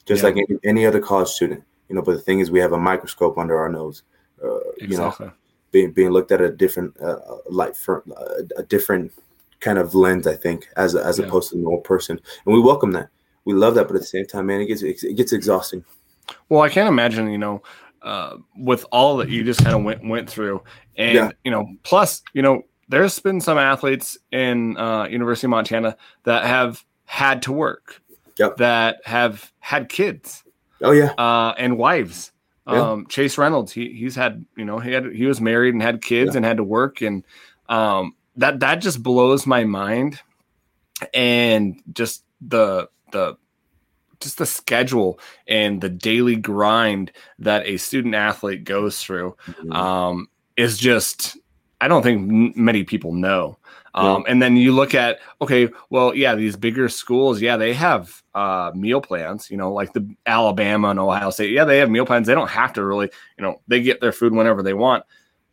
just 0.05 0.23
yeah. 0.23 0.29
like 0.29 0.37
any, 0.37 0.59
any, 0.63 0.85
other 0.85 1.01
college 1.01 1.27
student 1.27 1.61
you 1.89 1.95
know 1.95 2.01
but 2.01 2.13
the 2.13 2.21
thing 2.21 2.39
is 2.39 2.49
we 2.49 2.59
have 2.59 2.71
a 2.71 2.79
microscope 2.79 3.37
under 3.37 3.57
our 3.57 3.67
nose 3.67 4.03
uh, 4.41 4.59
exactly. 4.77 5.25
you 5.25 5.29
know 5.29 5.33
being 5.71 5.91
being 5.91 6.11
looked 6.11 6.31
at 6.31 6.39
a 6.39 6.49
different 6.49 6.95
uh, 7.01 7.17
light 7.49 7.75
for 7.75 8.03
uh, 8.15 8.43
a 8.55 8.63
different 8.63 9.11
kind 9.59 9.77
of 9.77 9.93
lens 9.93 10.27
i 10.27 10.35
think 10.35 10.69
as 10.77 10.95
as 10.95 11.19
yeah. 11.19 11.25
opposed 11.25 11.49
to 11.49 11.57
the 11.57 11.61
normal 11.61 11.81
person 11.81 12.17
and 12.45 12.55
we 12.55 12.61
welcome 12.61 12.93
that 12.93 13.09
we 13.43 13.53
love 13.53 13.75
that 13.75 13.87
but 13.87 13.95
at 13.95 14.01
the 14.01 14.07
same 14.07 14.25
time 14.25 14.45
man 14.45 14.61
it 14.61 14.67
gets 14.67 14.81
it 14.81 15.17
gets 15.17 15.33
exhausting 15.33 15.83
well 16.49 16.61
i 16.61 16.69
can't 16.69 16.89
imagine 16.89 17.29
you 17.29 17.37
know 17.37 17.61
uh, 18.07 18.37
with 18.55 18.85
all 18.91 19.17
that 19.17 19.29
you 19.29 19.43
just 19.43 19.63
kind 19.63 19.75
of 19.75 19.83
went 19.83 20.07
went 20.07 20.29
through, 20.29 20.63
and 20.95 21.13
yeah. 21.13 21.31
you 21.43 21.51
know, 21.51 21.67
plus 21.83 22.23
you 22.33 22.41
know, 22.41 22.63
there's 22.87 23.19
been 23.19 23.41
some 23.41 23.57
athletes 23.57 24.17
in 24.31 24.77
uh, 24.77 25.07
University 25.09 25.47
of 25.47 25.51
Montana 25.51 25.97
that 26.23 26.45
have 26.45 26.85
had 27.05 27.41
to 27.43 27.51
work, 27.51 28.01
yep. 28.37 28.57
that 28.57 29.01
have 29.03 29.51
had 29.59 29.89
kids. 29.89 30.43
Oh 30.81 30.91
yeah, 30.91 31.13
uh, 31.17 31.53
and 31.57 31.77
wives. 31.77 32.31
Yeah. 32.65 32.91
Um, 32.91 33.07
Chase 33.07 33.37
Reynolds, 33.37 33.71
he 33.71 33.93
he's 33.93 34.15
had 34.15 34.45
you 34.55 34.65
know 34.65 34.79
he 34.79 34.91
had 34.91 35.11
he 35.13 35.25
was 35.25 35.41
married 35.41 35.73
and 35.73 35.81
had 35.81 36.01
kids 36.01 36.31
yeah. 36.31 36.37
and 36.37 36.45
had 36.45 36.57
to 36.57 36.63
work, 36.63 37.01
and 37.01 37.23
um, 37.67 38.15
that 38.35 38.59
that 38.61 38.75
just 38.75 39.03
blows 39.03 39.45
my 39.45 39.63
mind, 39.63 40.21
and 41.13 41.81
just 41.91 42.23
the 42.41 42.89
the 43.11 43.37
just 44.19 44.37
the 44.37 44.45
schedule 44.45 45.19
and 45.47 45.81
the 45.81 45.89
daily 45.89 46.35
grind 46.35 47.11
that 47.39 47.65
a 47.65 47.77
student 47.77 48.15
athlete 48.15 48.63
goes 48.63 49.01
through 49.01 49.35
mm-hmm. 49.45 49.71
um, 49.71 50.27
is 50.55 50.77
just 50.77 51.37
I 51.79 51.87
don't 51.87 52.01
think 52.01 52.57
many 52.57 52.83
people 52.83 53.13
know. 53.13 53.57
Um, 53.93 54.23
yeah. 54.25 54.31
And 54.31 54.41
then 54.41 54.57
you 54.57 54.73
look 54.73 54.95
at 54.95 55.19
okay, 55.41 55.69
well, 55.89 56.15
yeah, 56.15 56.35
these 56.35 56.55
bigger 56.55 56.89
schools, 56.89 57.41
yeah, 57.41 57.57
they 57.57 57.73
have 57.73 58.23
uh, 58.33 58.71
meal 58.75 59.01
plans. 59.01 59.49
You 59.51 59.57
know, 59.57 59.71
like 59.71 59.93
the 59.93 60.07
Alabama 60.25 60.89
and 60.89 60.99
Ohio 60.99 61.29
State, 61.29 61.51
yeah, 61.51 61.65
they 61.65 61.77
have 61.77 61.89
meal 61.89 62.05
plans. 62.05 62.27
They 62.27 62.35
don't 62.35 62.49
have 62.49 62.73
to 62.73 62.83
really, 62.83 63.09
you 63.37 63.43
know, 63.43 63.61
they 63.67 63.81
get 63.81 64.01
their 64.01 64.11
food 64.11 64.33
whenever 64.33 64.63
they 64.63 64.73
want. 64.73 65.03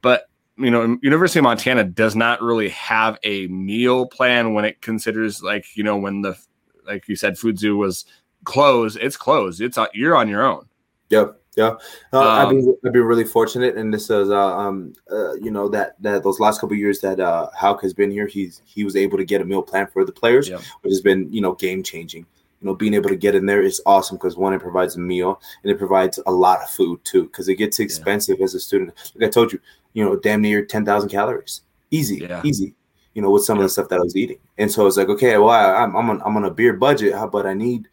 But 0.03 0.29
you 0.57 0.71
know, 0.71 0.99
University 1.03 1.41
of 1.41 1.45
Montana 1.45 1.85
does 1.85 2.15
not 2.15 2.41
really 2.41 2.69
have 2.71 3.19
a 3.25 3.47
meal 3.49 4.07
plan 4.07 4.55
when 4.55 4.65
it 4.65 4.81
considers 4.81 5.43
like 5.43 5.77
you 5.77 5.83
know 5.83 5.97
when 5.97 6.23
the 6.23 6.39
like 6.87 7.09
you 7.09 7.17
said, 7.17 7.39
Food 7.39 7.59
Zoo 7.59 7.77
was 7.77 8.05
closed, 8.45 8.99
it's 9.01 9.17
closed. 9.17 9.61
It's 9.61 9.79
uh, 9.79 9.87
you're 9.95 10.17
on 10.17 10.29
your 10.29 10.45
own. 10.45 10.67
Yep. 11.11 11.41
Yeah, 11.57 11.77
uh, 12.13 12.19
um, 12.19 12.27
I've 12.27 12.49
been 12.51 12.77
I've 12.85 12.93
been 12.93 13.03
really 13.03 13.25
fortunate, 13.25 13.77
and 13.77 13.95
this 13.95 14.11
is 14.11 14.31
uh, 14.31 14.57
um 14.57 14.93
uh, 15.11 15.35
you 15.35 15.51
know 15.51 15.69
that 15.69 16.01
that 16.03 16.25
those 16.25 16.41
last 16.41 16.61
couple 16.61 16.77
years 16.77 17.01
that 17.01 17.21
uh 17.21 17.49
Hauck 17.55 17.81
has 17.83 17.95
been 17.95 18.11
here, 18.11 18.27
he's 18.27 18.61
he 18.65 18.85
was 18.85 18.97
able 18.97 19.19
to 19.19 19.25
get 19.25 19.41
a 19.41 19.45
meal 19.45 19.63
plan 19.63 19.87
for 19.87 20.05
the 20.05 20.13
players, 20.13 20.49
yep. 20.49 20.61
which 20.83 20.91
has 20.91 21.01
been 21.01 21.33
you 21.33 21.41
know 21.41 21.55
game 21.55 21.83
changing. 21.83 22.27
You 22.61 22.69
know, 22.71 22.75
being 22.75 22.95
able 22.95 23.11
to 23.11 23.17
get 23.17 23.35
in 23.35 23.47
there 23.47 23.63
is 23.63 23.81
awesome 23.87 24.17
because 24.17 24.37
one, 24.37 24.55
it 24.55 24.61
provides 24.61 24.97
a 24.97 25.01
meal, 25.01 25.41
and 25.63 25.71
it 25.71 25.79
provides 25.79 26.19
a 26.27 26.33
lot 26.33 26.63
of 26.63 26.71
food 26.71 27.05
too. 27.05 27.25
Because 27.25 27.49
it 27.49 27.57
gets 27.57 27.79
expensive 27.79 28.39
yeah. 28.39 28.45
as 28.45 28.55
a 28.55 28.61
student. 28.61 28.93
Like 29.15 29.29
I 29.29 29.31
told 29.31 29.53
you, 29.53 29.61
you 29.93 30.05
know, 30.05 30.17
damn 30.17 30.41
near 30.41 30.65
ten 30.65 30.85
thousand 30.85 31.11
calories, 31.11 31.63
easy, 31.91 32.19
yeah. 32.19 32.41
easy. 32.43 32.75
You 33.15 33.23
know, 33.23 33.31
with 33.31 33.45
some 33.45 33.59
yeah. 33.59 33.65
of 33.65 33.67
the 33.67 33.73
stuff 33.73 33.89
that 33.91 34.01
I 34.01 34.03
was 34.03 34.17
eating, 34.17 34.39
and 34.59 34.69
so 34.69 34.83
I 34.83 34.87
was 34.87 34.97
like, 34.97 35.09
okay, 35.09 35.39
well, 35.39 35.51
I, 35.51 35.85
I'm 35.85 35.95
I'm 35.95 36.11
on, 36.11 36.23
I'm 36.23 36.37
on 36.37 36.47
a 36.47 36.51
beer 36.51 36.73
budget, 36.73 37.15
but 37.31 37.47
I 37.47 37.55
need 37.55 37.89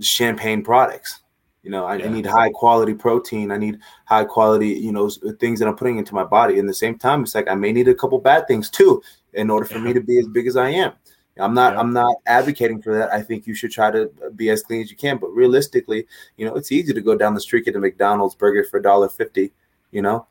champagne 0.00 0.62
products. 0.62 1.22
You 1.62 1.70
know, 1.70 1.84
I, 1.84 1.96
yeah. 1.96 2.06
I, 2.06 2.08
need 2.10 2.26
high 2.26 2.50
quality 2.50 2.94
protein. 2.94 3.50
I 3.50 3.56
need 3.56 3.80
high 4.04 4.24
quality, 4.24 4.68
you 4.68 4.92
know, 4.92 5.10
things 5.40 5.58
that 5.58 5.66
I'm 5.66 5.74
putting 5.74 5.98
into 5.98 6.14
my 6.14 6.22
body. 6.22 6.58
In 6.58 6.66
the 6.66 6.74
same 6.74 6.96
time, 6.96 7.24
it's 7.24 7.34
like 7.34 7.48
I 7.48 7.56
may 7.56 7.72
need 7.72 7.88
a 7.88 7.94
couple 7.94 8.20
bad 8.20 8.46
things 8.46 8.70
too 8.70 9.02
in 9.32 9.50
order 9.50 9.66
for 9.66 9.78
yeah. 9.78 9.84
me 9.84 9.92
to 9.92 10.00
be 10.00 10.18
as 10.18 10.28
big 10.28 10.46
as 10.46 10.56
I 10.56 10.70
am. 10.70 10.92
I'm 11.38 11.54
not 11.54 11.74
yeah. 11.74 11.80
I'm 11.80 11.92
not 11.92 12.16
advocating 12.26 12.80
for 12.80 12.96
that. 12.96 13.12
I 13.12 13.20
think 13.20 13.46
you 13.46 13.54
should 13.54 13.72
try 13.72 13.90
to 13.90 14.04
uh, 14.24 14.30
be 14.30 14.48
as 14.50 14.62
clean 14.62 14.82
as 14.82 14.90
you 14.90 14.96
can. 14.96 15.18
But 15.18 15.30
realistically, 15.30 16.06
you 16.36 16.46
know, 16.46 16.54
it's 16.54 16.72
easy 16.72 16.94
to 16.94 17.00
go 17.00 17.16
down 17.16 17.34
the 17.34 17.40
street 17.40 17.64
get 17.64 17.76
a 17.76 17.80
McDonald's 17.80 18.34
burger 18.34 18.64
for 18.64 18.78
a 18.78 18.82
dollar 18.82 19.08
fifty, 19.08 19.52
you 19.90 20.02
know, 20.02 20.26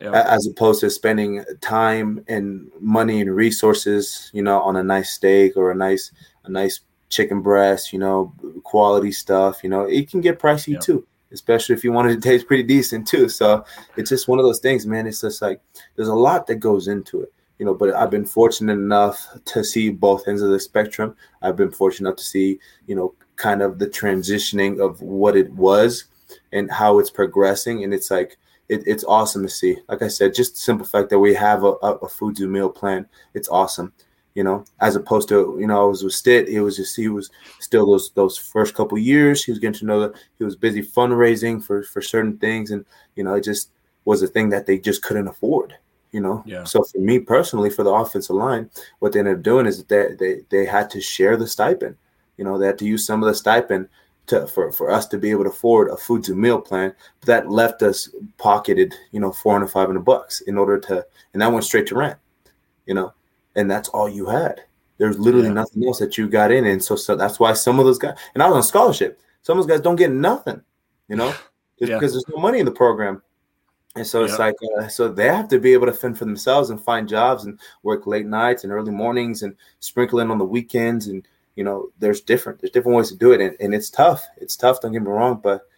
as 0.00 0.46
opposed 0.46 0.80
to 0.80 0.90
spending 0.90 1.44
time 1.60 2.24
and 2.28 2.70
money 2.80 3.20
and 3.20 3.34
resources, 3.34 4.30
you 4.32 4.42
know, 4.42 4.60
on 4.60 4.76
a 4.76 4.82
nice 4.82 5.12
steak 5.12 5.56
or 5.56 5.70
a 5.70 5.74
nice 5.74 6.10
a 6.44 6.50
nice 6.50 6.80
chicken 7.14 7.40
breast, 7.40 7.92
you 7.92 7.98
know, 7.98 8.32
quality 8.64 9.12
stuff. 9.12 9.62
You 9.62 9.70
know, 9.70 9.82
it 9.82 10.10
can 10.10 10.20
get 10.20 10.38
pricey 10.38 10.74
yeah. 10.74 10.80
too, 10.80 11.06
especially 11.32 11.74
if 11.74 11.84
you 11.84 11.92
want 11.92 12.10
it 12.10 12.16
to 12.16 12.20
taste 12.20 12.46
pretty 12.46 12.64
decent 12.64 13.06
too. 13.06 13.28
So 13.28 13.64
it's 13.96 14.10
just 14.10 14.28
one 14.28 14.38
of 14.38 14.44
those 14.44 14.58
things, 14.58 14.86
man. 14.86 15.06
It's 15.06 15.20
just 15.20 15.40
like 15.40 15.60
there's 15.96 16.08
a 16.08 16.14
lot 16.14 16.46
that 16.48 16.56
goes 16.56 16.88
into 16.88 17.22
it, 17.22 17.32
you 17.58 17.66
know. 17.66 17.74
But 17.74 17.94
I've 17.94 18.10
been 18.10 18.26
fortunate 18.26 18.72
enough 18.72 19.26
to 19.46 19.64
see 19.64 19.90
both 19.90 20.26
ends 20.28 20.42
of 20.42 20.50
the 20.50 20.60
spectrum. 20.60 21.16
I've 21.40 21.56
been 21.56 21.70
fortunate 21.70 22.08
enough 22.08 22.18
to 22.18 22.24
see, 22.24 22.58
you 22.86 22.96
know, 22.96 23.14
kind 23.36 23.62
of 23.62 23.78
the 23.78 23.86
transitioning 23.86 24.84
of 24.84 25.00
what 25.00 25.36
it 25.36 25.50
was 25.52 26.04
and 26.52 26.70
how 26.70 26.98
it's 26.98 27.10
progressing. 27.10 27.84
And 27.84 27.94
it's 27.94 28.10
like 28.10 28.36
it, 28.68 28.82
it's 28.86 29.04
awesome 29.04 29.42
to 29.42 29.48
see. 29.48 29.76
Like 29.88 30.02
I 30.02 30.08
said, 30.08 30.34
just 30.34 30.54
the 30.54 30.60
simple 30.60 30.86
fact 30.86 31.10
that 31.10 31.18
we 31.18 31.34
have 31.34 31.62
a, 31.62 31.74
a, 31.82 31.92
a 32.02 32.08
Food 32.08 32.36
Zoo 32.36 32.48
meal 32.48 32.70
plan, 32.70 33.06
it's 33.34 33.48
awesome 33.48 33.92
you 34.34 34.42
know, 34.42 34.64
as 34.80 34.96
opposed 34.96 35.28
to, 35.28 35.56
you 35.60 35.66
know, 35.66 35.80
I 35.80 35.84
was 35.84 36.02
with 36.02 36.12
Stitt, 36.12 36.48
it 36.48 36.60
was 36.60 36.76
just 36.76 36.96
he 36.96 37.08
was 37.08 37.30
still 37.60 37.86
those 37.86 38.10
those 38.10 38.36
first 38.36 38.74
couple 38.74 38.98
years, 38.98 39.44
he 39.44 39.52
was 39.52 39.60
getting 39.60 39.78
to 39.78 39.86
know 39.86 40.00
that 40.00 40.14
he 40.38 40.44
was 40.44 40.56
busy 40.56 40.82
fundraising 40.82 41.62
for 41.62 41.84
for 41.84 42.02
certain 42.02 42.36
things 42.38 42.70
and 42.72 42.84
you 43.14 43.22
know, 43.22 43.34
it 43.34 43.44
just 43.44 43.70
was 44.04 44.22
a 44.22 44.26
thing 44.26 44.50
that 44.50 44.66
they 44.66 44.78
just 44.78 45.02
couldn't 45.02 45.28
afford, 45.28 45.74
you 46.10 46.20
know. 46.20 46.42
Yeah. 46.44 46.64
So 46.64 46.82
for 46.82 46.98
me 46.98 47.20
personally, 47.20 47.70
for 47.70 47.84
the 47.84 47.92
offensive 47.92 48.36
line, 48.36 48.68
what 48.98 49.12
they 49.12 49.20
ended 49.20 49.36
up 49.36 49.42
doing 49.42 49.66
is 49.66 49.84
that 49.84 49.88
they 49.88 50.14
they, 50.18 50.40
they 50.50 50.64
had 50.66 50.90
to 50.90 51.00
share 51.00 51.36
the 51.36 51.46
stipend. 51.46 51.96
You 52.36 52.44
know, 52.44 52.58
they 52.58 52.66
had 52.66 52.78
to 52.78 52.86
use 52.86 53.06
some 53.06 53.22
of 53.22 53.28
the 53.28 53.34
stipend 53.34 53.88
to 54.26 54.48
for, 54.48 54.72
for 54.72 54.90
us 54.90 55.06
to 55.08 55.18
be 55.18 55.30
able 55.30 55.44
to 55.44 55.50
afford 55.50 55.90
a 55.90 55.96
Food 55.96 56.24
Zoo 56.24 56.34
meal 56.34 56.60
plan. 56.60 56.92
But 57.20 57.26
that 57.28 57.50
left 57.50 57.82
us 57.82 58.08
pocketed, 58.38 58.94
you 59.12 59.20
know, 59.20 59.30
four 59.30 59.52
hundred, 59.52 59.68
five 59.68 59.86
hundred 59.86 60.04
bucks 60.04 60.40
in 60.40 60.58
order 60.58 60.80
to 60.80 61.06
and 61.32 61.40
that 61.40 61.52
went 61.52 61.64
straight 61.64 61.86
to 61.86 61.94
rent, 61.94 62.18
you 62.84 62.94
know 62.94 63.14
and 63.56 63.70
that's 63.70 63.88
all 63.90 64.08
you 64.08 64.26
had. 64.26 64.62
There's 64.98 65.18
literally 65.18 65.48
yeah. 65.48 65.54
nothing 65.54 65.84
else 65.84 65.98
that 65.98 66.16
you 66.16 66.28
got 66.28 66.52
in, 66.52 66.66
and 66.66 66.82
so 66.82 66.96
so 66.96 67.16
that's 67.16 67.40
why 67.40 67.52
some 67.52 67.78
of 67.78 67.84
those 67.84 67.98
guys. 67.98 68.16
And 68.34 68.42
I 68.42 68.46
was 68.48 68.56
on 68.56 68.62
scholarship. 68.62 69.20
Some 69.42 69.58
of 69.58 69.66
those 69.66 69.76
guys 69.76 69.82
don't 69.82 69.96
get 69.96 70.10
nothing, 70.10 70.62
you 71.08 71.16
know, 71.16 71.28
just 71.78 71.90
yeah. 71.90 71.98
because 71.98 72.12
there's 72.12 72.28
no 72.28 72.40
money 72.40 72.60
in 72.60 72.66
the 72.66 72.72
program. 72.72 73.22
And 73.96 74.06
so 74.06 74.24
it's 74.24 74.38
like, 74.40 74.56
uh, 74.78 74.88
so 74.88 75.08
they 75.08 75.26
have 75.26 75.46
to 75.48 75.60
be 75.60 75.72
able 75.72 75.86
to 75.86 75.92
fend 75.92 76.18
for 76.18 76.24
themselves 76.24 76.70
and 76.70 76.80
find 76.80 77.08
jobs 77.08 77.44
and 77.44 77.60
work 77.84 78.08
late 78.08 78.26
nights 78.26 78.64
and 78.64 78.72
early 78.72 78.90
mornings 78.90 79.42
and 79.42 79.54
sprinkle 79.78 80.18
in 80.18 80.32
on 80.32 80.38
the 80.38 80.44
weekends. 80.44 81.06
And, 81.06 81.26
you 81.54 81.62
know, 81.62 81.90
there's 82.00 82.20
different, 82.20 82.60
there's 82.60 82.72
different 82.72 82.96
ways 82.96 83.10
to 83.10 83.16
do 83.16 83.30
it. 83.30 83.40
And, 83.40 83.56
and 83.60 83.72
it's 83.72 83.90
tough. 83.90 84.26
It's 84.38 84.56
tough. 84.56 84.80
Don't 84.80 84.92
get 84.92 85.02
me 85.02 85.08
wrong. 85.08 85.40
But, 85.40 85.68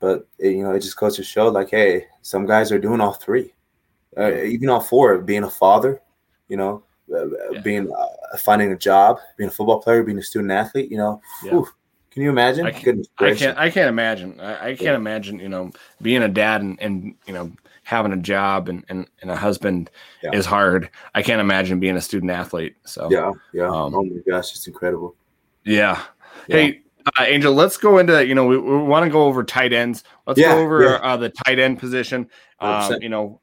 but, 0.00 0.26
it, 0.38 0.52
you 0.52 0.62
know, 0.62 0.70
it 0.70 0.80
just 0.80 0.96
goes 0.96 1.14
to 1.16 1.22
show 1.22 1.48
like, 1.48 1.68
hey, 1.68 2.06
some 2.22 2.46
guys 2.46 2.72
are 2.72 2.78
doing 2.78 3.02
all 3.02 3.12
three, 3.12 3.52
uh, 4.16 4.32
even 4.34 4.70
all 4.70 4.80
four, 4.80 5.18
being 5.18 5.44
a 5.44 5.50
father, 5.50 6.00
you 6.48 6.56
know, 6.56 6.84
yeah. 7.12 7.60
being 7.60 7.90
uh, 7.92 8.36
finding 8.38 8.72
a 8.72 8.76
job, 8.76 9.18
being 9.36 9.48
a 9.48 9.52
football 9.52 9.80
player, 9.80 10.02
being 10.02 10.18
a 10.18 10.22
student 10.22 10.50
athlete. 10.50 10.90
You 10.90 10.98
know, 10.98 11.20
yeah. 11.44 11.52
whew, 11.52 11.68
can 12.10 12.22
you 12.22 12.30
imagine? 12.30 12.66
I, 12.66 12.72
can, 12.72 13.04
I 13.18 13.34
can't. 13.34 13.58
I 13.58 13.70
can't 13.70 13.88
imagine. 13.88 14.40
I, 14.40 14.54
I 14.54 14.68
can't 14.68 14.80
yeah. 14.80 14.94
imagine. 14.96 15.38
You 15.38 15.48
know, 15.48 15.72
being 16.00 16.22
a 16.22 16.28
dad 16.28 16.60
and, 16.60 16.80
and 16.80 17.14
you 17.26 17.32
know 17.32 17.52
having 17.84 18.12
a 18.12 18.16
job 18.16 18.68
and, 18.68 18.84
and, 18.88 19.08
and 19.22 19.30
a 19.30 19.36
husband 19.36 19.90
is 20.32 20.46
hard. 20.46 20.88
I 21.14 21.22
can't 21.22 21.40
imagine 21.40 21.80
being 21.80 21.96
a 21.96 22.00
student 22.00 22.30
athlete. 22.30 22.76
So 22.84 23.10
yeah, 23.10 23.32
yeah. 23.52 23.66
Um, 23.66 23.94
oh 23.94 24.04
my 24.04 24.20
gosh, 24.28 24.54
it's 24.54 24.66
incredible. 24.66 25.16
Yeah. 25.64 26.02
Hey, 26.46 26.82
uh, 27.18 27.24
Angel, 27.24 27.52
let's 27.52 27.76
go 27.76 27.98
into 27.98 28.26
you 28.26 28.34
know 28.34 28.46
we, 28.46 28.58
we 28.58 28.76
want 28.78 29.04
to 29.04 29.10
go 29.10 29.24
over 29.24 29.42
tight 29.42 29.72
ends. 29.72 30.04
Let's 30.26 30.38
yeah, 30.38 30.54
go 30.54 30.62
over 30.62 30.82
yeah. 30.82 30.96
uh, 30.96 31.16
the 31.16 31.30
tight 31.30 31.58
end 31.58 31.78
position. 31.78 32.28
Um, 32.60 32.96
you 33.00 33.08
know, 33.08 33.40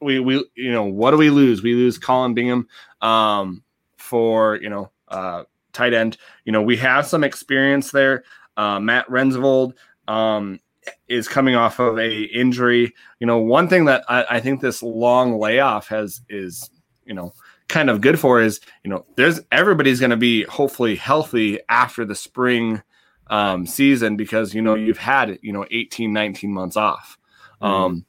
we 0.00 0.20
we 0.20 0.44
you 0.54 0.72
know 0.72 0.84
what 0.84 1.12
do 1.12 1.16
we 1.16 1.30
lose? 1.30 1.62
We 1.62 1.74
lose 1.74 1.98
Colin 1.98 2.34
Bingham 2.34 2.68
um, 3.00 3.62
for 3.96 4.56
you 4.56 4.68
know 4.68 4.90
uh, 5.08 5.44
tight 5.72 5.94
end. 5.94 6.16
You 6.44 6.52
know 6.52 6.62
we 6.62 6.76
have 6.76 7.06
some 7.06 7.24
experience 7.24 7.90
there. 7.90 8.24
Uh, 8.56 8.80
Matt 8.80 9.06
Rensvold 9.08 9.74
um, 10.08 10.60
is 11.08 11.28
coming 11.28 11.54
off 11.54 11.78
of 11.78 11.98
a 11.98 12.22
injury. 12.22 12.94
You 13.20 13.26
know 13.26 13.38
one 13.38 13.68
thing 13.68 13.86
that 13.86 14.04
I, 14.08 14.24
I 14.30 14.40
think 14.40 14.60
this 14.60 14.82
long 14.82 15.38
layoff 15.38 15.88
has 15.88 16.22
is 16.28 16.70
you 17.04 17.14
know 17.14 17.32
kind 17.68 17.90
of 17.90 18.00
good 18.00 18.18
for 18.18 18.40
is, 18.40 18.60
you 18.84 18.90
know, 18.90 19.04
there's 19.16 19.40
everybody's 19.50 20.00
going 20.00 20.10
to 20.10 20.16
be 20.16 20.44
hopefully 20.44 20.96
healthy 20.96 21.58
after 21.68 22.04
the 22.04 22.14
spring 22.14 22.82
um, 23.28 23.66
season 23.66 24.16
because, 24.16 24.54
you 24.54 24.62
know, 24.62 24.74
you've 24.74 24.98
had, 24.98 25.38
you 25.42 25.52
know, 25.52 25.66
18, 25.70 26.12
19 26.12 26.52
months 26.52 26.76
off. 26.76 27.18
Mm-hmm. 27.60 27.72
Um, 27.72 28.06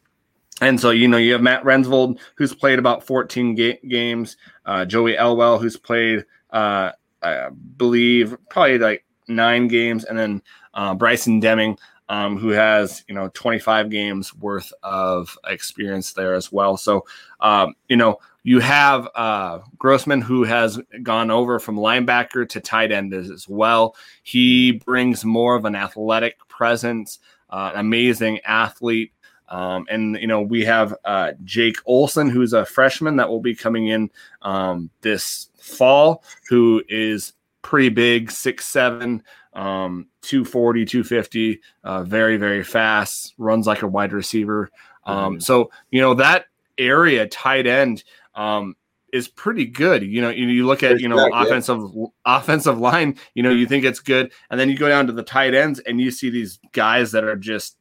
and 0.62 0.80
so, 0.80 0.90
you 0.90 1.08
know, 1.08 1.18
you 1.18 1.34
have 1.34 1.42
Matt 1.42 1.64
Rensvold, 1.64 2.20
who's 2.36 2.54
played 2.54 2.80
about 2.80 3.04
14 3.04 3.56
ga- 3.56 3.80
games, 3.88 4.38
uh, 4.66 4.86
Joey 4.86 5.16
Elwell, 5.16 5.60
who's 5.60 5.78
played, 5.78 6.26
uh, 6.52 6.92
I 7.22 7.50
believe, 7.78 8.36
probably 8.50 8.80
like 8.80 9.06
nine 9.28 9.68
games, 9.68 10.04
and 10.06 10.18
then 10.18 10.42
uh, 10.74 10.94
Bryson 10.96 11.40
Deming, 11.40 11.78
um, 12.10 12.38
who 12.38 12.50
has 12.50 13.04
you 13.08 13.16
know 13.16 13.30
25 13.34 13.90
games 13.90 14.34
worth 14.34 14.72
of 14.84 15.38
experience 15.46 16.14
there 16.14 16.34
as 16.34 16.52
well. 16.52 16.78
So 16.78 17.06
um, 17.40 17.76
you 17.90 17.98
know 17.98 18.20
you 18.44 18.60
have 18.60 19.10
uh, 19.16 19.60
Grossman 19.78 20.22
who 20.22 20.44
has 20.44 20.80
gone 21.04 21.32
over 21.32 21.60
from 21.60 21.76
linebacker 21.76 22.48
to 22.50 22.62
tight 22.62 22.92
end 22.92 23.14
as 23.14 23.46
well. 23.50 23.96
He 24.24 24.72
brings 24.72 25.26
more 25.26 25.56
of 25.56 25.66
an 25.66 25.76
athletic 25.76 26.38
presence, 26.48 27.20
uh, 27.50 27.74
amazing 27.76 28.40
athlete. 28.46 29.12
Um, 29.49 29.86
and 29.90 30.18
you 30.18 30.28
know 30.28 30.41
we 30.41 30.65
have 30.65 30.94
uh, 31.06 31.34
Jake 31.44 31.78
Olson, 31.86 32.30
who's 32.30 32.53
a 32.53 32.65
freshman 32.65 33.15
that 33.18 33.30
will 33.30 33.41
be 33.41 33.56
coming 33.56 33.88
in 33.88 34.10
um, 34.41 34.90
this 35.02 35.49
fall, 35.60 36.24
who 36.49 36.84
is 36.90 37.34
pretty 37.61 37.90
big, 37.90 38.32
six 38.32 38.65
seven, 38.65 39.24
um, 39.53 40.07
240, 40.22 40.86
250, 40.86 41.61
uh, 41.84 42.03
very, 42.03 42.38
very 42.38 42.64
fast, 42.64 43.34
runs 43.38 43.68
like 43.68 43.82
a 43.82 43.88
wide 43.88 44.14
receiver. 44.14 44.69
Um, 45.03 45.34
mm-hmm. 45.34 45.40
So, 45.40 45.72
you 45.91 45.99
know, 45.99 46.14
that 46.14 46.45
area 46.78 47.28
tight 47.28 47.65
end 47.65 48.03
um, 48.36 48.76
is 49.11 49.28
pretty 49.28 49.65
good. 49.65 50.03
You 50.03 50.22
know, 50.22 50.30
you, 50.30 50.48
you 50.48 50.65
look 50.65 50.84
at, 50.84 50.99
you 50.99 51.10
know, 51.10 51.30
offensive 51.34 51.91
offensive 52.24 52.78
line, 52.78 53.18
you 53.34 53.41
know, 53.41 53.49
you 53.49 53.65
think 53.65 53.84
it's 53.84 53.99
good. 53.99 54.32
And 54.52 54.60
then 54.60 54.69
you 54.69 54.78
go 54.78 54.88
down 54.88 55.07
to 55.07 55.14
the 55.14 55.24
tight 55.24 55.53
ends 55.53 55.80
and 55.80 55.99
you 55.99 56.11
see 56.11 56.30
these 56.30 56.60
guys 56.72 57.11
that 57.14 57.24
are 57.24 57.36
just 57.36 57.78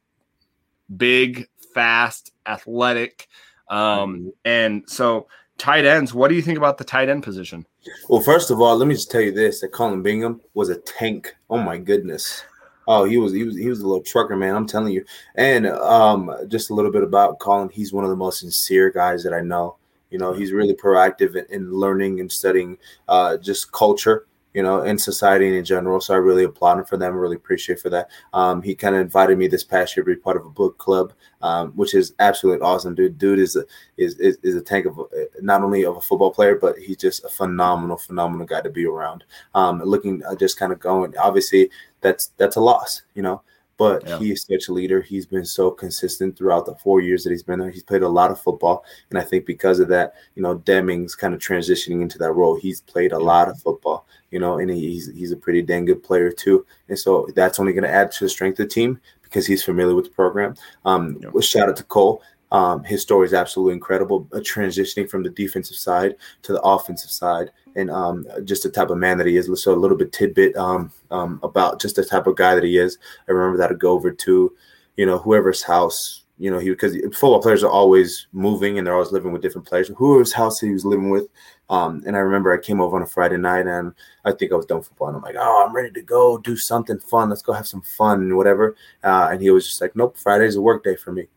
big, 0.95 1.47
fast, 1.77 2.31
athletic. 2.47 3.27
Um, 3.69 3.79
mm-hmm. 3.79 4.29
And 4.45 4.83
so 4.89 5.27
tight 5.59 5.85
ends, 5.85 6.11
what 6.11 6.29
do 6.29 6.35
you 6.35 6.41
think 6.41 6.57
about 6.57 6.79
the 6.79 6.83
tight 6.83 7.07
end 7.07 7.21
position? 7.21 7.67
Well, 8.09 8.21
first 8.21 8.49
of 8.49 8.59
all, 8.59 8.75
let 8.75 8.87
me 8.87 8.95
just 8.95 9.11
tell 9.11 9.21
you 9.21 9.31
this: 9.31 9.61
that 9.61 9.71
Colin 9.71 10.01
Bingham 10.01 10.41
was 10.55 10.69
a 10.69 10.77
tank. 10.77 11.35
Oh 11.51 11.59
my 11.59 11.77
goodness. 11.77 12.43
Oh, 12.87 13.03
he 13.03 13.17
was 13.17 13.31
he 13.31 13.43
was 13.43 13.55
he 13.55 13.69
was 13.69 13.81
a 13.81 13.87
little 13.87 14.03
trucker, 14.03 14.35
man. 14.35 14.55
I'm 14.55 14.65
telling 14.65 14.91
you. 14.91 15.05
And 15.35 15.67
um, 15.67 16.31
just 16.47 16.71
a 16.71 16.73
little 16.73 16.91
bit 16.91 17.03
about 17.03 17.37
Colin. 17.39 17.69
He's 17.69 17.93
one 17.93 18.03
of 18.03 18.09
the 18.09 18.15
most 18.15 18.39
sincere 18.39 18.89
guys 18.89 19.23
that 19.23 19.33
I 19.33 19.41
know. 19.41 19.75
You 20.09 20.17
know, 20.17 20.33
he's 20.33 20.51
really 20.51 20.73
proactive 20.73 21.35
in, 21.35 21.45
in 21.49 21.71
learning 21.71 22.21
and 22.21 22.31
studying 22.31 22.77
uh, 23.07 23.37
just 23.37 23.71
culture 23.71 24.25
you 24.57 24.63
know, 24.63 24.81
in 24.81 24.97
society 24.97 25.55
in 25.55 25.63
general. 25.63 26.01
So 26.01 26.15
I 26.15 26.17
really 26.17 26.43
applaud 26.43 26.79
him 26.79 26.85
for 26.85 26.97
them. 26.97 27.13
I 27.13 27.15
really 27.15 27.35
appreciate 27.35 27.79
for 27.79 27.91
that. 27.91 28.09
Um, 28.33 28.63
he 28.63 28.73
kind 28.73 28.95
of 28.95 29.01
invited 29.01 29.37
me 29.37 29.45
this 29.45 29.63
past 29.63 29.95
year 29.95 30.03
to 30.03 30.15
be 30.15 30.19
part 30.19 30.35
of 30.35 30.47
a 30.47 30.49
book 30.49 30.79
club, 30.79 31.13
um, 31.43 31.73
which 31.73 31.93
is 31.93 32.15
absolutely 32.17 32.65
awesome. 32.65 32.95
Dude, 32.95 33.19
dude 33.19 33.37
is 33.37 33.55
a 33.55 33.65
is 33.97 34.15
is, 34.15 34.39
is 34.41 34.55
a 34.55 34.61
tank 34.61 34.87
of 34.87 34.99
not 35.41 35.61
only 35.61 35.85
of 35.85 35.97
a 35.97 36.01
football 36.01 36.31
player, 36.31 36.55
but 36.55 36.75
he's 36.79 36.97
just 36.97 37.23
a 37.23 37.29
phenomenal, 37.29 37.97
phenomenal 37.97 38.47
guy 38.47 38.61
to 38.61 38.71
be 38.71 38.87
around. 38.87 39.25
Um, 39.53 39.79
looking 39.83 40.23
uh, 40.25 40.33
just 40.33 40.57
kind 40.57 40.73
of 40.73 40.79
going. 40.79 41.15
Obviously, 41.19 41.69
that's 42.01 42.31
that's 42.37 42.55
a 42.55 42.61
loss, 42.61 43.03
you 43.13 43.21
know 43.21 43.43
but 43.77 44.05
yeah. 44.07 44.19
he 44.19 44.31
is 44.31 44.43
such 44.43 44.67
a 44.67 44.73
leader. 44.73 45.01
He's 45.01 45.25
been 45.25 45.45
so 45.45 45.69
consistent 45.71 46.37
throughout 46.37 46.65
the 46.65 46.75
four 46.75 46.99
years 46.99 47.23
that 47.23 47.29
he's 47.29 47.43
been 47.43 47.59
there. 47.59 47.69
He's 47.69 47.83
played 47.83 48.01
a 48.01 48.09
lot 48.09 48.31
of 48.31 48.41
football, 48.41 48.83
and 49.09 49.19
I 49.19 49.21
think 49.21 49.45
because 49.45 49.79
of 49.79 49.87
that, 49.89 50.13
you 50.35 50.41
know, 50.41 50.55
Deming's 50.55 51.15
kind 51.15 51.33
of 51.33 51.39
transitioning 51.39 52.01
into 52.01 52.17
that 52.17 52.33
role. 52.33 52.55
He's 52.55 52.81
played 52.81 53.11
a 53.11 53.19
lot 53.19 53.49
of 53.49 53.61
football, 53.61 54.07
you 54.31 54.39
know, 54.39 54.59
and 54.59 54.69
he's 54.69 55.13
he's 55.13 55.31
a 55.31 55.37
pretty 55.37 55.61
dang 55.61 55.85
good 55.85 56.03
player 56.03 56.31
too. 56.31 56.65
And 56.89 56.97
so 56.97 57.27
that's 57.35 57.59
only 57.59 57.73
going 57.73 57.83
to 57.83 57.93
add 57.93 58.11
to 58.13 58.25
the 58.25 58.29
strength 58.29 58.59
of 58.59 58.67
the 58.67 58.73
team 58.73 58.99
because 59.21 59.45
he's 59.45 59.63
familiar 59.63 59.93
with 59.95 60.05
the 60.05 60.11
program. 60.11 60.55
Um, 60.85 61.19
yeah. 61.21 61.41
Shout 61.41 61.69
out 61.69 61.77
to 61.77 61.83
Cole. 61.83 62.21
Um, 62.51 62.83
his 62.83 63.01
story 63.01 63.25
is 63.25 63.33
absolutely 63.33 63.73
incredible. 63.73 64.27
Uh, 64.31 64.37
transitioning 64.37 65.09
from 65.09 65.23
the 65.23 65.29
defensive 65.29 65.75
side 65.75 66.15
to 66.43 66.53
the 66.53 66.61
offensive 66.61 67.11
side, 67.11 67.51
and 67.75 67.91
um, 67.91 68.25
just 68.43 68.63
the 68.63 68.69
type 68.69 68.89
of 68.89 68.97
man 68.97 69.17
that 69.17 69.27
he 69.27 69.37
is. 69.37 69.49
So 69.61 69.73
a 69.73 69.75
little 69.75 69.97
bit 69.97 70.13
tidbit 70.13 70.55
um, 70.55 70.91
um, 71.11 71.39
about 71.43 71.81
just 71.81 71.95
the 71.95 72.05
type 72.05 72.27
of 72.27 72.37
guy 72.37 72.55
that 72.55 72.63
he 72.63 72.77
is. 72.77 72.97
I 73.27 73.31
remember 73.31 73.57
that 73.57 73.71
I'd 73.71 73.79
go 73.79 73.91
over 73.91 74.11
to, 74.11 74.55
you 74.95 75.05
know, 75.05 75.17
whoever's 75.17 75.63
house. 75.63 76.23
You 76.39 76.51
know, 76.51 76.59
he 76.59 76.69
because 76.69 76.95
football 76.95 77.41
players 77.41 77.63
are 77.63 77.71
always 77.71 78.27
moving 78.31 78.77
and 78.77 78.85
they're 78.85 78.93
always 78.93 79.11
living 79.11 79.31
with 79.31 79.41
different 79.41 79.67
players. 79.67 79.89
Whoever's 79.97 80.31
house 80.31 80.59
he 80.59 80.71
was 80.71 80.85
living 80.85 81.09
with, 81.09 81.27
um, 81.69 82.03
and 82.05 82.15
I 82.15 82.19
remember 82.19 82.53
I 82.53 82.61
came 82.61 82.79
over 82.79 82.95
on 82.95 83.01
a 83.01 83.07
Friday 83.07 83.37
night 83.37 83.65
and 83.65 83.91
I 84.23 84.31
think 84.31 84.51
I 84.51 84.55
was 84.55 84.67
done 84.67 84.83
football. 84.83 85.07
And 85.07 85.17
I'm 85.17 85.23
like, 85.23 85.35
oh, 85.37 85.65
I'm 85.65 85.75
ready 85.75 85.91
to 85.91 86.01
go 86.01 86.37
do 86.37 86.55
something 86.55 86.99
fun. 86.99 87.29
Let's 87.29 87.41
go 87.41 87.53
have 87.53 87.67
some 87.67 87.81
fun 87.81 88.21
and 88.21 88.37
whatever. 88.37 88.75
Uh, 89.03 89.29
and 89.31 89.41
he 89.41 89.49
was 89.49 89.65
just 89.65 89.81
like, 89.81 89.95
nope, 89.95 90.15
Friday's 90.15 90.55
a 90.55 90.61
work 90.61 90.83
day 90.83 90.95
for 90.95 91.11
me. 91.11 91.27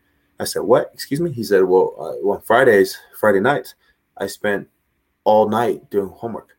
I 0.41 0.45
said, 0.45 0.63
"What? 0.63 0.89
Excuse 0.93 1.21
me?" 1.21 1.31
He 1.31 1.43
said, 1.43 1.63
"Well, 1.63 1.95
uh, 1.99 2.25
well, 2.25 2.41
Fridays, 2.41 2.97
Friday 3.17 3.39
nights, 3.39 3.75
I 4.17 4.25
spent 4.25 4.67
all 5.23 5.47
night 5.47 5.89
doing 5.91 6.09
homework. 6.09 6.57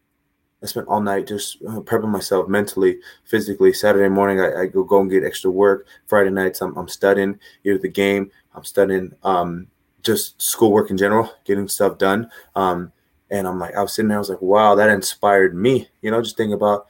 I 0.62 0.66
spent 0.66 0.86
all 0.86 1.00
night 1.00 1.26
just 1.26 1.56
uh, 1.62 1.80
prepping 1.80 2.08
myself 2.08 2.48
mentally, 2.48 3.00
physically. 3.24 3.72
Saturday 3.72 4.08
morning, 4.08 4.40
I, 4.40 4.62
I, 4.62 4.66
go 4.66 4.84
go 4.84 5.00
and 5.00 5.10
get 5.10 5.24
extra 5.24 5.50
work. 5.50 5.88
Friday 6.06 6.30
nights, 6.30 6.62
I'm, 6.62 6.76
I'm 6.76 6.86
studying 6.86 7.40
either 7.64 7.78
the 7.78 7.88
game, 7.88 8.30
I'm 8.54 8.62
studying 8.62 9.12
um, 9.24 9.66
just 10.02 10.40
schoolwork 10.40 10.90
in 10.90 10.96
general, 10.96 11.32
getting 11.44 11.66
stuff 11.66 11.98
done. 11.98 12.30
Um, 12.54 12.92
and 13.30 13.48
I'm 13.48 13.58
like, 13.58 13.74
I 13.74 13.82
was 13.82 13.94
sitting 13.94 14.10
there, 14.10 14.18
I 14.18 14.20
was 14.20 14.30
like, 14.30 14.42
wow, 14.42 14.76
that 14.76 14.90
inspired 14.90 15.56
me. 15.56 15.88
You 16.02 16.12
know, 16.12 16.22
just 16.22 16.36
thinking 16.36 16.54
about 16.54 16.86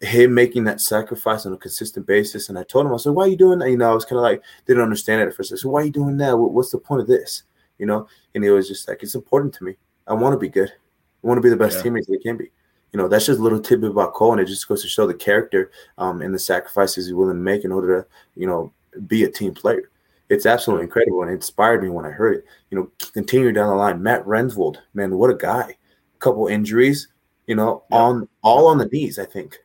him 0.00 0.34
making 0.34 0.64
that 0.64 0.80
sacrifice 0.80 1.44
on 1.46 1.52
a 1.52 1.56
consistent 1.56 2.06
basis. 2.06 2.48
And 2.48 2.58
I 2.58 2.62
told 2.62 2.86
him, 2.86 2.94
I 2.94 2.96
said, 2.98 3.12
why 3.12 3.24
are 3.24 3.28
you 3.28 3.36
doing 3.36 3.58
that? 3.58 3.70
You 3.70 3.76
know, 3.76 3.90
I 3.90 3.94
was 3.94 4.04
kind 4.04 4.18
of 4.18 4.22
like, 4.22 4.42
didn't 4.66 4.82
understand 4.82 5.20
it 5.20 5.28
at 5.28 5.34
first. 5.34 5.52
I 5.52 5.56
said, 5.56 5.70
why 5.70 5.82
are 5.82 5.84
you 5.84 5.90
doing 5.90 6.16
that? 6.18 6.36
What's 6.36 6.70
the 6.70 6.78
point 6.78 7.02
of 7.02 7.08
this? 7.08 7.42
You 7.78 7.86
know, 7.86 8.08
and 8.34 8.44
he 8.44 8.50
was 8.50 8.68
just 8.68 8.88
like, 8.88 9.02
it's 9.02 9.14
important 9.14 9.54
to 9.54 9.64
me. 9.64 9.76
I 10.06 10.14
want 10.14 10.32
to 10.32 10.38
be 10.38 10.48
good. 10.48 10.70
I 10.70 11.26
want 11.26 11.38
to 11.38 11.42
be 11.42 11.50
the 11.50 11.56
best 11.56 11.78
yeah. 11.78 11.90
teammate 11.90 12.06
they 12.06 12.18
can 12.18 12.36
be. 12.36 12.50
You 12.92 12.98
know, 12.98 13.08
that's 13.08 13.26
just 13.26 13.40
a 13.40 13.42
little 13.42 13.60
tidbit 13.60 13.90
about 13.90 14.14
Cole, 14.14 14.32
and 14.32 14.40
it 14.40 14.46
just 14.46 14.66
goes 14.66 14.82
to 14.82 14.88
show 14.88 15.06
the 15.06 15.14
character 15.14 15.70
um, 15.98 16.22
and 16.22 16.34
the 16.34 16.38
sacrifices 16.38 17.06
he's 17.06 17.14
willing 17.14 17.36
to 17.36 17.42
make 17.42 17.64
in 17.64 17.72
order 17.72 18.02
to, 18.02 18.40
you 18.40 18.46
know, 18.46 18.72
be 19.06 19.24
a 19.24 19.30
team 19.30 19.52
player. 19.52 19.90
It's 20.30 20.46
absolutely 20.46 20.84
incredible, 20.84 21.22
and 21.22 21.30
it 21.30 21.34
inspired 21.34 21.82
me 21.82 21.90
when 21.90 22.06
I 22.06 22.10
heard 22.10 22.36
it. 22.36 22.44
You 22.70 22.78
know, 22.78 22.90
continue 23.12 23.52
down 23.52 23.68
the 23.68 23.74
line, 23.74 24.02
Matt 24.02 24.24
Rensvold, 24.24 24.78
man, 24.94 25.16
what 25.16 25.30
a 25.30 25.34
guy! 25.34 25.76
A 26.14 26.18
couple 26.18 26.46
injuries, 26.46 27.08
you 27.46 27.54
know, 27.54 27.84
yeah. 27.90 27.98
on 27.98 28.28
all 28.42 28.66
on 28.66 28.78
the 28.78 28.86
knees, 28.86 29.18
I 29.18 29.26
think. 29.26 29.58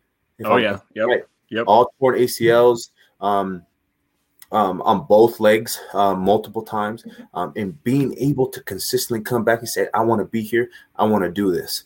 Oh 0.44 0.54
I'm, 0.54 0.64
yeah, 0.64 0.80
yep, 0.94 1.08
right. 1.08 1.24
yep. 1.50 1.66
All 1.68 1.92
torn 2.00 2.16
ACLs, 2.16 2.90
um, 3.22 3.64
um, 4.52 4.82
on 4.84 5.06
both 5.08 5.40
legs, 5.40 5.80
um, 5.94 6.20
multiple 6.22 6.62
times, 6.62 7.06
um, 7.34 7.54
and 7.56 7.82
being 7.84 8.16
able 8.18 8.48
to 8.48 8.62
consistently 8.62 9.24
come 9.24 9.44
back 9.44 9.60
and 9.60 9.70
say, 9.70 9.88
"I 9.94 10.02
want 10.02 10.20
to 10.20 10.26
be 10.26 10.42
here. 10.42 10.70
I 10.96 11.06
want 11.06 11.24
to 11.24 11.32
do 11.32 11.52
this." 11.52 11.86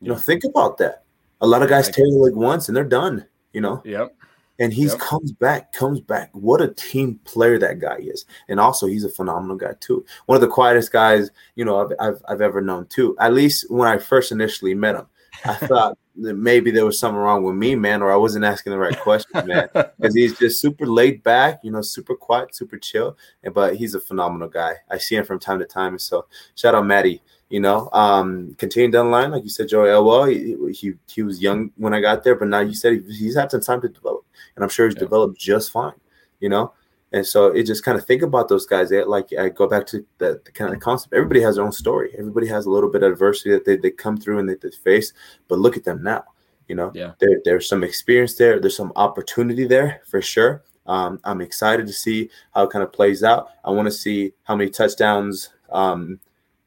You 0.00 0.08
know, 0.08 0.16
think 0.16 0.44
about 0.44 0.78
that. 0.78 1.04
A 1.40 1.46
lot 1.46 1.62
of 1.62 1.68
guys 1.68 1.88
tear 1.90 2.06
the 2.06 2.18
leg 2.18 2.34
once 2.34 2.68
and 2.68 2.76
they're 2.76 2.84
done. 2.84 3.26
You 3.52 3.60
know. 3.60 3.82
Yep. 3.84 4.14
And 4.60 4.72
he 4.72 4.84
yep. 4.84 4.98
comes 5.00 5.32
back, 5.32 5.72
comes 5.72 6.00
back. 6.00 6.30
What 6.32 6.60
a 6.60 6.68
team 6.68 7.18
player 7.24 7.58
that 7.58 7.80
guy 7.80 7.96
is, 7.96 8.24
and 8.48 8.60
also 8.60 8.86
he's 8.86 9.02
a 9.02 9.08
phenomenal 9.08 9.56
guy 9.56 9.72
too. 9.80 10.04
One 10.26 10.36
of 10.36 10.42
the 10.42 10.48
quietest 10.48 10.92
guys 10.92 11.30
you 11.56 11.64
know 11.64 11.80
I've, 11.80 11.92
I've, 11.98 12.22
I've 12.28 12.40
ever 12.40 12.60
known 12.60 12.86
too. 12.86 13.16
At 13.18 13.34
least 13.34 13.68
when 13.68 13.88
I 13.88 13.98
first 13.98 14.30
initially 14.30 14.74
met 14.74 14.94
him, 14.94 15.06
I 15.44 15.54
thought 15.54 15.98
maybe 16.16 16.70
there 16.70 16.86
was 16.86 16.98
something 16.98 17.18
wrong 17.18 17.42
with 17.42 17.54
me, 17.56 17.74
man, 17.74 18.02
or 18.02 18.12
I 18.12 18.16
wasn't 18.16 18.44
asking 18.44 18.72
the 18.72 18.78
right 18.78 18.98
question, 18.98 19.30
man. 19.46 19.68
Because 19.72 20.14
he's 20.14 20.38
just 20.38 20.60
super 20.60 20.86
laid 20.86 21.22
back, 21.22 21.60
you 21.62 21.70
know, 21.70 21.82
super 21.82 22.14
quiet, 22.14 22.54
super 22.54 22.78
chill. 22.78 23.16
And 23.42 23.52
but 23.52 23.76
he's 23.76 23.94
a 23.94 24.00
phenomenal 24.00 24.48
guy. 24.48 24.74
I 24.90 24.98
see 24.98 25.16
him 25.16 25.24
from 25.24 25.38
time 25.38 25.58
to 25.58 25.64
time. 25.64 25.98
So 25.98 26.26
shout 26.54 26.74
out 26.74 26.86
Maddie. 26.86 27.22
You 27.50 27.60
know, 27.60 27.88
um, 27.92 28.54
continue 28.58 28.90
down 28.90 29.06
the 29.06 29.12
line, 29.12 29.30
like 29.30 29.44
you 29.44 29.50
said, 29.50 29.68
Joey 29.68 29.90
Elwell. 29.90 30.24
He, 30.24 30.56
he 30.72 30.94
he 31.06 31.22
was 31.22 31.42
young 31.42 31.70
when 31.76 31.94
I 31.94 32.00
got 32.00 32.24
there, 32.24 32.34
but 32.34 32.48
now 32.48 32.60
you 32.60 32.74
said 32.74 32.94
he, 32.94 33.14
he's 33.14 33.36
had 33.36 33.50
some 33.50 33.60
time 33.60 33.80
to 33.82 33.88
develop, 33.88 34.24
and 34.56 34.64
I'm 34.64 34.70
sure 34.70 34.86
he's 34.86 34.96
yeah. 34.96 35.00
developed 35.00 35.38
just 35.38 35.70
fine. 35.70 35.92
You 36.40 36.48
know, 36.48 36.72
and 37.14 37.24
so 37.24 37.46
it 37.46 37.62
just 37.62 37.84
kind 37.84 37.96
of 37.96 38.04
think 38.04 38.22
about 38.22 38.48
those 38.48 38.66
guys. 38.66 38.90
They, 38.90 39.04
like 39.04 39.28
I 39.38 39.48
go 39.48 39.68
back 39.68 39.86
to 39.86 40.04
the, 40.18 40.42
the, 40.44 40.50
kind 40.50 40.74
of 40.74 40.80
concept. 40.80 41.14
Everybody 41.14 41.40
has 41.42 41.54
their 41.54 41.64
own 41.64 41.70
story. 41.70 42.10
Everybody 42.18 42.48
has 42.48 42.66
a 42.66 42.70
little 42.70 42.90
bit 42.90 43.04
of 43.04 43.12
adversity 43.12 43.50
that 43.50 43.64
they, 43.64 43.76
they 43.76 43.92
come 43.92 44.16
through 44.16 44.40
and 44.40 44.48
they, 44.48 44.56
they 44.56 44.72
face. 44.82 45.12
But 45.46 45.60
look 45.60 45.76
at 45.76 45.84
them 45.84 46.02
now. 46.02 46.24
You 46.66 46.74
know, 46.74 46.90
yeah. 46.92 47.12
there, 47.20 47.40
there's 47.44 47.68
some 47.68 47.84
experience 47.84 48.34
there. 48.34 48.58
There's 48.58 48.76
some 48.76 48.92
opportunity 48.96 49.64
there 49.64 50.00
for 50.10 50.20
sure. 50.20 50.64
Um, 50.86 51.20
I'm 51.22 51.40
excited 51.40 51.86
to 51.86 51.92
see 51.92 52.30
how 52.52 52.64
it 52.64 52.70
kind 52.70 52.82
of 52.82 52.92
plays 52.92 53.22
out. 53.22 53.50
I 53.64 53.70
want 53.70 53.86
to 53.86 53.92
see 53.92 54.32
how 54.42 54.56
many 54.56 54.70
touchdowns 54.70 55.50
um, 55.70 56.18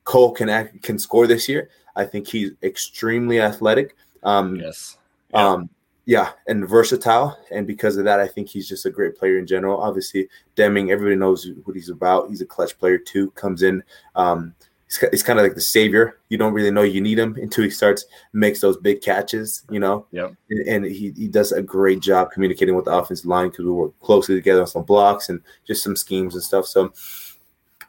Cole 0.06 0.32
can 0.32 0.48
act, 0.48 0.82
can 0.82 0.98
score 0.98 1.28
this 1.28 1.50
year. 1.50 1.70
I 1.98 2.06
think 2.06 2.26
he's 2.26 2.52
extremely 2.64 3.42
athletic. 3.42 3.98
Um, 4.24 4.56
yes. 4.56 4.98
Yeah. 5.34 5.46
Um, 5.46 5.70
yeah, 6.08 6.30
and 6.48 6.68
versatile. 6.68 7.38
And 7.52 7.68
because 7.68 7.98
of 7.98 8.06
that, 8.06 8.22
I 8.22 8.30
think 8.30 8.48
he's 8.48 8.68
just 8.68 8.86
a 8.86 8.90
great 8.90 9.18
player 9.18 9.38
in 9.38 9.46
general. 9.46 9.82
Obviously, 9.82 10.30
Deming, 10.56 10.90
everybody 10.90 11.18
knows 11.18 11.50
what 11.66 11.76
he's 11.76 11.90
about. 11.90 12.30
He's 12.30 12.40
a 12.40 12.46
clutch 12.46 12.80
player 12.80 12.98
too. 12.98 13.30
Comes 13.32 13.62
in, 13.62 13.84
um, 14.16 14.56
he's, 14.86 14.98
he's 15.12 15.22
kind 15.22 15.38
of 15.38 15.44
like 15.44 15.54
the 15.54 15.60
savior. 15.60 16.20
You 16.30 16.38
don't 16.38 16.54
really 16.54 16.72
know 16.72 16.84
you 16.84 17.02
need 17.02 17.20
him 17.20 17.36
until 17.36 17.66
he 17.66 17.70
starts 17.70 18.06
makes 18.32 18.62
those 18.62 18.78
big 18.78 19.02
catches, 19.02 19.64
you 19.70 19.82
know. 19.82 20.06
Yep. 20.12 20.34
And, 20.50 20.68
and 20.68 20.86
he, 20.86 21.12
he 21.12 21.28
does 21.28 21.52
a 21.52 21.62
great 21.62 22.00
job 22.00 22.32
communicating 22.32 22.76
with 22.76 22.86
the 22.86 22.92
offensive 22.92 23.26
line 23.26 23.50
because 23.50 23.66
we 23.66 23.72
work 23.72 24.00
closely 24.00 24.36
together 24.36 24.62
on 24.62 24.68
some 24.68 24.84
blocks 24.84 25.28
and 25.28 25.42
just 25.66 25.84
some 25.84 25.98
schemes 25.98 26.36
and 26.36 26.44
stuff. 26.44 26.68
So 26.68 26.94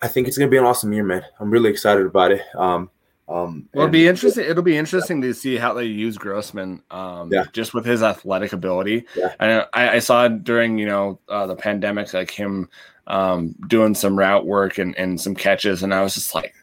I 0.02 0.08
think 0.08 0.26
it's 0.26 0.36
gonna 0.36 0.50
be 0.50 0.58
an 0.58 0.64
awesome 0.64 0.92
year, 0.92 1.04
man. 1.04 1.22
I'm 1.38 1.52
really 1.52 1.70
excited 1.70 2.04
about 2.04 2.32
it. 2.32 2.42
Um, 2.56 2.90
um, 3.28 3.68
well, 3.74 3.84
it'll 3.84 3.92
be 3.92 4.08
interesting. 4.08 4.44
It'll 4.46 4.62
be 4.62 4.76
interesting 4.78 5.20
to 5.22 5.34
see 5.34 5.56
how 5.56 5.74
they 5.74 5.84
use 5.84 6.16
Grossman, 6.16 6.82
um, 6.90 7.30
Yeah. 7.32 7.44
just 7.52 7.74
with 7.74 7.84
his 7.84 8.02
athletic 8.02 8.52
ability. 8.52 9.04
Yeah. 9.16 9.34
And 9.38 9.66
I, 9.74 9.90
I 9.90 9.98
saw 9.98 10.28
during 10.28 10.78
you 10.78 10.86
know 10.86 11.20
uh, 11.28 11.46
the 11.46 11.56
pandemic, 11.56 12.12
like 12.14 12.30
him 12.30 12.68
um, 13.06 13.54
doing 13.68 13.94
some 13.94 14.18
route 14.18 14.46
work 14.46 14.78
and, 14.78 14.96
and 14.96 15.20
some 15.20 15.34
catches, 15.34 15.82
and 15.82 15.92
I 15.92 16.02
was 16.02 16.14
just 16.14 16.34
like, 16.34 16.54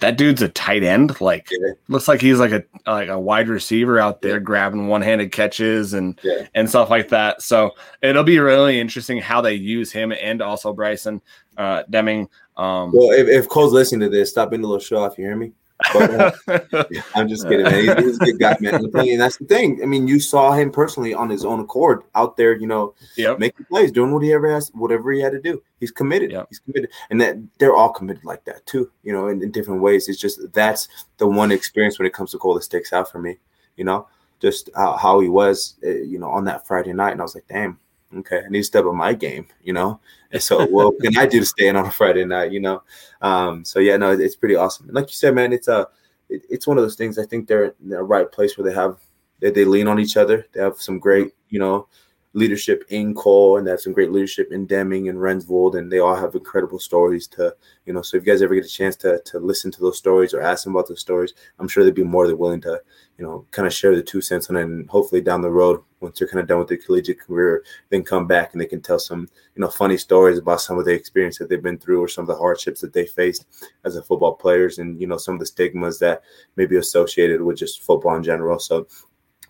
that 0.00 0.18
dude's 0.18 0.42
a 0.42 0.48
tight 0.48 0.82
end. 0.82 1.20
Like, 1.20 1.48
Yeah. 1.50 1.72
looks 1.88 2.06
like 2.08 2.20
he's 2.20 2.38
like 2.38 2.52
a 2.52 2.62
like 2.86 3.08
a 3.08 3.18
wide 3.18 3.48
receiver 3.48 3.98
out 3.98 4.20
there 4.22 4.38
grabbing 4.40 4.88
one 4.88 5.02
handed 5.02 5.32
catches 5.32 5.94
and 5.94 6.18
Yeah. 6.22 6.46
and 6.54 6.68
stuff 6.68 6.90
like 6.90 7.08
that. 7.08 7.42
So 7.42 7.70
it'll 8.02 8.24
be 8.24 8.38
really 8.38 8.78
interesting 8.78 9.18
how 9.18 9.40
they 9.40 9.54
use 9.54 9.90
him 9.92 10.12
and 10.12 10.42
also 10.42 10.72
Bryson 10.72 11.20
uh, 11.56 11.82
Deming. 11.88 12.28
Um, 12.56 12.92
Well, 12.92 13.10
if, 13.12 13.26
if 13.28 13.48
Cole's 13.48 13.72
listening 13.72 14.00
to 14.00 14.08
this, 14.08 14.30
stop 14.30 14.50
being 14.50 14.62
a 14.62 14.66
little 14.66 14.78
show 14.78 14.98
off. 14.98 15.16
You 15.18 15.24
hear 15.24 15.36
me? 15.36 15.52
But, 15.92 16.38
uh, 16.48 16.84
I'm 17.14 17.28
just 17.28 17.48
kidding, 17.48 17.64
man. 17.64 17.98
He's, 17.98 18.06
he's 18.06 18.20
a 18.20 18.24
good 18.24 18.38
guy, 18.38 18.56
man. 18.60 18.74
I'm 18.76 18.90
telling 18.90 19.08
you, 19.08 19.12
And 19.14 19.22
that's 19.22 19.36
the 19.36 19.44
thing. 19.44 19.80
I 19.82 19.86
mean, 19.86 20.08
you 20.08 20.20
saw 20.20 20.52
him 20.52 20.70
personally 20.70 21.12
on 21.12 21.28
his 21.28 21.44
own 21.44 21.60
accord 21.60 22.02
out 22.14 22.36
there, 22.36 22.56
you 22.56 22.66
know, 22.66 22.94
yep. 23.16 23.38
making 23.38 23.66
plays, 23.66 23.92
doing 23.92 24.12
what 24.12 24.22
he 24.22 24.32
ever 24.32 24.50
has, 24.50 24.70
whatever 24.74 25.12
he 25.12 25.20
had 25.20 25.32
to 25.32 25.40
do. 25.40 25.62
He's 25.78 25.90
committed. 25.90 26.32
Yep. 26.32 26.46
He's 26.48 26.58
committed, 26.60 26.90
and 27.10 27.20
that 27.20 27.36
they're 27.58 27.76
all 27.76 27.90
committed 27.90 28.24
like 28.24 28.44
that 28.46 28.64
too. 28.66 28.90
You 29.02 29.12
know, 29.12 29.28
in, 29.28 29.42
in 29.42 29.50
different 29.50 29.82
ways. 29.82 30.08
It's 30.08 30.20
just 30.20 30.40
that's 30.52 30.88
the 31.18 31.26
one 31.26 31.52
experience 31.52 31.98
when 31.98 32.06
it 32.06 32.14
comes 32.14 32.30
to 32.30 32.38
Cole 32.38 32.54
that 32.54 32.62
sticks 32.62 32.92
out 32.92 33.10
for 33.10 33.18
me. 33.18 33.36
You 33.76 33.84
know, 33.84 34.08
just 34.40 34.70
how, 34.74 34.96
how 34.96 35.20
he 35.20 35.28
was, 35.28 35.76
uh, 35.84 35.90
you 35.90 36.18
know, 36.18 36.30
on 36.30 36.44
that 36.44 36.66
Friday 36.66 36.92
night, 36.92 37.12
and 37.12 37.20
I 37.20 37.24
was 37.24 37.34
like, 37.34 37.48
damn. 37.48 37.78
Okay, 38.18 38.42
I 38.44 38.48
need 38.48 38.60
to 38.60 38.64
step 38.64 38.84
up 38.84 38.94
my 38.94 39.12
game, 39.12 39.46
you 39.62 39.72
know. 39.72 40.00
And 40.32 40.42
so, 40.42 40.66
what 40.66 40.98
can 41.00 41.16
I 41.18 41.26
do 41.26 41.40
to 41.40 41.46
stay 41.46 41.68
in 41.68 41.76
on 41.76 41.86
a 41.86 41.90
Friday 41.90 42.24
night, 42.24 42.52
you 42.52 42.60
know? 42.60 42.82
Um, 43.20 43.64
so 43.64 43.78
yeah, 43.78 43.96
no, 43.96 44.12
it's 44.12 44.36
pretty 44.36 44.56
awesome. 44.56 44.86
And 44.86 44.94
like 44.94 45.08
you 45.08 45.14
said, 45.14 45.34
man, 45.34 45.52
it's 45.52 45.68
a, 45.68 45.88
it, 46.28 46.42
it's 46.48 46.66
one 46.66 46.78
of 46.78 46.84
those 46.84 46.96
things. 46.96 47.18
I 47.18 47.24
think 47.24 47.46
they're 47.46 47.74
in 47.82 47.90
the 47.90 48.02
right 48.02 48.30
place 48.30 48.56
where 48.56 48.68
they 48.68 48.74
have, 48.74 48.98
that 49.40 49.54
they 49.54 49.64
lean 49.64 49.88
on 49.88 50.00
each 50.00 50.16
other. 50.16 50.46
They 50.52 50.60
have 50.60 50.80
some 50.80 50.98
great, 50.98 51.32
you 51.48 51.58
know, 51.58 51.88
leadership 52.36 52.84
in 52.90 53.14
Cole, 53.14 53.56
and 53.56 53.66
they 53.66 53.70
have 53.70 53.80
some 53.80 53.94
great 53.94 54.12
leadership 54.12 54.52
in 54.52 54.66
Deming 54.66 55.08
and 55.08 55.18
Rensvold, 55.18 55.78
and 55.78 55.90
they 55.90 56.00
all 56.00 56.14
have 56.14 56.34
incredible 56.34 56.78
stories 56.78 57.26
to, 57.28 57.56
you 57.86 57.94
know. 57.94 58.02
So 58.02 58.18
if 58.18 58.26
you 58.26 58.30
guys 58.30 58.42
ever 58.42 58.54
get 58.54 58.66
a 58.66 58.68
chance 58.68 58.94
to 58.96 59.20
to 59.24 59.38
listen 59.38 59.70
to 59.70 59.80
those 59.80 59.96
stories 59.96 60.34
or 60.34 60.42
ask 60.42 60.64
them 60.64 60.76
about 60.76 60.86
those 60.86 61.00
stories, 61.00 61.32
I'm 61.58 61.66
sure 61.66 61.82
they'd 61.82 61.94
be 61.94 62.04
more 62.04 62.26
than 62.26 62.36
willing 62.36 62.60
to, 62.60 62.82
you 63.16 63.24
know, 63.24 63.46
kind 63.52 63.66
of 63.66 63.72
share 63.72 63.96
the 63.96 64.02
two 64.02 64.20
cents 64.20 64.50
on 64.50 64.56
it, 64.56 64.64
and 64.64 64.88
hopefully 64.90 65.22
down 65.22 65.40
the 65.40 65.50
road, 65.50 65.80
once 66.00 66.18
they're 66.18 66.28
kind 66.28 66.42
of 66.42 66.46
done 66.46 66.58
with 66.58 66.68
their 66.68 66.76
collegiate 66.76 67.20
career, 67.20 67.64
then 67.88 68.02
come 68.02 68.26
back 68.26 68.52
and 68.52 68.60
they 68.60 68.66
can 68.66 68.82
tell 68.82 68.98
some, 68.98 69.26
you 69.54 69.62
know, 69.62 69.70
funny 69.70 69.96
stories 69.96 70.38
about 70.38 70.60
some 70.60 70.78
of 70.78 70.84
the 70.84 70.92
experience 70.92 71.38
that 71.38 71.48
they've 71.48 71.62
been 71.62 71.78
through 71.78 72.02
or 72.02 72.08
some 72.08 72.22
of 72.22 72.28
the 72.28 72.36
hardships 72.36 72.82
that 72.82 72.92
they 72.92 73.06
faced 73.06 73.46
as 73.84 73.96
a 73.96 74.02
football 74.02 74.34
players, 74.34 74.78
and 74.78 75.00
you 75.00 75.06
know, 75.06 75.16
some 75.16 75.32
of 75.32 75.40
the 75.40 75.46
stigmas 75.46 75.98
that 76.00 76.20
may 76.56 76.66
be 76.66 76.76
associated 76.76 77.40
with 77.40 77.56
just 77.56 77.82
football 77.82 78.14
in 78.14 78.22
general. 78.22 78.58
So. 78.58 78.86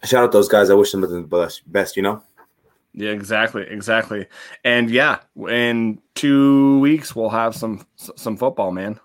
Shout 0.04 0.22
out 0.22 0.30
those 0.30 0.46
guys. 0.46 0.68
I 0.68 0.74
wish 0.74 0.92
them 0.92 1.00
the 1.00 1.22
best, 1.22 1.62
best 1.72 1.96
you 1.96 2.02
know. 2.02 2.22
Yeah, 2.96 3.10
exactly, 3.10 3.62
exactly. 3.68 4.26
And 4.64 4.90
yeah, 4.90 5.18
in 5.48 6.00
two 6.14 6.78
weeks 6.80 7.14
we'll 7.14 7.28
have 7.28 7.54
some 7.54 7.86
some 7.96 8.36
football, 8.36 8.72
man. 8.72 8.98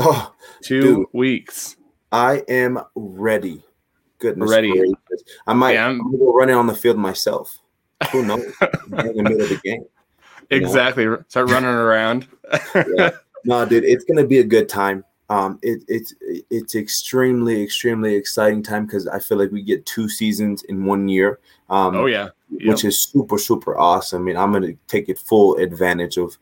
Oh, 0.00 0.34
Two 0.62 0.80
Dude. 0.80 1.06
weeks. 1.12 1.76
I 2.12 2.42
am 2.48 2.80
ready. 2.94 3.62
Goodness 4.18 4.50
Ready. 4.50 4.72
gracious. 4.72 4.96
I 5.46 5.52
might 5.54 5.74
Yeah, 5.74 5.86
I'm, 5.86 6.00
I'm- 6.00 6.18
go 6.18 6.32
running 6.34 6.56
on 6.56 6.66
the 6.66 6.74
field 6.74 6.98
myself. 6.98 7.58
Who 8.12 8.24
knows? 8.24 8.42
in 8.62 9.16
the 9.16 9.22
middle 9.22 9.40
of 9.42 9.48
the 9.48 9.60
game. 9.64 9.84
You 10.50 10.60
know? 10.60 10.66
Exactly. 10.66 11.06
Start 11.28 11.50
running 11.50 11.70
around. 11.70 12.26
No, 13.44 13.64
dude, 13.64 13.84
it's 13.84 14.04
gonna 14.04 14.26
be 14.26 14.40
a 14.40 14.44
good 14.44 14.68
time. 14.68 15.04
Um, 15.30 15.60
it, 15.62 15.82
it's 15.86 16.12
it's 16.50 16.74
extremely 16.74 17.62
extremely 17.62 18.14
exciting 18.16 18.64
time 18.64 18.84
because 18.84 19.06
I 19.06 19.20
feel 19.20 19.38
like 19.38 19.52
we 19.52 19.62
get 19.62 19.86
two 19.86 20.08
seasons 20.08 20.64
in 20.64 20.84
one 20.84 21.06
year. 21.08 21.38
Um, 21.70 21.94
oh 21.96 22.06
yeah. 22.06 22.30
Which 22.50 22.84
is 22.84 23.04
super 23.04 23.38
super 23.38 23.76
awesome. 23.76 24.22
I 24.22 24.24
mean, 24.24 24.36
I'm 24.36 24.52
gonna 24.52 24.74
take 24.86 25.08
it 25.08 25.18
full 25.18 25.56
advantage 25.56 26.16
of 26.16 26.38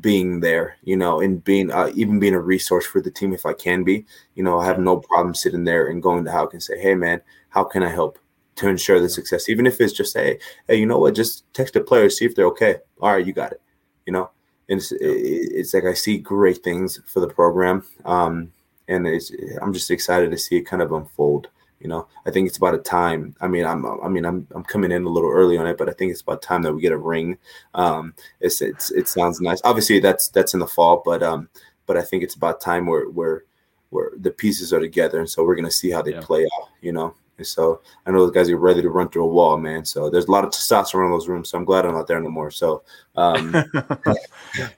being 0.00 0.40
there, 0.40 0.76
you 0.84 0.96
know, 0.96 1.20
and 1.20 1.42
being 1.42 1.70
uh, 1.70 1.90
even 1.94 2.20
being 2.20 2.34
a 2.34 2.40
resource 2.40 2.86
for 2.86 3.00
the 3.00 3.10
team 3.10 3.32
if 3.32 3.44
I 3.44 3.52
can 3.52 3.82
be. 3.82 4.06
You 4.34 4.44
know, 4.44 4.60
I 4.60 4.66
have 4.66 4.78
no 4.78 4.98
problem 4.98 5.34
sitting 5.34 5.64
there 5.64 5.88
and 5.88 6.02
going 6.02 6.24
to 6.24 6.30
Hauck 6.32 6.52
and 6.52 6.62
say, 6.62 6.78
"Hey, 6.80 6.94
man, 6.94 7.20
how 7.48 7.64
can 7.64 7.82
I 7.82 7.88
help 7.88 8.18
to 8.56 8.68
ensure 8.68 9.00
the 9.00 9.08
success?" 9.08 9.48
Even 9.48 9.66
if 9.66 9.80
it's 9.80 9.92
just 9.92 10.12
say, 10.12 10.38
"Hey, 10.68 10.76
you 10.76 10.86
know 10.86 10.98
what? 10.98 11.14
Just 11.14 11.52
text 11.54 11.74
the 11.74 11.80
players, 11.80 12.18
see 12.18 12.24
if 12.24 12.34
they're 12.34 12.46
okay." 12.46 12.76
All 13.00 13.12
right, 13.12 13.26
you 13.26 13.32
got 13.32 13.52
it. 13.52 13.60
You 14.06 14.12
know, 14.12 14.30
and 14.68 14.78
it's, 14.78 14.92
it's 14.92 15.74
like 15.74 15.84
I 15.84 15.94
see 15.94 16.18
great 16.18 16.62
things 16.62 17.00
for 17.06 17.20
the 17.20 17.28
program, 17.28 17.84
um, 18.04 18.52
and 18.88 19.06
it's 19.06 19.32
I'm 19.60 19.72
just 19.72 19.90
excited 19.90 20.30
to 20.30 20.38
see 20.38 20.56
it 20.56 20.66
kind 20.66 20.82
of 20.82 20.92
unfold. 20.92 21.48
You 21.80 21.88
know, 21.88 22.06
I 22.26 22.30
think 22.30 22.46
it's 22.46 22.58
about 22.58 22.74
a 22.74 22.78
time. 22.78 23.34
I 23.40 23.48
mean, 23.48 23.64
I'm, 23.64 23.84
I 24.02 24.08
mean, 24.08 24.24
I'm, 24.26 24.46
I'm 24.54 24.64
coming 24.64 24.92
in 24.92 25.04
a 25.04 25.08
little 25.08 25.30
early 25.30 25.56
on 25.56 25.66
it, 25.66 25.78
but 25.78 25.88
I 25.88 25.92
think 25.92 26.12
it's 26.12 26.20
about 26.20 26.42
time 26.42 26.62
that 26.62 26.72
we 26.74 26.82
get 26.82 26.92
a 26.92 26.96
ring. 26.98 27.38
Um, 27.74 28.14
it's, 28.40 28.60
it's, 28.60 28.90
it 28.90 29.08
sounds 29.08 29.40
nice. 29.40 29.60
Obviously, 29.64 29.98
that's, 29.98 30.28
that's 30.28 30.52
in 30.54 30.60
the 30.60 30.66
fall, 30.66 31.02
but, 31.04 31.22
um, 31.22 31.48
but 31.86 31.96
I 31.96 32.02
think 32.02 32.22
it's 32.22 32.34
about 32.34 32.60
time 32.60 32.86
where, 32.86 33.08
where, 33.08 33.44
where 33.88 34.10
the 34.16 34.30
pieces 34.30 34.72
are 34.72 34.78
together, 34.78 35.18
and 35.18 35.28
so 35.28 35.42
we're 35.42 35.56
gonna 35.56 35.70
see 35.70 35.90
how 35.90 36.00
they 36.00 36.12
Yeah. 36.12 36.20
play 36.20 36.44
out. 36.44 36.68
You 36.80 36.92
know, 36.92 37.14
and 37.40 37.46
so 37.46 37.80
I 38.06 38.10
know 38.10 38.18
those 38.18 38.30
guys 38.30 38.50
are 38.50 38.56
ready 38.58 38.82
to 38.82 38.90
run 38.90 39.08
through 39.08 39.24
a 39.24 39.28
wall, 39.28 39.56
man. 39.56 39.84
So 39.84 40.10
there's 40.10 40.26
a 40.26 40.30
lot 40.30 40.44
of 40.44 40.50
testosterone 40.50 41.06
in 41.06 41.10
those 41.10 41.26
rooms. 41.26 41.48
So 41.48 41.56
I'm 41.58 41.64
glad 41.64 41.86
I'm 41.86 41.94
not 41.94 42.06
there 42.06 42.20
no 42.20 42.28
more. 42.28 42.50
So, 42.50 42.82
um, 43.16 43.52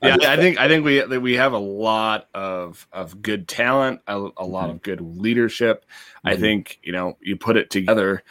yeah, 0.03 0.17
I 0.23 0.37
think 0.37 0.59
I 0.59 0.69
think 0.69 0.85
we 0.85 1.05
we 1.19 1.35
have 1.35 1.53
a 1.53 1.59
lot 1.59 2.29
of 2.35 2.87
of 2.93 3.21
good 3.21 3.49
talent, 3.49 4.01
a, 4.07 4.29
a 4.37 4.47
lot 4.47 4.71
of 4.71 4.81
good 4.83 5.01
leadership. 5.01 5.85
I 6.25 6.35
Mhm. 6.35 6.41
think 6.41 6.79
you 6.83 6.93
know 6.93 7.19
you 7.21 7.37
put 7.37 7.57
it 7.57 7.69
together. 7.71 8.23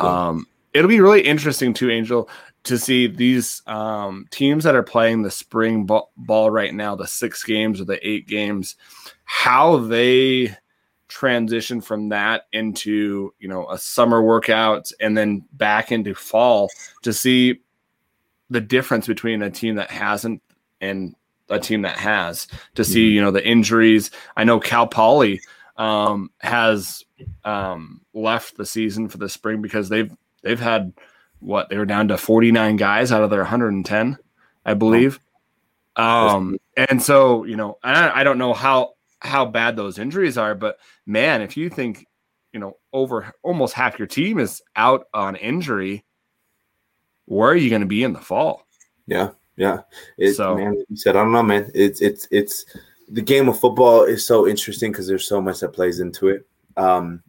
Yeah. 0.00 0.28
Um, 0.28 0.46
it'll 0.74 0.88
be 0.88 1.00
really 1.00 1.22
interesting 1.22 1.72
too, 1.72 1.90
Angel, 1.90 2.28
to 2.64 2.76
see 2.76 3.06
these 3.06 3.62
um, 3.66 4.26
teams 4.30 4.64
that 4.64 4.74
are 4.74 4.82
playing 4.82 5.22
the 5.22 5.30
spring 5.30 5.86
ball, 5.86 6.10
ball 6.16 6.50
right 6.50 6.74
now, 6.74 6.96
the 6.96 7.06
six 7.06 7.44
games 7.44 7.80
or 7.80 7.84
the 7.84 8.06
eight 8.06 8.26
games, 8.26 8.76
how 9.24 9.78
they 9.78 10.54
transition 11.08 11.80
from 11.80 12.08
that 12.08 12.46
into 12.52 13.32
you 13.38 13.48
know 13.48 13.68
a 13.70 13.78
summer 13.78 14.22
workout 14.22 14.90
and 15.00 15.16
then 15.16 15.44
back 15.52 15.92
into 15.92 16.14
fall 16.14 16.68
to 17.02 17.12
see 17.12 17.60
the 18.50 18.60
difference 18.60 19.06
between 19.06 19.42
a 19.42 19.50
team 19.50 19.76
that 19.76 19.90
hasn't 19.90 20.42
and 20.80 21.14
a 21.48 21.58
team 21.60 21.82
that 21.82 21.96
has 21.96 22.48
to 22.74 22.84
see 22.84 23.08
Mhm. 23.10 23.14
you 23.14 23.20
know 23.20 23.30
the 23.30 23.46
injuries. 23.46 24.10
I 24.36 24.44
know 24.44 24.58
cal 24.60 24.86
poly 24.86 25.40
um, 25.76 26.30
has 26.38 27.04
um, 27.44 28.00
left 28.14 28.56
the 28.56 28.66
season 28.66 29.08
for 29.08 29.18
the 29.18 29.28
spring 29.28 29.62
because 29.62 29.88
they've 29.88 30.12
they've 30.42 30.58
had 30.60 30.92
what 31.40 31.68
they 31.68 31.76
were 31.78 31.86
down 31.86 32.08
to 32.08 32.16
49 32.16 32.76
guys 32.76 33.12
out 33.12 33.22
of 33.22 33.30
their 33.30 33.40
110 33.40 34.18
i 34.64 34.74
believe. 34.74 35.20
Um, 35.94 36.58
and 36.76 37.02
so 37.02 37.44
you 37.44 37.56
know 37.56 37.78
I, 37.82 38.20
I 38.20 38.24
don't 38.24 38.38
know 38.38 38.52
how 38.54 38.95
how 39.20 39.44
bad 39.46 39.76
those 39.76 39.98
injuries 39.98 40.36
are 40.38 40.54
but 40.54 40.78
man 41.06 41.40
if 41.42 41.56
you 41.56 41.68
think 41.70 42.06
you 42.52 42.60
know 42.60 42.74
over 42.92 43.32
almost 43.42 43.74
half 43.74 43.98
your 43.98 44.06
team 44.08 44.38
is 44.38 44.62
out 44.76 45.06
on 45.14 45.36
injury 45.36 46.04
where 47.26 47.50
are 47.50 47.56
you 47.56 47.70
going 47.70 47.80
to 47.82 47.86
be 47.86 48.04
in 48.04 48.12
the 48.12 48.20
fall 48.20 48.66
Yeah, 49.06 49.30
yeah. 49.56 49.80
It, 50.18 50.34
So- 50.34 50.56
man, 50.56 50.82
you 50.88 50.96
said, 50.96 51.16
I 51.16 51.22
don't 51.22 51.32
know, 51.32 51.42
man. 51.42 51.70
It's 51.74 52.00
it's 52.00 52.26
it's 52.30 52.64
the 53.08 53.22
game 53.22 53.48
of 53.48 53.58
football 53.58 54.02
is 54.04 54.24
so 54.24 54.46
interesting 54.48 54.92
because 54.92 55.06
there's 55.06 55.26
so 55.28 55.40
much 55.40 55.60
that 55.60 55.72
plays 55.72 56.00
into 56.00 56.28
it. 56.28 56.46
Um, 56.76 57.22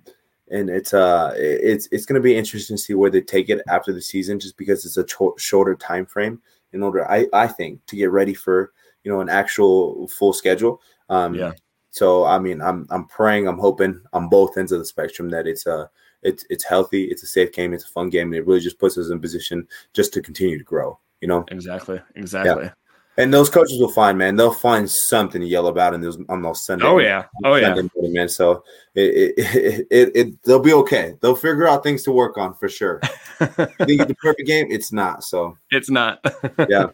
and 0.49 0.69
it's 0.69 0.93
uh 0.93 1.34
it's 1.35 1.88
it's 1.91 2.05
going 2.05 2.19
to 2.19 2.23
be 2.23 2.35
interesting 2.35 2.77
to 2.77 2.81
see 2.81 2.93
where 2.95 3.09
they 3.11 3.22
take 3.22 3.49
it 3.49 3.61
after 3.69 3.93
the 3.93 4.01
season, 4.01 4.39
just 4.39 4.57
because 4.57 4.85
it's 4.85 4.97
a 4.97 5.03
cho- 5.03 5.35
shorter 5.38 5.76
time 5.76 6.05
frame 6.05 6.41
in 6.73 6.84
order, 6.84 7.09
I 7.09 7.27
I 7.34 7.47
think, 7.47 7.85
to 7.88 7.95
get 7.95 8.11
ready 8.11 8.34
for 8.34 8.72
you 9.03 9.11
know 9.11 9.22
an 9.22 9.30
actual 9.30 10.07
full 10.07 10.34
schedule. 10.34 10.81
Um, 11.09 11.34
Yeah. 11.35 11.53
So 11.98 12.26
I 12.26 12.40
mean, 12.40 12.61
I'm 12.61 12.88
I'm 12.90 13.06
praying, 13.06 13.48
I'm 13.48 13.57
hoping 13.57 13.99
on 14.14 14.30
both 14.30 14.57
ends 14.57 14.72
of 14.72 14.80
the 14.80 14.86
spectrum 14.86 15.30
that 15.32 15.48
it's 15.48 15.65
uh 15.65 15.88
it's 16.22 16.45
it's 16.49 16.64
healthy, 16.64 17.06
it's 17.06 17.24
a 17.24 17.28
safe 17.28 17.52
game, 17.52 17.74
it's 17.74 17.86
a 17.86 17.90
fun 17.90 18.10
game, 18.10 18.28
and 18.28 18.36
it 18.36 18.45
really 18.45 18.60
just 18.60 18.80
puts 18.80 18.98
us 18.98 19.10
in 19.10 19.19
position 19.19 19.68
just 19.94 20.14
to 20.14 20.22
continue 20.22 20.57
to 20.57 20.64
grow. 20.64 20.99
You 21.22 21.28
know. 21.28 21.45
exactly 21.49 21.99
exactly 22.15 22.69
And 23.18 23.34
those 23.34 23.49
coaches 23.49 23.80
will 23.80 23.90
find, 23.91 24.19
man. 24.19 24.36
They'll 24.36 24.53
find 24.53 24.88
something 24.88 25.41
to 25.41 25.48
yell 25.48 25.65
about 25.68 25.95
in 25.95 26.02
those 26.02 26.19
on 26.30 26.44
those 26.44 26.64
Sunday. 26.64 26.86
oh 26.86 26.99
yeah 26.99 27.24
oh 27.44 27.56
yeah 27.56 27.74
Sunday 27.74 27.90
morning, 27.95 28.14
man. 28.14 28.30
So 28.30 28.64
it, 28.94 29.02
it, 29.02 29.34
it, 29.38 29.88
it, 29.91 30.15
it 30.15 30.44
they'll 30.44 30.60
be 30.60 30.74
okay. 30.74 31.15
They'll 31.22 31.36
figure 31.36 31.68
out 31.68 31.82
things 31.82 32.03
to 32.03 32.11
work 32.11 32.38
on 32.38 32.53
for 32.53 32.69
sure. 32.69 33.02
You 33.41 33.48
think 33.48 34.02
it's 34.02 34.06
the 34.06 34.15
perfect 34.22 34.48
game? 34.48 34.68
It's 34.69 34.91
not. 34.91 35.24
So 35.24 35.57
it's 35.72 35.90
not 35.90 36.24
Yeah. 36.69 36.88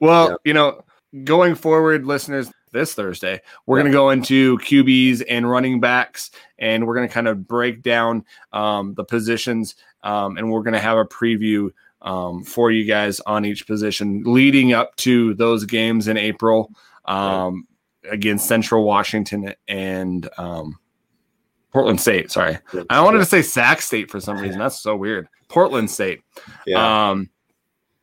well 0.00 0.28
Yeah. 0.28 0.36
you 0.44 0.52
know 0.52 0.82
going 1.24 1.54
forward 1.54 2.04
listeners 2.04 2.52
this 2.70 2.94
Thursday. 2.94 3.40
We're 3.66 3.78
going 3.78 3.90
to 3.90 3.96
go 3.96 4.10
into 4.10 4.58
QBs 4.58 5.24
and 5.28 5.48
running 5.48 5.80
backs, 5.80 6.30
and 6.58 6.86
we're 6.86 6.94
going 6.94 7.08
to 7.08 7.14
kind 7.14 7.28
of 7.28 7.46
break 7.46 7.82
down 7.82 8.24
um, 8.52 8.94
the 8.94 9.04
positions, 9.04 9.74
um, 10.02 10.36
and 10.36 10.50
we're 10.50 10.62
going 10.62 10.74
to 10.74 10.80
have 10.80 10.98
a 10.98 11.04
preview 11.04 11.70
um, 12.02 12.44
for 12.44 12.70
you 12.70 12.84
guys 12.84 13.20
on 13.20 13.44
each 13.44 13.66
position 13.66 14.22
leading 14.24 14.72
up 14.72 14.94
to 14.96 15.34
those 15.34 15.64
games 15.64 16.08
in 16.08 16.16
April 16.16 16.72
um, 17.06 17.66
against 18.10 18.46
Central 18.46 18.84
Washington 18.84 19.54
and 19.66 20.28
um, 20.38 20.78
Portland 21.72 22.00
State. 22.00 22.30
Sorry, 22.30 22.58
I 22.90 23.00
wanted 23.00 23.18
to 23.18 23.24
say 23.24 23.42
Sac 23.42 23.82
State 23.82 24.10
for 24.10 24.20
some 24.20 24.38
reason. 24.38 24.58
That's 24.60 24.80
so 24.80 24.96
weird. 24.96 25.28
Portland 25.48 25.90
State. 25.90 26.22
Yeah. 26.66 27.10
Um, 27.10 27.30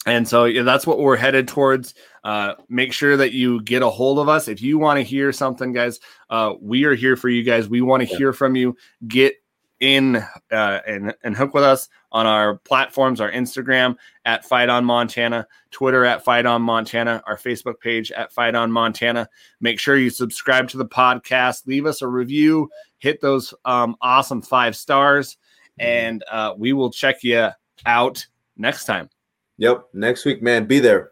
and 0.05 0.27
so 0.27 0.45
yeah, 0.45 0.63
that's 0.63 0.85
what 0.85 0.99
we're 0.99 1.15
headed 1.15 1.47
towards. 1.47 1.93
Uh, 2.23 2.55
make 2.69 2.93
sure 2.93 3.17
that 3.17 3.33
you 3.33 3.61
get 3.61 3.81
a 3.81 3.89
hold 3.89 4.19
of 4.19 4.29
us 4.29 4.47
if 4.47 4.61
you 4.61 4.77
want 4.77 4.97
to 4.97 5.03
hear 5.03 5.31
something, 5.31 5.73
guys. 5.73 5.99
Uh, 6.29 6.53
we 6.61 6.85
are 6.85 6.95
here 6.95 7.15
for 7.15 7.29
you 7.29 7.43
guys. 7.43 7.67
We 7.67 7.81
want 7.81 8.03
to 8.03 8.09
yeah. 8.09 8.17
hear 8.17 8.33
from 8.33 8.55
you. 8.55 8.75
Get 9.07 9.35
in 9.79 10.15
uh, 10.51 10.79
and 10.87 11.13
and 11.23 11.35
hook 11.35 11.53
with 11.53 11.63
us 11.63 11.89
on 12.11 12.25
our 12.25 12.57
platforms, 12.59 13.19
our 13.19 13.31
Instagram 13.31 13.95
at 14.23 14.45
Fight 14.45 14.69
on 14.69 14.85
Montana, 14.85 15.47
Twitter 15.71 16.05
at 16.05 16.23
Fight 16.23 16.45
on 16.45 16.61
Montana, 16.61 17.21
our 17.27 17.37
Facebook 17.37 17.79
page 17.79 18.11
at 18.11 18.31
Fight 18.31 18.55
on 18.55 18.71
Montana. 18.71 19.27
Make 19.59 19.79
sure 19.79 19.97
you 19.97 20.09
subscribe 20.09 20.69
to 20.69 20.77
the 20.77 20.85
podcast, 20.85 21.67
leave 21.67 21.85
us 21.85 22.01
a 22.01 22.07
review, 22.07 22.69
hit 22.99 23.21
those 23.21 23.53
um, 23.65 23.95
awesome 24.01 24.41
five 24.41 24.75
stars, 24.75 25.37
and 25.77 26.23
uh, 26.31 26.53
we 26.57 26.73
will 26.73 26.91
check 26.91 27.23
you 27.23 27.49
out 27.85 28.25
next 28.55 28.85
time. 28.85 29.09
Yep, 29.57 29.89
next 29.93 30.25
week, 30.25 30.41
man. 30.41 30.65
Be 30.65 30.79
there. 30.79 31.11